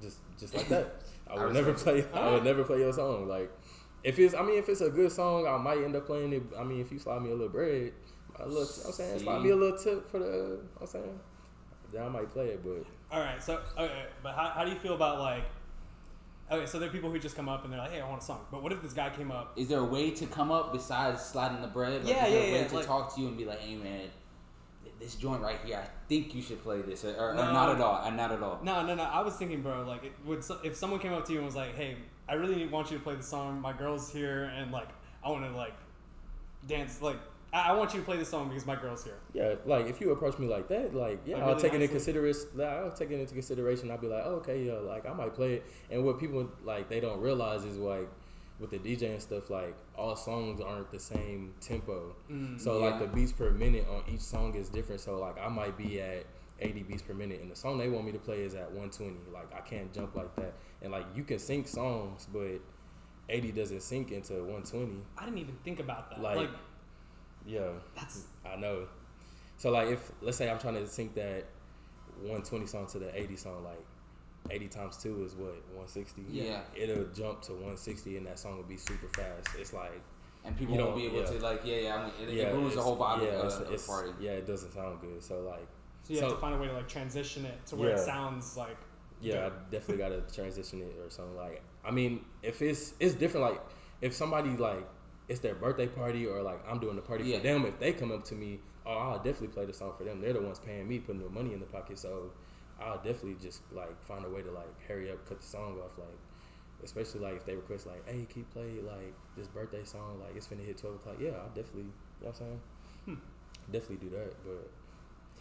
Just 0.00 0.18
just 0.38 0.54
like 0.54 0.68
that. 0.68 0.94
I 1.28 1.34
I 1.34 1.44
would 1.44 1.54
never 1.54 1.72
respect 1.72 2.12
play. 2.12 2.20
I 2.20 2.30
would 2.30 2.40
ah. 2.40 2.44
never 2.44 2.64
play 2.64 2.78
your 2.78 2.92
song. 2.92 3.28
Like 3.28 3.50
if 4.06 4.20
it's, 4.20 4.34
I 4.34 4.42
mean, 4.42 4.56
if 4.56 4.68
it's 4.68 4.80
a 4.82 4.88
good 4.88 5.10
song, 5.10 5.48
I 5.48 5.56
might 5.58 5.82
end 5.82 5.96
up 5.96 6.06
playing 6.06 6.32
it. 6.32 6.42
I 6.56 6.62
mean, 6.62 6.80
if 6.80 6.92
you 6.92 6.98
slide 7.00 7.22
me 7.22 7.30
a 7.30 7.34
little 7.34 7.48
bread, 7.48 7.92
a 8.38 8.46
little, 8.46 8.62
I'm 8.86 8.92
saying, 8.92 9.18
slide 9.18 9.38
See? 9.38 9.42
me 9.42 9.50
a 9.50 9.56
little 9.56 9.76
tip 9.76 10.08
for 10.08 10.20
the, 10.20 10.60
I'm 10.80 10.86
saying, 10.86 11.18
then 11.92 12.04
I 12.04 12.08
might 12.08 12.30
play 12.30 12.50
it. 12.50 12.62
But 12.62 12.84
All 13.10 13.20
right, 13.20 13.42
so 13.42 13.60
okay, 13.76 14.04
but 14.22 14.36
how, 14.36 14.52
how 14.54 14.64
do 14.64 14.70
you 14.70 14.78
feel 14.78 14.94
about 14.94 15.18
like? 15.18 15.42
Okay, 16.50 16.66
so 16.66 16.78
there 16.78 16.88
are 16.88 16.92
people 16.92 17.10
who 17.10 17.18
just 17.18 17.34
come 17.34 17.48
up 17.48 17.64
and 17.64 17.72
they're 17.72 17.80
like, 17.80 17.90
"Hey, 17.90 18.00
I 18.00 18.08
want 18.08 18.22
a 18.22 18.24
song." 18.24 18.46
But 18.52 18.62
what 18.62 18.72
if 18.72 18.80
this 18.82 18.92
guy 18.92 19.10
came 19.10 19.32
up? 19.32 19.52
Is 19.56 19.66
there 19.68 19.80
a 19.80 19.84
way 19.84 20.10
to 20.12 20.26
come 20.26 20.52
up 20.52 20.72
besides 20.72 21.20
sliding 21.22 21.60
the 21.60 21.66
bread? 21.66 22.04
Like, 22.04 22.14
Yeah, 22.14 22.26
is 22.26 22.32
there 22.32 22.42
yeah, 22.42 22.48
a 22.48 22.52
way 22.52 22.60
yeah, 22.60 22.68
to 22.68 22.74
like- 22.76 22.86
talk 22.86 23.14
to 23.16 23.20
you 23.20 23.28
and 23.28 23.36
be 23.36 23.44
like, 23.44 23.58
hey 23.60 23.74
man, 23.74 24.08
this 25.00 25.16
joint 25.16 25.42
right 25.42 25.58
here, 25.64 25.76
I 25.82 25.88
think 26.08 26.34
you 26.34 26.40
should 26.42 26.62
play 26.62 26.80
this, 26.82 27.04
or, 27.04 27.14
or, 27.16 27.30
or 27.32 27.34
not 27.34 27.74
at 27.74 27.80
all, 27.80 28.04
and 28.04 28.16
not 28.16 28.30
at 28.32 28.42
all. 28.42 28.60
No, 28.62 28.86
no, 28.86 28.94
no. 28.94 29.02
I 29.02 29.22
was 29.22 29.34
thinking, 29.34 29.60
bro. 29.60 29.82
Like, 29.82 30.04
it 30.04 30.12
would 30.24 30.44
if 30.64 30.76
someone 30.76 31.00
came 31.00 31.12
up 31.12 31.24
to 31.26 31.32
you 31.32 31.38
and 31.38 31.46
was 31.46 31.56
like, 31.56 31.74
"Hey, 31.74 31.96
I 32.28 32.34
really 32.34 32.66
want 32.66 32.90
you 32.90 32.96
to 32.98 33.02
play 33.02 33.14
the 33.16 33.22
song. 33.22 33.60
My 33.60 33.72
girl's 33.72 34.12
here, 34.12 34.44
and 34.44 34.70
like, 34.70 34.88
I 35.24 35.30
want 35.30 35.44
to 35.44 35.50
like 35.56 35.74
dance. 36.68 37.02
Like, 37.02 37.18
I, 37.56 37.70
I 37.70 37.72
want 37.72 37.92
you 37.94 38.00
to 38.00 38.06
play 38.06 38.16
this 38.16 38.28
song 38.28 38.48
because 38.48 38.66
my 38.66 38.76
girl's 38.76 39.04
here." 39.04 39.18
yeah, 39.32 39.54
like 39.64 39.86
if 39.86 40.00
you 40.00 40.10
approach 40.12 40.38
me 40.38 40.46
like 40.46 40.68
that, 40.68 40.94
like 40.94 41.20
yeah, 41.26 41.34
Like, 41.36 41.42
I'll 41.44 41.48
really 41.50 41.62
take 41.62 41.72
it 41.74 41.82
into 41.82 41.88
consideration. 41.94 42.48
I'll 42.60 42.90
take 42.92 43.10
it 43.10 43.20
into 43.20 43.32
consideration. 43.34 43.90
I'll 43.90 43.98
be 43.98 44.08
like, 44.08 44.22
oh, 44.24 44.34
okay, 44.42 44.62
yeah, 44.64 44.74
like 44.74 45.04
I 45.08 45.12
might 45.12 45.34
play 45.34 45.54
it. 45.54 45.66
And 45.90 46.04
what 46.04 46.18
people 46.20 46.48
like 46.64 46.88
they 46.88 47.00
don't 47.00 47.20
realize 47.20 47.64
is 47.64 47.76
like 47.78 48.08
with 48.58 48.70
the 48.70 48.78
DJ 48.78 49.12
and 49.12 49.20
stuff, 49.22 49.50
like 49.50 49.76
all 49.96 50.16
songs 50.16 50.60
aren't 50.60 50.90
the 50.90 50.98
same 51.00 51.52
tempo. 51.60 52.14
Mm, 52.30 52.58
So 52.60 52.78
like 52.78 52.98
the 52.98 53.06
beats 53.06 53.32
per 53.32 53.50
minute 53.50 53.86
on 53.88 54.02
each 54.12 54.20
song 54.22 54.54
is 54.54 54.68
different. 54.68 55.00
So 55.00 55.18
like 55.18 55.36
I 55.38 55.48
might 55.48 55.76
be 55.76 56.00
at 56.00 56.24
80 56.60 56.84
beats 56.84 57.02
per 57.02 57.12
minute, 57.12 57.40
and 57.42 57.50
the 57.50 57.56
song 57.56 57.76
they 57.76 57.88
want 57.90 58.06
me 58.06 58.12
to 58.12 58.18
play 58.18 58.40
is 58.42 58.54
at 58.54 58.70
120. 58.72 59.14
Like 59.32 59.54
I 59.54 59.60
can't 59.60 59.92
jump 59.92 60.14
like 60.16 60.34
that. 60.36 60.54
And 60.82 60.90
like 60.92 61.04
you 61.14 61.22
can 61.22 61.38
sync 61.38 61.68
songs, 61.68 62.26
but 62.32 62.60
80 63.28 63.52
doesn't 63.52 63.82
sync 63.82 64.12
into 64.12 64.34
120. 64.34 65.02
I 65.18 65.24
didn't 65.24 65.38
even 65.38 65.56
think 65.64 65.80
about 65.80 66.10
that. 66.10 66.20
Like- 66.22 66.36
Like, 66.36 66.50
Yeah, 67.46 67.68
that's 67.94 68.24
I 68.44 68.56
know. 68.56 68.86
So 69.56 69.70
like 69.70 69.88
if 69.88 70.10
let's 70.20 70.36
say 70.36 70.50
I'm 70.50 70.58
trying 70.58 70.74
to 70.74 70.86
sync 70.86 71.14
that 71.14 71.44
120 72.20 72.66
song 72.66 72.86
to 72.88 72.98
the 72.98 73.18
80 73.18 73.36
song, 73.36 73.64
like 73.64 73.84
80 74.50 74.68
times 74.68 74.96
two 74.96 75.24
is 75.24 75.34
what 75.34 75.54
160. 75.74 76.24
Yeah. 76.30 76.60
it'll 76.74 77.04
jump 77.14 77.42
to 77.42 77.52
160, 77.52 78.16
and 78.16 78.26
that 78.26 78.38
song 78.38 78.56
will 78.56 78.64
be 78.64 78.76
super 78.76 79.08
fast. 79.08 79.48
It's 79.58 79.72
like 79.72 80.00
And 80.44 80.56
people 80.56 80.74
You 80.76 80.82
won't 80.84 80.96
be 80.96 81.06
able 81.06 81.20
yeah. 81.20 81.24
to 81.26 81.38
like, 81.40 81.60
yeah, 81.64 81.76
yeah, 81.76 81.94
I 81.96 82.04
mean, 82.04 82.12
it, 82.28 82.34
yeah, 82.34 82.42
it 82.44 82.54
ruins 82.54 82.74
the 82.74 82.82
whole 82.82 82.96
vibe 82.96 83.22
yeah, 83.22 83.28
of, 83.28 83.46
it's- 83.46 83.60
it's- 83.60 83.82
the 83.86 83.88
party. 83.92 84.12
Yeah, 84.20 84.32
it 84.32 84.46
doesn't 84.46 84.72
sound 84.72 85.00
good. 85.00 85.22
So 85.22 85.40
like 85.40 85.66
so 86.02 86.12
you 86.14 86.20
have 86.20 86.30
to 86.30 86.36
find 86.36 86.54
a 86.54 86.58
way 86.58 86.68
to 86.68 86.72
like 86.74 86.88
transition 86.88 87.44
it 87.44 87.66
to 87.66 87.76
where 87.76 87.90
it 87.90 87.98
sounds 88.00 88.56
like. 88.56 88.76
Yeah, 89.20 89.46
I 89.46 89.50
definitely 89.70 89.96
got 89.96 90.10
to 90.10 90.34
transition 90.34 90.82
it 90.82 90.94
or 91.02 91.08
something. 91.10 91.36
Like, 91.36 91.62
I 91.84 91.90
mean, 91.90 92.24
if 92.42 92.60
it's 92.60 92.92
it's 93.00 93.14
different. 93.14 93.46
Like, 93.46 93.60
if 94.02 94.14
somebody 94.14 94.50
like 94.50 94.86
it's 95.28 95.40
their 95.40 95.54
birthday 95.54 95.86
party 95.88 96.26
or 96.26 96.42
like 96.42 96.60
I'm 96.68 96.78
doing 96.78 96.96
the 96.96 97.02
party 97.02 97.24
Yeah. 97.24 97.38
for 97.38 97.42
them, 97.42 97.66
if 97.66 97.78
they 97.78 97.92
come 97.92 98.12
up 98.12 98.24
to 98.24 98.34
me, 98.34 98.60
oh, 98.86 98.92
I'll 98.92 99.16
definitely 99.18 99.48
play 99.48 99.66
the 99.66 99.72
song 99.74 99.92
for 99.96 100.04
them. 100.04 100.20
They're 100.20 100.32
the 100.34 100.40
ones 100.42 100.58
paying 100.60 100.88
me, 100.88 100.98
putting 100.98 101.22
the 101.22 101.28
money 101.28 101.52
in 101.52 101.60
the 101.60 101.66
pocket. 101.66 101.98
So 101.98 102.30
I'll 102.80 102.98
definitely 102.98 103.36
just 103.42 103.62
like 103.72 104.02
find 104.04 104.24
a 104.24 104.30
way 104.30 104.42
to 104.42 104.50
like 104.50 104.80
hurry 104.86 105.10
up, 105.10 105.26
cut 105.28 105.40
the 105.40 105.46
song 105.46 105.78
off. 105.84 105.98
Like, 105.98 106.08
especially 106.84 107.20
like 107.20 107.36
if 107.36 107.44
they 107.46 107.56
request 107.56 107.86
like, 107.86 108.06
hey, 108.08 108.26
keep 108.32 108.50
play 108.52 108.74
like 108.82 109.14
this 109.36 109.48
birthday 109.48 109.84
song? 109.84 110.20
Like 110.20 110.36
it's 110.36 110.46
finna 110.46 110.64
hit 110.64 110.78
twelve 110.78 110.96
o'clock. 110.96 111.16
Yeah, 111.20 111.30
I'll 111.42 111.48
definitely. 111.48 111.82
You 112.20 112.26
know 112.26 112.28
what 112.28 112.28
I'm 112.30 112.34
saying? 112.34 112.60
Hmm. 113.06 113.14
Definitely 113.72 114.08
do 114.08 114.16
that, 114.16 114.34
but 114.44 114.70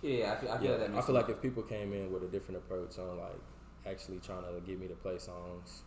Yeah, 0.02 0.34
I 0.34 0.36
feel, 0.36 0.52
I 0.52 0.58
feel 0.58 0.72
yeah, 0.72 0.78
that 0.78 0.90
I 0.90 0.94
feel 0.94 1.02
sense. 1.02 1.10
like 1.10 1.30
if 1.30 1.42
people 1.42 1.64
came 1.64 1.94
in 1.94 2.12
with 2.12 2.24
a 2.24 2.28
different 2.28 2.58
approach 2.58 2.98
on 3.00 3.18
like 3.18 3.40
actually 3.86 4.20
trying 4.20 4.44
to 4.44 4.60
get 4.66 4.80
me 4.80 4.88
to 4.88 4.96
play 4.96 5.18
songs, 5.18 5.84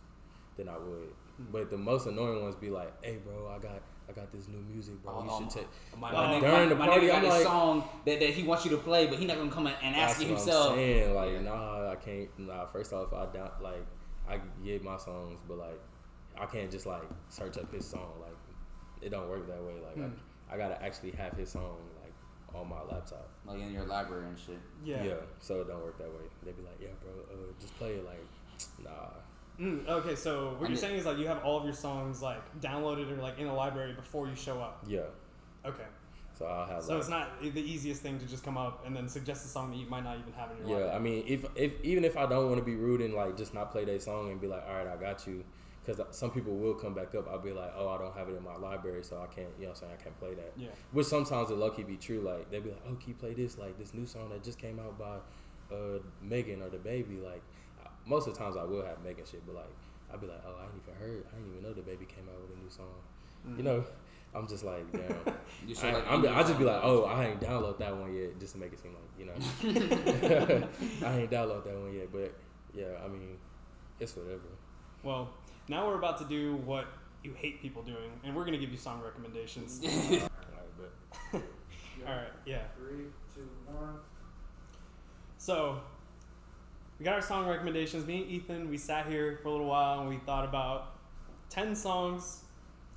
then 0.57 0.69
I 0.69 0.77
would. 0.77 1.13
But 1.51 1.69
the 1.69 1.77
most 1.77 2.05
annoying 2.05 2.41
ones 2.41 2.55
be 2.55 2.69
like, 2.69 2.91
"Hey, 3.03 3.17
bro, 3.23 3.47
I 3.49 3.59
got 3.59 3.81
I 4.09 4.11
got 4.11 4.31
this 4.31 4.47
new 4.49 4.59
music, 4.59 5.01
bro. 5.03 5.13
Oh, 5.15 5.23
you 5.39 5.43
should 5.45 5.49
take." 5.61 5.67
My, 5.97 6.11
Oh, 6.11 6.27
my 6.27 6.39
during 6.39 6.53
my, 6.63 6.65
the 6.67 6.75
my 6.75 6.87
party, 6.87 7.05
nigga 7.05 7.09
got 7.09 7.15
I'm 7.17 7.23
this 7.23 7.33
like- 7.33 7.43
song 7.43 7.89
that, 8.05 8.19
that 8.19 8.29
he 8.31 8.43
wants 8.43 8.65
you 8.65 8.71
to 8.71 8.77
play, 8.77 9.07
but 9.07 9.17
he 9.19 9.25
not 9.25 9.37
gonna 9.37 9.51
come 9.51 9.67
and 9.67 9.75
ask 9.95 10.17
That's 10.17 10.21
you 10.21 10.33
what 10.35 10.37
himself. 10.43 10.69
I'm 10.71 10.75
saying. 10.75 11.15
Like, 11.15 11.31
Yeah. 11.31 11.41
nah, 11.41 11.89
I 11.91 11.95
can't. 11.95 12.39
Nah, 12.39 12.65
first 12.65 12.91
off, 12.93 13.13
I 13.13 13.25
don't 13.27 13.61
like. 13.61 13.85
I 14.27 14.39
get 14.63 14.83
my 14.83 14.97
songs, 14.97 15.39
but 15.47 15.57
like, 15.57 15.79
I 16.39 16.45
can't 16.45 16.69
just 16.69 16.85
like 16.85 17.03
search 17.29 17.57
up 17.57 17.71
his 17.73 17.85
song. 17.87 18.11
Like, 18.21 18.35
it 19.01 19.09
don't 19.09 19.29
work 19.29 19.47
that 19.47 19.63
way. 19.63 19.75
Like, 19.81 19.95
Hmm. 19.95 20.13
I, 20.51 20.55
I 20.55 20.57
gotta 20.57 20.81
actually 20.83 21.11
have 21.11 21.33
his 21.33 21.49
song 21.51 21.77
like 22.03 22.13
on 22.53 22.67
my 22.67 22.81
laptop. 22.83 23.29
Like 23.45 23.59
in 23.61 23.71
your 23.71 23.85
library 23.85 24.25
and 24.27 24.37
shit. 24.37 24.59
Yeah. 24.83 25.13
so 25.39 25.61
it 25.61 25.67
don't 25.67 25.81
work 25.83 25.97
that 25.99 26.09
way. 26.09 26.25
They 26.43 26.51
be 26.51 26.63
like, 26.63 26.79
"Yeah, 26.81 26.89
bro, 27.01 27.11
uh, 27.31 27.53
just 27.61 27.75
play 27.77 27.93
it." 27.93 28.05
Like, 28.05 28.25
nah. 28.83 29.11
Mm, 29.59 29.87
okay, 29.87 30.15
so 30.15 30.51
what 30.51 30.55
I 30.55 30.59
you're 30.61 30.69
mean- 30.69 30.77
saying 30.77 30.95
is 30.97 31.05
like 31.05 31.17
you 31.17 31.27
have 31.27 31.43
all 31.43 31.57
of 31.57 31.65
your 31.65 31.73
songs 31.73 32.21
like 32.21 32.41
downloaded 32.61 33.11
or 33.11 33.21
like 33.21 33.39
in 33.39 33.47
a 33.47 33.53
library 33.55 33.93
before 33.93 34.27
you 34.27 34.35
show 34.35 34.59
up. 34.59 34.83
Yeah. 34.87 35.01
Okay. 35.65 35.83
So 36.37 36.45
I'll 36.45 36.65
have 36.65 36.83
So 36.83 36.93
like, 36.93 36.99
it's 37.01 37.09
not 37.09 37.41
the 37.41 37.59
easiest 37.61 38.01
thing 38.01 38.17
to 38.19 38.25
just 38.25 38.45
come 38.45 38.57
up 38.57 38.85
and 38.85 38.95
then 38.95 39.09
suggest 39.09 39.43
a 39.45 39.49
song 39.49 39.71
that 39.71 39.77
you 39.77 39.87
might 39.87 40.05
not 40.05 40.17
even 40.17 40.31
have 40.33 40.51
in 40.51 40.57
your 40.59 40.67
yeah. 40.67 40.85
library. 40.85 40.95
I 40.95 40.99
mean, 40.99 41.23
if 41.27 41.45
if 41.55 41.73
even 41.83 42.05
if 42.05 42.15
I 42.15 42.25
don't 42.25 42.45
want 42.47 42.59
to 42.59 42.63
be 42.63 42.75
rude 42.75 43.01
and 43.01 43.13
like 43.13 43.35
just 43.35 43.53
not 43.53 43.71
play 43.71 43.83
that 43.83 44.01
song 44.01 44.31
and 44.31 44.39
be 44.39 44.47
like, 44.47 44.63
all 44.65 44.75
right, 44.75 44.87
I 44.87 44.95
got 44.95 45.27
you, 45.27 45.43
because 45.85 45.99
some 46.15 46.31
people 46.31 46.55
will 46.55 46.75
come 46.75 46.93
back 46.93 47.13
up. 47.13 47.27
I'll 47.29 47.39
be 47.39 47.51
like, 47.51 47.73
oh, 47.77 47.89
I 47.89 47.97
don't 47.97 48.15
have 48.15 48.29
it 48.29 48.37
in 48.37 48.43
my 48.43 48.55
library, 48.55 49.03
so 49.03 49.17
I 49.21 49.25
can't. 49.27 49.49
You 49.59 49.63
know, 49.65 49.71
what 49.71 49.81
I'm 49.81 49.87
saying 49.89 49.91
I 49.99 50.01
can't 50.03 50.17
play 50.17 50.33
that. 50.35 50.53
Yeah. 50.55 50.69
Which 50.93 51.07
sometimes 51.07 51.51
it 51.51 51.57
low 51.57 51.71
key 51.71 51.83
be 51.83 51.97
true. 51.97 52.21
Like 52.21 52.49
they'll 52.49 52.61
be 52.61 52.69
like, 52.69 52.83
oh, 52.87 52.95
can 52.95 53.09
you 53.09 53.15
play 53.15 53.33
this? 53.33 53.57
Like 53.57 53.77
this 53.77 53.93
new 53.93 54.05
song 54.05 54.29
that 54.29 54.41
just 54.41 54.59
came 54.59 54.79
out 54.79 54.97
by 54.97 55.17
uh 55.75 55.99
Megan 56.21 56.61
or 56.61 56.69
DaBaby. 56.69 57.21
Like 57.21 57.41
most 58.05 58.27
of 58.27 58.33
the 58.33 58.39
times 58.39 58.57
I 58.57 58.63
will 58.63 58.83
have 58.85 59.03
Megan 59.03 59.25
shit, 59.25 59.45
but 59.45 59.55
like 59.55 59.75
I'll 60.11 60.19
be 60.19 60.27
like, 60.27 60.41
oh, 60.45 60.55
I 60.59 60.63
ain't 60.63 60.73
even 60.87 60.99
heard. 60.99 61.25
I 61.31 61.35
didn't 61.35 61.51
even 61.51 61.63
know 61.63 61.69
DaBaby 61.69 62.07
came 62.07 62.25
out 62.27 62.41
with 62.41 62.57
a 62.57 62.63
new 62.63 62.69
song. 62.69 62.85
You 63.57 63.63
mm. 63.63 63.65
know. 63.65 63.83
I'm 64.33 64.47
just 64.47 64.63
like, 64.63 64.91
damn. 64.91 65.35
You 65.67 65.75
I, 65.81 65.91
like. 65.91 66.11
I'm, 66.11 66.23
indie 66.23 66.35
I 66.35 66.41
just 66.41 66.59
be 66.59 66.65
like, 66.65 66.81
oh, 66.83 67.03
I 67.05 67.25
ain't 67.25 67.41
download 67.41 67.79
that 67.79 67.95
one 67.95 68.13
yet, 68.13 68.39
just 68.39 68.53
to 68.53 68.59
make 68.59 68.71
it 68.73 68.79
seem 68.79 68.93
like, 68.93 69.01
you 69.17 69.25
know, 69.25 69.33
I 71.07 71.21
ain't 71.21 71.31
download 71.31 71.63
that 71.63 71.75
one 71.75 71.93
yet. 71.93 72.11
But 72.11 72.33
yeah, 72.73 73.03
I 73.03 73.07
mean, 73.07 73.37
it's 73.99 74.15
whatever. 74.15 74.41
Well, 75.03 75.29
now 75.67 75.87
we're 75.87 75.97
about 75.97 76.17
to 76.19 76.25
do 76.25 76.55
what 76.57 76.85
you 77.23 77.33
hate 77.33 77.61
people 77.61 77.81
doing, 77.81 78.11
and 78.23 78.35
we're 78.35 78.45
gonna 78.45 78.57
give 78.57 78.71
you 78.71 78.77
song 78.77 79.01
recommendations. 79.03 79.81
All 79.83 79.89
right, 79.89 80.29
but 81.31 81.41
All 82.07 82.15
right. 82.15 82.31
Yeah. 82.45 82.61
Three, 82.77 83.05
two, 83.33 83.49
one. 83.65 83.95
So 85.37 85.81
we 86.99 87.05
got 87.05 87.15
our 87.15 87.21
song 87.21 87.47
recommendations. 87.47 88.05
Me 88.05 88.21
and 88.21 88.29
Ethan, 88.29 88.69
we 88.69 88.77
sat 88.77 89.07
here 89.07 89.39
for 89.41 89.47
a 89.47 89.51
little 89.51 89.67
while 89.67 90.01
and 90.01 90.09
we 90.09 90.17
thought 90.17 90.45
about 90.45 90.95
ten 91.49 91.75
songs, 91.75 92.43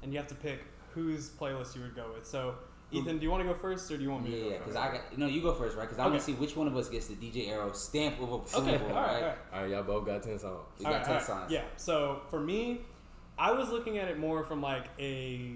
and 0.03 0.13
you 0.13 0.19
have 0.19 0.29
to 0.29 0.35
pick 0.35 0.61
whose 0.93 1.31
playlist 1.31 1.75
you 1.75 1.83
would 1.83 1.97
go 1.97 2.11
with. 2.15 2.27
So. 2.27 2.55
Ethan, 2.95 3.17
do 3.17 3.25
you 3.25 3.31
want 3.31 3.43
to 3.43 3.49
go 3.51 3.59
first, 3.59 3.91
or 3.91 3.97
do 3.97 4.03
you 4.03 4.11
want 4.11 4.23
me 4.23 4.33
to 4.33 4.37
go? 4.37 4.51
Yeah, 4.51 4.59
because? 4.59 4.77
I 4.77 4.93
got 4.93 5.17
no. 5.17 5.27
You 5.27 5.41
go 5.41 5.55
first, 5.55 5.79
right? 5.79 5.85
Because 5.85 5.99
I 5.99 6.05
want 6.05 6.19
to 6.19 6.21
see 6.21 6.35
which 6.35 6.57
one 6.57 6.67
of 6.67 6.77
us 6.77 6.91
gets 6.91 7.07
the 7.07 7.15
DJ 7.15 7.49
Arrow 7.49 7.73
stamp 7.73 8.21
of 8.21 8.31
approval. 8.31 8.69
Okay, 8.69 8.85
all 8.85 8.91
right, 8.91 8.95
right? 8.95 9.15
all 9.15 9.23
right. 9.23 9.37
all 9.55 9.63
right, 9.63 9.71
y'all 9.71 9.83
both 9.83 10.05
got 10.05 10.23
ten 10.23 10.39
songs. 10.39 10.61
We 10.79 10.85
All 10.85 10.93
got 10.93 10.99
right, 10.99 11.05
ten 11.07 11.15
all 11.15 11.19
right. 11.19 11.27
songs. 11.27 11.51
Yeah. 11.51 11.63
So 11.77 12.21
for 12.29 12.39
me, 12.39 12.83
I 13.39 13.51
was 13.53 13.71
looking 13.71 13.97
at 13.97 14.09
it 14.09 14.19
more 14.19 14.45
from 14.45 14.61
like 14.61 14.85
a 14.99 15.53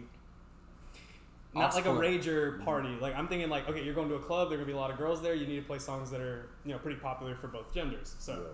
not 1.54 1.74
like 1.74 1.87
a 1.87 1.90
Off-school. 1.90 1.94
rager 2.09 2.64
party. 2.64 2.96
Like 3.00 3.14
I'm 3.16 3.28
thinking 3.28 3.48
like, 3.48 3.68
okay, 3.68 3.82
you're 3.85 3.94
going 3.94 4.09
to 4.11 4.16
a 4.16 4.20
club. 4.20 4.48
There 4.50 4.56
are 4.59 4.61
gonna 4.61 4.66
be 4.66 4.72
a 4.76 4.80
lot 4.80 4.90
of 4.90 4.98
girls 4.98 5.22
there. 5.22 5.35
You 5.35 5.46
need 5.46 5.56
to 5.56 5.66
play 5.66 5.78
songs 5.78 6.11
that 6.11 6.20
are 6.20 6.48
you 6.64 6.72
know 6.72 6.78
pretty 6.78 7.00
popular 7.00 7.35
for 7.35 7.48
both 7.48 7.72
genders. 7.72 8.14
So 8.18 8.46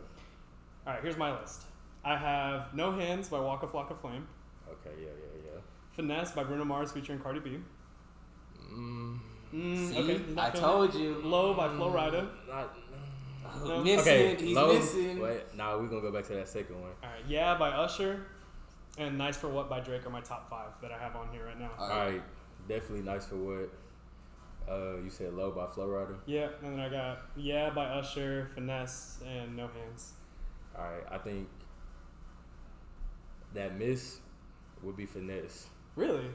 all 0.87 0.93
right, 0.95 1.03
here's 1.03 1.17
my 1.17 1.39
list. 1.41 1.63
I 2.05 2.17
have 2.17 2.75
No 2.75 2.93
Hands 2.93 3.29
by 3.29 3.39
Waka 3.39 3.67
Flocka 3.67 3.97
Flame, 4.01 4.27
Okay, 4.69 4.91
yeah, 5.01 5.07
yeah, 5.07 5.43
yeah. 5.55 5.61
Finesse 5.93 6.33
by 6.33 6.43
Bruno 6.43 6.65
Mars 6.65 6.91
featuring 6.91 7.21
Cardi 7.21 7.39
B. 7.41 7.59
Mm, 8.73 9.19
mm, 9.55 9.89
See, 9.89 9.99
okay, 9.99 10.21
I 10.33 10.35
not 10.35 10.55
told 10.55 10.95
it. 10.95 11.01
you. 11.01 11.21
Low 11.23 11.55
by 11.55 11.69
Flo 11.69 11.93
Rida. 11.93 12.27
not, 12.49 12.77
No. 13.67 13.85
Missing. 13.85 13.99
okay, 14.01 14.37
He's 14.45 14.57
low, 14.57 14.73
missing. 14.73 15.21
Wait, 15.21 15.55
nah, 15.55 15.77
we 15.79 15.87
gonna 15.89 16.01
go 16.01 16.11
back 16.11 16.25
to 16.29 16.35
that 16.35 16.49
second 16.49 16.81
one. 16.81 16.91
All 17.03 17.11
right, 17.11 17.23
Yeah 17.29 17.57
by 17.57 17.69
Usher, 17.71 18.25
and 18.99 19.19
Nice 19.19 19.37
for 19.37 19.49
What 19.49 19.69
by 19.69 19.81
Drake 19.81 20.07
are 20.07 20.11
my 20.11 20.21
top 20.23 20.49
five 20.49 20.71
that 20.81 20.91
I 20.91 20.99
have 20.99 21.15
on 21.17 21.29
here 21.33 21.45
right 21.47 21.59
now. 21.61 21.71
All 21.79 21.91
All 21.91 21.99
right, 21.99 22.23
definitely 22.69 23.03
nice 23.03 23.27
for 23.27 23.37
what. 23.37 23.71
Uh, 24.71 24.97
you 25.03 25.11
said 25.11 25.35
low 25.35 25.51
by 25.51 25.67
Flo 25.67 25.89
Rida. 25.89 26.15
Yeah, 26.25 26.49
and 26.63 26.75
then 26.75 26.81
I 26.81 26.89
got 26.89 27.23
Yeah 27.37 27.71
by 27.71 27.85
Usher, 27.85 28.49
Finesse, 28.55 29.19
and 29.27 29.57
No 29.57 29.67
Hands. 29.67 30.13
All 30.79 30.85
right, 30.85 31.03
I 31.11 31.19
think 31.19 31.49
that 33.55 33.77
miss 33.77 34.19
would 34.83 34.97
be 34.97 35.07
finesse. 35.07 35.67
Really? 35.97 36.27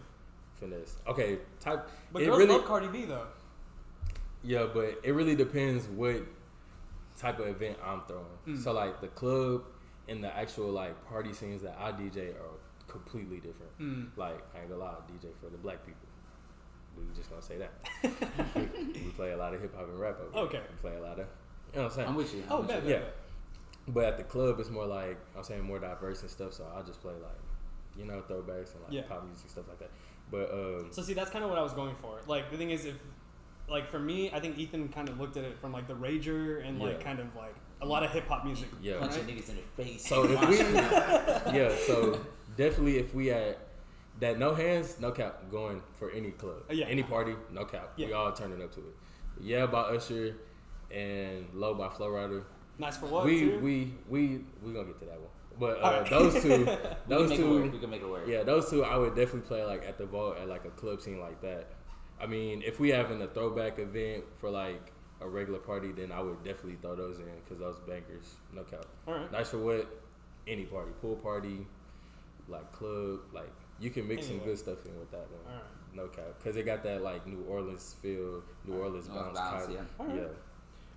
Finesse. 0.60 0.98
Okay, 1.08 1.40
type. 1.60 1.90
But 2.12 2.22
it 2.22 2.26
girls 2.26 2.40
really, 2.40 2.52
love 2.52 2.66
Cardi 2.66 2.88
B 2.88 3.06
though. 3.06 3.28
Yeah, 4.44 4.68
but 4.74 5.00
it 5.04 5.14
really 5.14 5.36
depends 5.36 5.88
what 5.88 6.22
type 7.18 7.40
of 7.40 7.48
event 7.48 7.78
I'm 7.84 8.02
throwing. 8.08 8.26
Mm. 8.48 8.64
So 8.64 8.72
like 8.74 9.02
the 9.02 9.08
club 9.08 9.64
and 10.08 10.24
the 10.24 10.36
actual 10.36 10.70
like 10.72 11.06
party 11.08 11.34
scenes 11.34 11.62
that 11.62 11.76
I 11.80 11.92
DJ 11.92 12.30
are 12.36 12.58
completely 12.88 13.38
different. 13.38 13.80
Mm. 13.80 14.10
Like 14.16 14.40
I 14.56 14.62
ain't 14.62 14.70
gonna 14.70 14.84
lie, 14.84 14.92
I 14.92 15.12
DJ 15.12 15.30
for 15.42 15.50
the 15.50 15.58
black 15.58 15.86
people. 15.86 16.07
We 16.98 17.16
just 17.16 17.30
gonna 17.30 17.42
say 17.42 17.58
that. 17.58 17.72
we, 18.56 18.62
we 19.06 19.10
play 19.12 19.32
a 19.32 19.38
lot 19.38 19.54
of 19.54 19.62
hip 19.62 19.76
hop 19.76 19.88
and 19.88 20.00
rap 20.00 20.18
over. 20.20 20.46
Okay. 20.48 20.62
We 20.70 20.90
play 20.90 20.98
a 20.98 21.02
lot 21.02 21.20
of. 21.20 21.28
You 21.74 21.80
know 21.80 21.84
what 21.84 21.92
I'm 21.92 21.92
saying? 21.92 22.08
I'm 22.10 22.16
with 22.16 22.34
you. 22.34 22.44
I'm 22.48 22.52
Oh, 22.52 22.60
with 22.60 22.68
bet, 22.70 22.84
you. 22.84 22.90
bet, 22.90 22.90
Yeah. 22.90 23.00
bet. 23.00 23.14
But 23.90 24.04
at 24.06 24.18
the 24.18 24.24
club, 24.24 24.60
it's 24.60 24.70
more 24.70 24.86
like 24.86 25.18
I'm 25.36 25.44
saying 25.44 25.64
more 25.64 25.80
diverse 25.80 26.22
and 26.22 26.30
stuff. 26.30 26.54
So 26.54 26.66
I 26.76 26.82
just 26.82 27.02
play 27.02 27.14
like 27.14 27.40
you 27.98 28.06
know 28.06 28.22
throwbacks 28.30 28.74
and 28.74 28.84
like 28.84 28.92
Yeah. 28.92 29.04
pop 29.04 29.26
music 29.26 29.50
stuff 29.50 29.66
like 29.70 29.80
that. 29.80 29.90
But 30.30 30.52
um, 30.52 30.88
So 30.92 31.02
see, 31.02 31.14
that's 31.14 31.30
kind 31.30 31.44
of 31.44 31.50
what 31.50 31.60
I 31.60 31.64
was 31.64 31.74
going 31.74 31.96
for. 31.96 32.20
Like 32.28 32.52
the 32.52 32.58
thing 32.58 32.72
is, 32.72 32.86
if 32.86 32.96
like 33.70 33.88
for 33.90 34.00
me, 34.00 34.32
I 34.34 34.40
think 34.40 34.58
Ethan 34.58 34.90
kind 34.90 35.08
of 35.10 35.20
looked 35.20 35.38
at 35.38 35.44
it 35.44 35.58
from 35.60 35.72
like 35.72 35.88
the 35.88 35.94
rager 35.94 36.66
and 36.68 36.80
like 36.80 36.98
Yeah. 37.00 37.04
kind 37.04 37.20
of 37.20 37.34
like 37.36 37.56
a 37.82 37.86
lot 37.86 38.04
of 38.04 38.12
hip 38.12 38.28
hop 38.28 38.44
music. 38.46 38.68
Yeah. 38.82 39.00
Punch 39.00 39.14
right? 39.14 39.28
niggas 39.28 39.50
in 39.50 39.56
the 39.58 39.84
face. 39.84 40.06
So 40.08 40.24
if 40.26 40.50
we, 40.50 40.58
yeah, 41.58 41.74
so 41.86 42.20
definitely 42.56 42.98
if 42.98 43.14
we 43.14 43.28
had 43.28 43.58
that 44.20 44.40
no 44.40 44.54
hands, 44.54 44.98
no 45.00 45.12
cap 45.12 45.44
going 45.52 45.82
for 45.94 46.10
any 46.12 46.32
club, 46.32 46.64
Uh, 46.70 46.74
yeah. 46.74 46.86
any 46.88 47.04
party, 47.04 47.36
no 47.52 47.66
cap. 47.66 47.92
We 47.98 48.14
all 48.14 48.32
turning 48.34 48.62
up 48.64 48.72
to 48.74 48.80
it. 48.80 48.96
Yeah, 49.40 49.66
by 49.68 49.82
Usher 49.82 50.36
and 50.92 51.48
Low 51.54 51.74
by 51.76 51.90
Flo 51.90 52.10
Rida. 52.10 52.44
Nice 52.80 52.98
for 52.98 53.08
what? 53.08 53.26
we 53.26 53.40
too? 53.42 53.60
we 53.60 53.94
we 54.10 54.42
we 54.64 54.74
gonna 54.74 54.86
get 54.86 55.00
to 55.00 55.06
that 55.06 55.20
one. 55.20 55.30
But 55.60 55.80
uh, 55.80 55.86
Alright. 55.86 56.10
those 56.12 56.42
two, 56.44 56.66
those 57.08 57.30
work. 57.32 57.64
We 57.64 57.70
two, 57.72 57.80
can 57.80 57.90
make 57.90 58.02
it 58.02 58.10
work. 58.10 58.28
yeah, 58.28 58.44
those 58.44 58.70
two, 58.70 58.84
I 58.84 58.98
would 58.98 59.16
definitely 59.16 59.42
play 59.42 59.64
like 59.64 59.84
at 59.88 59.98
the 59.98 60.06
vault 60.06 60.38
at 60.38 60.48
like 60.48 60.66
a 60.66 60.70
club 60.72 61.02
scene 61.02 61.20
like 61.20 61.42
that. 61.42 61.68
I 62.20 62.26
mean, 62.28 62.62
if 62.66 62.80
we 62.80 62.90
having 62.90 63.22
a 63.22 63.28
throwback 63.28 63.80
event 63.80 64.24
for 64.36 64.50
like 64.52 64.92
a 65.22 65.28
regular 65.28 65.60
party, 65.60 65.92
then 65.92 66.12
I 66.12 66.22
would 66.22 66.44
definitely 66.44 66.78
throw 66.82 66.96
those 66.96 67.18
in 67.20 67.26
because 67.44 67.60
those 67.60 67.80
bangers, 67.88 68.36
no 68.54 68.64
cap. 68.64 68.86
All 69.08 69.16
right. 69.16 69.32
Nice 69.32 69.50
for 69.50 69.58
what? 69.58 69.88
Any 70.48 70.66
party, 70.66 70.92
pool 71.02 71.16
party, 71.16 71.66
like 72.48 72.72
club, 72.72 73.20
like 73.34 73.52
you 73.80 73.90
can 73.90 74.08
mix 74.08 74.28
some 74.28 74.40
good 74.40 74.58
stuff 74.58 74.86
in 74.86 74.98
with 75.00 75.12
that 75.12 75.28
one. 75.32 75.42
All 75.48 75.54
right. 75.54 75.64
No 75.94 76.08
cap, 76.08 76.26
because 76.38 76.56
it 76.58 76.64
got 76.66 76.84
that 76.84 77.02
like 77.02 77.26
New 77.26 77.44
Orleans 77.50 77.96
feel, 78.02 78.44
New 78.66 78.76
Orleans 78.76 79.08
New 79.08 79.16
bounce, 79.16 79.38
Orleans 79.40 79.68
bounce, 79.68 79.74
yeah. 79.74 79.80
All 80.00 80.06
right. 80.08 80.16
Yeah. 80.16 80.24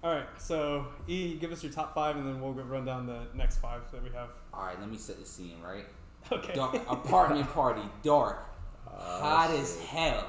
All 0.05 0.15
right. 0.15 0.27
So 0.39 0.87
E, 1.07 1.35
give 1.37 1.53
us 1.53 1.63
your 1.63 1.73
top 1.73 1.95
five, 1.95 2.17
and 2.17 2.27
then 2.27 2.41
we'll 2.41 2.53
run 2.53 2.85
down 2.85 3.07
the 3.07 3.21
next 3.35 3.59
five 3.59 3.81
that 3.93 4.03
we 4.03 4.11
have. 4.11 4.29
All 4.53 4.65
right, 4.67 4.79
let 4.81 4.91
me 4.91 4.97
set 4.99 5.19
the 5.19 5.25
scene. 5.27 5.57
Right, 5.63 5.87
Okay. 6.31 6.53
dark, 6.55 6.75
apartment 6.89 7.49
party, 7.51 7.83
dark, 8.03 8.47
Oh, 8.87 8.93
hot 9.21 9.51
as 9.53 9.79
hell. 9.81 10.27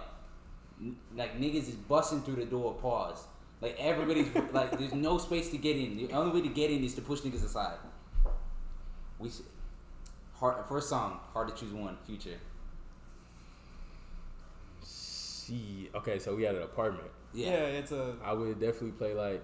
Like 1.16 1.40
niggas 1.40 1.68
is 1.68 1.76
busting 1.76 2.22
through 2.22 2.36
the 2.38 2.46
door. 2.46 2.74
Pause. 2.76 3.26
Like 3.60 3.76
everybody's 3.80 4.28
like, 4.54 4.78
there's 4.80 4.94
no 4.94 5.18
space 5.18 5.50
to 5.52 5.58
get 5.58 5.76
in. 5.78 5.98
The 5.98 6.12
only 6.14 6.40
way 6.42 6.48
to 6.48 6.54
get 6.54 6.72
in 6.72 6.84
is 6.84 6.96
to 6.96 7.02
push 7.02 7.20
niggas 7.22 7.44
aside. 7.46 7.78
We 9.20 9.28
s- 9.30 9.42
hard 10.42 10.66
first 10.68 10.90
song. 10.90 11.20
Hard 11.34 11.48
to 11.48 11.54
choose 11.56 11.72
one. 11.72 11.98
Future. 12.06 12.38
See, 14.84 15.90
okay, 15.96 16.20
so 16.20 16.36
we 16.36 16.44
had 16.44 16.56
an 16.56 16.64
apartment. 16.64 17.08
yeah. 17.34 17.52
Yeah. 17.52 17.80
it's 17.80 17.92
a. 17.92 18.16
I 18.24 18.34
would 18.34 18.60
definitely 18.60 18.92
play 18.92 19.14
like, 19.14 19.42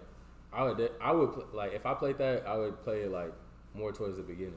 I 0.53 0.63
would, 0.63 0.77
de- 0.77 0.91
I 1.01 1.11
would 1.11 1.33
pl- 1.33 1.47
like 1.53 1.73
if 1.73 1.85
I 1.85 1.93
played 1.93 2.17
that, 2.17 2.45
I 2.47 2.57
would 2.57 2.81
play 2.83 3.01
it 3.03 3.11
like 3.11 3.33
more 3.73 3.91
towards 3.93 4.17
the 4.17 4.23
beginning. 4.23 4.53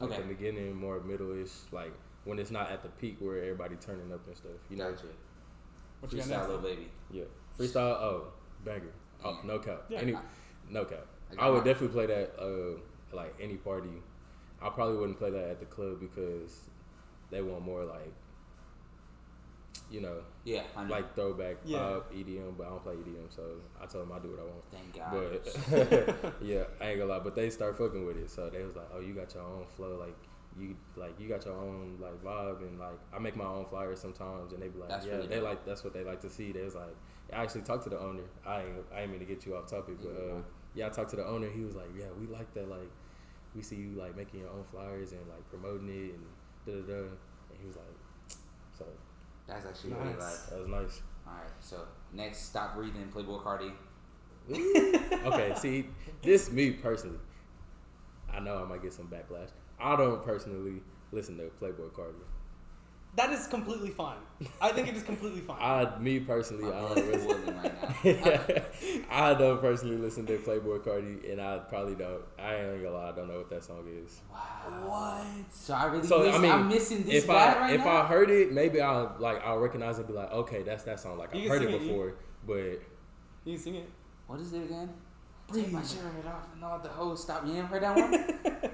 Like 0.00 0.10
Okay. 0.12 0.22
the 0.22 0.28
beginning, 0.28 0.76
more 0.76 1.00
middle-ish, 1.00 1.50
like 1.72 1.92
when 2.24 2.38
it's 2.38 2.50
not 2.52 2.70
at 2.70 2.82
the 2.82 2.88
peak 2.88 3.16
where 3.20 3.38
everybody 3.42 3.74
turning 3.76 4.12
up 4.12 4.24
and 4.28 4.36
stuff. 4.36 4.52
You 4.70 4.76
know? 4.76 4.90
Gotcha. 4.92 5.06
What 6.00 6.12
you 6.12 6.18
got 6.18 6.26
Freestyle, 6.28 6.30
next? 6.30 6.48
Lil 6.50 6.58
Baby. 6.58 6.88
Yeah. 7.10 7.24
Freestyle, 7.58 7.76
oh, 8.00 8.24
banger. 8.64 8.92
Oh, 9.24 9.40
no 9.44 9.58
cap. 9.58 9.82
Yeah. 9.88 9.98
Any, 9.98 10.14
no 10.70 10.84
cap. 10.84 11.06
I 11.38 11.46
I 11.46 11.48
would 11.48 11.56
mine. 11.58 11.64
definitely 11.66 11.88
play 11.94 12.06
that 12.06 12.40
uh 12.40 12.78
like 13.16 13.34
any 13.40 13.56
party. 13.56 13.90
I 14.60 14.68
probably 14.70 14.96
wouldn't 14.96 15.18
play 15.18 15.30
that 15.30 15.48
at 15.50 15.60
the 15.60 15.66
club 15.66 16.00
because 16.00 16.68
they 17.30 17.42
want 17.42 17.62
more 17.64 17.84
like 17.84 18.12
you 19.90 20.00
know, 20.02 20.18
Yeah. 20.44 20.64
I 20.76 20.84
know. 20.84 20.90
like 20.90 21.14
throwback 21.14 21.56
Yeah. 21.64 21.78
pop, 21.78 22.12
EDM, 22.12 22.56
but 22.58 22.66
I 22.66 22.70
don't 22.70 22.82
play 22.82 22.94
EDM, 22.94 23.30
so 23.34 23.42
I 23.80 23.86
told 23.86 24.04
them 24.08 24.12
I 24.12 24.18
do 24.18 24.30
what 24.30 24.40
I 24.40 24.44
want. 24.44 24.64
Thank 24.70 24.94
God. 24.94 25.40
But 26.20 26.42
yeah, 26.42 26.64
I 26.80 26.90
ain't 26.90 26.98
gonna 26.98 27.10
lie. 27.12 27.20
But 27.20 27.34
they 27.34 27.48
start 27.48 27.78
fucking 27.78 28.04
with 28.04 28.16
it, 28.18 28.30
so 28.30 28.50
they 28.50 28.62
was 28.64 28.76
like, 28.76 28.88
"Oh, 28.94 29.00
you 29.00 29.14
got 29.14 29.32
your 29.34 29.44
own 29.44 29.64
flow, 29.76 29.96
like 29.98 30.16
you 30.58 30.76
like 30.96 31.18
you 31.20 31.28
got 31.28 31.44
your 31.46 31.54
own 31.54 31.96
like 32.00 32.22
vibe, 32.22 32.60
and 32.62 32.78
like 32.78 32.98
I 33.14 33.18
make 33.18 33.36
my 33.36 33.44
own 33.46 33.64
flyers 33.64 34.00
sometimes, 34.00 34.52
and 34.52 34.60
they 34.60 34.68
be 34.68 34.78
like, 34.78 34.88
That's 34.90 35.06
yeah, 35.06 35.12
really 35.12 35.26
they 35.28 35.36
dope. 35.36 35.44
like 35.44 35.64
that's 35.64 35.84
what 35.84 35.94
they 35.94 36.04
like 36.04 36.20
to 36.20 36.28
see. 36.30 36.52
They 36.52 36.64
was 36.64 36.74
like, 36.74 36.94
I 37.32 37.42
actually 37.42 37.62
talked 37.62 37.84
to 37.84 37.90
the 37.90 37.98
owner. 37.98 38.24
I 38.44 38.62
ain't 38.62 38.84
I 38.94 39.00
ain't 39.02 39.10
mean 39.10 39.20
to 39.20 39.26
get 39.26 39.46
you 39.46 39.56
off 39.56 39.70
topic, 39.70 39.96
but 40.02 40.10
uh, 40.10 40.42
yeah, 40.74 40.86
I 40.86 40.90
talked 40.90 41.10
to 41.10 41.16
the 41.16 41.26
owner. 41.26 41.48
He 41.48 41.60
was 41.62 41.76
like, 41.76 41.88
yeah, 41.98 42.06
we 42.20 42.26
like 42.26 42.52
that. 42.54 42.68
Like 42.68 42.90
we 43.54 43.62
see 43.62 43.76
you 43.76 43.90
like 43.98 44.16
making 44.16 44.40
your 44.40 44.50
own 44.50 44.64
flyers 44.64 45.12
and 45.12 45.20
like 45.28 45.48
promoting 45.50 45.88
it 45.88 46.14
and 46.14 46.26
da 46.66 46.72
da 46.72 46.94
da. 46.94 47.00
And 47.06 47.58
he 47.60 47.66
was 47.66 47.76
like, 47.76 48.38
so 48.78 48.84
That's 49.46 49.66
actually 49.66 49.92
really 49.94 50.10
Nice. 50.14 50.20
like. 50.20 50.50
that 50.50 50.58
was 50.60 50.68
nice. 50.68 51.02
All 51.26 51.34
right. 51.34 51.50
So 51.60 51.80
next, 52.12 52.38
stop 52.46 52.74
breathing. 52.76 53.10
Playboi 53.14 53.42
Carti. 53.42 53.72
okay, 55.26 55.52
see, 55.56 55.86
this 56.22 56.50
me 56.50 56.70
personally. 56.72 57.18
I 58.32 58.40
know 58.40 58.62
I 58.62 58.68
might 58.68 58.82
get 58.82 58.92
some 58.92 59.08
backlash. 59.08 59.50
I 59.80 59.96
don't 59.96 60.24
personally 60.24 60.82
listen 61.12 61.36
to 61.38 61.44
Playboi 61.60 61.90
Carti. 61.92 62.14
That 63.18 63.32
is 63.32 63.48
completely 63.48 63.90
fine. 63.90 64.18
I 64.60 64.70
think 64.70 64.86
it 64.86 64.94
is 64.94 65.02
completely 65.02 65.40
fine. 65.40 65.58
I, 65.60 65.98
me 65.98 66.20
personally, 66.20 66.70
My 66.70 66.76
I 66.76 66.80
don't 66.94 66.98
is 66.98 67.24
listen. 67.26 67.56
right 67.56 68.54
now. 68.54 68.62
I 69.10 69.34
don't 69.34 69.60
personally 69.60 69.96
listen 69.96 70.24
to 70.26 70.38
Playboi 70.38 70.78
Carti, 70.84 71.28
and 71.32 71.40
I 71.40 71.58
probably 71.58 71.96
don't. 71.96 72.22
I 72.38 72.54
ain't 72.54 72.80
gonna 72.84 72.94
lie, 72.96 73.08
I 73.08 73.12
don't 73.12 73.26
know 73.26 73.38
what 73.38 73.50
that 73.50 73.64
song 73.64 73.84
is. 73.88 74.20
Wow. 74.32 74.38
What? 74.86 75.52
So 75.52 75.74
I 75.74 75.86
really 75.86 76.06
So 76.06 76.22
miss, 76.22 76.36
I 76.36 76.38
mean, 76.38 76.52
I'm 76.52 76.68
missing 76.68 77.02
this 77.02 77.24
if 77.24 77.26
bad 77.26 77.56
I 77.56 77.60
right 77.60 77.74
if 77.74 77.84
now. 77.84 78.02
I 78.02 78.06
heard 78.06 78.30
it, 78.30 78.52
maybe 78.52 78.80
I'll 78.80 79.16
like 79.18 79.44
I'll 79.44 79.58
recognize 79.58 79.98
it, 79.98 80.02
and 80.02 80.08
be 80.08 80.14
like, 80.14 80.30
okay, 80.30 80.62
that's 80.62 80.84
that 80.84 81.00
song. 81.00 81.18
Like 81.18 81.34
I've 81.34 81.48
heard 81.48 81.62
sing 81.62 81.70
it 81.70 81.74
it, 81.74 81.80
before, 81.80 82.14
but 82.46 82.54
you 83.44 83.54
can 83.54 83.58
sing 83.58 83.74
it. 83.74 83.90
what 84.28 84.38
is 84.38 84.52
it 84.52 84.62
again? 84.62 84.90
Take 85.52 85.72
my 85.72 85.82
shirt 85.82 86.24
off 86.26 86.46
and 86.54 86.62
all 86.62 86.78
the 86.78 86.88
hoes 86.88 87.22
stop. 87.22 87.44
You 87.46 87.54
ain't 87.54 87.66
heard 87.66 87.82
that 87.82 87.96
one? 87.96 88.60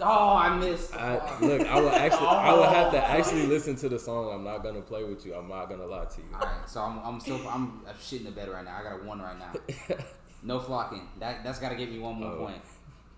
oh, 0.00 0.36
I 0.36 0.56
missed. 0.56 0.94
I 0.94 1.38
look, 1.40 1.60
I 1.66 1.80
will 1.80 1.90
actually, 1.90 2.26
I 2.26 2.52
will 2.54 2.62
have 2.64 2.92
to 2.92 2.98
Oh. 3.02 3.06
actually 3.18 3.46
listen 3.46 3.76
to 3.76 3.88
the 3.88 3.98
song. 3.98 4.32
I'm 4.34 4.44
not 4.44 4.62
gonna 4.62 4.80
play 4.82 5.04
with 5.04 5.24
you. 5.26 5.34
I'm 5.34 5.48
not 5.48 5.68
gonna 5.68 5.86
lie 5.86 6.04
to 6.06 6.20
you. 6.20 6.26
All 6.34 6.40
right, 6.40 6.68
so 6.68 6.80
I'm 6.80 6.98
I'm 7.04 7.20
so 7.20 7.36
I'm, 7.48 7.82
I'm 7.86 7.94
shitting 8.00 8.24
the 8.24 8.30
bed 8.32 8.48
right 8.48 8.64
now. 8.64 8.76
I 8.78 8.82
got 8.82 9.00
a 9.00 9.04
one 9.04 9.20
right 9.20 9.38
now. 9.38 9.52
No 10.44 10.58
flocking. 10.58 11.06
That 11.20 11.44
that's 11.44 11.60
got 11.60 11.68
to 11.68 11.76
get 11.76 11.88
me 11.88 12.00
one 12.00 12.16
more 12.16 12.32
Oh. 12.32 12.46
point. 12.46 12.60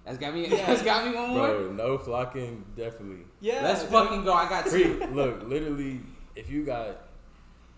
That's 0.04 0.18
got 0.18 0.34
me. 0.34 0.46
That's 0.50 0.82
got 0.82 1.06
me 1.08 1.14
one 1.16 1.30
more. 1.30 1.46
Bro, 1.48 1.72
no 1.72 1.96
flocking, 1.96 2.62
definitely. 2.76 3.24
Yeah. 3.40 3.62
Let's 3.62 3.80
dude. 3.80 3.92
fucking 3.92 4.24
go. 4.24 4.34
I 4.34 4.46
got 4.46 4.68
Free, 4.68 4.84
look, 5.06 5.42
literally, 5.48 6.02
if 6.36 6.50
you 6.50 6.66
got 6.66 6.98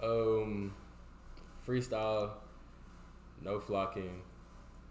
um 0.02 0.74
freestyle, 1.64 2.30
no 3.40 3.60
flocking, 3.60 4.22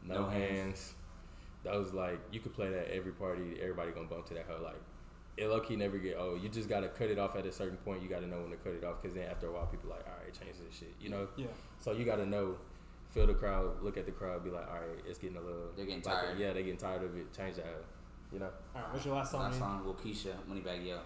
no, 0.06 0.22
No 0.22 0.28
hands. 0.30 0.50
hands, 0.50 0.94
that 1.66 1.76
was 1.76 1.94
like 1.94 2.20
you 2.32 2.40
could 2.40 2.54
play 2.54 2.70
that 2.70 2.88
at 2.88 2.92
every 2.92 3.12
party. 3.12 3.58
Everybody 3.62 3.92
gonna 3.92 4.08
bump 4.08 4.26
to 4.28 4.34
that 4.36 4.46
hoe. 4.48 4.64
Like 4.64 4.80
it 5.38 5.48
low 5.50 5.60
key 5.60 5.76
never 5.76 5.98
get 5.98 6.18
old. 6.18 6.42
You 6.42 6.48
just 6.48 6.70
gotta 6.70 6.88
cut 6.88 7.10
it 7.10 7.20
off 7.20 7.36
at 7.36 7.46
a 7.46 7.52
certain 7.52 7.78
point. 7.78 8.02
You 8.02 8.08
gotta 8.08 8.26
know 8.28 8.40
when 8.40 8.52
to 8.52 8.58
cut 8.58 8.72
it 8.74 8.84
off 8.86 9.02
because 9.02 9.14
then 9.16 9.28
after 9.30 9.48
a 9.48 9.52
while, 9.52 9.66
people 9.66 9.90
like, 9.90 10.06
all 10.08 10.14
right, 10.24 10.34
change 10.34 10.56
this 10.66 10.80
shit. 10.80 10.94
You 11.02 11.10
know. 11.10 11.28
Yeah. 11.36 11.48
So 11.80 11.92
you 11.92 12.06
gotta 12.06 12.26
know. 12.26 12.56
Feel 13.14 13.28
the 13.28 13.34
crowd, 13.34 13.82
look 13.82 13.96
at 13.96 14.06
the 14.06 14.12
crowd, 14.12 14.44
be 14.44 14.50
like, 14.50 14.68
all 14.68 14.74
right, 14.74 15.00
it's 15.08 15.18
getting 15.20 15.38
a 15.38 15.40
little. 15.40 15.68
They're 15.78 15.86
getting 15.86 16.04
like, 16.04 16.14
tired. 16.16 16.38
Yeah, 16.38 16.52
they 16.52 16.64
getting 16.64 16.78
tired 16.78 17.02
of 17.02 17.16
it. 17.16 17.32
Change 17.34 17.56
that. 17.56 17.66
hoe. 17.66 17.72
You 18.34 18.40
know. 18.40 18.50
All 18.76 18.82
right. 18.82 18.92
What's 18.92 19.06
your 19.06 19.16
last 19.16 19.32
song? 19.32 19.40
Last 19.44 19.52
man? 19.52 19.60
song, 19.62 19.86
Lil 19.86 19.94
Keisha, 19.94 20.34
Moneybagg 20.50 20.86
Yo. 20.86 20.98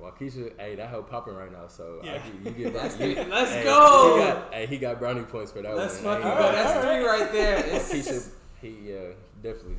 Wokeisha, 0.00 0.52
hey, 0.58 0.74
that 0.74 0.90
hoe 0.90 1.02
popping 1.02 1.34
right 1.34 1.50
now, 1.52 1.66
so 1.68 2.00
I 2.02 2.06
Yeah. 2.06 2.22
give- 2.42 2.58
you 2.58 2.64
get 2.64 2.72
That's 2.82 2.98
you. 2.98 3.14
Let's 3.30 3.50
hey, 3.52 3.62
go. 3.64 4.16
He 4.18 4.24
got, 4.24 4.54
hey, 4.54 4.66
he 4.66 4.78
got 4.78 4.98
brownie 4.98 5.22
points 5.22 5.52
for 5.52 5.62
that 5.62 5.76
Let's 5.76 6.02
one. 6.02 6.20
fucking 6.20 6.26
I 6.26 6.34
go. 6.36 6.52
That's 6.52 6.84
three 6.84 7.04
right 7.06 7.32
there. 7.32 7.56
gonna- 7.62 7.68
It's- 7.68 7.92
Keisha, 7.92 8.28
he 8.66 8.90
yeah, 8.92 9.08
definitely. 9.42 9.76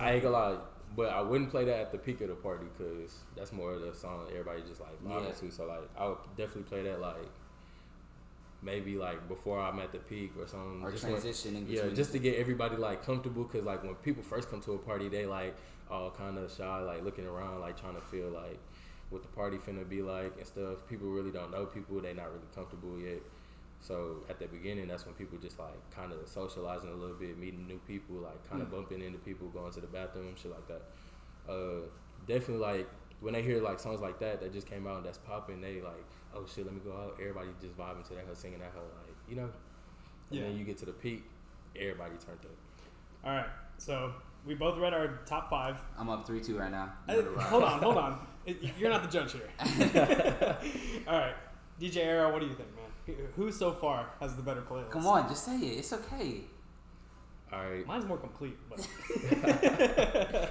I 0.00 0.12
ain't 0.12 0.22
gonna 0.22 0.34
lie, 0.36 0.56
but 0.96 1.08
I 1.10 1.20
wouldn't 1.20 1.50
play 1.50 1.64
that 1.64 1.78
at 1.78 1.92
the 1.92 1.98
peak 1.98 2.20
of 2.20 2.28
the 2.28 2.34
party 2.34 2.66
because 2.76 3.20
that's 3.36 3.52
more 3.52 3.72
of 3.72 3.80
the 3.82 3.94
song 3.94 4.26
everybody 4.30 4.62
just 4.68 4.80
like 4.80 4.96
vibing 5.04 5.26
Yeah. 5.26 5.32
to. 5.48 5.50
So 5.50 5.66
like, 5.66 5.88
I 5.98 6.08
would 6.08 6.18
definitely 6.36 6.62
play 6.64 6.82
that 6.84 7.00
like 7.00 7.28
maybe 8.62 8.96
like 8.96 9.26
before 9.28 9.60
I'm 9.60 9.78
at 9.80 9.90
the 9.92 9.98
peak 9.98 10.32
or 10.38 10.46
something. 10.46 10.82
or 10.84 10.90
Just 10.92 11.04
when- 11.04 11.12
transition 11.14 11.66
yeah, 11.68 11.88
just 11.88 12.12
to 12.12 12.18
get 12.18 12.36
everybody 12.38 12.76
like 12.76 13.04
comfortable 13.04 13.44
because 13.44 13.64
like 13.64 13.82
when 13.82 13.94
people 13.96 14.22
first 14.22 14.50
come 14.50 14.60
to 14.62 14.72
a 14.74 14.78
party, 14.78 15.08
they 15.08 15.26
like 15.26 15.54
all 15.90 16.10
kind 16.10 16.38
of 16.38 16.50
shy, 16.50 16.78
like 16.80 17.02
looking 17.04 17.26
around, 17.26 17.60
like 17.60 17.78
trying 17.80 17.94
to 17.96 18.00
feel 18.00 18.28
like 18.28 18.58
what 19.10 19.22
the 19.22 19.28
party 19.28 19.58
finna 19.58 19.86
be 19.88 20.00
like 20.00 20.32
and 20.38 20.46
stuff. 20.46 20.78
People 20.88 21.08
really 21.08 21.30
don't 21.32 21.50
know 21.50 21.66
people; 21.66 22.00
they 22.00 22.14
not 22.14 22.26
really 22.26 22.46
comfortable 22.54 22.98
yet. 22.98 23.20
So 23.82 24.18
at 24.30 24.38
the 24.38 24.46
beginning, 24.46 24.86
that's 24.88 25.04
when 25.04 25.14
people 25.16 25.36
just 25.38 25.58
like 25.58 25.74
kind 25.90 26.12
of 26.12 26.26
socializing 26.28 26.88
a 26.90 26.94
little 26.94 27.16
bit, 27.16 27.36
meeting 27.36 27.66
new 27.66 27.80
people, 27.86 28.16
like 28.16 28.48
kind 28.48 28.62
of 28.62 28.68
Mm. 28.68 28.72
bumping 28.72 29.02
into 29.02 29.18
people, 29.18 29.48
going 29.48 29.72
to 29.72 29.80
the 29.80 29.86
bathroom, 29.88 30.34
shit 30.40 30.50
like 30.52 30.66
that. 30.68 30.82
Uh, 31.52 31.86
definitely 32.26 32.64
like 32.64 32.88
when 33.20 33.34
they 33.34 33.42
hear 33.42 33.60
like 33.60 33.78
songs 33.80 34.00
like 34.00 34.18
that 34.20 34.40
that 34.40 34.52
just 34.52 34.66
came 34.68 34.86
out 34.86 34.98
and 34.98 35.04
that's 35.06 35.18
popping, 35.18 35.60
they 35.60 35.80
like, 35.80 36.04
oh 36.34 36.46
shit, 36.46 36.64
let 36.64 36.72
me 36.74 36.80
go 36.84 36.92
out. 36.92 37.16
Everybody 37.20 37.48
just 37.60 37.76
vibing 37.76 38.06
to 38.08 38.14
that, 38.14 38.24
her 38.26 38.34
singing 38.36 38.60
that, 38.60 38.70
her 38.72 38.80
like, 38.80 39.16
you 39.28 39.34
know. 39.36 39.50
And 40.30 40.38
Yeah. 40.38 40.42
then 40.44 40.56
you 40.56 40.64
get 40.64 40.78
to 40.78 40.86
the 40.86 40.92
peak, 40.92 41.24
everybody 41.74 42.14
turned 42.24 42.38
up. 42.44 42.50
All 43.24 43.34
right. 43.36 43.46
So 43.78 44.12
we 44.46 44.54
both 44.54 44.78
read 44.78 44.94
our 44.94 45.18
top 45.26 45.50
five. 45.50 45.76
I'm 45.98 46.08
up 46.08 46.24
three 46.24 46.40
two 46.40 46.56
right 46.56 46.70
now. 46.70 46.92
Uh, 47.08 47.20
hold 47.40 47.64
on, 47.64 47.82
hold 47.82 47.96
on. 47.98 48.26
It, 48.46 48.56
you're 48.76 48.90
not 48.90 49.02
the 49.04 49.08
judge 49.08 49.32
here. 49.34 49.48
All 51.06 51.18
right, 51.18 51.34
DJ 51.80 51.98
Arrow, 51.98 52.32
what 52.32 52.40
do 52.40 52.46
you 52.46 52.54
think, 52.54 52.74
man? 52.74 52.81
Who- 53.06 53.14
Who 53.36 53.52
so 53.52 53.72
far 53.72 54.10
has 54.20 54.36
the 54.36 54.42
better 54.42 54.62
playlist? 54.62 54.90
Come 54.90 55.06
on, 55.06 55.28
just 55.28 55.44
say 55.44 55.56
it. 55.58 55.78
It's 55.78 55.92
okay. 55.92 56.42
All 57.52 57.58
right. 57.68 57.86
Mine's 57.86 58.06
more 58.06 58.16
complete, 58.16 58.56
but 58.70 58.78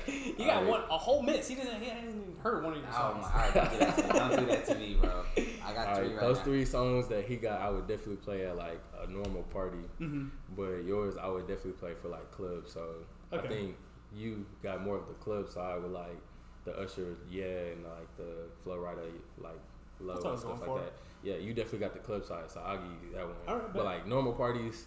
you 0.08 0.46
got 0.46 0.58
Alright. 0.58 0.68
one 0.68 0.82
a 0.90 0.98
whole 0.98 1.24
mix. 1.24 1.48
He 1.48 1.56
doesn't. 1.56 1.82
He 1.82 1.90
hasn't 1.90 2.10
even 2.10 2.36
heard 2.44 2.64
one 2.64 2.74
of 2.74 2.80
your 2.80 2.88
Oh 2.92 2.94
songs. 2.94 3.22
my! 3.24 3.32
All 3.32 3.40
right, 3.40 3.54
don't 3.54 3.72
do 3.72 3.78
that 3.80 3.98
to 3.98 4.04
me. 4.04 4.20
Don't 4.20 4.40
do 4.40 4.46
that 4.46 4.66
to 4.68 4.76
me, 4.76 4.98
bro. 5.02 5.24
I 5.66 5.74
got 5.74 5.88
All 5.88 5.96
three 5.96 6.08
right, 6.08 6.12
right 6.16 6.22
those 6.22 6.38
now. 6.38 6.44
three 6.44 6.66
songs 6.66 7.08
that 7.08 7.26
he 7.26 7.38
got, 7.38 7.60
I 7.62 7.70
would 7.72 7.88
definitely 7.88 8.18
play 8.18 8.46
at 8.46 8.56
like 8.56 8.80
a 9.02 9.08
normal 9.10 9.44
party. 9.44 9.80
hmm 9.98 10.28
But 10.56 10.84
yours, 10.86 11.18
I 11.18 11.28
would 11.28 11.48
definitely 11.48 11.72
play 11.74 11.94
for 12.00 12.10
like 12.10 12.30
clubs. 12.32 12.72
So 12.72 12.88
I 13.32 13.40
think 13.48 13.78
you 14.16 14.46
got 14.62 14.84
more 14.84 14.98
of 14.98 15.08
the 15.08 15.14
club 15.16 15.50
side 15.50 15.82
with 15.82 15.92
like 15.92 16.18
the 16.66 16.78
Usher, 16.78 17.16
yeah, 17.32 17.46
and 17.74 17.84
like 17.84 18.16
the 18.18 18.46
Flo 18.64 18.78
Rida, 18.78 19.10
like 19.40 19.54
low 20.00 20.14
That's 20.14 20.24
what 20.24 20.30
I 20.30 20.34
and 20.34 20.40
stuff 20.40 20.60
like 20.60 20.66
for. 20.68 20.80
that. 20.82 20.94
Yeah, 21.24 21.36
you 21.36 21.54
definitely 21.54 21.80
got 21.80 21.94
the 21.94 22.00
club 22.00 22.26
side, 22.26 22.50
so 22.50 22.62
I'll 22.66 22.78
give 22.78 22.86
you 23.10 23.16
that 23.16 23.26
one. 23.26 23.36
All 23.48 23.56
right, 23.58 23.74
but 23.74 23.86
like 23.86 24.08
normal 24.08 24.34
parties, 24.34 24.86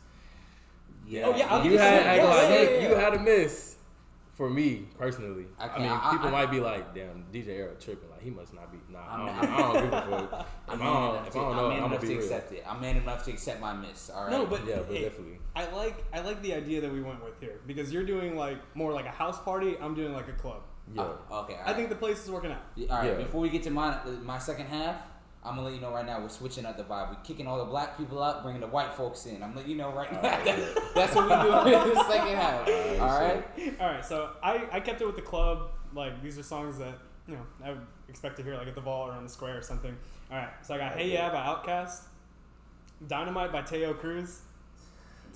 Yeah. 1.06 1.26
Oh, 1.26 1.36
yeah, 1.36 1.62
you 1.62 1.78
had 1.78 2.02
you- 2.02 2.08
I 2.08 2.14
yeah, 2.16 2.22
gonna 2.22 2.54
yeah, 2.54 2.80
you, 2.82 2.88
you 2.88 2.94
had 2.94 3.14
a 3.14 3.18
miss. 3.20 3.72
For 4.34 4.50
me 4.50 4.88
personally, 4.98 5.46
I 5.60 5.68
I, 5.68 5.78
mean, 5.78 5.88
I- 5.92 6.10
people 6.10 6.28
I- 6.28 6.32
might 6.32 6.50
be 6.50 6.58
like, 6.58 6.92
"Damn, 6.92 7.24
DJ 7.32 7.50
Era 7.50 7.74
tripping. 7.78 8.10
Like 8.10 8.20
he 8.22 8.30
must 8.30 8.52
not 8.52 8.72
be." 8.72 8.78
Nah, 8.92 8.98
I 8.98 9.14
I'm- 9.14 9.26
don't, 9.26 9.50
I 9.52 9.58
don't 9.60 9.82
give 9.84 9.92
a 9.92 10.00
fuck. 10.02 10.46
If 10.66 10.70
I 10.70 10.72
I'm 10.72 10.78
don't, 10.80 11.14
enough 11.14 11.26
if 11.28 11.32
to, 11.34 11.38
I 11.38 11.42
don't 11.42 11.50
I'm 11.50 11.56
know, 11.56 11.64
I'm 11.64 11.70
gonna 11.70 11.86
enough 11.86 12.00
be 12.00 12.06
to 12.08 12.12
real. 12.14 12.22
accept 12.24 12.52
it. 12.52 12.64
I'm 12.68 12.80
man 12.80 12.96
enough 12.96 13.24
to 13.26 13.30
accept 13.30 13.60
my 13.60 13.72
miss. 13.74 14.10
All 14.10 14.22
right. 14.24 14.32
No, 14.32 14.46
but 14.46 14.66
Yeah, 14.66 14.78
but 14.78 14.96
hey, 14.96 15.02
definitely. 15.02 15.38
I 15.54 15.70
like 15.70 16.04
I 16.12 16.20
like 16.22 16.42
the 16.42 16.52
idea 16.54 16.80
that 16.80 16.92
we 16.92 17.00
went 17.00 17.22
with 17.22 17.38
here 17.38 17.60
because 17.68 17.92
you're 17.92 18.02
doing 18.14 18.36
like 18.36 18.58
more 18.74 18.92
like 18.92 19.06
a 19.06 19.10
house 19.22 19.38
party. 19.40 19.76
I'm 19.80 19.94
doing 19.94 20.12
like 20.12 20.26
a 20.28 20.32
club. 20.32 20.62
Yeah. 20.92 21.02
Oh, 21.30 21.42
okay. 21.44 21.54
I 21.54 21.66
right. 21.66 21.76
think 21.76 21.88
the 21.90 21.94
place 21.94 22.24
is 22.24 22.28
working 22.30 22.50
out. 22.50 22.62
Yeah, 22.74 22.88
All 22.92 22.98
right. 23.02 23.10
Yeah. 23.12 23.16
Before 23.24 23.40
we 23.40 23.50
get 23.50 23.62
to 23.64 23.70
my 23.70 23.98
my 24.24 24.40
second 24.40 24.66
half, 24.66 24.96
I'm 25.44 25.56
gonna 25.56 25.66
let 25.66 25.74
you 25.74 25.80
know 25.80 25.92
right 25.92 26.06
now 26.06 26.20
we're 26.20 26.28
switching 26.30 26.64
up 26.64 26.76
the 26.76 26.84
vibe. 26.84 27.10
We're 27.10 27.22
kicking 27.22 27.46
all 27.46 27.58
the 27.58 27.64
black 27.66 27.98
people 27.98 28.22
out, 28.22 28.42
bringing 28.42 28.60
the 28.62 28.66
white 28.66 28.94
folks 28.94 29.26
in. 29.26 29.42
I'm 29.42 29.54
letting 29.54 29.70
you 29.72 29.76
know 29.76 29.92
right 29.92 30.10
now. 30.10 30.18
Alright, 30.20 30.44
That- 30.44 30.78
that's 30.94 31.14
what 31.14 31.28
we're 31.28 31.42
doing 31.64 31.82
in 31.88 31.94
the 31.94 32.04
second 32.04 32.36
half. 32.36 32.68
Alright, 32.68 33.00
All 33.00 33.20
right. 33.20 33.44
All 33.80 33.86
right, 33.86 34.04
so 34.04 34.30
I, 34.42 34.66
I 34.72 34.80
kept 34.80 35.00
it 35.02 35.06
with 35.06 35.16
the 35.16 35.22
club. 35.22 35.70
Like 35.94 36.22
these 36.22 36.38
are 36.38 36.42
songs 36.42 36.78
that 36.78 36.94
you 37.28 37.34
know 37.34 37.42
I 37.64 37.70
would 37.70 37.86
expect 38.08 38.36
to 38.38 38.42
hear 38.42 38.56
like 38.56 38.68
at 38.68 38.74
the 38.74 38.80
vault 38.80 39.10
or 39.10 39.12
on 39.12 39.22
the 39.24 39.28
square 39.30 39.58
or 39.58 39.62
something. 39.62 39.94
All 40.30 40.36
right, 40.38 40.48
so 40.62 40.74
I 40.74 40.78
got 40.78 40.92
Hey 40.92 41.12
Yeah 41.12 41.30
by 41.30 41.36
Outkast, 41.44 42.02
Dynamite 43.06 43.52
by 43.52 43.62
Taio 43.62 43.96
Cruz. 43.98 44.40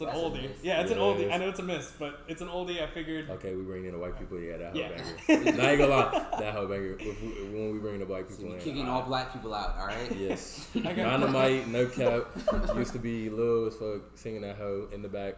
It's 0.01 0.03
an 0.03 0.07
That's 0.14 0.18
oldie. 0.20 0.49
Yeah, 0.62 0.80
it's 0.80 0.92
an 0.92 0.99
oldie. 0.99 1.22
it 1.22 1.32
I 1.32 1.38
know 1.38 1.49
it's 1.49 1.59
a 1.59 1.62
miss, 1.64 1.90
but 1.99 2.20
it's 2.28 2.40
an 2.40 2.46
oldie. 2.46 2.80
I 2.80 2.86
figured. 2.86 3.28
Okay, 3.30 3.53
we 3.57 3.62
bring 3.62 3.84
in 3.84 3.90
the 3.92 3.99
white 3.99 4.16
people. 4.16 4.38
Yeah, 4.38 4.57
that 4.59 4.72
whole 4.72 4.80
Yeah. 4.80 4.88
banger. 5.28 5.57
Nah, 5.57 5.64
I 5.64 5.70
ain't 5.70 5.78
gonna 5.80 5.86
lie, 5.92 6.26
that 6.38 6.55
whole 6.55 6.66
banger. 6.68 6.96
If 7.01 7.20
we, 7.20 7.28
when 7.53 7.72
we 7.72 7.78
bring 7.80 7.99
the 7.99 8.07
white 8.07 8.28
people 8.28 8.46
we're 8.51 8.55
in, 8.55 8.61
kicking 8.61 8.86
I- 8.86 8.90
all 8.92 9.03
black 9.03 9.32
people 9.32 9.53
out. 9.53 9.76
All 9.76 9.86
right. 9.88 10.14
Yes, 10.16 10.68
dynamite, 10.82 11.66
no 11.66 11.86
cap. 11.86 12.26
Used 12.76 12.92
to 12.92 13.01
be 13.01 13.28
Lil 13.28 13.66
as 13.66 13.74
fuck 13.74 14.03
singing 14.14 14.42
that 14.42 14.55
hoe 14.57 14.86
in 14.92 15.03
the 15.03 15.09
back. 15.09 15.34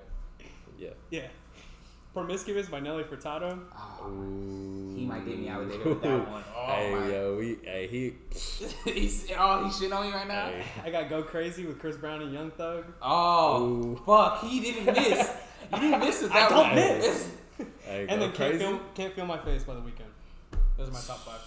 Yeah. 0.79 0.91
Yeah. 1.11 1.29
Promiscuous 2.13 2.69
by 2.69 2.81
Nelly 2.81 3.05
Furtado. 3.05 3.59
Oh, 3.77 4.93
he 4.97 5.07
might 5.07 5.25
get 5.25 5.39
me 5.39 5.49
out 5.49 5.63
of 5.63 5.69
there 5.69 5.79
with 5.79 6.03
that 6.03 6.29
one. 6.31 6.43
Oh 6.61 6.67
hey 6.75 6.95
my. 6.95 7.09
yo, 7.09 7.37
we 7.39 7.59
hey 7.65 7.87
he. 7.87 8.15
He's 8.93 9.27
oh 9.39 9.65
he's 9.65 9.75
shitting 9.79 9.97
on 9.97 10.07
me 10.07 10.13
right 10.13 10.29
now. 10.29 10.47
Hey, 10.51 10.65
I 10.85 10.91
got 10.91 11.09
Go 11.09 11.23
Crazy 11.23 11.65
with 11.65 11.79
Chris 11.79 11.97
Brown 11.97 12.21
and 12.21 12.33
Young 12.33 12.51
Thug. 12.51 12.85
Oh 13.01 13.63
Ooh. 13.65 14.03
fuck! 14.05 14.43
He 14.45 14.61
didn't 14.61 14.87
miss. 14.87 15.31
You 15.73 15.81
didn't 15.81 16.01
miss 16.01 16.21
with 16.23 16.33
I 16.35 16.41
that 16.41 16.51
don't 16.51 16.67
one. 16.67 16.75
miss. 16.75 17.31
hey, 17.85 18.07
And 18.09 18.21
go 18.21 18.27
then 18.27 18.33
Can't 18.33 18.59
feel, 18.59 18.81
Can't 18.95 19.15
Feel 19.15 19.27
My 19.27 19.39
Face 19.39 19.65
by 19.65 19.75
The 19.75 19.81
Weeknd. 19.81 20.03
Those 20.77 20.89
are 20.89 20.93
my 20.93 21.01
top 21.01 21.19
five. 21.25 21.41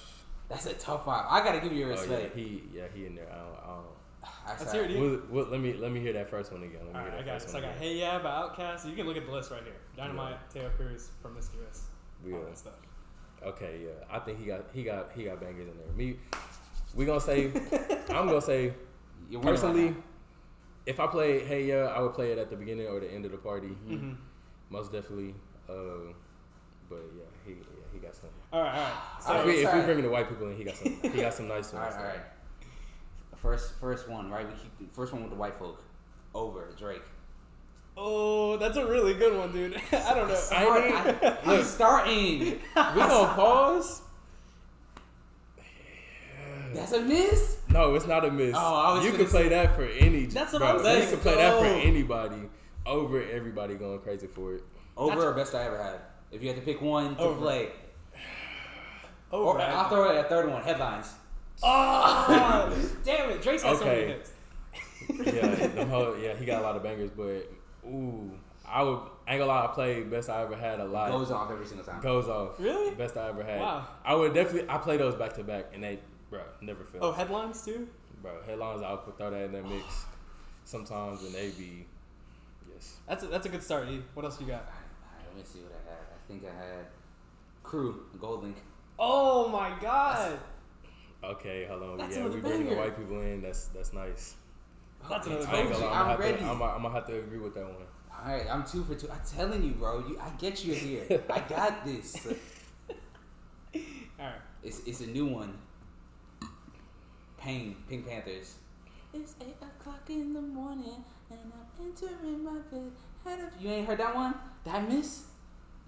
That's 0.50 0.66
a 0.66 0.74
tough 0.74 1.06
five. 1.06 1.26
I 1.30 1.44
gotta 1.44 1.60
give 1.60 1.74
you 1.74 1.86
Oh 1.86 1.90
yeah, 1.90 1.94
respect. 2.00 2.36
he 2.36 2.64
yeah 2.74 2.84
he 2.96 3.06
in 3.06 3.16
there. 3.16 3.28
I 3.32 3.36
don't. 3.36 3.53
I 4.24 4.28
don't 4.28 4.34
know. 4.48 4.48
That's 4.48 4.60
Let's 4.62 4.72
hear 4.74 4.84
it, 4.84 4.86
right. 4.86 4.92
Ian. 4.96 5.12
What, 5.12 5.30
what, 5.32 5.52
let 5.52 5.62
me 5.62 5.74
let 5.74 5.92
me 5.92 6.00
hear 6.00 6.14
that 6.14 6.30
first 6.30 6.52
one 6.52 6.64
again. 6.64 6.80
Let 6.86 6.94
me 6.94 7.00
All 7.00 7.06
right, 7.06 7.12
hear 7.12 7.20
I 7.20 7.24
that 7.24 7.26
got 7.26 7.36
it. 7.36 7.42
first 7.42 7.52
So 7.52 7.58
I 7.58 7.62
one 7.62 7.70
got 7.70 7.78
again. 7.78 7.90
Hey 7.94 8.00
Yeah 8.00 8.20
by 8.20 8.30
Outkast. 8.30 8.90
You 8.90 8.96
can 8.96 9.06
look 9.08 9.18
at 9.18 9.26
the 9.26 9.32
list 9.32 9.52
right 9.52 9.64
here. 9.64 9.74
Dynamite, 9.98 10.38
Taio 10.54 10.76
Cruz, 10.76 11.10
Promiscuous. 11.22 11.84
Yeah. 12.26 12.36
All 12.38 12.44
that 12.46 12.58
stuff. 12.58 12.74
Okay, 13.46 13.82
yeah. 13.84 13.90
I 14.10 14.20
think 14.20 14.40
he 14.40 14.46
got 14.46 14.66
he 14.74 14.84
got 14.84 15.12
he 15.14 15.24
got 15.24 15.42
bangers 15.42 15.68
in 15.68 15.78
there. 15.78 15.88
Me, 15.96 16.18
we 16.96 17.06
gonna 17.06 17.20
say. 17.20 17.48
I'm 18.10 18.28
gonna 18.28 18.42
say 18.42 18.74
You're 19.30 19.42
personally. 19.42 19.88
right 19.88 19.96
if 20.86 21.00
I 21.00 21.08
play 21.08 21.40
Hey 21.44 21.66
Yeah, 21.66 21.86
I 21.96 22.02
would 22.02 22.14
play 22.14 22.32
it 22.32 22.38
at 22.38 22.50
the 22.50 22.56
beginning 22.56 22.88
or 22.88 23.00
the 23.00 23.12
end 23.12 23.26
of 23.26 23.32
the 23.32 23.38
party. 23.38 23.70
Mm-hmm. 23.88 24.14
Most 24.70 24.92
definitely. 24.92 25.36
Uh, 25.70 26.12
but 26.90 27.00
yeah, 27.18 27.24
he 27.46 27.52
yeah, 27.54 27.58
he 27.94 28.00
got 28.00 28.16
some. 28.16 28.30
All 28.52 28.62
right, 28.62 28.74
all 28.76 28.82
right. 28.84 28.94
So, 29.22 29.34
All 29.34 29.40
if 29.40 29.46
we, 29.46 29.52
if 29.54 29.58
we 29.60 29.64
sorry. 29.66 29.84
bringing 29.84 30.04
the 30.04 30.10
white 30.10 30.28
people 30.30 30.48
in, 30.50 30.56
he 30.58 30.64
got 30.64 30.76
some. 30.76 31.00
He 31.02 31.22
got 31.22 31.34
some 31.34 31.48
nice 31.48 31.72
ones. 31.74 31.96
right, 31.96 32.02
all 32.02 32.08
right. 32.08 32.20
First, 33.44 33.74
first 33.80 34.08
one, 34.10 34.32
right? 34.32 34.48
We 34.48 34.54
keep 34.54 34.78
the 34.90 34.96
first 34.96 35.12
one 35.14 35.22
with 35.22 35.30
the 35.32 35.38
white 35.38 35.60
folk. 35.60 35.84
Over 36.34 36.74
Drake. 36.80 37.04
oh, 37.96 38.58
that's 38.58 38.76
a 38.78 38.86
really 38.88 39.14
good 39.14 39.38
one, 39.38 39.52
dude. 39.52 39.76
I 39.92 40.16
don't 40.16 40.28
know. 40.28 40.34
I 40.34 40.38
Start- 40.38 40.82
I, 40.84 41.38
I'm 41.44 41.48
look. 41.50 41.66
starting. 41.78 42.40
We 42.40 42.60
gonna 42.76 43.34
pause. 43.36 44.02
That's 46.74 46.92
a 46.94 47.02
miss. 47.02 47.58
No, 47.70 47.94
it's 47.94 48.08
not 48.08 48.26
a 48.26 48.32
miss. 48.32 48.56
Oh, 48.58 48.76
I 48.76 48.96
was 48.96 49.06
you 49.06 49.12
can 49.12 49.28
play 49.28 49.44
say- 49.44 49.50
that 49.50 49.76
for 49.76 49.84
any. 49.84 50.26
That's 50.26 50.54
what 50.54 50.60
bro, 50.60 50.70
I'm 50.78 50.84
saying. 50.84 51.04
You 51.04 51.10
can 51.12 51.20
play 51.20 51.36
that 51.36 51.60
for 51.60 51.66
anybody 51.66 52.50
over 52.88 53.22
everybody 53.24 53.76
going 53.76 54.00
crazy 54.00 54.26
for 54.26 54.56
it. 54.56 54.64
Over 54.98 55.12
That's- 55.16 55.26
or 55.32 55.34
best 55.36 55.54
I 55.54 55.66
ever 55.66 55.78
had. 55.84 56.00
If 56.32 56.42
you 56.42 56.48
had 56.48 56.58
to 56.58 56.64
pick 56.64 56.82
one 56.82 57.16
to 57.18 57.22
Over. 57.22 57.40
play, 57.40 57.70
Over. 59.32 59.60
or 59.60 59.62
I'll 59.62 59.88
throw 59.90 60.10
it 60.10 60.18
a 60.26 60.28
third 60.28 60.50
one. 60.50 60.64
Headlines. 60.64 61.14
Oh, 61.64 62.72
damn 63.06 63.30
it. 63.32 63.42
Drake's 63.42 63.64
got 63.64 63.78
so 63.78 63.86
many 63.86 64.02
Okay. 64.02 64.08
hits. 64.14 64.32
yeah, 65.78 65.86
whole, 65.86 66.18
yeah, 66.18 66.36
he 66.36 66.46
got 66.46 66.62
a 66.62 66.64
lot 66.64 66.76
of 66.76 66.84
bangers, 66.84 67.10
but 67.12 67.50
ooh, 67.86 68.32
I 68.66 68.82
would 68.84 69.00
I 69.28 69.34
ain't 69.34 69.40
gonna 69.40 69.46
lie, 69.46 69.64
I 69.66 69.68
played 69.68 70.10
best 70.10 70.30
I 70.30 70.42
ever 70.44 70.56
had 70.56 70.80
a 70.80 70.86
lot. 70.86 71.12
Goes 71.12 71.32
off 71.32 71.52
every 71.52 71.66
single 71.66 71.86
time. 71.86 72.02
Goes 72.02 72.28
off. 72.28 72.60
Really? 72.60 72.94
Best 72.96 73.16
I 73.18 73.30
ever 73.30 73.44
had. 73.44 73.60
Wow. 73.62 73.88
I 74.04 74.16
would 74.16 74.34
definitely 74.34 74.70
I 74.70 74.78
play 74.78 74.98
those 74.98 75.16
back 75.16 75.34
to 75.36 75.44
back 75.44 75.68
and 75.74 75.84
they 75.84 76.00
bro, 76.30 76.42
never 76.62 76.84
fail. 76.84 77.02
Oh, 77.04 77.12
headlines 77.12 77.64
too? 77.64 77.88
Bro, 78.22 78.42
headlines 78.46 78.82
I'll 78.82 78.98
put 78.98 79.18
throw 79.18 79.32
that 79.32 79.44
in 79.44 79.52
that 79.54 79.68
mix 79.70 80.06
sometimes 80.66 81.24
and 81.24 81.34
they 81.34 81.50
be 81.52 81.86
yes. 82.74 82.96
That's 83.08 83.24
a, 83.24 83.28
that's 83.28 83.46
a 83.46 83.50
good 83.50 83.64
start, 83.64 83.88
E. 83.90 84.02
What 84.14 84.26
else 84.26 84.40
you 84.40 84.48
got? 84.48 84.62
Alright, 84.62 85.28
let 85.28 85.38
me 85.38 85.44
see 85.46 85.60
what 85.60 85.72
I 85.74 85.90
had. 85.90 86.00
I 86.00 86.28
think 86.28 86.44
I 86.46 86.66
had 86.66 86.86
Crew, 87.64 88.04
GoldLink. 88.18 88.56
Oh 89.00 89.48
my 89.50 89.74
god. 89.82 90.40
Okay, 91.24 91.66
hold 91.66 91.84
on. 91.84 91.98
That's 91.98 92.16
yeah, 92.18 92.24
we 92.24 92.32
another 92.32 92.42
bringing 92.42 92.70
the 92.70 92.76
white 92.76 92.98
people 92.98 93.22
in. 93.22 93.42
That's 93.42 93.68
that's 93.68 93.94
nice. 93.94 94.36
That's 95.10 95.28
another 95.28 95.48
I 95.48 95.60
ain't 95.60 95.72
gonna 95.72 95.86
lie. 95.86 95.92
I'm, 95.92 95.94
I'm 95.94 96.04
gonna 96.04 96.10
have 96.10 96.20
ready. 96.20 96.38
to, 96.38 96.44
I'm, 96.44 96.62
I'm 96.62 96.82
gonna 96.82 96.92
have 96.92 97.08
to 97.08 97.20
agree 97.20 97.40
with 97.40 97.54
that 97.56 97.64
one. 97.64 97.76
Alright, 98.26 98.46
I'm 98.50 98.64
two 98.64 98.84
for 98.84 98.96
two. 98.96 99.10
I'm 99.10 99.22
telling 99.30 99.64
you, 99.64 99.72
bro. 99.72 100.00
You, 100.00 100.20
I 100.20 100.30
get 100.38 100.64
you 100.64 100.74
here. 100.74 101.22
I 101.30 101.40
got 101.42 101.86
this. 101.86 102.28
Alright. 104.20 104.42
It's 104.64 104.82
it's 104.86 105.02
a 105.02 105.08
new 105.08 105.26
one. 105.26 105.58
Pain, 107.38 107.76
PinkPantheress. 107.92 108.54
It's 109.14 109.36
eight 109.42 109.58
o'clock 109.62 110.10
in 110.10 110.34
the 110.34 110.42
morning 110.42 111.04
and 111.30 111.40
I'm 111.54 111.86
entering 111.86 112.44
my 112.44 112.60
bed. 112.72 112.92
Head 113.26 113.40
of 113.40 113.62
you 113.62 113.70
ain't 113.70 113.88
heard 113.88 114.00
that 114.00 114.16
one? 114.16 114.34
Did 114.64 114.74
I 114.74 114.82
miss? 114.82 115.24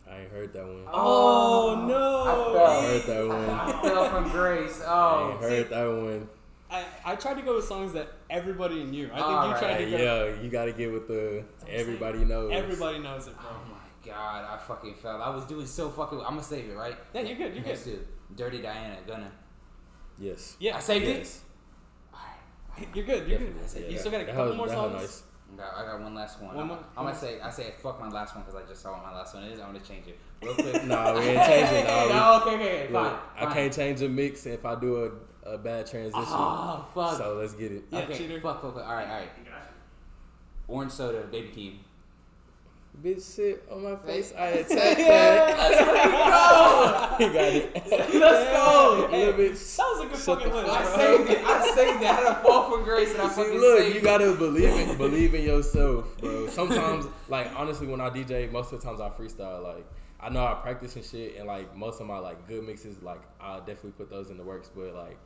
I 0.09 0.19
ain't 0.21 0.31
heard 0.31 0.53
that 0.53 0.63
one. 0.63 0.83
Oh, 0.91 1.75
oh 1.81 1.85
no. 1.87 2.23
I 2.23 2.67
I 2.77 2.81
heard 2.85 3.03
that 3.03 3.27
one. 3.27 3.49
I 3.49 3.81
fell 3.81 4.09
from 4.09 4.29
grace. 4.29 4.81
Oh, 4.85 5.31
ain't 5.31 5.39
heard 5.41 5.69
that 5.69 5.85
one. 5.87 6.29
I, 6.69 6.83
I 7.05 7.15
tried 7.15 7.35
to 7.35 7.41
go 7.43 7.55
with 7.55 7.65
songs 7.65 7.93
that 7.93 8.09
everybody 8.29 8.83
knew. 8.83 9.05
I 9.11 9.15
think 9.15 9.27
All 9.27 9.45
you 9.47 9.51
right. 9.53 9.59
tried 9.59 9.77
to 9.85 9.91
go. 9.91 9.97
yeah, 9.97 10.41
you 10.41 10.49
gotta 10.49 10.71
get 10.73 10.91
with 10.91 11.07
the 11.07 11.43
everybody 11.67 12.17
saying. 12.19 12.27
knows. 12.29 12.51
Everybody 12.53 12.99
knows 12.99 13.27
it, 13.27 13.35
bro. 13.37 13.45
oh 13.49 13.61
my 13.69 13.77
god, 14.11 14.45
I 14.51 14.57
fucking 14.57 14.95
fell. 14.95 15.21
I 15.21 15.29
was 15.33 15.45
doing 15.45 15.65
so 15.67 15.89
fucking. 15.89 16.19
I'm 16.19 16.25
gonna 16.31 16.43
save 16.43 16.69
it, 16.69 16.75
right? 16.75 16.95
Yeah, 17.13 17.21
you're 17.21 17.37
good, 17.37 17.55
you're 17.55 17.63
Next 17.65 17.83
good. 17.83 18.05
to 18.29 18.33
Dirty 18.43 18.61
Diana, 18.61 18.97
gonna. 19.07 19.31
Yes. 20.19 20.55
Yeah, 20.59 20.77
I 20.77 20.79
saved 20.79 21.05
it. 21.05 21.17
Yes. 21.19 21.41
Alright. 22.13 22.95
You're 22.95 23.05
good. 23.05 23.27
You're 23.27 23.39
good. 23.39 23.47
Definitely 23.53 23.67
saved 23.67 23.89
You 23.91 23.95
it. 23.97 23.99
still 23.99 24.11
got 24.11 24.21
a 24.21 24.25
couple 24.25 24.45
was- 24.47 24.57
more 24.57 24.67
songs. 24.69 24.93
nice. 24.93 25.23
I 25.55 25.61
got, 25.61 25.77
I 25.77 25.85
got 25.85 26.01
one 26.01 26.13
last 26.15 26.41
one. 26.41 26.55
One 26.55 26.71
I'm. 26.71 26.77
I'm 26.97 27.05
gonna 27.05 27.15
say 27.15 27.39
I 27.39 27.49
say 27.49 27.73
fuck 27.81 27.99
my 27.99 28.09
last 28.09 28.35
one 28.35 28.43
because 28.43 28.61
I 28.61 28.67
just 28.67 28.81
saw 28.81 28.91
what 28.91 29.03
my 29.03 29.13
last 29.15 29.33
one 29.33 29.43
is. 29.43 29.59
I'm 29.59 29.67
gonna 29.67 29.79
change 29.79 30.07
it 30.07 30.17
real 30.41 30.53
quick. 30.55 30.83
Nah, 30.85 31.13
we 31.13 31.19
ain't 31.25 31.45
changing. 31.45 31.85
Nah, 31.85 32.03
we- 32.05 32.13
no, 32.13 32.41
okay, 32.41 32.55
okay, 32.55 32.93
fine. 32.93 33.03
Look, 33.03 33.19
I 33.39 33.53
can't 33.53 33.73
change 33.73 34.01
a 34.01 34.09
mix 34.09 34.45
if 34.45 34.65
I 34.65 34.75
do 34.79 35.11
a, 35.45 35.49
a 35.53 35.57
bad 35.57 35.87
transition. 35.87 36.23
Oh 36.27 36.85
fuck. 36.93 37.17
So 37.17 37.35
let's 37.35 37.53
get 37.53 37.71
it. 37.71 37.83
Yeah, 37.91 37.99
okay, 37.99 38.17
cheater. 38.17 38.41
fuck, 38.41 38.61
fuck, 38.61 38.75
fuck. 38.75 38.85
All 38.87 38.93
right, 38.93 39.07
all 39.07 39.15
right. 39.19 39.29
Orange 40.67 40.91
soda, 40.91 41.21
baby 41.31 41.49
Keem. 41.49 41.73
Bitch, 43.03 43.21
sit 43.21 43.63
on 43.71 43.83
my 43.83 43.95
face. 43.97 44.33
I 44.37 44.53
Let's 44.55 44.71
attack 44.71 44.97
that. 44.97 45.57
go. 45.69 47.15
he 47.25 47.33
got 47.33 47.53
it. 47.53 47.73
Let's 48.15 48.51
go. 48.51 49.07
Little 49.11 49.33
bitch. 49.33 49.75
That 49.75 49.83
was 49.83 49.99
a 49.99 50.05
good 50.07 50.17
Shut 50.19 50.37
fucking 50.39 50.53
the 50.53 50.61
list, 50.61 50.71
I 50.71 50.83
bro. 50.83 50.95
saved 51.17 51.29
it. 51.29 51.43
I 51.45 51.47
saved 51.75 52.01
it. 52.01 52.07
I 52.09 52.13
had 52.13 52.25
a 52.25 52.35
fall 52.41 52.71
from 52.71 52.83
grace 52.83 53.11
and 53.11 53.21
I 53.21 53.27
See, 53.29 53.43
fucking 53.43 53.59
look, 53.59 53.79
saved 53.79 53.95
you 53.95 54.01
it. 54.01 54.03
gotta 54.03 54.33
believe 54.35 54.73
in 54.89 54.97
believe 55.05 55.35
in 55.35 55.43
yourself, 55.43 56.17
bro. 56.19 56.47
Sometimes, 56.47 57.05
like 57.27 57.51
honestly, 57.55 57.87
when 57.87 57.99
I 57.99 58.09
DJ, 58.09 58.49
most 58.51 58.71
of 58.71 58.79
the 58.81 58.87
times 58.87 59.01
I 59.01 59.09
freestyle. 59.09 59.61
Like 59.61 59.85
I 60.21 60.29
know 60.29 60.45
I 60.45 60.53
practice 60.53 60.95
and 60.95 61.03
shit, 61.03 61.35
and 61.37 61.47
like 61.47 61.75
most 61.75 61.99
of 61.99 62.07
my 62.07 62.19
like 62.19 62.47
good 62.47 62.63
mixes, 62.63 63.01
like 63.03 63.19
I 63.41 63.57
definitely 63.59 63.91
put 63.91 64.09
those 64.09 64.29
in 64.29 64.37
the 64.37 64.43
works. 64.43 64.69
But 64.73 64.95
like 64.95 65.17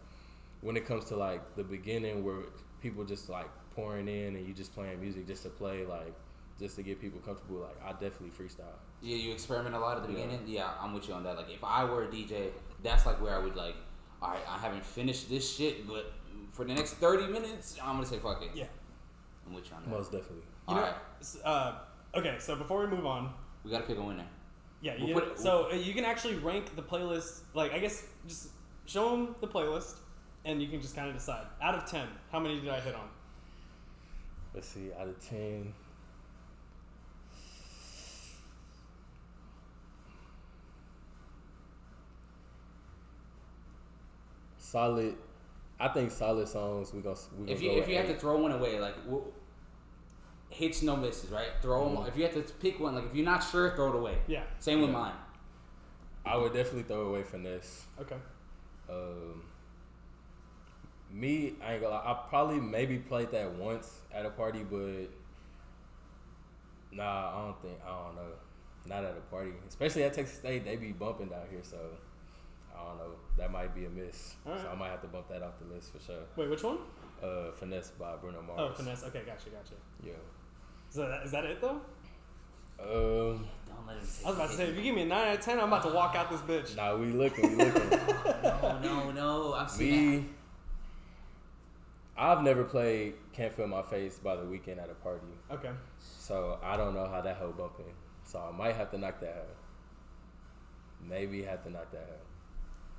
when 0.62 0.76
it 0.76 0.86
comes 0.88 1.06
to 1.06 1.16
like 1.16 1.56
the 1.56 1.64
beginning, 1.64 2.24
where 2.24 2.38
people 2.82 3.04
just 3.06 3.30
like 3.30 3.48
pouring 3.76 4.08
in 4.08 4.36
and 4.36 4.48
you 4.48 4.54
just 4.56 4.74
playing 4.74 5.00
music 5.00 5.28
just 5.28 5.44
to 5.44 5.50
play, 5.50 5.86
like 5.86 6.16
just 6.60 6.76
to 6.76 6.84
get 6.84 7.00
people 7.00 7.20
comfortable, 7.22 7.60
like 7.62 7.82
I 7.84 7.92
definitely 7.94 8.30
freestyle. 8.32 8.66
Yeah, 9.02 9.16
you 9.16 9.32
experiment 9.32 9.76
a 9.76 9.80
lot 9.80 9.98
at 9.98 10.04
the 10.04 10.10
Yeah. 10.14 10.26
beginning. 10.26 10.48
Yeah, 10.48 10.72
I'm 10.80 10.94
with 10.94 11.08
you 11.08 11.14
on 11.14 11.24
that. 11.24 11.38
Like, 11.38 11.50
if 11.50 11.64
I 11.64 11.86
were 11.86 12.04
a 12.04 12.08
DJ, 12.08 12.52
that's 12.84 13.06
like 13.06 13.22
where 13.22 13.36
I 13.36 13.40
would 13.40 13.56
like, 13.56 13.76
all 14.22 14.32
right, 14.32 14.44
I 14.48 14.58
haven't 14.58 14.86
finished 14.86 15.30
this 15.30 15.56
shit, 15.56 15.88
but 15.88 16.12
for 16.52 16.66
the 16.66 16.74
next 16.74 16.96
30 16.96 17.28
minutes, 17.28 17.78
I'm 17.82 17.96
gonna 17.96 18.06
say 18.06 18.18
fuck 18.20 18.42
it. 18.44 18.50
Yeah. 18.54 18.66
I'm 19.48 19.54
with 19.54 19.70
you 19.70 19.76
on 19.76 19.84
that. 19.84 19.90
Most 19.90 20.12
definitely. 20.12 20.38
You 20.38 20.44
All 20.68 20.76
know, 20.76 20.82
right, 20.82 20.96
uh, 21.46 21.76
okay, 22.16 22.36
so 22.40 22.56
before 22.56 22.82
we 22.82 22.88
move 22.88 23.06
on, 23.06 23.34
we 23.64 23.72
gotta 23.72 23.86
pick 23.88 23.98
a 23.98 24.02
winner. 24.04 24.26
yeah, 24.82 24.96
We'll 25.00 25.08
you, 25.08 25.14
put 25.14 25.24
it- 25.30 25.40
so 25.40 25.70
uh, 25.72 25.76
you 25.76 25.94
can 25.94 26.04
actually 26.06 26.36
rank 26.36 26.76
the 26.76 26.84
playlist. 26.84 27.42
Like, 27.54 27.72
I 27.74 27.80
guess 27.80 28.06
just 28.28 28.50
show 28.86 29.12
them 29.12 29.36
the 29.40 29.48
playlist, 29.48 29.96
and 30.46 30.62
you 30.62 30.68
can 30.68 30.82
just 30.82 30.96
kind 30.96 31.08
of 31.10 31.16
decide. 31.16 31.48
Out 31.62 31.76
of 31.76 31.86
ten, 31.90 32.08
how 32.32 32.40
many 32.40 32.60
did 32.60 32.70
I 32.70 32.80
hit 32.82 32.96
on? 32.96 33.08
Let's 34.54 34.68
see, 34.68 34.92
out 35.00 35.08
of 35.08 35.20
ten. 35.26 35.74
Solid. 44.70 45.16
I 45.80 45.88
think 45.88 46.12
solid 46.12 46.48
songs. 46.48 46.94
We 46.94 47.02
gonna 47.02 47.16
we 47.38 47.46
gonna 47.46 47.52
If 47.52 47.62
you 47.64 47.72
go 47.72 47.78
if 47.78 47.88
you 47.88 47.96
with 47.96 48.06
have 48.06 48.16
to 48.16 48.20
throw 48.22 48.38
one 48.38 48.52
away, 48.52 48.80
like 48.80 48.96
w- 49.06 49.24
hits 50.50 50.84
no 50.84 50.96
misses, 50.96 51.32
right? 51.32 51.50
Throw 51.62 51.86
them. 51.86 51.98
Mhm. 51.98 52.08
If 52.08 52.18
you 52.18 52.24
have 52.24 52.34
to 52.34 52.54
pick 52.56 52.80
one, 52.80 52.94
like 52.94 53.06
if 53.06 53.16
you're 53.16 53.26
not 53.26 53.40
sure, 53.40 53.76
throw 53.76 53.90
it 53.90 53.96
away. 53.96 54.20
Yeah. 54.28 54.44
Same 54.60 54.82
with 54.82 54.92
mine. 54.92 55.14
I 56.24 56.38
would 56.38 56.54
definitely 56.54 56.84
throw 56.84 57.02
away 57.08 57.24
finesse. 57.24 57.86
Okay. 58.00 58.18
Um, 58.90 59.42
me, 61.10 61.56
I 61.64 61.74
ain't 61.74 61.82
gonna. 61.82 61.96
I 61.96 62.26
probably 62.30 62.60
maybe 62.60 63.00
played 63.00 63.32
that 63.32 63.52
once 63.54 64.02
at 64.14 64.26
a 64.28 64.30
party, 64.30 64.64
but 64.70 65.10
nah, 66.92 67.40
I 67.40 67.46
don't 67.46 67.62
think. 67.64 67.80
I 67.84 67.88
don't 68.06 68.16
know. 68.16 68.32
Not 68.86 69.04
at 69.04 69.18
a 69.18 69.22
party, 69.32 69.52
especially 69.68 70.04
at 70.04 70.14
Texas 70.14 70.38
State. 70.38 70.64
They 70.64 70.76
be 70.76 70.92
bumping 70.92 71.30
down 71.30 71.48
here, 71.50 71.64
so 71.64 71.78
I 72.80 72.88
don't 72.88 72.98
know. 72.98 73.16
That 73.38 73.52
might 73.52 73.76
be 73.76 73.86
a 73.86 73.90
miss. 73.90 74.36
Alright. 74.46 74.62
So 74.62 74.70
I 74.70 74.76
might 74.76 74.90
have 74.90 75.02
to 75.02 75.08
bump 75.08 75.28
that 75.30 75.44
off 75.44 75.54
the 75.60 75.74
list 75.74 75.92
for 75.94 76.00
sure. 76.00 76.24
Wait, 76.36 76.50
which 76.50 76.64
one? 76.64 76.78
Uh, 77.22 77.52
finesse 77.52 77.92
by 77.92 78.16
Bruno 78.16 78.42
Mars. 78.42 78.60
Oh, 78.60 78.74
finesse. 78.74 79.04
Okay, 79.04 79.24
gotcha, 79.26 79.50
gotcha. 79.50 79.74
Yeah. 80.04 80.14
So 80.90 81.08
that, 81.08 81.24
is 81.24 81.32
that 81.32 81.46
it 81.46 81.62
though? 81.62 81.82
Um, 82.82 83.46
Don't 83.68 83.86
let 83.88 83.98
him. 83.98 84.04
Take 84.06 84.26
I 84.26 84.30
was 84.30 84.36
about 84.38 84.50
to 84.52 84.56
say, 84.56 84.64
if 84.70 84.76
you 84.78 84.84
give 84.84 84.96
me 84.96 85.02
a 85.02 85.06
nine 85.06 85.28
out 85.28 85.36
of 85.36 85.42
ten, 85.42 85.60
I'm 85.60 85.68
about 85.68 85.84
to 85.84 85.90
walk 85.94 86.16
out 86.16 86.32
this 86.32 86.42
bitch. 86.42 86.76
nah, 86.78 86.96
we 86.96 87.08
looking, 87.08 87.58
we 87.58 87.66
looking. 87.66 87.90
no, 88.44 88.80
no, 88.82 89.12
no. 89.12 89.54
I've 89.54 89.70
seen 89.70 90.12
Me, 90.22 90.26
I've 92.18 92.42
never 92.42 92.64
played 92.64 93.16
"Can't 93.34 93.54
Feel 93.54 93.68
My 93.68 93.82
Face" 93.82 94.20
by 94.20 94.36
the 94.36 94.44
Weeknd 94.44 94.82
at 94.82 94.90
a 94.90 94.94
party. 94.96 95.28
Okay. 95.52 95.72
So 96.00 96.58
I 96.64 96.78
don't 96.78 96.94
know 96.94 97.08
how 97.08 97.22
that 97.22 97.36
hoe 97.36 97.54
bumping. 97.58 97.94
So 98.24 98.40
I 98.40 98.56
might 98.56 98.76
have 98.76 98.92
to 98.92 98.98
knock 98.98 99.20
that 99.22 99.38
out. 99.38 99.56
Maybe 101.08 101.44
have 101.44 101.64
to 101.64 101.70
knock 101.70 101.92
that 101.92 102.10
out. 102.12 102.26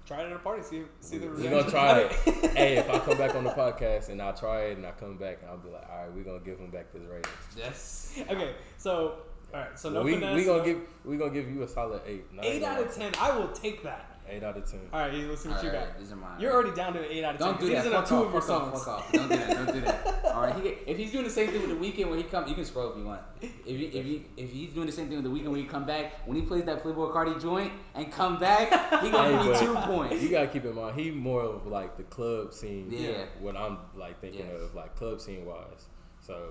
Try 0.07 0.23
it 0.23 0.27
at 0.27 0.33
a 0.33 0.39
party. 0.39 0.63
See 0.63 0.83
see 1.01 1.19
the. 1.19 1.29
We're 1.29 1.51
gonna 1.51 1.71
try 1.71 2.01
it. 2.01 2.13
hey, 2.57 2.79
if 2.79 2.91
I 2.91 2.99
come 2.99 3.17
back 3.17 3.35
on 3.35 3.45
the 3.45 3.51
podcast 3.51 4.09
and 4.09 4.21
I 4.21 4.33
try 4.33 4.63
it 4.63 4.77
and 4.77 4.87
I 4.87 4.91
come 4.93 5.17
back 5.17 5.39
and 5.43 5.51
I'll 5.51 5.59
be 5.59 5.71
like, 5.71 5.89
all 5.89 5.99
right, 5.99 6.13
we're 6.13 6.25
gonna 6.25 6.41
give 6.41 6.59
him 6.59 6.71
back 6.71 6.93
this 6.93 7.03
rating. 7.03 7.31
Yes. 7.57 8.19
Okay, 8.29 8.55
so 8.77 9.19
all 9.53 9.61
right, 9.61 9.79
so 9.79 9.91
no 9.91 10.03
we 10.03 10.15
finesse. 10.15 10.37
we 10.37 10.45
gonna 10.45 10.65
give 10.65 10.81
we 11.05 11.17
gonna 11.17 11.33
give 11.33 11.51
you 11.51 11.63
a 11.63 11.69
solid 11.69 12.03
eight. 12.07 12.33
No, 12.33 12.43
eight 12.43 12.63
out 12.63 12.81
of 12.81 12.95
ten. 12.95 13.13
I 13.21 13.37
will 13.37 13.49
take 13.49 13.83
that. 13.85 14.10
Eight 14.31 14.45
out 14.45 14.57
of 14.57 14.71
ten. 14.71 14.81
All 14.93 15.01
right, 15.01 15.13
let's 15.13 15.43
see 15.43 15.49
what 15.49 15.59
all 15.59 15.65
you 15.65 15.71
right. 15.71 15.89
got. 15.89 15.99
These 15.99 16.13
are 16.13 16.17
mine. 16.17 16.41
You're 16.41 16.53
already 16.53 16.73
down 16.75 16.93
to 16.93 17.01
an 17.01 17.07
eight 17.11 17.25
out 17.25 17.35
of 17.35 17.41
ten. 17.41 17.49
Don't 17.49 17.61
do 17.61 17.67
'cause 17.67 17.75
that. 17.75 17.83
These 17.83 17.93
are 17.93 17.95
not 17.95 18.09
Fuck 18.09 18.09
two 18.09 18.15
off, 18.15 18.27
of 18.27 18.33
your 18.33 18.41
fuck 18.43 18.51
off, 18.51 18.73
songs. 18.73 18.85
fuck 18.85 18.89
off. 18.99 19.13
Don't 19.13 19.29
do 19.29 19.37
that. 19.37 19.51
Don't 19.67 19.75
do 19.75 19.81
that. 19.81 20.25
All 20.35 20.43
right. 20.43 20.55
He 20.57 20.69
if 20.87 20.97
he's 20.99 21.11
doing 21.13 21.25
the 21.25 21.31
same 21.31 21.49
thing 21.51 21.61
with 21.67 21.71
the 21.71 21.77
Weeknd 21.93 22.09
when 22.09 22.19
he 22.19 22.25
come, 22.25 22.47
you 22.47 22.55
can 22.55 22.65
scroll 22.65 22.93
if 22.93 22.97
you 22.97 23.05
want. 23.05 23.21
If 23.43 23.51
you, 23.67 23.91
if 23.93 24.07
you, 24.07 24.25
if 24.37 24.51
he's 24.51 24.73
doing 24.73 24.87
the 24.87 24.93
same 24.93 25.09
thing 25.09 25.21
with 25.23 25.25
the 25.25 25.31
Weeknd 25.37 25.49
when 25.51 25.57
he 25.61 25.65
come 25.65 25.85
back, 25.85 26.27
when 26.27 26.37
he 26.37 26.43
plays 26.43 26.65
that 26.65 26.83
Playboi 26.85 27.13
Carti 27.13 27.41
joint 27.43 27.73
and 27.97 28.13
come 28.13 28.39
back, 28.39 28.71
he 29.03 29.11
gonna 29.11 29.37
Hey, 29.43 29.49
give 29.51 29.61
me 29.61 29.67
two 29.67 29.75
points. 29.87 30.23
You 30.23 30.29
gotta 30.31 30.47
keep 30.47 30.65
in 30.65 30.75
mind 30.77 30.99
he 30.99 31.11
more 31.11 31.43
of 31.43 31.67
like 31.67 31.97
the 31.97 32.05
club 32.05 32.53
scene. 32.55 32.87
Yeah. 32.91 33.25
What 33.41 33.57
I'm 33.57 33.79
like 33.97 34.21
thinking 34.21 34.47
Yeah. 34.47 34.65
of 34.65 34.75
like 34.77 34.95
club 34.95 35.21
scene 35.21 35.45
wise. 35.45 35.87
So 36.21 36.51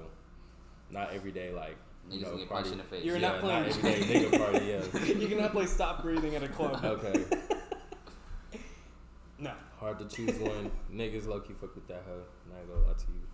not 0.91 1.13
every 1.13 1.32
day 1.32 1.51
like 1.53 1.77
you 2.09 2.17
Niggas 2.19 2.21
know 2.23 2.27
gonna 2.32 2.39
get 2.39 2.49
party. 2.49 2.71
in 2.71 2.77
the 2.80 2.84
face. 2.86 3.03
You're 3.05 3.17
yeah, 3.17 3.27
not 3.30 3.39
playing- 3.41 3.65
every 3.65 3.82
day 3.84 3.99
nigga 4.30 4.39
party. 4.51 4.65
Yeah. 4.65 5.05
you 5.19 5.27
cannot 5.27 5.51
play 5.51 5.65
"Stop 5.67 6.01
Breathing" 6.01 6.36
at 6.36 6.41
a 6.43 6.47
club. 6.47 6.80
Okay. 6.84 7.23
No. 9.40 9.52
Hard 9.80 10.00
to 10.00 10.06
choose 10.06 10.38
one. 10.40 10.72
Niggas 10.94 11.28
low 11.28 11.40
key 11.40 11.54
fuck 11.54 11.74
with 11.76 11.88
that 11.88 12.04
hoe. 12.08 12.24
Not 12.50 12.68
gonna 12.68 12.88
lie 12.88 12.94
to 12.94 13.06
you. 13.08 13.28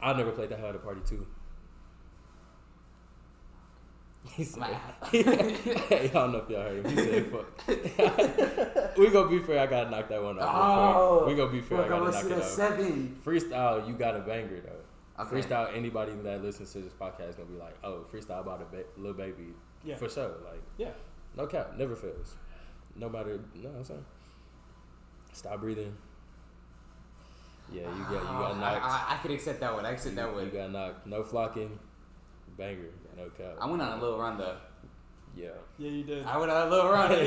I 0.00 0.12
never 0.12 0.30
played 0.32 0.50
that 0.50 0.60
hoe 0.60 0.68
at 0.68 0.74
a 0.74 0.78
party 0.78 1.00
too. 1.06 1.26
He 4.34 4.42
said, 4.44 4.64
hey, 5.12 5.24
I 5.24 6.10
don't 6.12 6.32
know 6.32 6.38
if 6.38 6.50
y'all 6.50 6.62
heard 6.62 6.84
him. 6.84 6.90
He 6.90 6.96
said, 6.96 7.26
fuck. 7.30 8.96
we 8.98 9.08
gonna 9.10 9.28
be 9.30 9.38
fair, 9.38 9.60
I 9.60 9.66
gotta 9.66 9.88
knock 9.90 10.08
that 10.08 10.22
one 10.22 10.38
off. 10.40 10.96
Oh, 10.96 11.24
we 11.28 11.34
gonna 11.36 11.52
be 11.52 11.60
fair, 11.60 11.84
I 11.84 11.88
gotta 11.88 12.10
knock 12.10 12.24
it 12.24 12.32
off. 12.32 12.44
seven. 12.44 13.16
Freestyle, 13.24 13.86
you 13.86 13.94
got 13.94 14.16
a 14.16 14.20
banger 14.20 14.60
though. 14.60 15.22
Okay. 15.22 15.36
Freestyle, 15.36 15.74
anybody 15.74 16.12
that 16.24 16.42
listens 16.42 16.72
to 16.72 16.78
this 16.80 16.92
podcast 16.92 17.30
is 17.30 17.36
gonna 17.36 17.48
be 17.48 17.56
like, 17.58 17.76
oh, 17.84 18.04
freestyle 18.12 18.40
about 18.40 18.60
a 18.62 18.64
ba- 18.64 18.84
Lil 18.96 19.14
Baby. 19.14 19.54
Yeah. 19.84 19.96
For 19.96 20.08
sure. 20.08 20.32
Like, 20.44 20.60
Yeah. 20.76 20.90
no 21.36 21.46
cap, 21.46 21.74
never 21.78 21.94
fails. 21.94 22.34
No 22.96 23.08
matter, 23.08 23.38
no, 23.54 23.70
I'm 23.70 23.84
saying. 23.84 24.04
Stop 25.36 25.60
breathing. 25.60 25.94
Yeah, 27.70 27.82
you 27.82 28.04
got 28.04 28.12
you 28.12 28.18
got 28.18 28.52
Oh, 28.52 28.54
knocked. 28.54 28.82
I, 28.82 28.88
I, 28.88 29.14
I 29.14 29.16
could 29.18 29.32
accept 29.32 29.60
that 29.60 29.74
one. 29.74 29.84
I 29.84 29.90
accept 29.90 30.16
that 30.16 30.32
one. 30.32 30.46
you 30.46 30.50
got 30.50 30.72
knocked. 30.72 31.06
No 31.06 31.22
flocking. 31.22 31.78
Banger. 32.56 32.88
No 33.18 33.28
cap. 33.36 33.56
I 33.60 33.66
went 33.66 33.82
on 33.82 33.98
a 33.98 34.00
little 34.00 34.18
run 34.18 34.38
though. 34.38 34.56
Yeah. 35.36 35.48
Yeah, 35.76 35.90
you 35.90 36.04
did. 36.04 36.24
I 36.24 36.38
went 36.38 36.50
on 36.50 36.68
a 36.68 36.70
little 36.70 36.90
run. 36.90 37.10
yeah. 37.18 37.26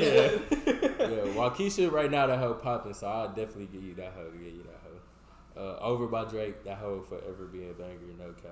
yeah. 0.66 1.32
Wokeisha 1.38 1.92
right 1.92 2.10
now 2.10 2.26
that 2.26 2.40
hoe 2.40 2.54
popping, 2.54 2.94
so 2.94 3.06
I'll 3.06 3.28
definitely 3.28 3.68
give 3.72 3.84
you 3.84 3.94
that 3.94 4.12
hoe. 4.14 4.28
Give 4.32 4.42
you 4.42 4.64
that 4.64 4.80
hoe. 4.82 5.62
Uh, 5.62 5.78
over 5.80 6.08
by 6.08 6.24
Drake, 6.24 6.64
that 6.64 6.78
hoe 6.78 7.02
forever 7.08 7.44
be 7.44 7.68
a 7.68 7.72
banger. 7.74 8.00
No 8.18 8.32
cap. 8.32 8.50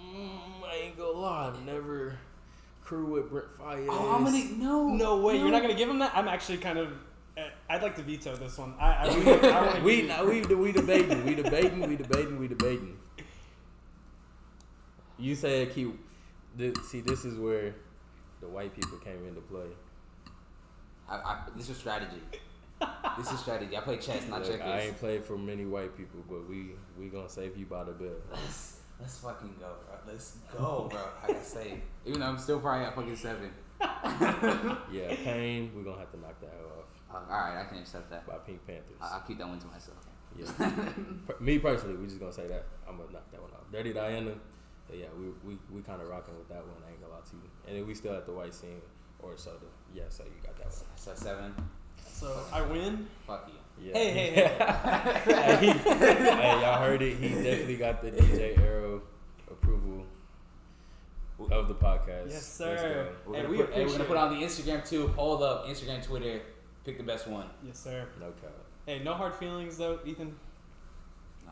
Mm, 0.00 0.64
I 0.66 0.74
ain't 0.76 0.96
gonna 0.96 1.10
lie, 1.10 1.48
I've 1.48 1.66
never 1.66 2.18
crew 2.84 3.06
with 3.06 3.30
Brent 3.30 3.48
Faiyaz. 3.58 3.86
Oh, 3.90 4.14
I'm 4.14 4.24
gonna 4.24 4.44
no. 4.58 4.88
No 4.88 5.20
way. 5.20 5.38
You're 5.38 5.50
not 5.50 5.62
gonna 5.62 5.74
give 5.74 5.88
him 5.88 5.98
that. 5.98 6.12
I'm 6.14 6.28
actually 6.28 6.58
kind 6.58 6.78
of. 6.78 6.88
uh, 7.36 7.42
I'd 7.68 7.82
like 7.82 7.96
to 7.96 8.02
veto 8.02 8.36
this 8.36 8.56
one. 8.58 8.74
I, 8.78 8.92
I, 8.92 9.14
really- 9.16 9.48
I 9.48 9.82
we 9.82 9.96
give 9.96 10.04
you- 10.04 10.08
nah, 10.08 10.24
we 10.24 10.40
we 10.54 10.72
debating, 10.72 11.24
we 11.24 11.34
debating, 11.34 11.88
we 11.88 11.96
debating, 11.96 12.38
we 12.38 12.48
debating. 12.48 12.96
You 15.18 15.34
said 15.34 15.72
keep. 15.72 15.98
This, 16.56 16.74
see, 16.88 17.00
this 17.00 17.24
is 17.24 17.36
where 17.38 17.74
the 18.40 18.46
white 18.46 18.74
people 18.78 18.98
came 18.98 19.26
into 19.26 19.40
play. 19.40 19.66
I, 21.08 21.16
I, 21.16 21.38
this 21.56 21.68
is 21.68 21.76
strategy. 21.76 22.20
this 23.18 23.30
is 23.32 23.40
strategy. 23.40 23.76
I 23.76 23.80
play 23.80 23.96
chess, 23.96 24.26
not 24.28 24.40
Look, 24.42 24.50
checkers. 24.50 24.66
I 24.66 24.80
ain't 24.80 24.98
played 24.98 25.24
for 25.24 25.36
many 25.36 25.64
white 25.64 25.96
people, 25.96 26.20
but 26.28 26.48
we 26.48 26.70
we 26.98 27.08
gonna 27.08 27.28
save 27.28 27.56
you 27.56 27.66
by 27.66 27.84
the 27.84 27.92
bell. 27.92 28.10
Let's 29.04 29.22
let's 29.22 29.36
fucking 29.36 29.54
go, 29.60 29.68
bro. 29.84 29.96
Let's 30.10 30.38
go, 30.50 30.88
bro. 30.90 31.00
I 31.22 31.26
can 31.34 31.44
say, 31.44 31.82
even 32.06 32.20
though 32.20 32.26
I'm 32.26 32.38
still 32.38 32.58
probably 32.58 32.86
at 32.86 32.94
fucking 32.94 33.16
seven. 33.16 33.50
Yeah, 34.90 35.14
Pain, 35.22 35.72
We're 35.76 35.82
gonna 35.82 35.98
have 35.98 36.10
to 36.12 36.20
knock 36.20 36.40
that 36.40 36.54
off. 36.64 36.86
Uh, 37.10 37.30
all 37.30 37.38
right, 37.38 37.60
I 37.60 37.64
can 37.68 37.78
accept 37.78 38.08
that. 38.08 38.26
by 38.26 38.34
PinkPantheress. 38.34 39.02
I, 39.02 39.16
I'll 39.16 39.20
keep 39.20 39.36
that 39.38 39.48
one 39.48 39.58
to 39.58 39.66
myself. 39.66 39.98
Yeah. 40.38 40.46
Me 41.40 41.58
personally, 41.58 41.96
we're 41.96 42.06
just 42.06 42.18
gonna 42.18 42.32
say 42.32 42.46
that. 42.46 42.64
I'm 42.88 42.96
gonna 42.96 43.12
knock 43.12 43.30
that 43.30 43.42
one 43.42 43.50
off. 43.50 43.70
Dirty 43.70 43.92
Diana, 43.92 44.32
yeah, 44.90 45.06
we 45.18 45.26
we, 45.46 45.58
we 45.70 45.82
kind 45.82 46.00
of 46.00 46.08
rocking 46.08 46.38
with 46.38 46.48
that 46.48 46.64
one. 46.64 46.80
I 46.86 46.92
ain't 46.92 47.00
gonna 47.02 47.12
lie 47.12 47.20
to 47.28 47.36
you. 47.36 47.50
And 47.68 47.76
then 47.76 47.86
we 47.86 47.94
still 47.94 48.14
at 48.14 48.24
the 48.24 48.32
white 48.32 48.54
scene 48.54 48.80
or 49.22 49.36
soda. 49.36 49.66
Yeah, 49.94 50.04
so 50.08 50.24
you 50.24 50.40
got 50.42 50.56
that 50.56 50.66
one. 50.66 50.96
So 50.96 51.12
seven. 51.14 51.54
So 52.06 52.40
I 52.54 52.62
win. 52.62 53.06
Fuck 53.26 53.50
you. 53.52 53.63
Yeah. 53.80 53.92
Hey, 53.92 54.10
hey, 54.12 54.30
hey. 54.30 54.48
hey, 55.24 55.56
he- 55.66 55.78
hey, 55.78 56.60
y'all 56.62 56.80
heard 56.80 57.02
it. 57.02 57.16
He 57.18 57.28
definitely 57.28 57.76
got 57.76 58.02
the 58.02 58.10
DJ 58.12 58.58
Arrow 58.58 59.02
approval 59.50 60.04
of 61.50 61.68
the 61.68 61.74
podcast. 61.74 62.26
Yes, 62.30 62.32
Let's 62.32 62.46
sir. 62.46 63.08
We're 63.26 63.34
Hey, 63.36 63.42
gonna 63.42 63.48
we 63.52 63.56
put, 63.58 63.72
hey, 63.74 63.84
we're 63.84 63.92
gonna 63.92 64.04
put 64.04 64.16
on 64.16 64.38
the 64.38 64.44
Instagram 64.46 64.88
too. 64.88 65.08
Poll 65.08 65.42
up 65.42 65.66
Instagram, 65.66 66.02
Twitter. 66.02 66.40
Pick 66.84 66.96
the 66.98 67.02
best 67.04 67.26
one. 67.26 67.46
Yes, 67.66 67.78
sir. 67.78 68.06
No 68.20 68.26
cap. 68.40 68.52
Hey, 68.86 69.02
no 69.02 69.14
hard 69.14 69.34
feelings 69.34 69.76
though, 69.76 69.98
Ethan. 70.06 70.34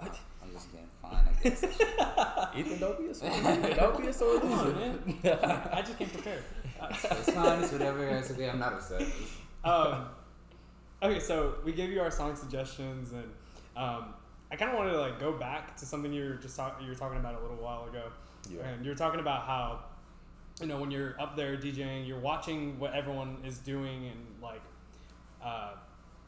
Nah, 0.00 0.08
I'm 0.42 0.52
just 0.52 0.70
kidding. 0.70 0.86
Fine, 1.02 1.28
I 1.28 1.42
guess. 1.42 1.64
Ethan, 2.56 2.78
don't 2.78 2.98
be 2.98 3.06
a 3.08 3.14
sore 3.14 3.30
loser. 3.42 3.74
Don't 3.74 3.98
be 4.00 4.06
a 4.08 4.12
sore 4.12 4.40
Come 4.40 4.52
on, 4.52 4.64
loser. 4.66 4.76
man. 4.76 5.20
I 5.72 5.82
just 5.82 5.98
came 5.98 6.08
prepared. 6.08 6.42
it's 6.90 7.30
fine. 7.30 7.62
It's 7.62 7.72
whatever. 7.72 8.08
It's 8.08 8.30
okay. 8.30 8.48
I'm 8.48 8.58
not 8.58 8.74
upset. 8.74 9.02
um, 9.64 10.06
okay, 11.02 11.20
so 11.20 11.54
we 11.64 11.72
gave 11.72 11.90
you 11.90 12.00
our 12.00 12.10
song 12.10 12.34
suggestions, 12.36 13.12
and 13.12 13.24
um, 13.76 14.14
I 14.50 14.56
kind 14.56 14.70
of 14.70 14.76
wanted 14.78 14.92
to 14.92 15.00
like 15.00 15.18
go 15.18 15.32
back 15.32 15.76
to 15.78 15.86
something 15.86 16.12
you 16.12 16.24
were 16.28 16.34
just 16.36 16.56
talk- 16.56 16.80
you 16.82 16.88
were 16.88 16.94
talking 16.94 17.18
about 17.18 17.34
a 17.38 17.40
little 17.40 17.56
while 17.56 17.84
ago, 17.88 18.04
Yeah. 18.50 18.62
and 18.66 18.84
you 18.84 18.90
were 18.90 18.96
talking 18.96 19.20
about 19.20 19.46
how 19.46 19.80
you 20.60 20.66
know 20.66 20.78
when 20.78 20.90
you're 20.90 21.14
up 21.20 21.36
there 21.36 21.56
DJing, 21.56 22.06
you're 22.06 22.18
watching 22.20 22.78
what 22.78 22.94
everyone 22.94 23.38
is 23.44 23.58
doing, 23.58 24.06
and 24.06 24.26
like 24.42 24.60
uh, 25.42 25.72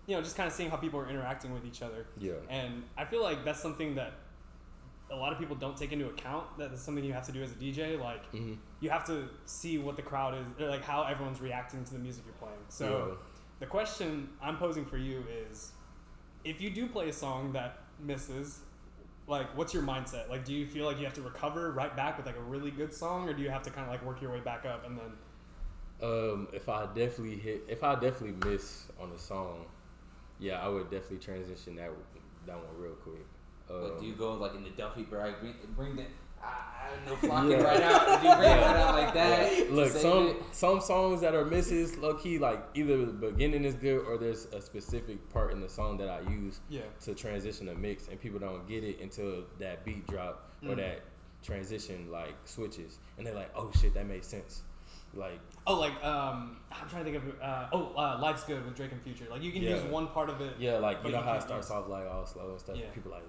you 0.06 0.16
know 0.16 0.22
just 0.22 0.36
kind 0.36 0.46
of 0.46 0.52
seeing 0.52 0.70
how 0.70 0.76
people 0.76 0.98
are 1.00 1.08
interacting 1.08 1.52
with 1.52 1.64
each 1.64 1.82
other. 1.82 2.06
Yeah. 2.18 2.32
And 2.48 2.82
I 2.96 3.04
feel 3.04 3.22
like 3.22 3.44
that's 3.44 3.60
something 3.60 3.94
that 3.96 4.12
a 5.10 5.16
lot 5.16 5.32
of 5.32 5.38
people 5.38 5.54
don't 5.54 5.76
take 5.76 5.92
into 5.92 6.06
account 6.08 6.46
that 6.58 6.72
it's 6.72 6.80
something 6.82 7.04
you 7.04 7.12
have 7.12 7.26
to 7.26 7.32
do 7.32 7.42
as 7.42 7.52
a 7.52 7.54
DJ. 7.56 7.96
Like 8.00 8.30
Mhm. 8.32 8.56
you 8.80 8.88
have 8.90 9.04
to 9.06 9.28
see 9.44 9.76
what 9.78 9.96
the 9.96 10.02
crowd 10.02 10.34
is, 10.34 10.66
like 10.68 10.82
how 10.82 11.02
everyone's 11.04 11.40
reacting 11.42 11.84
to 11.84 11.92
the 11.92 11.98
music 11.98 12.24
you're 12.26 12.34
playing. 12.34 12.58
So. 12.68 13.18
The 13.64 13.70
question 13.70 14.28
I'm 14.42 14.58
posing 14.58 14.84
for 14.84 14.98
you 14.98 15.24
is, 15.50 15.72
if 16.44 16.60
you 16.60 16.68
do 16.68 16.86
play 16.86 17.08
a 17.08 17.12
song 17.14 17.54
that 17.54 17.78
misses, 17.98 18.58
like 19.26 19.56
what's 19.56 19.72
your 19.72 19.82
mindset? 19.82 20.28
Like, 20.28 20.44
do 20.44 20.52
you 20.52 20.66
feel 20.66 20.84
like 20.84 20.98
you 20.98 21.04
have 21.04 21.14
to 21.14 21.22
recover 21.22 21.72
right 21.72 21.96
back 21.96 22.18
with 22.18 22.26
like 22.26 22.36
a 22.36 22.42
really 22.42 22.70
good 22.70 22.92
song, 22.92 23.26
or 23.26 23.32
do 23.32 23.42
you 23.42 23.48
have 23.48 23.62
to 23.62 23.70
kind 23.70 23.86
of 23.86 23.90
like 23.90 24.04
work 24.04 24.20
your 24.20 24.30
way 24.32 24.40
back 24.40 24.66
up 24.66 24.84
and 24.84 24.98
then? 24.98 25.12
Um, 26.02 26.48
if 26.52 26.68
I 26.68 26.84
definitely 26.84 27.36
hit, 27.36 27.62
if 27.66 27.82
I 27.82 27.94
definitely 27.94 28.50
miss 28.50 28.88
on 29.00 29.10
a 29.12 29.18
song, 29.18 29.64
yeah, 30.38 30.60
I 30.60 30.68
would 30.68 30.90
definitely 30.90 31.20
transition 31.20 31.76
that 31.76 31.90
that 32.46 32.56
one 32.56 32.66
real 32.78 32.96
quick. 32.96 33.24
Um, 33.70 33.80
But 33.80 34.00
do 34.00 34.06
you 34.06 34.14
go 34.14 34.34
like 34.34 34.54
in 34.54 34.64
the 34.64 34.70
Duffy 34.70 35.04
bag, 35.04 35.36
bring, 35.40 35.54
bring 35.74 35.96
the, 35.96 36.04
I, 36.44 36.86
I 36.86 36.96
don't 36.96 37.06
know, 37.06 37.28
flock 37.28 37.48
Yeah. 37.48 37.56
right 37.62 37.82
out? 37.82 38.22
Do 38.22 38.28
you 38.28 38.34
bring 38.36 38.50
it 38.50 38.54
right 38.54 38.76
out 38.76 38.94
like 38.94 39.14
that? 39.14 39.52
Yeah. 39.58 39.64
Look, 39.74 39.88
some 39.92 40.28
it? 40.28 40.36
some 40.52 40.80
songs 40.80 41.20
that 41.22 41.34
are 41.34 41.44
misses, 41.44 41.96
low 41.96 42.14
key, 42.14 42.38
like 42.38 42.62
either 42.74 43.04
the 43.04 43.12
beginning 43.12 43.64
is 43.64 43.74
good 43.74 44.04
or 44.06 44.18
there's 44.18 44.44
a 44.46 44.60
specific 44.60 45.28
part 45.32 45.52
in 45.52 45.60
the 45.60 45.68
song 45.68 45.96
that 45.98 46.08
I 46.08 46.20
use 46.30 46.60
Yeah. 46.68 46.82
to 47.02 47.14
transition 47.14 47.68
a 47.68 47.74
mix, 47.74 48.08
and 48.08 48.20
people 48.20 48.38
don't 48.38 48.66
get 48.68 48.84
it 48.84 49.00
until 49.00 49.44
that 49.58 49.84
beat 49.84 50.06
drop 50.06 50.50
or 50.62 50.70
Mm. 50.74 50.76
that 50.76 51.00
transition 51.42 52.10
like 52.10 52.34
switches, 52.44 52.98
and 53.18 53.26
they're 53.26 53.34
like, 53.34 53.50
"Oh 53.56 53.70
shit, 53.80 53.94
that 53.94 54.06
made 54.06 54.24
sense." 54.24 54.62
Like, 55.16 55.38
Oh, 55.66 55.78
like 55.78 55.92
um, 56.04 56.56
I'm 56.72 56.88
trying 56.88 57.04
to 57.04 57.12
think 57.12 57.22
of 57.24 57.40
uh, 57.40 57.68
oh, 57.72 57.94
uh, 57.96 58.18
life's 58.20 58.42
good 58.44 58.64
with 58.64 58.74
Drake 58.74 58.90
and 58.92 59.00
Future. 59.02 59.26
Like 59.30 59.42
you 59.42 59.52
can 59.52 59.62
Yeah. 59.62 59.76
use 59.76 59.84
one 59.84 60.08
part 60.08 60.28
of 60.28 60.40
it. 60.40 60.54
yeah, 60.58 60.78
like 60.78 60.98
you 61.04 61.12
know 61.12 61.18
you 61.18 61.24
how 61.24 61.34
it 61.34 61.42
starts 61.42 61.68
use- 61.68 61.76
off 61.76 61.88
like 61.88 62.06
all 62.06 62.26
slow 62.26 62.50
and 62.50 62.58
stuff. 62.60 62.76
Yeah. 62.76 62.86
People 62.92 63.12
like, 63.12 63.22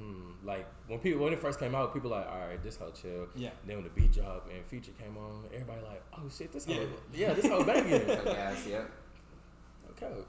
hmm, 0.00 0.46
like 0.46 0.66
when 0.88 0.98
people 0.98 1.22
when 1.22 1.32
it 1.32 1.38
first 1.38 1.58
came 1.60 1.74
out, 1.74 1.92
people 1.92 2.10
like, 2.10 2.26
all 2.26 2.38
right, 2.48 2.62
this 2.62 2.76
whole 2.76 2.90
chill. 2.90 3.26
Yeah. 3.36 3.50
Then 3.66 3.76
when 3.76 3.84
the 3.84 3.90
beat 3.90 4.12
drop 4.12 4.48
and 4.52 4.64
Future 4.66 4.92
came 4.98 5.16
on, 5.16 5.44
everybody 5.52 5.82
like, 5.82 6.02
oh 6.14 6.28
shit, 6.36 6.52
this 6.52 6.64
whole 6.64 6.76
Yeah. 6.76 6.84
yeah, 7.28 7.32
this 7.34 7.46
whole 7.46 7.64
banging. 7.64 8.06
So, 8.06 8.22
yes, 8.26 8.66
yep. 8.66 8.90
Okay. 9.90 10.20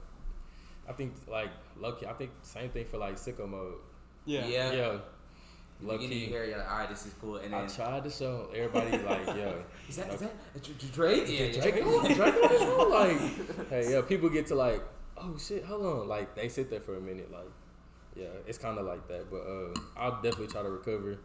I 0.88 0.92
think 0.92 1.14
like 1.28 1.50
lucky. 1.78 2.06
I 2.06 2.12
think 2.12 2.30
same 2.42 2.70
thing 2.70 2.84
for 2.84 2.98
like 2.98 3.14
sicko 3.16 3.48
mode. 3.48 3.74
Yeah. 4.26 4.46
Yeah. 4.46 4.72
Yeah. 4.72 4.92
You 5.80 5.88
Low 5.88 5.96
get 5.98 6.04
in 6.04 6.10
key. 6.10 6.26
here, 6.26 6.44
you're 6.44 6.58
like, 6.58 6.70
all 6.70 6.78
right, 6.78 6.88
this 6.88 7.06
is 7.06 7.14
cool, 7.20 7.36
and 7.38 7.52
then 7.52 7.64
I 7.64 7.66
tried 7.66 8.04
to 8.04 8.10
show 8.10 8.48
everybody 8.54 8.98
like, 8.98 9.26
yo, 9.26 9.64
is 9.88 9.96
that 9.96 10.10
is 10.14 10.22
okay. 10.22 10.30
that 10.54 10.62
Dr- 10.62 10.78
Dr- 10.78 10.92
Drake? 10.92 11.24
Yeah, 11.26 11.38
Did. 11.50 11.60
Drake? 11.60 11.74
Drake 11.74 11.86
on 11.86 12.48
this 12.48 12.62
one? 12.78 12.90
Like, 12.90 13.68
hey, 13.70 13.90
yeah, 13.92 14.00
people 14.02 14.28
get 14.28 14.46
to 14.48 14.54
like, 14.54 14.80
oh 15.16 15.36
shit, 15.38 15.64
hold 15.64 15.84
on, 15.84 16.06
like 16.08 16.36
they 16.36 16.48
sit 16.48 16.70
there 16.70 16.78
for 16.78 16.96
a 16.96 17.00
minute, 17.00 17.32
like, 17.32 17.48
yeah, 18.16 18.26
it's 18.46 18.58
kind 18.58 18.78
of 18.78 18.86
like 18.86 19.06
that. 19.08 19.30
But 19.30 19.40
uh, 19.40 19.74
I'll 19.96 20.22
definitely 20.22 20.48
try 20.48 20.62
to 20.62 20.70
recover 20.70 21.18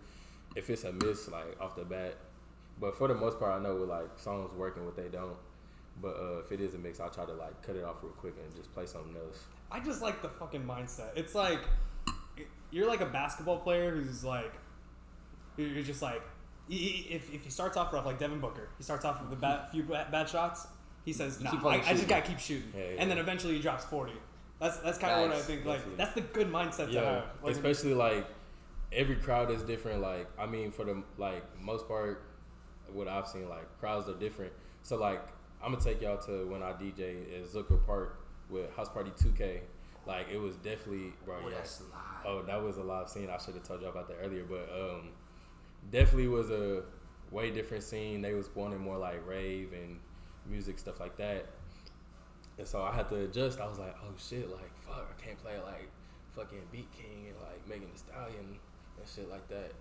if 0.55 0.69
it's 0.69 0.83
a 0.83 0.91
miss, 0.93 1.29
like 1.29 1.59
off 1.59 1.75
the 1.75 1.85
bat. 1.85 2.15
But 2.79 2.97
for 2.97 3.07
the 3.07 3.15
most 3.15 3.39
part, 3.39 3.59
I 3.59 3.63
know 3.63 3.75
with 3.75 3.89
like 3.89 4.17
songs 4.17 4.51
working, 4.55 4.85
what 4.85 4.95
they 4.95 5.09
don't. 5.09 5.37
But 6.01 6.15
uh, 6.15 6.39
if 6.39 6.51
it 6.51 6.61
is 6.61 6.75
a 6.75 6.77
mix, 6.77 6.99
I'll 6.99 7.09
try 7.09 7.25
to 7.25 7.33
like 7.33 7.61
cut 7.63 7.75
it 7.75 7.83
off 7.83 8.03
real 8.03 8.11
quick 8.13 8.35
and 8.43 8.55
just 8.55 8.73
play 8.73 8.85
something 8.85 9.15
else. 9.15 9.45
I 9.71 9.79
just 9.79 10.01
like 10.01 10.21
the 10.21 10.29
fucking 10.29 10.63
mindset. 10.63 11.09
It's 11.15 11.33
like 11.33 11.61
you're 12.71 12.87
like 12.87 13.01
a 13.01 13.05
basketball 13.05 13.59
player 13.59 13.95
who's 13.95 14.23
like 14.23 14.53
you're 15.57 15.81
just 15.83 16.01
like 16.01 16.21
if, 16.69 17.33
if 17.33 17.43
he 17.43 17.49
starts 17.49 17.77
off 17.77 17.93
rough 17.93 18.05
like 18.05 18.19
Devin 18.19 18.39
Booker, 18.39 18.69
he 18.77 18.83
starts 18.83 19.05
off 19.05 19.21
with 19.21 19.31
a 19.33 19.41
bad, 19.41 19.69
few 19.71 19.83
bad, 19.83 20.11
bad 20.11 20.29
shots. 20.29 20.67
He 21.05 21.13
says, 21.13 21.39
"Nah, 21.39 21.51
I, 21.65 21.81
I 21.85 21.93
just 21.93 22.07
gotta 22.07 22.21
keep 22.21 22.37
shooting," 22.37 22.71
Yeah, 22.75 22.83
yeah. 22.83 22.95
and 22.99 23.09
then 23.09 23.17
eventually 23.17 23.55
he 23.55 23.61
drops 23.61 23.85
forty. 23.85 24.13
That's 24.59 24.77
that's 24.77 24.97
kind 24.97 25.13
of 25.13 25.29
what 25.29 25.37
I 25.37 25.41
think. 25.41 25.65
Like 25.65 25.77
definitely. 25.77 25.97
that's 25.97 26.13
the 26.13 26.21
good 26.21 26.51
mindset 26.51 26.87
to 26.87 26.91
Yeah, 26.93 27.01
have. 27.03 27.23
Like, 27.43 27.53
especially 27.53 27.93
like 27.93 28.27
every 28.91 29.15
crowd 29.15 29.51
is 29.51 29.63
different. 29.63 30.01
Like 30.01 30.27
I 30.37 30.45
mean, 30.45 30.71
for 30.71 30.85
the 30.85 31.03
like 31.17 31.43
most 31.61 31.87
part, 31.87 32.23
what 32.91 33.07
I've 33.07 33.27
seen, 33.27 33.47
like 33.49 33.67
crowds 33.79 34.09
are 34.09 34.15
different. 34.15 34.51
So 34.83 34.97
like 34.97 35.21
I'm 35.61 35.71
gonna 35.71 35.83
take 35.83 36.01
y'all 36.01 36.17
to 36.25 36.47
when 36.47 36.63
I 36.63 36.73
DJ 36.73 37.39
at 37.39 37.47
Zucker 37.47 37.85
Park 37.85 38.19
with 38.49 38.73
House 38.75 38.89
Party 38.89 39.11
2K. 39.11 39.59
Like 40.05 40.27
it 40.31 40.39
was 40.39 40.55
definitely 40.55 41.13
bro. 41.25 41.35
Oh, 41.43 41.49
yeah. 41.49 41.55
that's 41.55 41.81
live. 41.81 42.25
Oh, 42.25 42.41
that 42.43 42.63
was 42.63 42.77
a 42.77 42.83
live 42.83 43.09
scene. 43.09 43.29
I 43.29 43.37
should 43.37 43.55
have 43.55 43.63
told 43.63 43.81
y'all 43.81 43.91
about 43.91 44.07
that 44.07 44.17
earlier, 44.23 44.43
but 44.43 44.69
um, 44.73 45.09
definitely 45.91 46.29
was 46.29 46.49
a 46.49 46.83
way 47.29 47.51
different 47.51 47.83
scene. 47.83 48.21
They 48.21 48.33
was 48.33 48.49
wanting 48.55 48.79
more 48.79 48.97
like 48.97 49.25
rave 49.27 49.73
and 49.73 49.99
music 50.45 50.79
stuff 50.79 50.99
like 50.99 51.17
that. 51.17 51.45
And 52.57 52.67
so 52.67 52.81
I 52.81 52.91
had 52.93 53.07
to 53.09 53.15
adjust. 53.25 53.59
I 53.59 53.67
was 53.67 53.77
like, 53.79 53.95
oh 54.03 54.13
shit, 54.17 54.49
like 54.49 54.71
fuck, 54.79 55.07
I 55.17 55.21
can't 55.23 55.37
play 55.43 55.59
like 55.63 55.89
fucking 56.35 56.61
BeatKing 56.73 57.29
and 57.29 57.37
like 57.41 57.67
Megan 57.67 57.89
Thee 57.91 57.97
Stallion 57.97 58.57
and 58.99 59.07
shit 59.07 59.29
like 59.29 59.47
that, 59.49 59.71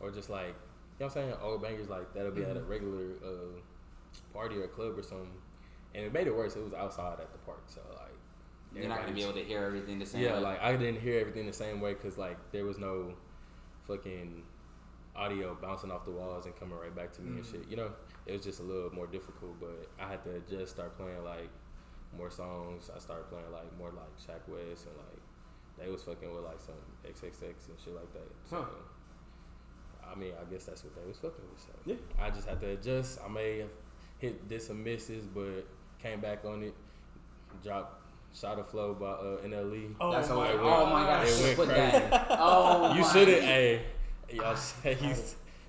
or 0.00 0.10
just 0.10 0.30
like 0.30 0.54
you 0.98 1.06
know 1.06 1.06
what 1.06 1.16
I'm 1.16 1.22
saying, 1.30 1.34
old 1.42 1.62
bangers 1.62 1.88
like 1.88 2.12
that'll 2.14 2.32
be 2.32 2.42
at 2.44 2.56
a 2.56 2.60
Mhm. 2.60 2.68
regular 2.68 3.06
uh, 3.24 3.60
party 4.32 4.56
or 4.56 4.68
club 4.68 4.98
or 4.98 5.02
something. 5.02 5.30
And 5.94 6.04
it 6.06 6.12
made 6.12 6.26
it 6.26 6.34
worse. 6.34 6.56
It 6.56 6.62
was 6.64 6.72
outside 6.72 7.20
at 7.20 7.30
the 7.32 7.38
park, 7.40 7.62
so 7.66 7.80
like 7.94 8.08
You're 8.74 8.88
not 8.88 9.00
gonna 9.00 9.12
be 9.12 9.22
able 9.22 9.34
to 9.34 9.44
hear 9.44 9.62
everything 9.64 9.98
the 9.98 10.06
same 10.06 10.22
yeah, 10.22 10.32
way. 10.34 10.40
like 10.40 10.62
I 10.62 10.74
didn't 10.76 11.00
hear 11.00 11.20
everything 11.20 11.46
the 11.46 11.52
same 11.52 11.80
way 11.82 11.92
because 11.92 12.16
like 12.16 12.38
there 12.52 12.64
was 12.64 12.78
no 12.78 13.12
fucking 13.86 14.42
audio 15.14 15.54
bouncing 15.60 15.90
off 15.90 16.04
the 16.06 16.10
walls 16.10 16.46
and 16.46 16.56
coming 16.56 16.78
right 16.78 16.94
back 16.94 17.12
to 17.12 17.20
me 17.22 17.36
and 17.36 17.44
Mm. 17.44 17.50
shit. 17.50 17.68
You 17.68 17.76
know, 17.76 17.92
it 18.24 18.32
was 18.32 18.42
just 18.42 18.60
a 18.60 18.62
little 18.62 18.90
more 18.94 19.06
difficult, 19.06 19.60
but 19.60 19.88
I 20.00 20.08
had 20.08 20.24
to 20.24 20.40
just 20.48 20.72
start 20.72 20.96
playing 20.96 21.22
like 21.24 21.50
more 22.16 22.30
songs. 22.30 22.90
I 22.94 22.98
started 22.98 23.28
playing 23.30 23.50
like 23.52 23.76
more 23.78 23.90
like 23.90 24.12
Sheck 24.18 24.42
Wes 24.48 24.84
and 24.86 24.96
like 24.96 25.20
they 25.78 25.90
was 25.90 26.02
fucking 26.02 26.32
with 26.34 26.44
like 26.44 26.60
some 26.60 26.74
XXX 27.04 27.42
and 27.68 27.78
shit 27.82 27.94
like 27.94 28.12
that. 28.12 28.28
So, 28.48 28.56
Huh. 28.62 30.10
I 30.12 30.18
mean, 30.18 30.32
I 30.40 30.50
guess 30.52 30.64
that's 30.64 30.84
what 30.84 30.94
they 30.94 31.06
was 31.08 31.16
fucking 31.18 31.44
with. 31.50 31.60
So 31.60 31.68
Yeah. 31.86 31.96
I 32.24 32.30
just 32.30 32.46
had 32.48 32.60
to 32.60 32.70
adjust. 32.70 33.18
I 33.24 33.28
may 33.28 33.58
have 33.60 33.70
hit 34.18 34.48
did 34.48 34.60
some 34.62 34.82
misses, 34.84 35.26
but 35.26 35.66
came 36.02 36.20
back 36.20 36.44
on 36.44 36.62
it. 36.62 36.74
Dropped 37.62 38.00
Shotta 38.34 38.64
Flow 38.64 38.94
by 38.94 39.06
uh, 39.10 39.36
NLE. 39.46 39.94
oh 40.00 40.10
That's 40.12 40.28
my 40.30 40.34
all. 40.34 40.42
it 40.44 40.54
Oh 40.60 40.86
my 40.86 40.94
went- 40.94 41.06
god, 41.06 41.08
I 41.08 41.24
it 41.24 41.28
should 41.28 41.44
went 41.44 41.56
put 41.56 41.68
crazy. 41.68 41.90
that. 42.10 42.26
Oh, 42.30 42.94
You 42.94 43.04
should 43.04 43.28
have, 43.28 43.42
hey, 43.42 43.84
y'all, 44.32 44.56
you, 44.84 44.90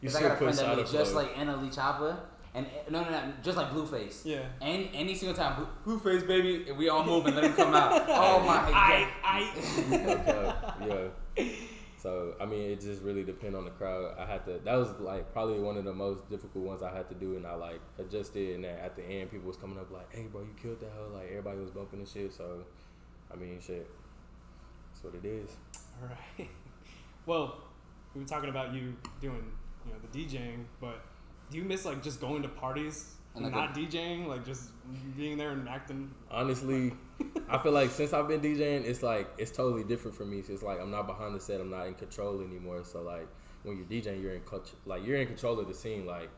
you 0.02 0.10
should 0.10 0.22
got 0.22 0.24
a 0.24 0.30
put 0.30 0.38
friend 0.38 0.58
that 0.58 0.62
Shot 0.66 0.78
made 0.78 0.86
of 0.86 0.92
just 0.92 1.14
like 1.14 1.36
NLE 1.36 1.76
Choppa, 1.76 2.20
and 2.56 2.66
eh, 2.66 2.70
no, 2.90 3.04
no, 3.04 3.10
no, 3.10 3.34
just 3.44 3.58
like 3.58 3.72
Blueface. 3.72 4.26
Yeah. 4.26 4.44
And 4.62 4.90
any 4.94 5.16
single 5.16 5.36
time, 5.36 5.66
Blueface, 5.86 6.28
baby, 6.28 6.72
we 6.72 6.90
all 6.90 7.04
move 7.04 7.26
and 7.26 7.36
let 7.36 7.46
him 7.46 7.54
come 7.54 7.74
out. 7.74 8.06
Oh 8.10 8.40
my 8.42 8.58
I 8.72 8.72
god. 8.72 9.10
I 9.24 10.54
okay, 10.86 11.10
yeah. 11.38 11.44
So 11.98 12.36
I 12.40 12.46
mean, 12.46 12.72
it 12.72 12.82
just 12.82 13.02
really 13.02 13.24
depend 13.24 13.56
on 13.56 13.64
the 13.66 13.72
crowd. 13.72 14.16
I 14.20 14.26
had 14.26 14.46
to. 14.46 14.60
That 14.64 14.76
was 14.76 14.90
like 15.00 15.32
probably 15.32 15.60
one 15.60 15.78
of 15.78 15.86
the 15.86 15.94
most 15.94 16.30
difficult 16.30 16.66
ones 16.66 16.84
I 16.84 16.96
had 16.96 17.08
to 17.10 17.16
do, 17.16 17.38
and 17.38 17.48
I 17.48 17.56
like 17.56 17.80
adjusted. 17.98 18.56
And 18.56 18.66
then 18.66 18.78
at 18.78 18.96
the 18.96 19.04
end, 19.04 19.32
people 19.32 19.48
was 19.48 19.58
coming 19.58 19.80
up 19.80 19.90
like, 19.90 20.14
"Hey, 20.14 20.28
bro, 20.32 20.42
you 20.42 20.54
killed 20.62 20.82
that 20.82 20.92
hoe!" 20.92 21.12
Like 21.14 21.30
everybody 21.30 21.60
was 21.60 21.72
bumping 21.72 22.00
and 22.00 22.08
shit. 22.08 22.34
So, 22.34 22.66
I 23.32 23.36
mean, 23.36 23.60
shit. 23.66 23.90
That's 24.92 25.04
what 25.06 25.16
it 25.16 25.26
is. 25.26 25.50
All 26.02 26.10
right. 26.10 26.50
Well, 27.26 27.56
we 28.14 28.20
were 28.20 28.28
talking 28.28 28.50
about 28.50 28.74
you 28.74 28.98
doing, 29.22 29.50
you 29.86 29.94
know, 29.94 29.98
the 30.12 30.26
DJing, 30.26 30.66
but 30.82 31.06
do 31.54 31.60
you 31.60 31.64
miss 31.64 31.86
like 31.86 32.02
just 32.02 32.20
going 32.20 32.42
to 32.42 32.50
parties 32.50 33.14
and 33.36 33.46
And, 33.46 33.54
not 33.54 33.78
like, 33.78 33.90
DJing, 33.92 34.28
like 34.28 34.44
just 34.44 34.72
being 35.16 35.38
there 35.38 35.52
and 35.52 35.70
acting? 35.70 36.10
Honestly, 36.32 36.94
I 37.48 37.60
feel 37.60 37.72
like 37.72 37.92
since 37.92 38.12
I've 38.12 38.28
been 38.28 38.42
DJing, 38.42 38.84
it's 38.86 39.04
like 39.04 39.30
it's 39.38 39.52
totally 39.52 39.84
different 39.84 40.18
for 40.18 40.26
me. 40.26 40.42
So 40.42 40.52
it's 40.52 40.64
like 40.64 40.82
I'm 40.82 40.90
not 40.90 41.06
behind 41.06 41.36
the 41.36 41.40
set. 41.40 41.62
I'm 41.62 41.70
not 41.70 41.86
in 41.86 41.94
control 41.94 42.42
anymore. 42.42 42.84
So 42.84 43.04
like 43.04 43.28
when 43.62 43.78
you're 43.78 43.86
DJing, 43.86 44.20
you're 44.22 44.34
in 44.34 44.42
control. 44.42 44.80
Like 44.86 45.06
you're 45.06 45.18
in 45.18 45.28
control 45.28 45.60
of 45.60 45.68
the 45.68 45.76
scene. 45.76 46.08
Like, 46.08 46.32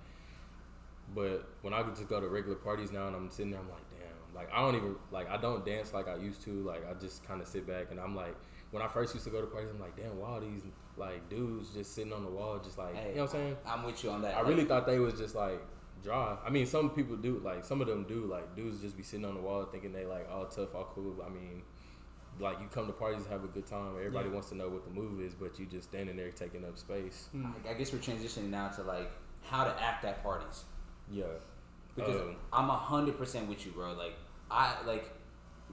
but 1.15 1.47
when 1.61 1.73
I 1.73 1.81
could 1.81 1.95
just 1.95 2.09
go 2.09 2.19
to 2.19 2.27
regular 2.27 2.57
parties 2.57 2.91
now 2.91 3.07
and 3.07 3.15
I'm 3.15 3.29
sitting 3.29 3.51
there, 3.51 3.61
I'm 3.61 3.69
like, 3.69 3.89
damn. 3.91 4.35
Like 4.35 4.49
I 4.53 4.59
don't 4.59 4.75
even 4.75 4.95
like 5.11 5.29
I 5.29 5.37
don't 5.37 5.65
dance 5.65 5.93
like 5.93 6.09
I 6.09 6.17
used 6.17 6.41
to. 6.41 6.51
Like 6.51 6.85
I 6.89 6.93
just 6.99 7.25
kind 7.25 7.41
of 7.41 7.47
sit 7.47 7.65
back 7.65 7.87
and 7.91 8.01
I'm 8.01 8.17
like, 8.17 8.35
when 8.71 8.83
I 8.83 8.89
first 8.89 9.13
used 9.13 9.25
to 9.27 9.31
go 9.31 9.39
to 9.39 9.47
parties, 9.47 9.69
I'm 9.73 9.79
like, 9.79 9.95
damn, 9.95 10.19
why 10.19 10.31
are 10.31 10.41
these 10.41 10.63
like 10.97 11.29
dudes 11.29 11.71
just 11.73 11.93
sitting 11.93 12.13
on 12.13 12.23
the 12.23 12.29
wall, 12.31 12.59
just 12.63 12.77
like 12.77 12.95
Hey, 12.95 13.09
you 13.09 13.15
know 13.15 13.21
what 13.23 13.33
I'm 13.35 13.39
saying? 13.41 13.57
I'm 13.65 13.83
with 13.83 14.03
you 14.03 14.09
on 14.11 14.21
that. 14.21 14.35
I 14.35 14.41
really 14.41 14.65
thought 14.65 14.85
they 14.85 14.99
was 14.99 15.13
just 15.15 15.35
like 15.35 15.61
dry. 16.03 16.37
I 16.45 16.49
mean, 16.49 16.65
some 16.65 16.89
people 16.91 17.15
do 17.17 17.39
like 17.43 17.63
some 17.65 17.81
of 17.81 17.87
them 17.87 18.03
do 18.07 18.25
like 18.25 18.55
dudes 18.55 18.81
just 18.81 18.95
be 18.97 19.03
sitting 19.03 19.25
on 19.25 19.35
the 19.35 19.41
wall 19.41 19.65
thinking 19.65 19.91
they 19.93 20.05
like 20.05 20.27
all 20.31 20.45
tough, 20.45 20.73
all 20.75 20.85
cool. 20.93 21.23
I 21.25 21.29
mean, 21.29 21.63
like 22.39 22.59
you 22.59 22.67
come 22.67 22.87
to 22.87 22.93
parties 22.93 23.25
have 23.29 23.43
a 23.43 23.47
good 23.47 23.65
time. 23.65 23.93
Everybody 23.97 24.27
Yeah. 24.29 24.33
wants 24.33 24.49
to 24.49 24.55
know 24.55 24.69
what 24.69 24.85
the 24.85 24.91
move 24.91 25.21
is, 25.21 25.33
but 25.33 25.57
you 25.59 25.65
just 25.65 25.89
standing 25.89 26.15
there 26.15 26.31
taking 26.31 26.63
up 26.65 26.77
space. 26.77 27.29
I, 27.35 27.71
I 27.71 27.73
guess 27.73 27.91
we're 27.93 27.99
transitioning 27.99 28.49
now 28.49 28.69
to 28.69 28.83
like 28.83 29.11
how 29.43 29.63
to 29.65 29.81
act 29.81 30.03
at 30.05 30.23
parties 30.23 30.63
Yeah, 31.11 31.25
because 31.95 32.15
Um, 32.21 32.35
I'm 32.51 32.69
a 32.69 32.75
hundred 32.77 33.17
percent 33.17 33.47
with 33.49 33.65
you, 33.65 33.71
bro. 33.71 33.93
Like 33.93 34.13
I 34.51 34.75
like. 34.85 35.11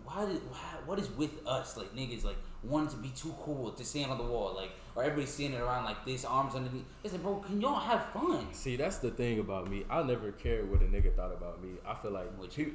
Why 0.05 0.25
did 0.25 0.41
why, 0.51 0.59
what 0.87 0.99
is 0.99 1.09
with 1.11 1.47
us 1.47 1.77
like 1.77 1.95
niggas 1.95 2.25
like 2.25 2.37
wanting 2.63 2.91
to 2.91 2.97
be 2.97 3.09
too 3.11 3.35
cool 3.43 3.73
to 3.73 3.85
stand 3.85 4.11
on 4.11 4.19
the 4.19 4.25
wall 4.25 4.55
like 4.55 4.71
or 4.95 5.03
everybody 5.03 5.27
standing 5.27 5.61
around 5.61 5.85
like 5.85 6.05
this 6.05 6.25
arms 6.25 6.55
underneath? 6.55 6.85
It's 7.03 7.13
like 7.13 7.23
bro, 7.23 7.37
can 7.37 7.61
y'all 7.61 7.81
have 7.81 8.05
fun? 8.13 8.53
see, 8.53 8.77
that's 8.77 8.99
the 8.99 9.11
thing 9.11 9.41
about 9.41 9.69
me. 9.71 9.85
I 9.91 10.03
never 10.03 10.33
cared 10.33 10.71
what 10.71 10.81
a 10.81 10.85
nigga 10.85 11.15
thought 11.17 11.33
about 11.33 11.63
me. 11.63 11.71
I 11.87 11.95
feel 11.95 12.13
like 12.13 12.31
What 12.39 12.55
pe- 12.55 12.73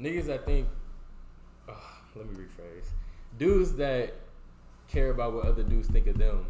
niggas 0.00 0.26
that 0.26 0.44
think. 0.44 0.68
Uh, 1.68 1.72
let 2.16 2.26
me 2.26 2.34
rephrase. 2.34 2.86
Dudes 3.38 3.74
that 3.74 4.14
care 4.88 5.10
about 5.10 5.34
what 5.34 5.44
other 5.46 5.62
dudes 5.62 5.88
think 5.88 6.06
of 6.06 6.16
them. 6.18 6.46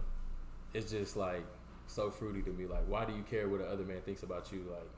It's 0.73 0.91
just 0.91 1.17
like 1.17 1.45
so 1.87 2.11
fruity 2.11 2.43
to 2.43 2.51
me. 2.51 2.67
Like, 2.67 2.85
why 2.87 3.05
do 3.05 3.13
you 3.13 3.23
care 3.23 3.49
what 3.49 3.61
the 3.61 3.67
other 3.67 3.85
man 3.85 4.01
thinks 4.03 4.23
about 4.23 4.53
you? 4.53 4.65
Like, 4.71 4.89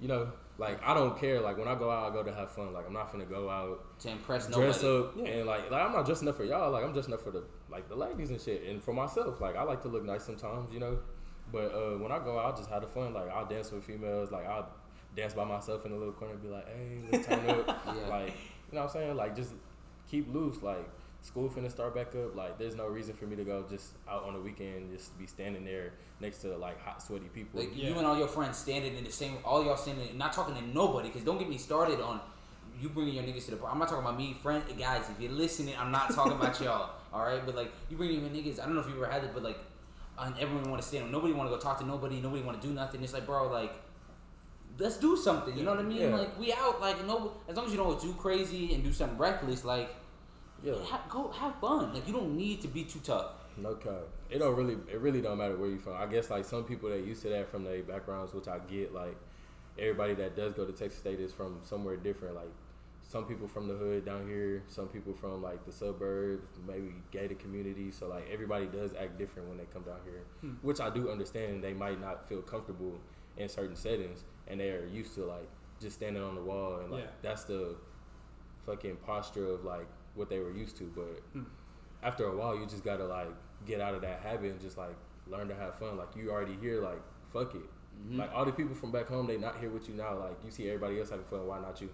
you 0.00 0.08
know, 0.08 0.32
like 0.58 0.80
I 0.84 0.94
don't 0.94 1.18
care. 1.18 1.40
Like 1.40 1.56
when 1.58 1.68
I 1.68 1.74
go 1.74 1.90
out, 1.90 2.10
I 2.10 2.14
go 2.14 2.22
to 2.22 2.32
have 2.34 2.50
fun. 2.50 2.72
Like 2.72 2.86
I'm 2.86 2.92
not 2.92 3.10
gonna 3.12 3.24
go 3.24 3.48
out 3.50 3.98
To 4.00 4.10
impress 4.10 4.48
nobody. 4.48 4.66
dress 4.70 4.84
up 4.84 5.14
Yeah. 5.16 5.24
and 5.26 5.46
like, 5.46 5.70
like 5.70 5.82
I'm 5.82 5.92
not 5.92 6.04
dressing 6.06 6.28
up 6.28 6.36
for 6.36 6.44
y'all. 6.44 6.70
Like 6.70 6.84
I'm 6.84 6.92
dressing 6.92 7.12
up 7.14 7.20
for 7.22 7.30
the 7.30 7.44
like 7.70 7.88
the 7.88 7.96
ladies 7.96 8.30
and 8.30 8.40
shit, 8.40 8.62
and 8.64 8.82
for 8.82 8.92
myself. 8.94 9.40
Like 9.40 9.56
I 9.56 9.62
like 9.62 9.82
to 9.82 9.88
look 9.88 10.04
nice 10.04 10.24
sometimes, 10.24 10.72
you 10.72 10.80
know. 10.80 10.98
But 11.52 11.72
uh, 11.74 11.98
when 11.98 12.10
I 12.12 12.18
go 12.18 12.38
out, 12.38 12.54
I 12.54 12.56
just 12.56 12.70
have 12.70 12.82
the 12.82 12.88
fun. 12.88 13.14
Like 13.14 13.28
I'll 13.30 13.46
dance 13.46 13.70
with 13.72 13.84
females. 13.84 14.30
Like 14.30 14.46
I'll 14.46 14.68
dance 15.16 15.34
by 15.34 15.44
myself 15.44 15.86
in 15.86 15.92
a 15.92 15.96
little 15.96 16.12
corner, 16.12 16.34
and 16.34 16.42
be 16.42 16.48
like, 16.48 16.66
hey, 16.68 16.98
let's 17.12 17.26
turn 17.26 17.48
up. 17.50 17.66
Yeah. 17.86 18.08
Like 18.08 18.28
you 18.70 18.76
know 18.78 18.80
what 18.80 18.82
I'm 18.82 18.88
saying? 18.90 19.16
Like 19.16 19.36
just 19.36 19.54
keep 20.10 20.32
loose. 20.32 20.62
Like 20.62 20.88
school 21.24 21.48
finna 21.48 21.70
start 21.70 21.94
back 21.94 22.14
up. 22.14 22.36
Like 22.36 22.58
there's 22.58 22.76
no 22.76 22.86
reason 22.86 23.14
for 23.14 23.24
me 23.24 23.34
to 23.36 23.44
go 23.44 23.64
just 23.68 23.92
out 24.08 24.24
on 24.24 24.34
the 24.34 24.40
weekend, 24.40 24.92
just 24.96 25.18
be 25.18 25.26
standing 25.26 25.64
there 25.64 25.92
next 26.20 26.38
to 26.42 26.56
like 26.56 26.80
hot 26.80 27.02
sweaty 27.02 27.26
people. 27.34 27.60
Like 27.60 27.74
Yeah. 27.74 27.88
you 27.88 27.98
and 27.98 28.06
all 28.06 28.16
your 28.18 28.28
friends 28.28 28.58
standing 28.58 28.96
in 28.96 29.04
the 29.04 29.10
same, 29.10 29.38
all 29.44 29.64
y'all 29.64 29.76
standing, 29.76 30.16
not 30.18 30.32
talking 30.34 30.54
to 30.54 30.62
nobody. 30.68 31.08
Because 31.08 31.22
don't 31.24 31.38
get 31.38 31.48
me 31.48 31.56
started 31.58 32.00
on 32.00 32.20
you 32.80 32.88
bringing 32.90 33.14
your 33.14 33.24
niggas 33.24 33.46
to 33.46 33.52
the 33.52 33.56
party. 33.56 33.72
I'm 33.72 33.78
not 33.78 33.88
talking 33.88 34.04
about 34.04 34.18
me, 34.18 34.34
friend, 34.42 34.62
guys. 34.78 35.08
If 35.08 35.18
you're 35.20 35.32
listening, 35.32 35.74
I'm 35.78 35.90
not 35.90 36.12
talking 36.14 36.32
about 36.32 36.60
y'all. 36.64 36.90
All 37.12 37.24
right, 37.24 37.44
but 37.46 37.54
like 37.56 37.72
you 37.88 37.96
bringing 37.96 38.20
your 38.20 38.30
niggas. 38.30 38.60
I 38.60 38.66
don't 38.66 38.74
know 38.74 38.80
if 38.82 38.88
you 38.88 38.94
ever 38.96 39.06
had 39.10 39.24
it, 39.24 39.30
but 39.32 39.42
like, 39.42 39.58
and 40.18 40.38
everyone 40.38 40.68
want 40.70 40.82
to 40.82 40.86
stand. 40.86 41.04
On 41.04 41.10
nobody 41.12 41.32
want 41.32 41.48
to 41.50 41.56
go 41.56 41.60
talk 41.60 41.78
to 41.80 41.86
nobody. 41.86 42.20
Nobody 42.20 42.42
want 42.42 42.60
to 42.60 42.68
do 42.68 42.72
nothing. 42.74 43.02
It's 43.02 43.12
like, 43.14 43.26
bro, 43.26 43.48
like. 43.50 43.72
Let's 44.76 44.96
do 44.96 45.16
something, 45.16 45.56
you 45.56 45.62
know 45.62 45.70
what 45.70 45.78
I 45.78 45.84
mean? 45.84 46.00
Yeah. 46.00 46.16
Like 46.16 46.36
we 46.36 46.52
out, 46.52 46.80
like 46.80 47.06
no, 47.06 47.34
as 47.48 47.56
long 47.56 47.66
as 47.66 47.70
you 47.70 47.78
don't 47.78 48.00
do 48.02 48.12
crazy 48.14 48.74
and 48.74 48.82
do 48.82 48.92
something 48.92 49.16
reckless, 49.16 49.64
like 49.64 49.94
yeah. 50.64 50.74
ha- 50.84 51.04
go 51.08 51.30
have 51.30 51.54
fun. 51.60 51.92
Like 51.94 52.06
you 52.06 52.12
don't 52.12 52.36
need 52.36 52.60
to 52.62 52.68
be 52.68 52.84
too 52.84 53.00
tough. 53.00 53.32
No 53.56 53.74
cap. 53.74 54.02
It 54.30 54.38
don't 54.38 54.56
really. 54.56 54.76
It 54.90 55.00
really 55.00 55.20
don't 55.20 55.38
matter 55.38 55.56
where 55.56 55.68
you 55.70 55.78
from. 55.78 55.94
I 55.96 56.06
guess 56.06 56.30
like 56.30 56.44
some 56.44 56.64
people 56.64 56.88
that 56.90 57.04
used 57.06 57.22
to 57.22 57.28
that 57.28 57.48
from 57.48 57.62
their 57.64 57.82
backgrounds, 57.82 58.32
which 58.34 58.48
I 58.48 58.58
get. 58.58 58.92
Like 58.94 59.16
everybody 59.78 60.14
that 60.14 60.34
does 60.36 60.52
go 60.54 60.64
to 60.64 60.72
Texas 60.72 60.98
State 60.98 61.20
is 61.20 61.32
from 61.32 61.58
somewhere 61.62 61.96
different. 61.96 62.34
Like 62.34 62.50
some 63.02 63.26
people 63.26 63.46
from 63.46 63.68
the 63.68 63.74
hood 63.74 64.04
down 64.04 64.26
here, 64.26 64.62
some 64.66 64.88
people 64.88 65.12
from 65.12 65.42
like 65.42 65.64
the 65.66 65.72
suburbs, 65.72 66.48
maybe 66.66 66.94
gated 67.12 67.38
communities. 67.38 67.96
So 67.98 68.08
like 68.08 68.28
everybody 68.32 68.66
does 68.66 68.92
act 68.94 69.18
different 69.18 69.48
when 69.48 69.58
they 69.58 69.66
come 69.72 69.82
down 69.82 70.00
here, 70.04 70.22
Hmm. 70.40 70.54
which 70.62 70.80
I 70.80 70.90
do 70.90 71.10
understand. 71.10 71.62
They 71.62 71.74
might 71.74 72.00
not 72.00 72.26
feel 72.28 72.42
comfortable 72.42 72.98
in 73.36 73.48
certain 73.48 73.76
settings, 73.76 74.24
and 74.48 74.58
they 74.58 74.70
are 74.70 74.86
used 74.86 75.14
to 75.16 75.26
like 75.26 75.48
just 75.80 75.96
standing 75.96 76.22
on 76.22 76.34
the 76.34 76.40
wall 76.40 76.80
and 76.80 76.90
like 76.90 77.04
Yeah. 77.04 77.10
that's 77.22 77.44
the 77.44 77.76
fucking 78.66 78.96
posture 79.04 79.46
of 79.52 79.64
like 79.64 79.86
what 80.14 80.28
they 80.30 80.38
were 80.40 80.52
used 80.52 80.76
to. 80.78 80.84
But 80.94 81.20
Hmm. 81.32 81.44
after 82.02 82.24
a 82.26 82.36
while, 82.36 82.54
you 82.56 82.66
just 82.66 82.84
gotta 82.84 83.04
like 83.04 83.28
get 83.66 83.80
out 83.80 83.94
of 83.94 84.02
that 84.02 84.20
habit 84.20 84.50
and 84.52 84.60
just 84.60 84.76
like 84.76 84.94
learn 85.26 85.48
to 85.48 85.54
have 85.54 85.74
fun. 85.78 85.96
Like 85.96 86.14
you 86.16 86.30
already 86.30 86.56
here, 86.60 86.80
like 86.80 87.00
fuck 87.32 87.54
it. 87.54 87.62
Mhm. 88.08 88.18
Like 88.18 88.30
all 88.34 88.44
the 88.44 88.52
people 88.52 88.74
from 88.74 88.92
back 88.92 89.08
home, 89.08 89.26
they 89.26 89.36
not 89.38 89.58
here 89.58 89.70
with 89.70 89.88
you 89.88 89.94
now. 89.94 90.18
Like 90.18 90.36
you 90.44 90.50
see 90.50 90.66
everybody 90.68 90.98
else 91.00 91.10
having 91.10 91.24
fun, 91.24 91.46
why 91.46 91.60
not 91.60 91.80
you? 91.80 91.88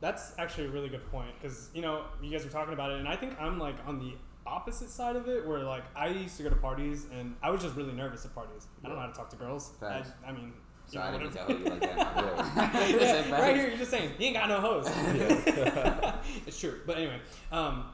That's 0.00 0.32
actually 0.38 0.66
a 0.66 0.70
really 0.70 0.88
good 0.88 1.04
point 1.10 1.34
because 1.38 1.70
you 1.74 1.82
know 1.82 2.06
you 2.22 2.30
guys 2.30 2.44
were 2.44 2.50
talking 2.50 2.72
about 2.72 2.90
it, 2.90 2.98
and 3.00 3.08
I 3.08 3.16
think 3.16 3.38
I'm 3.40 3.58
like 3.58 3.76
on 3.86 3.98
the 3.98 4.14
opposite 4.46 4.88
side 4.88 5.14
of 5.16 5.28
it, 5.28 5.46
where 5.46 5.60
like 5.62 5.84
I 5.94 6.08
used 6.08 6.36
to 6.38 6.42
go 6.42 6.48
to 6.48 6.56
parties 6.56 7.06
and 7.12 7.36
I 7.42 7.50
was 7.50 7.60
just 7.62 7.76
really 7.76 7.92
nervous 7.92 8.24
at 8.24 8.34
parties. 8.34 8.66
I 8.82 8.88
don't 8.88 8.96
know 8.96 9.02
how 9.02 9.08
to 9.08 9.12
talk 9.12 9.28
to 9.30 9.36
girls. 9.36 9.72
I, 9.82 10.02
I 10.26 10.32
mean, 10.32 10.54
you 10.94 11.00
I 11.00 11.10
didn't 11.12 11.26
whatever. 11.34 11.52
tell 11.52 11.58
you 11.58 11.64
like 11.66 11.80
that. 11.80 11.96
Yeah, 13.00 13.30
right 13.40 13.56
here, 13.56 13.68
you're 13.68 13.76
just 13.78 13.90
saying 13.90 14.10
you 14.18 14.26
ain't 14.26 14.36
got 14.36 14.48
no 14.48 14.60
hoes. 14.60 14.86
it's 16.46 16.58
true, 16.58 16.80
but 16.86 16.96
anyway. 16.96 17.20
Um, 17.52 17.84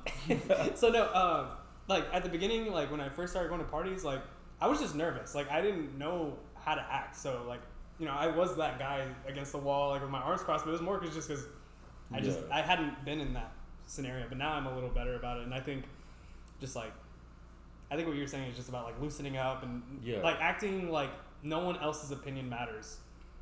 so 0.75 0.89
no, 0.91 1.03
uh, 1.05 1.49
like 1.89 2.05
at 2.13 2.23
the 2.25 2.29
beginning, 2.31 2.71
like 2.73 2.91
when 2.91 3.01
I 3.01 3.09
first 3.09 3.33
started 3.33 3.49
going 3.49 3.61
to 3.61 3.67
parties, 3.69 4.05
like 4.05 4.21
I 4.61 4.69
was 4.69 4.81
just 4.81 4.95
nervous. 4.95 5.35
Like 5.35 5.51
I 5.51 5.61
didn't 5.61 5.99
know 5.99 6.39
how 6.55 6.75
to 6.75 6.81
act. 6.91 7.17
So 7.17 7.45
like 7.47 7.61
you 7.99 8.07
know, 8.07 8.13
I 8.13 8.27
was 8.29 8.57
that 8.57 8.79
guy 8.79 9.07
against 9.27 9.53
the 9.53 9.59
wall, 9.59 9.91
like 9.91 10.03
with 10.03 10.11
my 10.11 10.21
arms 10.21 10.43
crossed. 10.43 10.65
But 10.65 10.71
it 10.71 10.73
was 10.73 10.83
more 10.83 10.99
cause 10.99 11.15
just 11.15 11.29
because 11.29 11.45
I 12.13 12.21
just 12.21 12.39
Yeah. 12.41 12.57
I 12.57 12.63
hadn't 12.63 13.05
been 13.05 13.21
in 13.21 13.35
that 13.35 13.53
scenario. 13.87 14.27
But 14.29 14.39
now 14.39 14.53
I'm 14.55 14.67
a 14.67 14.75
little 14.75 14.91
better 14.91 15.15
about 15.17 15.39
it, 15.39 15.45
and 15.45 15.55
I 15.55 15.61
think 15.61 15.85
just 16.61 16.77
like 16.77 16.93
I 17.91 17.97
think 17.97 18.09
what 18.09 18.17
you're 18.17 18.27
saying 18.27 18.51
is 18.51 18.57
just 18.57 18.69
about 18.69 18.85
like 18.85 19.01
loosening 19.01 19.37
up 19.37 19.63
and 19.63 19.83
Yeah. 20.03 20.19
like 20.21 20.37
acting 20.41 20.91
like 20.91 21.11
no 21.47 21.61
one 21.61 21.77
else's 21.79 22.11
opinion 22.11 22.49
matters 22.49 22.99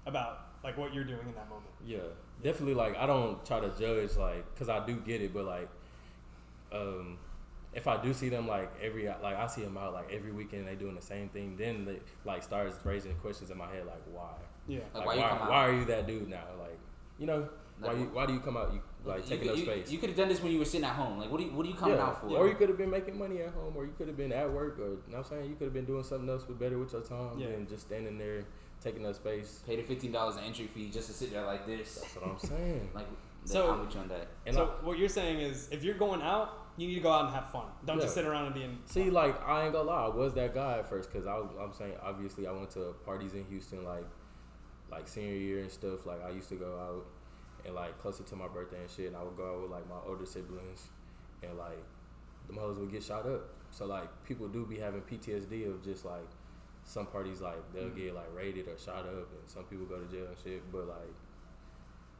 about 0.06 0.46
like 0.62 0.76
what 0.76 0.94
you're 0.94 1.04
doing 1.04 1.26
in 1.26 1.34
that 1.34 1.48
moment. 1.48 1.70
Yeah, 1.86 1.98
definitely. 2.42 2.74
Like 2.74 2.96
I 2.96 3.06
don't 3.06 3.44
try 3.44 3.60
to 3.60 3.70
judge, 3.78 4.16
like, 4.16 4.54
cause 4.56 4.68
I 4.68 4.84
do 4.84 4.96
get 4.96 5.20
it, 5.20 5.32
but 5.32 5.44
like, 5.44 5.68
um, 6.72 7.18
if 7.72 7.86
I 7.88 8.00
do 8.00 8.14
see 8.14 8.28
them 8.28 8.46
like 8.46 8.70
every 8.80 9.06
like 9.06 9.36
I 9.36 9.46
see 9.46 9.62
them 9.62 9.76
out 9.76 9.92
like 9.92 10.12
every 10.12 10.32
weekend 10.32 10.68
they 10.68 10.74
doing 10.74 10.94
the 10.94 11.02
same 11.02 11.28
thing, 11.28 11.56
then 11.56 11.84
they 11.84 11.98
like 12.24 12.42
starts 12.42 12.78
raising 12.84 13.14
questions 13.16 13.50
in 13.50 13.58
my 13.58 13.66
head 13.66 13.86
like 13.86 14.02
why, 14.12 14.30
Yeah. 14.68 14.80
Like, 14.94 15.06
like, 15.06 15.06
why 15.06 15.16
why 15.16 15.22
you 15.22 15.28
come 15.28 15.38
out? 15.42 15.50
why 15.50 15.68
are 15.68 15.72
you 15.72 15.84
that 15.86 16.06
dude 16.06 16.28
now? 16.28 16.44
Like 16.58 16.78
you 17.18 17.26
know 17.26 17.48
why 17.80 17.92
you 17.94 18.10
why 18.12 18.26
do 18.26 18.32
you 18.32 18.40
come 18.40 18.56
out 18.56 18.72
you 18.72 18.80
like 19.04 19.26
taking 19.26 19.48
could- 19.48 19.58
up 19.58 19.64
space? 19.64 19.90
You 19.90 19.98
could 19.98 20.08
have 20.10 20.18
done 20.18 20.28
this 20.28 20.40
when 20.42 20.52
you 20.52 20.58
were 20.58 20.64
sitting 20.64 20.84
at 20.86 20.94
home. 20.94 21.18
Like, 21.18 21.30
what 21.30 21.40
are 21.40 21.44
you, 21.44 21.50
what 21.50 21.66
are 21.66 21.68
you 21.68 21.74
coming 21.74 21.96
yeah. 21.96 22.04
out 22.04 22.20
for? 22.20 22.28
Or 22.28 22.48
you 22.48 22.54
could 22.54 22.68
have 22.68 22.78
been 22.78 22.90
making 22.90 23.18
money 23.18 23.40
at 23.42 23.50
home, 23.52 23.74
or 23.76 23.84
you 23.84 23.92
could 23.96 24.08
have 24.08 24.16
been 24.16 24.32
at 24.32 24.50
work, 24.50 24.78
or 24.78 24.82
you 24.84 24.88
know 25.08 25.18
what 25.18 25.18
I'm 25.18 25.24
saying 25.24 25.50
you 25.50 25.56
could 25.56 25.64
have 25.66 25.74
been 25.74 25.84
doing 25.84 26.02
something 26.04 26.28
else 26.28 26.46
with 26.48 26.58
better 26.58 26.78
with 26.78 26.92
your 26.92 27.02
time 27.02 27.38
Yeah. 27.38 27.50
than 27.50 27.66
just 27.68 27.86
standing 27.86 28.18
there 28.18 28.44
taking 28.82 29.06
up 29.06 29.14
space. 29.14 29.62
Pay 29.66 29.76
the 29.76 29.82
fifteen 29.82 30.12
dollars 30.12 30.36
entry 30.44 30.66
fee 30.66 30.90
just 30.90 31.08
to 31.08 31.14
sit 31.14 31.32
there 31.32 31.44
like 31.44 31.66
this. 31.66 31.96
That's 31.96 32.16
what 32.16 32.30
I'm 32.30 32.38
saying. 32.38 32.90
Like, 32.94 33.06
So- 33.44 33.72
I'm 33.72 33.80
with 33.84 33.94
you 33.94 34.00
on 34.00 34.08
that. 34.08 34.28
And 34.46 34.54
so 34.54 34.64
I- 34.80 34.84
what 34.86 34.98
you're 34.98 35.08
saying 35.08 35.40
is, 35.40 35.68
if 35.70 35.84
you're 35.84 35.96
going 35.98 36.22
out, 36.22 36.60
you 36.76 36.88
need 36.88 36.94
to 36.96 37.00
go 37.00 37.12
out 37.12 37.26
and 37.26 37.34
have 37.34 37.50
fun. 37.50 37.66
Don't 37.84 38.00
just 38.00 38.14
sit 38.14 38.24
around 38.24 38.46
and 38.46 38.54
be 38.54 38.62
in. 38.64 38.78
See, 38.86 39.08
like 39.10 39.40
I 39.46 39.64
ain't 39.64 39.72
gonna 39.72 39.88
lie, 39.88 40.06
I 40.06 40.08
was 40.08 40.34
that 40.34 40.54
guy 40.54 40.78
at 40.78 40.88
first 40.88 41.12
because 41.12 41.26
I'm 41.26 41.72
saying 41.72 41.94
obviously 42.02 42.46
I 42.46 42.52
went 42.52 42.70
to 42.70 42.94
parties 43.04 43.34
in 43.34 43.44
Houston 43.44 43.84
like 43.84 44.04
like 44.90 45.06
senior 45.08 45.34
year 45.34 45.60
and 45.60 45.70
stuff. 45.70 46.04
Like 46.04 46.24
I 46.24 46.30
used 46.30 46.48
to 46.48 46.56
go 46.56 46.76
out 46.78 47.06
and 47.66 47.74
like 47.74 47.98
closer 47.98 48.22
to 48.24 48.36
my 48.36 48.48
birthday 48.48 48.80
and 48.80 48.90
shit, 48.90 49.06
and 49.08 49.16
I 49.16 49.22
would 49.22 49.36
go 49.36 49.54
out 49.54 49.62
with 49.62 49.70
like 49.70 49.88
my 49.88 49.96
older 50.06 50.26
siblings, 50.26 50.88
and 51.42 51.56
like 51.58 51.82
the 52.48 52.60
hoes 52.60 52.78
would 52.78 52.90
get 52.92 53.02
shot 53.02 53.26
up. 53.26 53.48
So 53.70 53.86
like 53.86 54.08
people 54.24 54.48
do 54.48 54.64
be 54.66 54.78
having 54.78 55.00
PTSD 55.02 55.66
of 55.68 55.82
just 55.82 56.04
like 56.04 56.28
some 56.84 57.06
parties 57.06 57.40
like 57.40 57.56
they'll 57.72 57.84
Mhm. 57.88 57.96
get 57.96 58.14
like 58.14 58.34
raided 58.34 58.68
or 58.68 58.76
shot 58.78 59.06
up, 59.06 59.30
and 59.32 59.46
some 59.48 59.64
people 59.64 59.86
go 59.86 59.98
to 59.98 60.06
jail 60.06 60.26
and 60.26 60.36
shit. 60.38 60.70
But 60.70 60.86
like, 60.88 61.14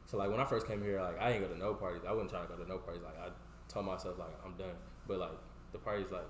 so 0.05 0.17
like 0.17 0.29
when 0.31 0.39
I 0.39 0.45
first 0.45 0.67
came 0.67 0.81
here, 0.81 1.01
like 1.01 1.19
I 1.21 1.31
ain't 1.31 1.41
go 1.41 1.47
to 1.47 1.57
no 1.57 1.73
parties. 1.75 2.01
I 2.07 2.11
wasn't 2.11 2.31
trying 2.31 2.47
to 2.47 2.53
go 2.53 2.63
to 2.63 2.67
no 2.69 2.77
parties. 2.79 3.03
Like 3.03 3.17
I 3.19 3.29
told 3.67 3.85
myself 3.85 4.17
like 4.17 4.33
I'm 4.43 4.53
done. 4.55 4.75
But 5.07 5.19
like 5.19 5.37
the 5.71 5.77
parties 5.77 6.11
like 6.11 6.25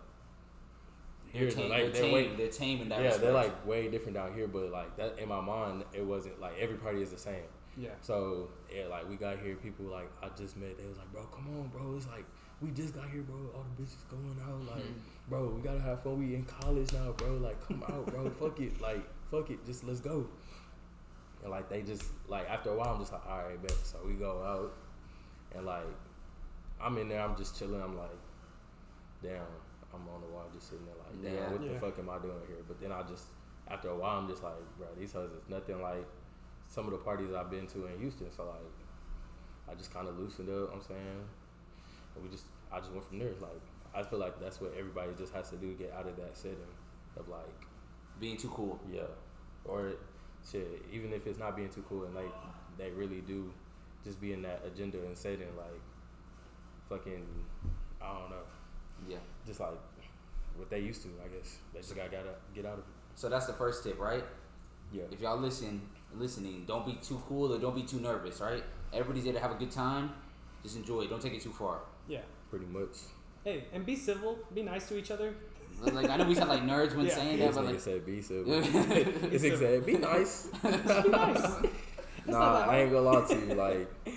They're, 1.32 1.44
here, 1.44 1.52
tame, 1.52 1.70
like 1.70 1.82
they're, 1.84 1.90
they're 1.92 2.02
tame, 2.02 2.14
way 2.14 2.36
they're 2.36 2.48
tame 2.50 2.82
in 2.82 2.90
that 2.90 3.00
yeah, 3.00 3.06
respect. 3.06 3.24
they're 3.24 3.34
like 3.34 3.66
way 3.66 3.88
different 3.90 4.16
down 4.16 4.34
here. 4.34 4.48
But 4.48 4.72
like 4.72 4.96
that 4.98 5.18
in 5.20 5.30
my 5.30 5.40
mind, 5.42 5.84
it 5.94 6.06
wasn't 6.06 6.40
like 6.42 6.54
every 6.60 6.76
party 6.78 7.02
is 7.02 7.12
the 7.12 7.18
same. 7.18 7.44
Yeah. 7.78 7.90
So 8.02 8.50
yeah, 8.74 8.88
like 8.88 9.08
we 9.10 9.16
got 9.16 9.40
here, 9.40 9.56
people 9.56 9.86
like 9.86 10.10
I 10.24 10.30
just 10.38 10.56
met. 10.58 10.78
They 10.78 10.86
was 10.86 10.98
like, 10.98 11.12
bro, 11.12 11.24
come 11.26 11.48
on, 11.60 11.68
bro. 11.68 11.96
It's 11.98 12.08
like 12.08 12.26
we 12.62 12.72
just 12.72 12.94
got 12.96 13.10
here, 13.10 13.22
bro. 13.22 13.36
All 13.54 13.66
the 13.76 13.84
bitches 13.84 14.08
going 14.10 14.38
out, 14.42 14.62
like, 14.76 14.84
Mhm. 14.84 15.00
bro, 15.28 15.50
we 15.50 15.62
gotta 15.62 15.82
have 15.82 16.02
fun. 16.04 16.18
We 16.20 16.36
in 16.36 16.46
college 16.46 16.94
now, 16.94 17.12
bro. 17.12 17.34
Like, 17.34 17.60
come 17.68 17.84
out, 17.84 18.06
bro. 18.06 18.30
fuck 18.40 18.60
it, 18.62 18.80
like, 18.82 19.04
fuck 19.30 19.50
it. 19.50 19.66
Just 19.66 19.84
let's 19.84 20.00
go. 20.00 20.26
And 21.42 21.52
like 21.52 21.68
they 21.70 21.82
just 21.82 22.06
like 22.28 22.50
after 22.50 22.70
a 22.72 22.76
while, 22.76 22.94
I'm 22.94 23.00
just 23.00 23.12
like, 23.12 23.26
all 23.28 23.40
right, 23.44 23.62
bet. 23.62 23.72
So 23.84 23.98
we 24.06 24.14
go 24.14 24.42
out, 24.44 24.74
and 25.58 25.66
like 25.66 25.84
I'm 26.80 26.98
in 26.98 27.10
there, 27.10 27.22
I'm 27.22 27.36
just 27.36 27.58
chilling. 27.60 27.82
I'm 27.82 27.98
like, 27.98 28.10
damn, 29.22 29.42
I'm 29.94 30.08
on 30.14 30.22
the 30.22 30.28
wall, 30.28 30.46
just 30.54 30.70
sitting 30.70 30.86
there, 30.86 30.96
like, 30.96 31.22
damn, 31.24 31.34
Yeah. 31.36 31.52
what 31.52 31.62
Yeah. 31.62 31.74
the 31.74 31.80
fuck 31.80 32.00
am 32.00 32.10
I 32.10 32.20
doing 32.20 32.40
here? 32.48 32.64
But 32.68 32.80
then 32.80 32.92
I 32.92 33.04
just 33.04 33.28
after 33.68 33.90
a 33.90 33.96
while, 33.96 34.20
I'm 34.20 34.28
just 34.30 34.44
like, 34.44 34.54
bro, 34.78 34.88
these 34.98 35.12
hoes 35.12 35.32
is 35.32 35.50
nothing 35.50 35.82
like 35.82 36.06
some 36.68 36.86
of 36.86 36.92
the 36.92 36.98
parties 36.98 37.30
I've 37.36 37.50
been 37.52 37.68
to 37.68 37.88
in 37.88 38.00
Houston. 38.00 38.32
So 38.32 38.44
like, 38.46 39.72
I 39.72 39.76
just 39.76 39.94
kind 39.94 40.08
of 40.08 40.18
loosened 40.20 40.50
up. 40.50 40.74
I'm 40.74 40.82
saying, 40.82 41.00
and 42.16 42.24
we 42.24 42.30
just, 42.30 42.46
I 42.72 42.80
just 42.80 42.92
went 42.92 43.08
from 43.08 43.20
there. 43.20 43.32
Like, 43.42 43.62
I 43.96 44.04
feel 44.04 44.20
like 44.20 44.40
that's 44.40 44.60
what 44.62 44.74
everybody 44.78 45.12
just 45.18 45.34
has 45.34 45.50
to 45.52 45.56
do 45.56 45.74
to 45.74 45.74
get 45.84 45.94
out 45.98 46.08
of 46.08 46.16
that 46.18 46.36
setting 46.38 46.58
of 47.18 47.28
like, 47.30 47.46
being 48.20 48.38
too 48.38 48.50
cool. 48.50 48.80
yeah, 48.92 49.02
or 49.66 49.94
shit. 50.50 50.68
Even 50.92 51.14
if 51.14 51.28
it's 51.28 51.40
not 51.40 51.56
being 51.56 51.70
too 51.70 51.84
cool, 51.90 52.06
and 52.06 52.14
like 52.16 52.32
they 52.78 52.90
really 52.92 53.22
do 53.22 53.52
just 54.04 54.22
be 54.22 54.34
in 54.34 54.42
that 54.44 54.62
agenda 54.66 54.98
and 55.06 55.18
setting 55.18 55.48
like, 55.58 55.82
fucking, 56.90 57.26
I 58.02 58.14
don't 58.14 58.30
know, 58.30 58.44
Yeah. 59.10 59.18
just 59.48 59.60
like 59.60 59.72
what 60.56 60.70
they 60.70 60.80
used 60.80 61.02
to. 61.04 61.10
I 61.24 61.28
guess 61.36 61.58
they 61.74 61.80
just 61.80 61.96
got 61.96 62.12
gotta 62.12 62.36
get 62.54 62.66
out 62.66 62.74
of 62.74 62.80
it. 62.80 62.86
So 63.16 63.30
that's 63.30 63.46
the 63.48 63.54
first 63.54 63.84
tip, 63.84 64.00
right? 64.00 64.24
Yeah. 64.92 65.04
If 65.12 65.22
y'all 65.22 65.38
listen, 65.38 65.82
listening, 66.20 66.66
don't 66.68 66.86
be 66.86 66.94
too 67.02 67.22
cool 67.28 67.54
or 67.54 67.60
don't 67.60 67.76
be 67.76 67.84
too 67.84 68.00
nervous, 68.00 68.40
right? 68.40 68.64
Everybody's 68.94 69.24
there 69.24 69.34
to 69.34 69.40
have 69.40 69.52
a 69.52 69.56
good 69.56 69.72
time. 69.72 70.12
Just 70.64 70.78
enjoy 70.78 71.02
it. 71.02 71.10
Don't 71.10 71.22
take 71.22 71.34
it 71.34 71.42
too 71.42 71.52
far. 71.52 71.80
Yeah. 72.08 72.22
Pretty 72.50 72.66
much. 72.66 72.98
Hey, 73.44 73.66
and 73.74 73.86
be 73.86 73.96
civil. 73.96 74.40
Be 74.54 74.64
nice 74.64 74.88
to 74.90 74.98
each 74.98 75.12
other. 75.12 75.36
Like 75.82 76.10
I 76.10 76.18
know 76.18 76.26
we 76.26 76.36
sound 76.36 76.50
like 76.50 76.64
nerds 76.64 76.96
when 76.96 77.06
Yeah. 77.08 77.16
saying 77.16 77.38
This 77.38 77.56
that, 77.56 77.62
but 77.62 77.72
like, 77.72 77.82
said 77.82 78.06
be 78.06 78.22
civil. 78.22 78.62
this 78.62 79.44
nigga 79.44 79.60
said 79.60 79.86
be 79.86 79.98
nice. 79.98 80.48
Be 80.64 81.10
nice. 81.10 81.52
nah, 82.26 82.66
I 82.66 82.80
ain't 82.80 82.92
gonna 82.92 83.02
lie 83.02 83.28
to 83.28 83.36
you. 83.36 83.54
Like, 83.54 84.16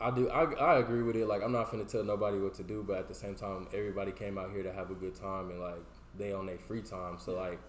I 0.00 0.10
do. 0.10 0.28
I, 0.30 0.52
I 0.54 0.78
agree 0.78 1.02
with 1.02 1.16
it. 1.16 1.26
Like, 1.26 1.42
I'm 1.42 1.52
not 1.52 1.70
finna 1.70 1.86
tell 1.86 2.02
nobody 2.02 2.38
what 2.38 2.54
to 2.54 2.62
do, 2.62 2.82
but 2.86 2.96
at 2.96 3.08
the 3.08 3.14
same 3.14 3.34
time, 3.34 3.68
everybody 3.74 4.10
came 4.10 4.38
out 4.38 4.50
here 4.50 4.62
to 4.62 4.72
have 4.72 4.90
a 4.90 4.94
good 4.94 5.14
time 5.14 5.50
and 5.50 5.60
like 5.60 5.82
they 6.16 6.32
on 6.32 6.46
their 6.46 6.58
free 6.58 6.82
time. 6.82 7.18
So 7.18 7.34
like, 7.34 7.60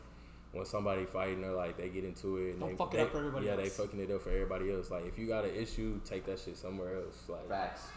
when 0.56 0.66
somebody 0.66 1.06
fighting 1.06 1.44
or 1.44 1.52
like 1.54 1.78
they 1.78 1.90
get 1.90 2.04
into 2.06 2.38
it 2.38 2.52
and 2.52 2.60
Don't 2.62 2.70
they, 2.72 2.76
fuck 2.78 2.94
it 2.94 2.98
they- 2.98 3.04
up 3.04 3.12
for 3.12 3.18
everybody 3.20 3.46
yeah 3.46 3.52
else. 3.54 3.62
they 3.62 3.70
fucking 3.70 4.00
it 4.00 4.10
up 4.12 4.22
for 4.22 4.30
everybody 4.30 4.72
else. 4.72 4.90
Like 4.90 5.06
if 5.06 5.18
you 5.20 5.28
got 5.28 5.44
an 5.46 5.54
issue 5.54 6.00
take 6.06 6.26
that 6.28 6.40
shit 6.40 6.58
somewhere 6.58 6.96
else. 6.96 7.24
Like 7.28 7.48
Facts. 7.50 7.88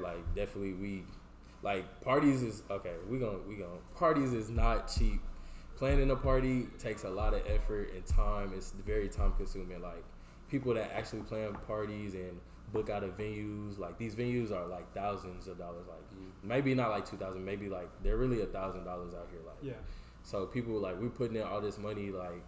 like 0.00 0.34
definitely 0.34 0.72
we 0.72 1.04
like 1.62 2.00
parties 2.00 2.42
is 2.42 2.62
okay 2.70 2.94
we 3.08 3.18
gon' 3.18 3.40
we 3.48 3.56
gon' 3.56 3.78
parties 3.94 4.32
is 4.32 4.48
not 4.50 4.90
cheap. 4.92 5.20
Planning 5.76 6.10
a 6.10 6.16
party 6.16 6.68
takes 6.78 7.04
a 7.04 7.10
lot 7.10 7.34
of 7.34 7.42
effort 7.46 7.92
and 7.94 8.06
time. 8.06 8.52
It's 8.56 8.70
very 8.84 9.08
time 9.10 9.34
consuming. 9.36 9.82
Like 9.82 10.02
people 10.50 10.72
that 10.72 10.90
actually 10.96 11.20
plan 11.22 11.54
parties 11.66 12.14
and 12.14 12.40
book 12.72 12.88
out 12.90 13.04
of 13.04 13.16
venues 13.16 13.78
like 13.78 13.96
these 13.96 14.14
venues 14.16 14.50
are 14.50 14.66
like 14.66 14.90
thousands 14.94 15.48
of 15.48 15.58
dollars. 15.58 15.86
Like 15.86 15.98
mm. 16.18 16.30
maybe 16.42 16.74
not 16.74 16.90
like 16.90 17.08
2000 17.08 17.44
maybe 17.44 17.68
like 17.68 17.88
they're 18.02 18.16
really 18.16 18.40
a 18.40 18.46
thousand 18.46 18.84
dollars 18.84 19.12
out 19.14 19.28
here. 19.30 19.40
Like 19.46 19.56
Yeah. 19.62 19.72
So 20.26 20.44
people 20.46 20.74
like 20.80 20.98
we're 21.00 21.08
putting 21.08 21.36
in 21.36 21.42
all 21.42 21.60
this 21.60 21.78
money 21.78 22.10
like 22.10 22.42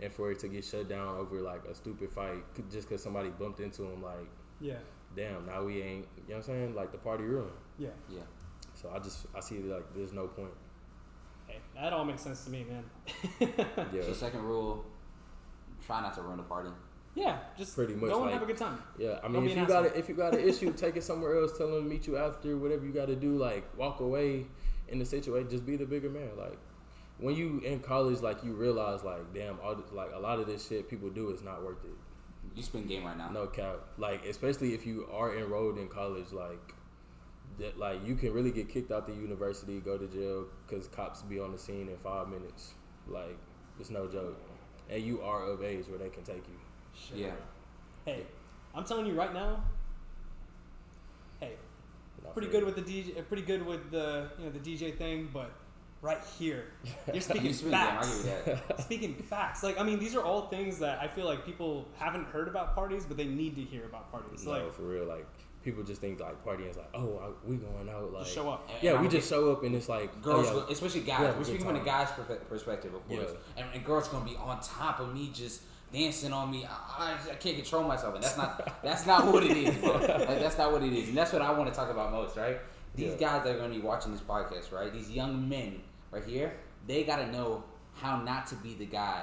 and 0.00 0.10
for 0.12 0.30
it 0.32 0.38
to 0.40 0.48
get 0.48 0.64
shut 0.64 0.88
down 0.88 1.16
over 1.18 1.40
like 1.40 1.62
a 1.70 1.74
stupid 1.74 2.10
fight 2.10 2.42
c- 2.56 2.62
just 2.72 2.88
because 2.88 3.02
somebody 3.02 3.28
bumped 3.28 3.60
into 3.60 3.82
him 3.84 4.02
like 4.02 4.28
Yeah. 4.60 4.78
damn 5.14 5.44
now 5.46 5.62
we 5.64 5.82
ain't 5.82 6.06
you 6.16 6.22
know 6.28 6.28
what 6.28 6.36
i'm 6.36 6.42
saying 6.42 6.74
like 6.74 6.90
the 6.92 6.98
party 6.98 7.24
ruined 7.24 7.52
Yeah. 7.78 7.90
Yeah. 8.08 8.22
so 8.74 8.90
I 8.94 8.98
just 9.00 9.26
I 9.36 9.40
see 9.40 9.56
it 9.56 9.66
like 9.66 9.86
there's 9.94 10.12
no 10.12 10.26
point. 10.28 10.54
Hey, 11.46 11.58
that 11.76 11.92
all 11.92 12.04
makes 12.06 12.22
sense 12.22 12.44
to 12.46 12.50
me, 12.50 12.64
man. 12.70 12.84
Yeah, 13.92 14.02
So 14.02 14.12
second 14.14 14.42
rule, 14.44 14.84
try 15.86 16.00
not 16.00 16.14
to 16.14 16.22
ruin 16.22 16.38
the 16.38 16.42
party. 16.54 16.70
yeah, 17.14 17.38
just 17.58 17.76
Pretty 17.76 17.94
much, 17.94 18.10
go 18.10 18.22
and 18.24 18.32
have 18.32 18.42
a 18.42 18.46
good 18.46 18.56
time. 18.56 18.78
yeah. 18.98 19.20
I 19.22 19.28
mean, 19.28 19.44
if 19.44 19.52
an 19.52 19.58
you 19.58 19.66
got 19.66 19.84
a, 19.84 19.98
if 19.98 20.08
you 20.08 20.14
got 20.14 20.34
an 20.34 20.40
issue, 20.40 20.72
take 20.72 20.96
it 20.96 21.04
somewhere 21.04 21.38
else. 21.40 21.56
Tell 21.58 21.68
them 21.70 21.82
to 21.84 21.88
meet 21.88 22.06
you 22.06 22.16
after. 22.16 22.56
Whatever 22.56 22.84
you 22.86 22.92
got 22.92 23.06
to 23.08 23.16
do, 23.16 23.36
like 23.36 23.64
walk 23.76 24.00
away 24.00 24.46
in 24.88 24.98
the 24.98 25.04
situation. 25.04 25.48
Just 25.50 25.66
be 25.66 25.76
the 25.76 25.84
bigger 25.86 26.08
man. 26.08 26.30
Like 26.38 26.58
when 27.18 27.34
you 27.36 27.60
in 27.64 27.80
college, 27.80 28.20
like 28.20 28.42
you 28.44 28.52
realize, 28.54 29.02
like 29.04 29.32
damn, 29.34 29.58
all 29.60 29.74
this, 29.74 29.92
like 29.92 30.10
a 30.14 30.18
lot 30.18 30.38
of 30.40 30.46
this 30.46 30.68
shit 30.68 30.88
people 30.88 31.10
do 31.10 31.30
is 31.30 31.42
not 31.42 31.62
worth 31.62 31.84
it. 31.84 31.90
You 32.56 32.62
spend 32.62 32.88
game 32.88 33.04
right 33.04 33.16
now. 33.16 33.30
No 33.30 33.46
cap. 33.46 33.76
Like 33.98 34.24
especially 34.26 34.74
if 34.74 34.86
you 34.86 35.08
are 35.12 35.36
enrolled 35.36 35.78
in 35.78 35.88
college, 35.88 36.32
like. 36.32 36.74
That, 37.60 37.78
like 37.78 38.04
you 38.04 38.16
can 38.16 38.32
really 38.32 38.50
get 38.50 38.68
kicked 38.68 38.90
out 38.90 39.06
the 39.06 39.12
university, 39.12 39.78
go 39.78 39.96
to 39.96 40.08
jail 40.08 40.46
because 40.66 40.88
cops 40.88 41.22
be 41.22 41.38
on 41.38 41.52
the 41.52 41.58
scene 41.58 41.88
in 41.88 41.96
five 41.98 42.28
minutes. 42.28 42.74
Like 43.06 43.38
it's 43.78 43.90
no 43.90 44.08
joke, 44.08 44.36
and 44.90 45.00
you 45.00 45.20
are 45.22 45.44
of 45.44 45.62
age 45.62 45.86
where 45.86 45.98
they 45.98 46.08
can 46.08 46.24
take 46.24 46.42
you. 46.48 46.58
Shit, 46.98 47.16
Yeah. 47.18 47.30
Hey, 48.04 48.24
I'm 48.74 48.84
telling 48.84 49.06
you 49.06 49.12
right 49.14 49.32
now. 49.32 49.62
Hey, 51.38 51.52
Not 52.24 52.32
pretty 52.32 52.48
good 52.48 52.64
real. 52.64 52.74
with 52.74 52.84
the 52.84 53.02
DJ. 53.02 53.24
Pretty 53.28 53.44
good 53.44 53.64
with 53.64 53.88
the 53.92 54.30
you 54.36 54.46
know 54.46 54.50
the 54.50 54.58
DJ 54.58 54.96
thing, 54.98 55.28
but 55.32 55.52
right 56.04 56.20
here, 56.38 56.66
you're 57.12 57.20
speaking 57.30 57.46
You 57.46 57.52
spin 57.54 57.70
game. 57.70 57.80
I'll 57.80 58.02
facts. 58.02 58.22
give 58.22 58.26
you 58.46 58.52
that. 58.68 58.80
Speaking 58.86 59.14
facts, 59.14 59.62
like 59.62 59.80
I 59.80 59.82
mean, 59.82 59.98
these 59.98 60.14
are 60.14 60.22
all 60.22 60.42
things 60.48 60.78
that 60.80 61.00
I 61.00 61.08
feel 61.08 61.24
like 61.24 61.44
people 61.46 61.88
haven't 61.98 62.26
heard 62.26 62.46
about 62.46 62.74
parties, 62.74 63.04
but 63.06 63.16
they 63.16 63.24
need 63.26 63.56
to 63.56 63.62
hear 63.62 63.84
about 63.86 64.12
parties. 64.12 64.44
No, 64.44 64.52
like, 64.52 64.72
for 64.74 64.82
real. 64.82 65.06
Like 65.06 65.26
people 65.64 65.82
just 65.82 66.00
think 66.02 66.20
like 66.20 66.44
partying 66.44 66.68
is 66.70 66.76
like, 66.76 66.90
oh, 66.94 67.18
I, 67.24 67.48
we 67.48 67.56
going 67.56 67.88
out. 67.88 68.12
Like, 68.12 68.24
just 68.24 68.34
show 68.34 68.50
up. 68.50 68.68
And- 68.72 68.82
Yeah, 68.82 68.90
and 68.92 69.00
we 69.00 69.06
I'm 69.06 69.10
just 69.12 69.28
show 69.30 69.50
up 69.50 69.64
and 69.64 69.74
it's 69.74 69.88
like 69.88 70.10
oh, 70.18 70.20
Girls, 70.20 70.48
oh, 70.50 70.60
go- 70.60 70.66
especially 70.72 71.00
guys. 71.00 71.20
Yeah, 71.20 71.30
We're 71.30 71.36
good 71.38 71.46
speaking 71.46 71.64
from 71.66 71.74
the 71.74 71.80
guy's 71.80 72.10
perspective, 72.50 72.92
of 72.94 73.08
course. 73.08 73.30
Yeah. 73.56 73.62
And, 73.64 73.74
and 73.74 73.84
girls 73.84 74.06
gonna 74.08 74.24
be 74.26 74.36
on 74.36 74.60
top 74.60 75.00
of 75.00 75.14
me, 75.14 75.30
just 75.32 75.62
dancing 75.92 76.32
on 76.34 76.50
me. 76.50 76.66
I, 76.66 77.16
I, 77.28 77.30
I 77.32 77.34
can't 77.36 77.56
control 77.56 77.82
myself, 77.84 78.14
and 78.14 78.22
that's 78.22 78.36
not 78.36 78.82
that's 78.82 79.06
not 79.06 79.32
what 79.32 79.42
it 79.42 79.56
is, 79.56 79.74
bro. 79.76 79.92
Like, 80.00 80.38
that's 80.40 80.58
not 80.58 80.70
what 80.72 80.82
it 80.82 80.92
is, 80.92 81.08
and 81.08 81.16
that's 81.16 81.32
what 81.32 81.40
I 81.40 81.50
want 81.52 81.70
to 81.72 81.74
talk 81.74 81.88
about 81.90 82.12
most, 82.12 82.36
right? 82.36 82.58
These 82.94 83.12
Yeah. 83.12 83.16
guys 83.16 83.20
guys 83.20 83.44
that 83.44 83.54
are 83.56 83.58
gonna 83.58 83.74
be 83.74 83.80
watching 83.80 84.12
this 84.12 84.20
podcast, 84.20 84.70
right? 84.70 84.92
These 84.92 85.10
young 85.10 85.48
men 85.48 85.80
right 86.14 86.24
here, 86.24 86.54
they 86.86 87.04
gotta 87.04 87.30
know 87.30 87.64
how 87.94 88.22
not 88.22 88.46
to 88.48 88.54
be 88.56 88.74
the 88.74 88.86
guy 88.86 89.22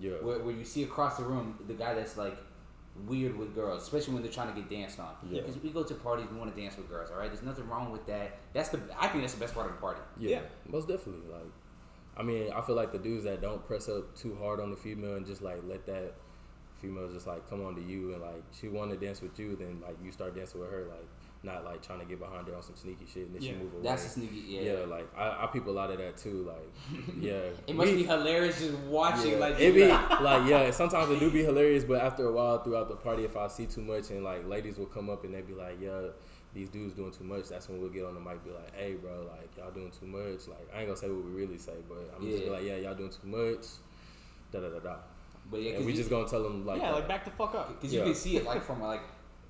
yeah, 0.00 0.12
where, 0.22 0.38
where 0.40 0.54
you 0.54 0.64
see 0.64 0.82
across 0.84 1.16
the 1.16 1.24
room 1.24 1.58
the 1.66 1.74
guy 1.74 1.94
that's 1.94 2.16
like 2.16 2.36
weird 3.06 3.36
with 3.36 3.54
girls, 3.54 3.82
especially 3.82 4.14
when 4.14 4.22
they're 4.22 4.32
trying 4.32 4.52
to 4.52 4.60
get 4.60 4.68
danced 4.68 4.98
on. 4.98 5.12
Yeah. 5.28 5.40
Because 5.40 5.60
we 5.62 5.70
go 5.70 5.82
to 5.84 5.94
parties, 5.94 6.26
we 6.32 6.38
want 6.38 6.54
to 6.54 6.60
dance 6.60 6.76
with 6.76 6.88
girls. 6.88 7.10
All 7.10 7.18
right, 7.18 7.30
there's 7.30 7.44
nothing 7.44 7.68
wrong 7.68 7.92
with 7.92 8.06
that. 8.06 8.38
That's 8.52 8.68
the 8.70 8.80
I 8.98 9.08
think 9.08 9.22
that's 9.22 9.34
the 9.34 9.40
best 9.40 9.54
part 9.54 9.66
of 9.66 9.72
the 9.72 9.80
party. 9.80 10.00
yeah, 10.18 10.30
Yeah. 10.30 10.40
most 10.68 10.88
definitely. 10.88 11.28
Like, 11.30 11.46
I 12.16 12.22
mean, 12.22 12.52
I 12.52 12.60
feel 12.62 12.74
like 12.74 12.92
the 12.92 12.98
dudes 12.98 13.24
that 13.24 13.40
don't 13.40 13.64
press 13.66 13.88
up 13.88 14.16
too 14.16 14.36
hard 14.42 14.60
on 14.60 14.70
the 14.70 14.76
female 14.76 15.14
and 15.16 15.24
just 15.26 15.42
like 15.42 15.60
let 15.66 15.86
that 15.86 16.14
female 16.80 17.08
just 17.12 17.26
like 17.26 17.48
come 17.50 17.64
on 17.64 17.74
to 17.74 17.82
you 17.82 18.12
and 18.14 18.22
like 18.22 18.42
she 18.52 18.68
want 18.68 18.90
to 18.90 18.96
dance 18.96 19.20
with 19.20 19.38
you, 19.38 19.56
then 19.56 19.80
like 19.80 19.96
you 20.02 20.10
start 20.12 20.34
dancing 20.34 20.60
with 20.60 20.70
her, 20.70 20.86
like 20.88 21.06
not 21.44 21.64
like 21.64 21.80
trying 21.80 22.00
to 22.00 22.04
get 22.04 22.18
behind 22.18 22.48
her 22.48 22.56
on 22.56 22.62
some 22.62 22.74
sneaky 22.74 23.06
shit 23.06 23.26
and 23.26 23.34
then 23.36 23.42
Yeah. 23.42 23.52
she 23.52 23.56
move 23.58 23.72
away. 23.74 23.82
That's 23.84 24.06
a 24.06 24.08
sneaky 24.08 24.42
yeah. 24.48 24.60
yeah. 24.60 24.78
like 24.86 25.06
I, 25.16 25.44
I 25.44 25.46
peep 25.52 25.66
a 25.66 25.70
lot 25.70 25.90
of 25.90 25.98
that 25.98 26.16
too. 26.16 26.44
Like, 26.48 27.04
yeah, 27.20 27.38
It 27.66 27.76
must 27.76 27.90
We- 27.90 27.96
be 27.98 28.02
hilarious 28.04 28.58
just 28.58 28.76
watching 28.80 29.32
Yeah. 29.32 29.38
like 29.38 29.60
it 29.60 29.74
be 29.74 29.86
like 30.22 30.48
yeah. 30.48 30.70
Sometimes 30.72 31.10
it 31.10 31.20
do 31.20 31.30
be 31.30 31.44
hilarious, 31.44 31.84
but 31.84 32.00
after 32.02 32.26
a 32.28 32.32
while 32.32 32.58
throughout 32.62 32.88
the 32.88 32.96
party, 32.96 33.24
if 33.24 33.36
I 33.36 33.46
see 33.48 33.66
too 33.66 33.82
much 33.82 34.10
and 34.10 34.24
like 34.24 34.46
ladies 34.48 34.78
will 34.78 34.86
come 34.86 35.08
up 35.08 35.24
and 35.24 35.32
they 35.32 35.42
be 35.42 35.54
like, 35.54 35.78
"Yeah, 35.80 36.08
these 36.54 36.68
dudes 36.70 36.94
doing 36.94 37.12
too 37.12 37.22
much." 37.24 37.48
That's 37.48 37.68
when 37.68 37.80
we'll 37.80 37.90
get 37.90 38.04
on 38.04 38.14
the 38.14 38.20
mic, 38.20 38.44
be 38.44 38.50
like, 38.50 38.74
"Hey, 38.74 38.94
bro, 38.94 39.28
like 39.38 39.56
y'all 39.56 39.70
doing 39.70 39.92
too 39.92 40.06
much." 40.06 40.48
Like 40.48 40.68
I 40.74 40.78
ain't 40.80 40.88
gonna 40.88 40.96
say 40.96 41.08
what 41.08 41.24
we 41.24 41.30
really 41.30 41.58
say, 41.58 41.74
but 41.88 42.12
I'm 42.16 42.28
just 42.28 42.44
be 42.44 42.50
like, 42.50 42.64
"Yeah, 42.64 42.76
y'all 42.76 42.94
doing 42.96 43.10
too 43.10 43.26
much." 43.28 43.64
Da 44.50 44.58
da 44.60 44.70
da 44.70 44.78
da. 44.80 44.96
But 45.50 45.62
yeah, 45.62 45.72
And 45.76 45.86
we 45.86 45.92
you, 45.92 45.96
just 45.98 46.10
gonna 46.10 46.28
tell 46.28 46.42
them 46.42 46.66
like, 46.66 46.80
yeah, 46.80 46.88
that. 46.88 46.94
like 46.94 47.08
back 47.08 47.24
the 47.24 47.30
fuck 47.30 47.54
up. 47.54 47.80
cause 47.80 47.92
Yeah. 47.92 48.00
you 48.00 48.06
can 48.06 48.14
see 48.14 48.36
it 48.38 48.44
like 48.44 48.64
from 48.64 48.82
like. 48.82 49.00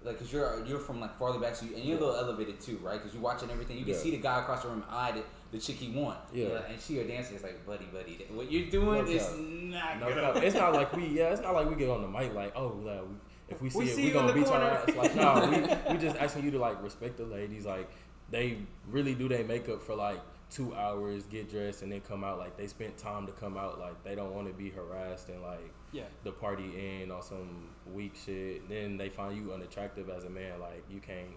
Like, 0.04 0.18
cause 0.18 0.32
you're 0.32 0.64
you're 0.64 0.78
from 0.78 1.00
like 1.00 1.18
farther 1.18 1.40
back, 1.40 1.56
so 1.56 1.66
you, 1.66 1.74
and 1.74 1.84
you're 1.84 1.96
a 1.98 2.00
little 2.00 2.14
elevated 2.16 2.60
too, 2.60 2.78
right? 2.82 3.02
Cause 3.02 3.12
you're 3.12 3.22
watching 3.22 3.50
everything. 3.50 3.76
You 3.78 3.84
can 3.84 3.94
Yeah. 3.94 4.00
see 4.00 4.10
the 4.12 4.18
guy 4.18 4.40
across 4.40 4.62
the 4.62 4.68
room 4.68 4.84
eye 4.88 5.10
the, 5.12 5.22
the 5.50 5.58
chick 5.58 5.74
he 5.76 5.90
want. 5.90 6.18
Yeah. 6.32 6.60
and 6.68 6.80
she 6.80 6.98
or 7.00 7.04
dancing 7.06 7.34
is 7.36 7.42
like, 7.42 7.66
buddy, 7.66 7.86
buddy, 7.86 8.24
what 8.30 8.50
you're 8.50 8.70
doing 8.70 9.04
No 9.04 9.10
is 9.10 9.22
doubt. 9.26 9.38
not 9.40 10.00
No, 10.00 10.32
good. 10.34 10.44
it's 10.44 10.54
not 10.54 10.72
like 10.72 10.94
we 10.96 11.06
yeah, 11.08 11.32
it's 11.32 11.42
not 11.42 11.52
like 11.54 11.68
we 11.68 11.74
get 11.74 11.90
on 11.90 12.02
the 12.02 12.08
mic 12.08 12.32
like, 12.32 12.52
oh, 12.56 12.80
like, 12.84 13.00
we, 13.02 13.08
if 13.48 13.60
we 13.62 13.70
see 13.70 13.78
We 13.80 13.84
it, 13.86 13.94
see 13.96 14.04
we 14.04 14.10
gonna 14.12 14.32
beat 14.32 14.46
our 14.46 14.52
corner. 14.60 14.66
ass. 14.86 14.94
Like, 14.96 15.16
no, 15.16 15.48
we, 15.88 15.92
we 15.94 15.98
just 16.00 16.16
asking 16.16 16.44
you 16.44 16.52
to 16.52 16.58
like 16.58 16.80
respect 16.82 17.16
the 17.16 17.24
ladies. 17.24 17.66
Like, 17.66 17.90
they 18.30 18.58
really 18.90 19.14
do 19.14 19.28
their 19.28 19.42
makeup 19.44 19.82
for 19.82 19.94
like 19.96 20.20
two 20.50 20.74
hours, 20.74 21.24
get 21.24 21.50
dressed, 21.50 21.82
and 21.82 21.92
then 21.92 22.00
come 22.00 22.24
out. 22.24 22.38
Like, 22.38 22.56
they 22.56 22.66
spent 22.66 22.96
time 22.96 23.26
to 23.26 23.32
come 23.32 23.56
out. 23.56 23.78
Like, 23.78 24.02
they 24.04 24.14
don't 24.14 24.34
want 24.34 24.46
to 24.48 24.54
be 24.54 24.70
harassed 24.70 25.28
and 25.28 25.42
like 25.42 25.72
Yeah, 25.92 26.04
the 26.24 26.32
party 26.32 27.00
end 27.00 27.12
on 27.12 27.22
some 27.22 27.68
weak 27.92 28.14
shit. 28.24 28.68
Then 28.68 28.96
they 28.96 29.08
find 29.08 29.36
you 29.36 29.52
unattractive 29.52 30.08
as 30.08 30.24
a 30.24 30.30
man. 30.30 30.60
Like, 30.60 30.84
you 30.90 31.00
can't 31.00 31.34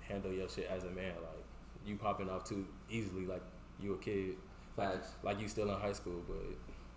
handle 0.00 0.32
your 0.32 0.48
shit 0.48 0.68
as 0.70 0.84
a 0.84 0.90
man. 0.90 1.14
Like, 1.16 1.44
you 1.86 1.96
popping 1.96 2.28
off 2.28 2.44
too 2.44 2.66
easily. 2.90 3.26
Like, 3.26 3.42
you 3.80 3.94
a 3.94 3.98
kid. 3.98 4.36
Like, 4.76 4.92
Facts. 4.94 5.12
like 5.22 5.40
you 5.40 5.48
still 5.48 5.68
in 5.72 5.78
high 5.80 5.92
school, 5.92 6.22
but 6.26 6.36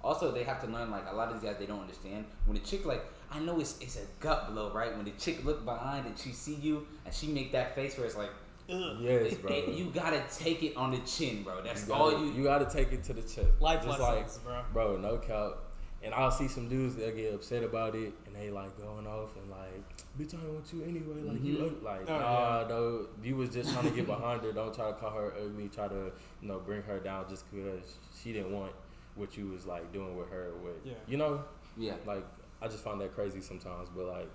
Also, 0.02 0.32
they 0.32 0.44
have 0.44 0.62
to 0.62 0.68
learn 0.68 0.90
like 0.92 1.04
a 1.10 1.16
lot 1.16 1.28
of 1.28 1.34
these 1.42 1.50
guys 1.50 1.60
they 1.60 1.66
don't 1.66 1.82
understand 1.82 2.26
when 2.46 2.56
the 2.56 2.64
chick 2.64 2.86
like 2.86 3.04
I 3.30 3.40
know 3.40 3.60
it's 3.60 3.78
it's 3.82 3.98
a 3.98 4.06
gut 4.20 4.52
blow 4.54 4.72
right 4.72 4.96
when 4.96 5.04
the 5.04 5.12
chick 5.12 5.44
look 5.44 5.66
behind 5.66 6.06
and 6.06 6.18
she 6.18 6.32
see 6.32 6.56
you 6.56 6.88
and 7.06 7.14
she 7.14 7.28
make 7.28 7.52
that 7.52 7.76
face 7.76 7.98
where 7.98 8.06
it's 8.06 8.16
like 8.16 8.30
Ugh. 8.70 8.98
yes, 9.02 9.34
bro. 9.42 9.52
it- 9.54 9.70
you 9.70 9.86
gotta 9.94 10.24
take 10.34 10.64
it 10.64 10.76
on 10.76 10.92
the 10.92 10.98
chin, 11.00 11.44
bro. 11.44 11.62
That's 11.64 11.88
You 11.88 11.94
all 11.94 12.12
gotta- 12.12 12.26
you. 12.26 12.32
You 12.34 12.44
got 12.44 12.68
to 12.70 12.76
take 12.78 12.92
it 12.92 13.04
to 13.06 13.14
the 13.14 13.22
chest. 13.22 13.48
life 13.60 13.84
Just 13.84 14.00
lessons, 14.00 14.40
bro. 14.44 14.54
like, 14.54 14.74
bro, 14.74 14.98
no 14.98 15.18
cap. 15.18 15.58
And 16.04 16.14
I'll 16.14 16.30
see 16.30 16.48
some 16.48 16.70
dudes 16.70 16.96
that 16.98 17.16
get 17.18 17.34
upset 17.34 17.64
about 17.64 17.96
it, 17.96 18.14
and 18.28 18.36
they 18.36 18.52
like 18.52 18.78
going 18.78 19.08
off 19.08 19.36
and 19.38 19.50
like, 19.50 19.84
bitch, 20.20 20.36
I 20.36 20.38
don't 20.44 20.54
want 20.54 20.72
you 20.72 20.84
anyway. 20.84 21.22
Like 21.24 21.44
you, 21.44 21.56
Mhm. 21.58 21.66
ug- 21.66 21.84
like 21.84 22.02
Oh, 22.10 22.20
nah, 22.20 22.66
no, 22.68 23.08
you 23.24 23.36
was 23.36 23.50
just 23.50 23.74
trying 23.74 23.86
to 23.90 23.96
get 23.96 24.06
behind 24.16 24.42
her. 24.44 24.52
Don't 24.52 24.72
try 24.74 24.88
to 24.88 24.94
call 24.94 25.10
her 25.12 25.34
ugly. 25.44 25.68
Try 25.70 25.88
to, 25.88 26.12
you 26.42 26.48
know, 26.48 26.60
bring 26.60 26.84
her 26.84 27.00
down 27.00 27.26
just 27.28 27.46
because 27.52 27.96
she 28.22 28.34
didn't 28.34 28.52
want 28.54 28.72
what 29.16 29.36
you 29.36 29.48
was 29.48 29.66
like 29.66 29.92
doing 29.94 30.16
with 30.16 30.30
her. 30.30 30.52
With 30.64 30.76
Yeah. 30.86 30.94
you 31.08 31.18
know, 31.18 31.44
yeah, 31.76 31.96
like 32.06 32.24
I 32.62 32.68
just 32.68 32.84
find 32.84 33.02
that 33.02 33.16
crazy 33.16 33.42
sometimes. 33.42 33.90
But 33.96 34.06
like 34.06 34.30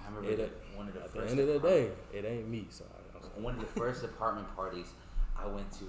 I 0.00 0.06
remember 0.14 0.30
it, 0.42 0.52
one 0.76 0.86
of 0.86 0.94
the 0.94 1.00
at 1.02 1.12
the 1.12 1.26
end 1.28 1.40
of 1.40 1.46
the 1.48 1.58
day, 1.58 1.90
it 2.12 2.24
ain't 2.24 2.46
me. 2.48 2.66
So 2.70 2.84
I, 2.84 2.88
I'm 2.88 2.94
sorry. 2.94 2.95
One 3.38 3.54
of 3.54 3.60
the 3.60 3.66
first 3.66 4.04
apartment 4.04 4.54
parties 4.56 4.86
I 5.38 5.46
went 5.46 5.70
to. 5.72 5.84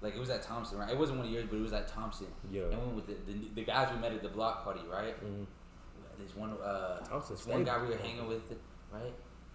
Like 0.00 0.14
it 0.14 0.20
was 0.20 0.30
at 0.30 0.42
Thompson, 0.42 0.78
right? 0.78 0.90
It 0.90 0.96
wasn't 0.98 1.18
one 1.18 1.26
of 1.26 1.32
yours, 1.32 1.46
but 1.50 1.56
it 1.58 1.62
was 1.62 1.72
at 1.72 1.88
Thompson. 1.88 2.28
Yeah. 2.50 2.62
And 2.62 2.78
we 2.78 2.86
went 2.86 2.94
with 2.94 3.06
the, 3.06 3.32
the, 3.32 3.48
the 3.56 3.64
guys 3.64 3.92
we 3.92 4.00
met 4.00 4.12
at 4.12 4.22
the 4.22 4.28
block 4.28 4.62
party, 4.64 4.80
right? 4.90 5.16
Mhm. 5.24 5.46
There's 6.18 6.34
one 6.36 6.50
uh 6.62 7.00
this 7.28 7.46
one 7.46 7.64
guy 7.64 7.80
we 7.82 7.88
were 7.88 7.96
hanging 7.96 8.26
with, 8.28 8.42
right? 8.92 9.12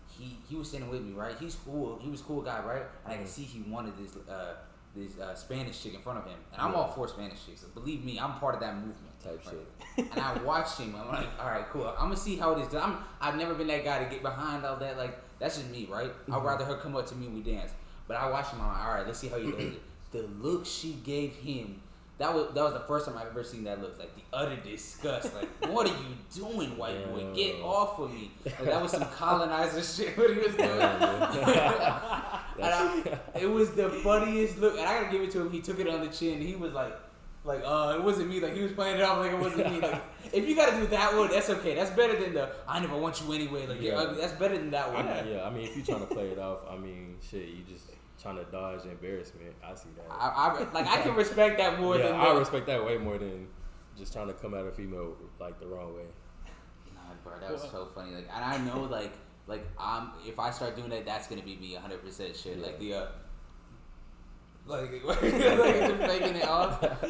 He 0.07 0.37
he 0.49 0.55
was 0.55 0.69
sitting 0.69 0.89
with 0.89 1.01
me, 1.01 1.13
right? 1.13 1.35
He's 1.39 1.55
cool. 1.55 1.97
He 2.01 2.09
was 2.09 2.21
a 2.21 2.23
cool 2.25 2.41
guy, 2.41 2.61
right? 2.63 2.83
And 3.05 3.13
I 3.13 3.15
can 3.17 3.25
Mhm. 3.25 3.29
see 3.29 3.43
he 3.43 3.61
wanted 3.69 3.97
this 3.97 4.15
uh 4.29 4.55
this 4.95 5.17
uh, 5.17 5.33
Spanish 5.33 5.81
chick 5.81 5.95
in 5.95 6.01
front 6.01 6.19
of 6.19 6.25
him, 6.25 6.37
and 6.51 6.61
I'm 6.61 6.71
Yeah. 6.71 6.77
all 6.77 6.87
for 6.91 7.07
Spanish 7.07 7.43
chicks. 7.45 7.61
So 7.61 7.67
believe 7.73 8.05
me, 8.05 8.19
I'm 8.19 8.33
part 8.35 8.53
of 8.53 8.61
that 8.61 8.75
movement. 8.75 9.19
Type 9.23 9.41
right? 9.47 9.55
shit. 9.95 10.11
and 10.11 10.19
I 10.21 10.37
watched 10.43 10.77
him. 10.79 10.95
I'm 10.95 11.07
like, 11.07 11.27
all 11.39 11.47
right, 11.49 11.67
cool. 11.71 11.87
I'm 11.87 12.09
gonna 12.09 12.15
see 12.17 12.35
how 12.35 12.51
it 12.53 12.59
is. 12.67 12.75
I'm 12.75 12.97
I've 13.19 13.35
never 13.37 13.55
been 13.55 13.67
that 13.67 13.83
guy 13.83 14.03
to 14.03 14.09
get 14.09 14.21
behind 14.21 14.63
all 14.65 14.75
that. 14.77 14.97
Like 14.97 15.17
that's 15.39 15.57
just 15.57 15.69
me, 15.69 15.87
right? 15.91 16.09
Mm-hmm. 16.09 16.33
I'd 16.35 16.43
rather 16.43 16.65
her 16.65 16.77
come 16.77 16.95
up 16.95 17.05
to 17.07 17.15
me 17.15 17.27
and 17.27 17.35
we 17.35 17.41
dance. 17.41 17.71
But 18.07 18.17
I 18.17 18.29
watched 18.29 18.51
him. 18.53 18.61
I'm 18.61 18.67
like, 18.67 18.85
all 18.85 18.93
right, 18.95 19.05
let's 19.05 19.19
see 19.19 19.27
how 19.29 19.37
he 19.37 19.51
does 19.51 19.59
it. 19.59 19.81
The 20.13 20.29
look 20.41 20.65
she 20.67 20.91
gave 21.03 21.33
him. 21.33 21.81
That 22.19 22.31
was 22.35 22.53
that 22.53 22.63
was 22.63 22.73
the 22.73 22.81
first 22.81 23.07
time 23.07 23.17
I've 23.17 23.25
ever 23.29 23.43
seen 23.43 23.63
that 23.63 23.81
look. 23.81 23.97
Like 23.97 24.11
the 24.15 24.21
utter 24.31 24.55
disgust. 24.57 25.33
Like, 25.33 25.49
what 25.73 25.87
are 25.87 25.89
you 25.89 26.15
doing, 26.35 26.77
white 26.77 27.11
boy? 27.11 27.33
Get 27.33 27.55
off 27.63 27.97
of 27.97 28.13
me. 28.13 28.29
Like, 28.45 28.65
that 28.65 28.79
was 28.79 28.91
some 28.91 29.05
colonizer 29.05 29.81
shit. 30.03 30.15
What 30.15 30.29
he 30.29 30.37
was 30.37 30.53
doing. 30.55 30.69
Yeah, 30.69 32.39
I- 32.61 33.19
it 33.39 33.49
was 33.49 33.71
the 33.71 33.89
funniest 33.89 34.59
look, 34.59 34.77
and 34.77 34.85
I 34.87 35.01
gotta 35.01 35.11
give 35.11 35.21
it 35.23 35.31
to 35.31 35.41
him. 35.41 35.49
He 35.51 35.61
took 35.61 35.79
it 35.79 35.87
on 35.87 36.01
the 36.01 36.07
chin. 36.11 36.39
He 36.39 36.55
was 36.55 36.73
like, 36.73 36.93
like, 37.45 37.61
uh, 37.65 37.95
it 37.97 38.03
wasn't 38.03 38.29
me. 38.29 38.39
Like 38.39 38.53
he 38.55 38.61
was 38.61 38.71
playing 38.71 38.97
it 38.97 39.03
off 39.03 39.19
like 39.19 39.31
it 39.31 39.39
wasn't 39.39 39.71
me. 39.71 39.79
Like 39.81 40.01
if 40.31 40.47
you 40.47 40.55
gotta 40.55 40.77
do 40.77 40.87
that 40.87 41.15
one, 41.15 41.29
that's 41.29 41.49
okay. 41.49 41.75
That's 41.75 41.91
better 41.91 42.19
than 42.19 42.33
the 42.33 42.49
I 42.67 42.79
never 42.79 42.97
want 42.97 43.21
you 43.21 43.33
anyway. 43.33 43.67
Like 43.67 43.81
you're 43.81 43.93
Yeah. 43.93 43.99
ugly. 44.01 44.21
That's 44.21 44.33
better 44.33 44.57
than 44.57 44.71
that 44.71 44.91
one. 44.93 45.07
I, 45.07 45.29
yeah, 45.29 45.43
I 45.45 45.49
mean, 45.49 45.67
if 45.67 45.75
you're 45.75 45.85
trying 45.85 46.07
to 46.07 46.13
play 46.13 46.29
it 46.29 46.39
off, 46.39 46.59
I 46.69 46.77
mean, 46.77 47.17
shit, 47.21 47.47
you 47.49 47.63
just 47.67 47.89
trying 48.21 48.37
to 48.37 48.43
dodge 48.45 48.85
embarrassment. 48.85 49.53
I 49.63 49.75
see 49.75 49.89
that. 49.97 50.05
I, 50.09 50.27
I 50.29 50.71
like 50.71 50.87
I 50.87 51.01
can 51.01 51.15
respect 51.15 51.57
that 51.57 51.79
more 51.79 51.97
yeah, 51.97 52.03
than 52.07 52.15
I 52.15 52.33
the- 52.33 52.39
respect 52.39 52.67
that 52.67 52.83
way 52.85 52.97
more 52.97 53.17
than 53.17 53.47
just 53.97 54.13
trying 54.13 54.27
to 54.27 54.33
come 54.33 54.53
at 54.53 54.65
a 54.65 54.71
female 54.71 55.15
like 55.39 55.59
the 55.59 55.67
wrong 55.67 55.93
way. 55.95 56.03
Nah, 56.95 57.01
bro, 57.23 57.33
that 57.39 57.51
was 57.51 57.61
so 57.61 57.87
funny. 57.93 58.13
Like, 58.15 58.27
and 58.33 58.43
I 58.43 58.57
know, 58.59 58.83
like, 58.83 59.13
like 59.47 59.65
um, 59.77 60.13
if 60.25 60.39
I 60.39 60.49
start 60.51 60.75
doing 60.75 60.89
that, 60.89 61.05
that's 61.05 61.27
gonna 61.27 61.43
be 61.43 61.57
me 61.57 61.73
100 61.73 62.03
percent 62.03 62.35
sure. 62.35 62.55
Like 62.55 62.79
the, 62.79 62.93
uh, 62.93 63.05
like, 64.65 65.03
like 65.05 65.19
just 65.21 65.95
faking 65.97 66.35
it 66.35 66.47
off. 66.47 66.83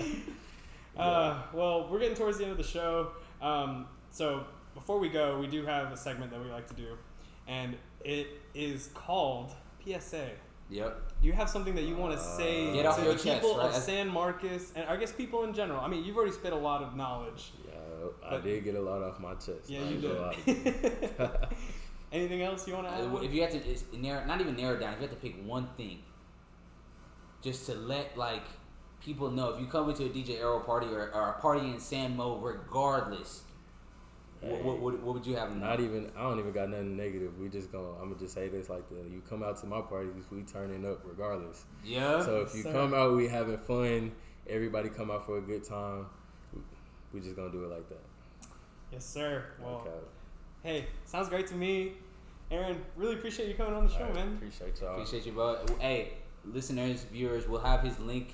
Uh, 0.95 1.41
well, 1.53 1.87
we're 1.89 1.97
getting 1.97 2.15
towards 2.15 2.37
the 2.37 2.43
end 2.43 2.51
of 2.51 2.57
the 2.59 2.63
show. 2.63 3.13
Um, 3.41 3.87
so 4.11 4.45
before 4.75 4.99
we 4.99 5.09
go, 5.09 5.39
we 5.39 5.47
do 5.47 5.65
have 5.65 5.91
a 5.91 5.97
segment 5.97 6.29
that 6.29 6.39
we 6.39 6.51
like 6.51 6.67
to 6.67 6.75
do, 6.75 6.95
and 7.47 7.75
it 8.05 8.27
is 8.53 8.89
called 8.93 9.53
PSA. 9.83 10.29
Yep. 10.69 11.11
Do 11.19 11.27
you 11.27 11.33
have 11.33 11.49
something 11.49 11.73
that 11.73 11.85
you 11.85 11.95
want 11.95 12.15
to 12.15 12.23
say 12.23 12.71
Get 12.73 12.93
to 12.93 13.01
the 13.01 13.07
your 13.07 13.15
chest, 13.17 13.41
people 13.41 13.59
of? 13.59 13.73
San 13.73 14.07
Marcos, 14.07 14.71
and 14.75 14.87
I 14.87 14.95
guess 14.97 15.11
people 15.11 15.43
in 15.45 15.53
general? 15.55 15.79
I 15.81 15.87
mean, 15.87 16.03
you've 16.03 16.15
already 16.15 16.31
spit 16.31 16.53
a 16.53 16.57
lot 16.57 16.83
of 16.83 16.95
knowledge. 16.95 17.51
Yeah, 17.67 18.29
I 18.29 18.39
did 18.39 18.63
get 18.63 18.75
a 18.75 18.81
lot 18.81 19.01
off 19.01 19.19
my 19.19 19.33
chest. 19.33 19.67
Yeah, 19.67 19.79
I 19.79 19.83
you 19.85 19.89
ain't 20.45 20.45
did. 20.45 21.19
Anything 22.11 22.43
else 22.43 22.67
you 22.67 22.75
want 22.75 22.85
to 22.87 22.93
add? 22.93 23.01
Uh, 23.11 23.17
If 23.17 23.33
you 23.33 23.41
had 23.41 23.49
to 23.51 23.57
it's 23.57 23.83
narrow, 23.91 24.23
not 24.25 24.39
even 24.39 24.55
narrow 24.55 24.79
down, 24.79 24.93
if 24.93 25.01
you 25.01 25.07
had 25.07 25.09
to 25.09 25.21
pick 25.21 25.43
one 25.43 25.67
thing, 25.75 26.03
just 27.43 27.65
to 27.67 27.75
let 27.75 28.17
like 28.17 28.45
people 29.03 29.29
know, 29.29 29.49
if 29.49 29.59
you 29.59 29.67
come 29.67 29.89
into 29.89 30.05
a 30.05 30.09
DJ 30.09 30.39
Arrow 30.39 30.59
party 30.61 30.87
or, 30.87 31.11
or 31.13 31.29
a 31.37 31.41
party 31.41 31.67
in 31.67 31.79
San 31.79 32.15
Mo, 32.15 32.37
regardless, 32.37 33.41
what, 34.41 34.63
what, 34.63 34.79
what, 34.79 34.99
what 35.01 35.13
would 35.15 35.25
you 35.25 35.35
have? 35.35 35.51
in 35.51 35.59
Not 35.59 35.79
mind? 35.79 35.81
even. 35.81 36.11
I 36.17 36.21
don't 36.23 36.39
even 36.39 36.51
got 36.51 36.69
nothing 36.69 36.97
negative. 36.97 37.37
We 37.39 37.47
just 37.49 37.71
gonna. 37.71 37.91
I'm 38.01 38.09
gonna 38.09 38.19
just 38.19 38.33
say 38.33 38.47
this 38.49 38.69
like 38.69 38.87
the. 38.89 38.95
You 38.95 39.21
come 39.29 39.43
out 39.43 39.57
to 39.61 39.65
my 39.67 39.81
parties, 39.81 40.11
we 40.31 40.41
turning 40.41 40.85
up 40.85 41.01
regardless. 41.05 41.65
Yeah. 41.85 42.21
So 42.23 42.41
if 42.41 42.53
you 42.55 42.63
Sir. 42.63 42.71
come 42.71 42.93
out, 42.93 43.15
we 43.15 43.27
having 43.27 43.57
fun. 43.59 44.11
Everybody 44.49 44.89
come 44.89 45.09
out 45.11 45.25
for 45.25 45.37
a 45.37 45.41
good 45.41 45.63
time. 45.63 46.07
We, 46.53 46.61
we 47.13 47.19
just 47.21 47.35
gonna 47.35 47.51
do 47.51 47.63
it 47.63 47.69
like 47.69 47.87
that. 47.87 48.01
yes, 48.91 49.05
sir. 49.05 49.45
Well, 49.61 49.85
Okay. 49.87 49.97
hey, 50.63 50.85
sounds 51.05 51.29
great 51.29 51.47
to 51.47 51.55
me. 51.55 51.93
Aaron, 52.51 52.81
really 52.97 53.15
appreciate 53.15 53.47
you 53.47 53.55
coming 53.55 53.73
on 53.73 53.85
the 53.87 53.91
show, 53.91 53.99
Alright, 54.01 54.15
man. 54.15 54.33
Appreciate 54.35 54.79
y'all. 54.81 54.91
Appreciate 54.93 55.25
you, 55.25 55.31
bro. 55.31 55.65
Hey, 55.79 56.13
listeners, 56.45 57.03
viewers, 57.11 57.47
we'll 57.47 57.61
have 57.61 57.81
his 57.81 57.99
link 57.99 58.33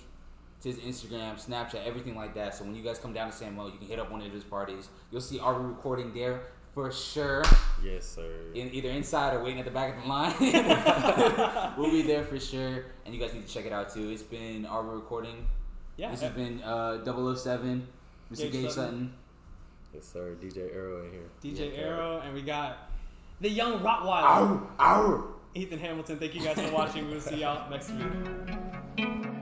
to 0.62 0.72
his 0.72 0.80
Instagram, 0.80 1.43
Snapchat, 1.43 1.86
everything 1.86 2.16
like 2.16 2.34
that. 2.36 2.55
So 2.55 2.66
when 2.66 2.76
you 2.76 2.84
guys 2.84 2.99
come 2.99 3.14
down 3.14 3.32
to 3.32 3.36
San 3.36 3.55
Mo, 3.55 3.68
you 3.68 3.78
can 3.78 3.88
hit 3.88 3.99
up 3.99 4.12
one 4.12 4.22
of 4.22 4.32
his 4.32 4.43
parties. 4.43 4.89
You'll 5.12 5.22
see 5.22 5.39
our 5.39 5.60
recording 5.60 6.14
there 6.14 6.41
for 6.74 6.91
sure. 6.91 7.43
Yes, 7.84 8.05
sir. 8.05 8.30
In, 8.53 8.74
either 8.74 8.89
inside 8.89 9.34
or 9.34 9.43
waiting 9.43 9.60
at 9.60 9.66
the 9.66 9.72
back 9.72 9.95
of 9.95 10.03
the 10.03 10.10
line. 10.10 10.34
we'll 11.78 11.91
be 11.91 12.01
there 12.01 12.24
for 12.24 12.39
sure. 12.39 12.86
And 13.05 13.16
you 13.16 13.22
guys 13.22 13.34
need 13.34 13.47
to 13.47 13.53
check 13.53 13.66
it 13.66 13.72
out 13.72 13.93
too. 13.93 14.10
It's 14.10 14.24
been 14.24 14.66
our 14.66 14.84
recording. 14.84 15.47
Yeah. 15.97 16.12
This 16.12 16.22
has 16.22 16.32
been 16.32 16.62
uh, 16.64 17.03
007, 17.03 17.88
Mr. 18.32 18.38
Gage 18.38 18.51
Gage 18.51 18.64
Sutton. 18.64 18.72
Sutton. 18.72 19.14
Yes, 19.93 20.05
sir. 20.05 20.36
DJ 20.41 20.74
Arrow 20.74 21.03
in 21.03 21.12
here. 21.12 21.30
DJ 21.43 21.74
Yeah, 21.74 21.84
Arrow, 21.84 22.22
and 22.24 22.34
we 22.34 22.41
got 22.41 22.89
the 23.41 23.49
young 23.49 23.80
Rottweiler, 23.80 24.24
Ow, 24.24 24.70
ow. 24.80 25.28
Ethan 25.56 25.80
Hamilton, 25.80 26.20
thank 26.20 26.36
you 26.36 26.41
guys 26.41 26.60
for 26.60 26.72
watching. 26.72 27.10
We'll 27.10 27.22
see 27.22 27.41
y'all 27.41 27.70
next 27.70 27.91
week. 27.91 29.36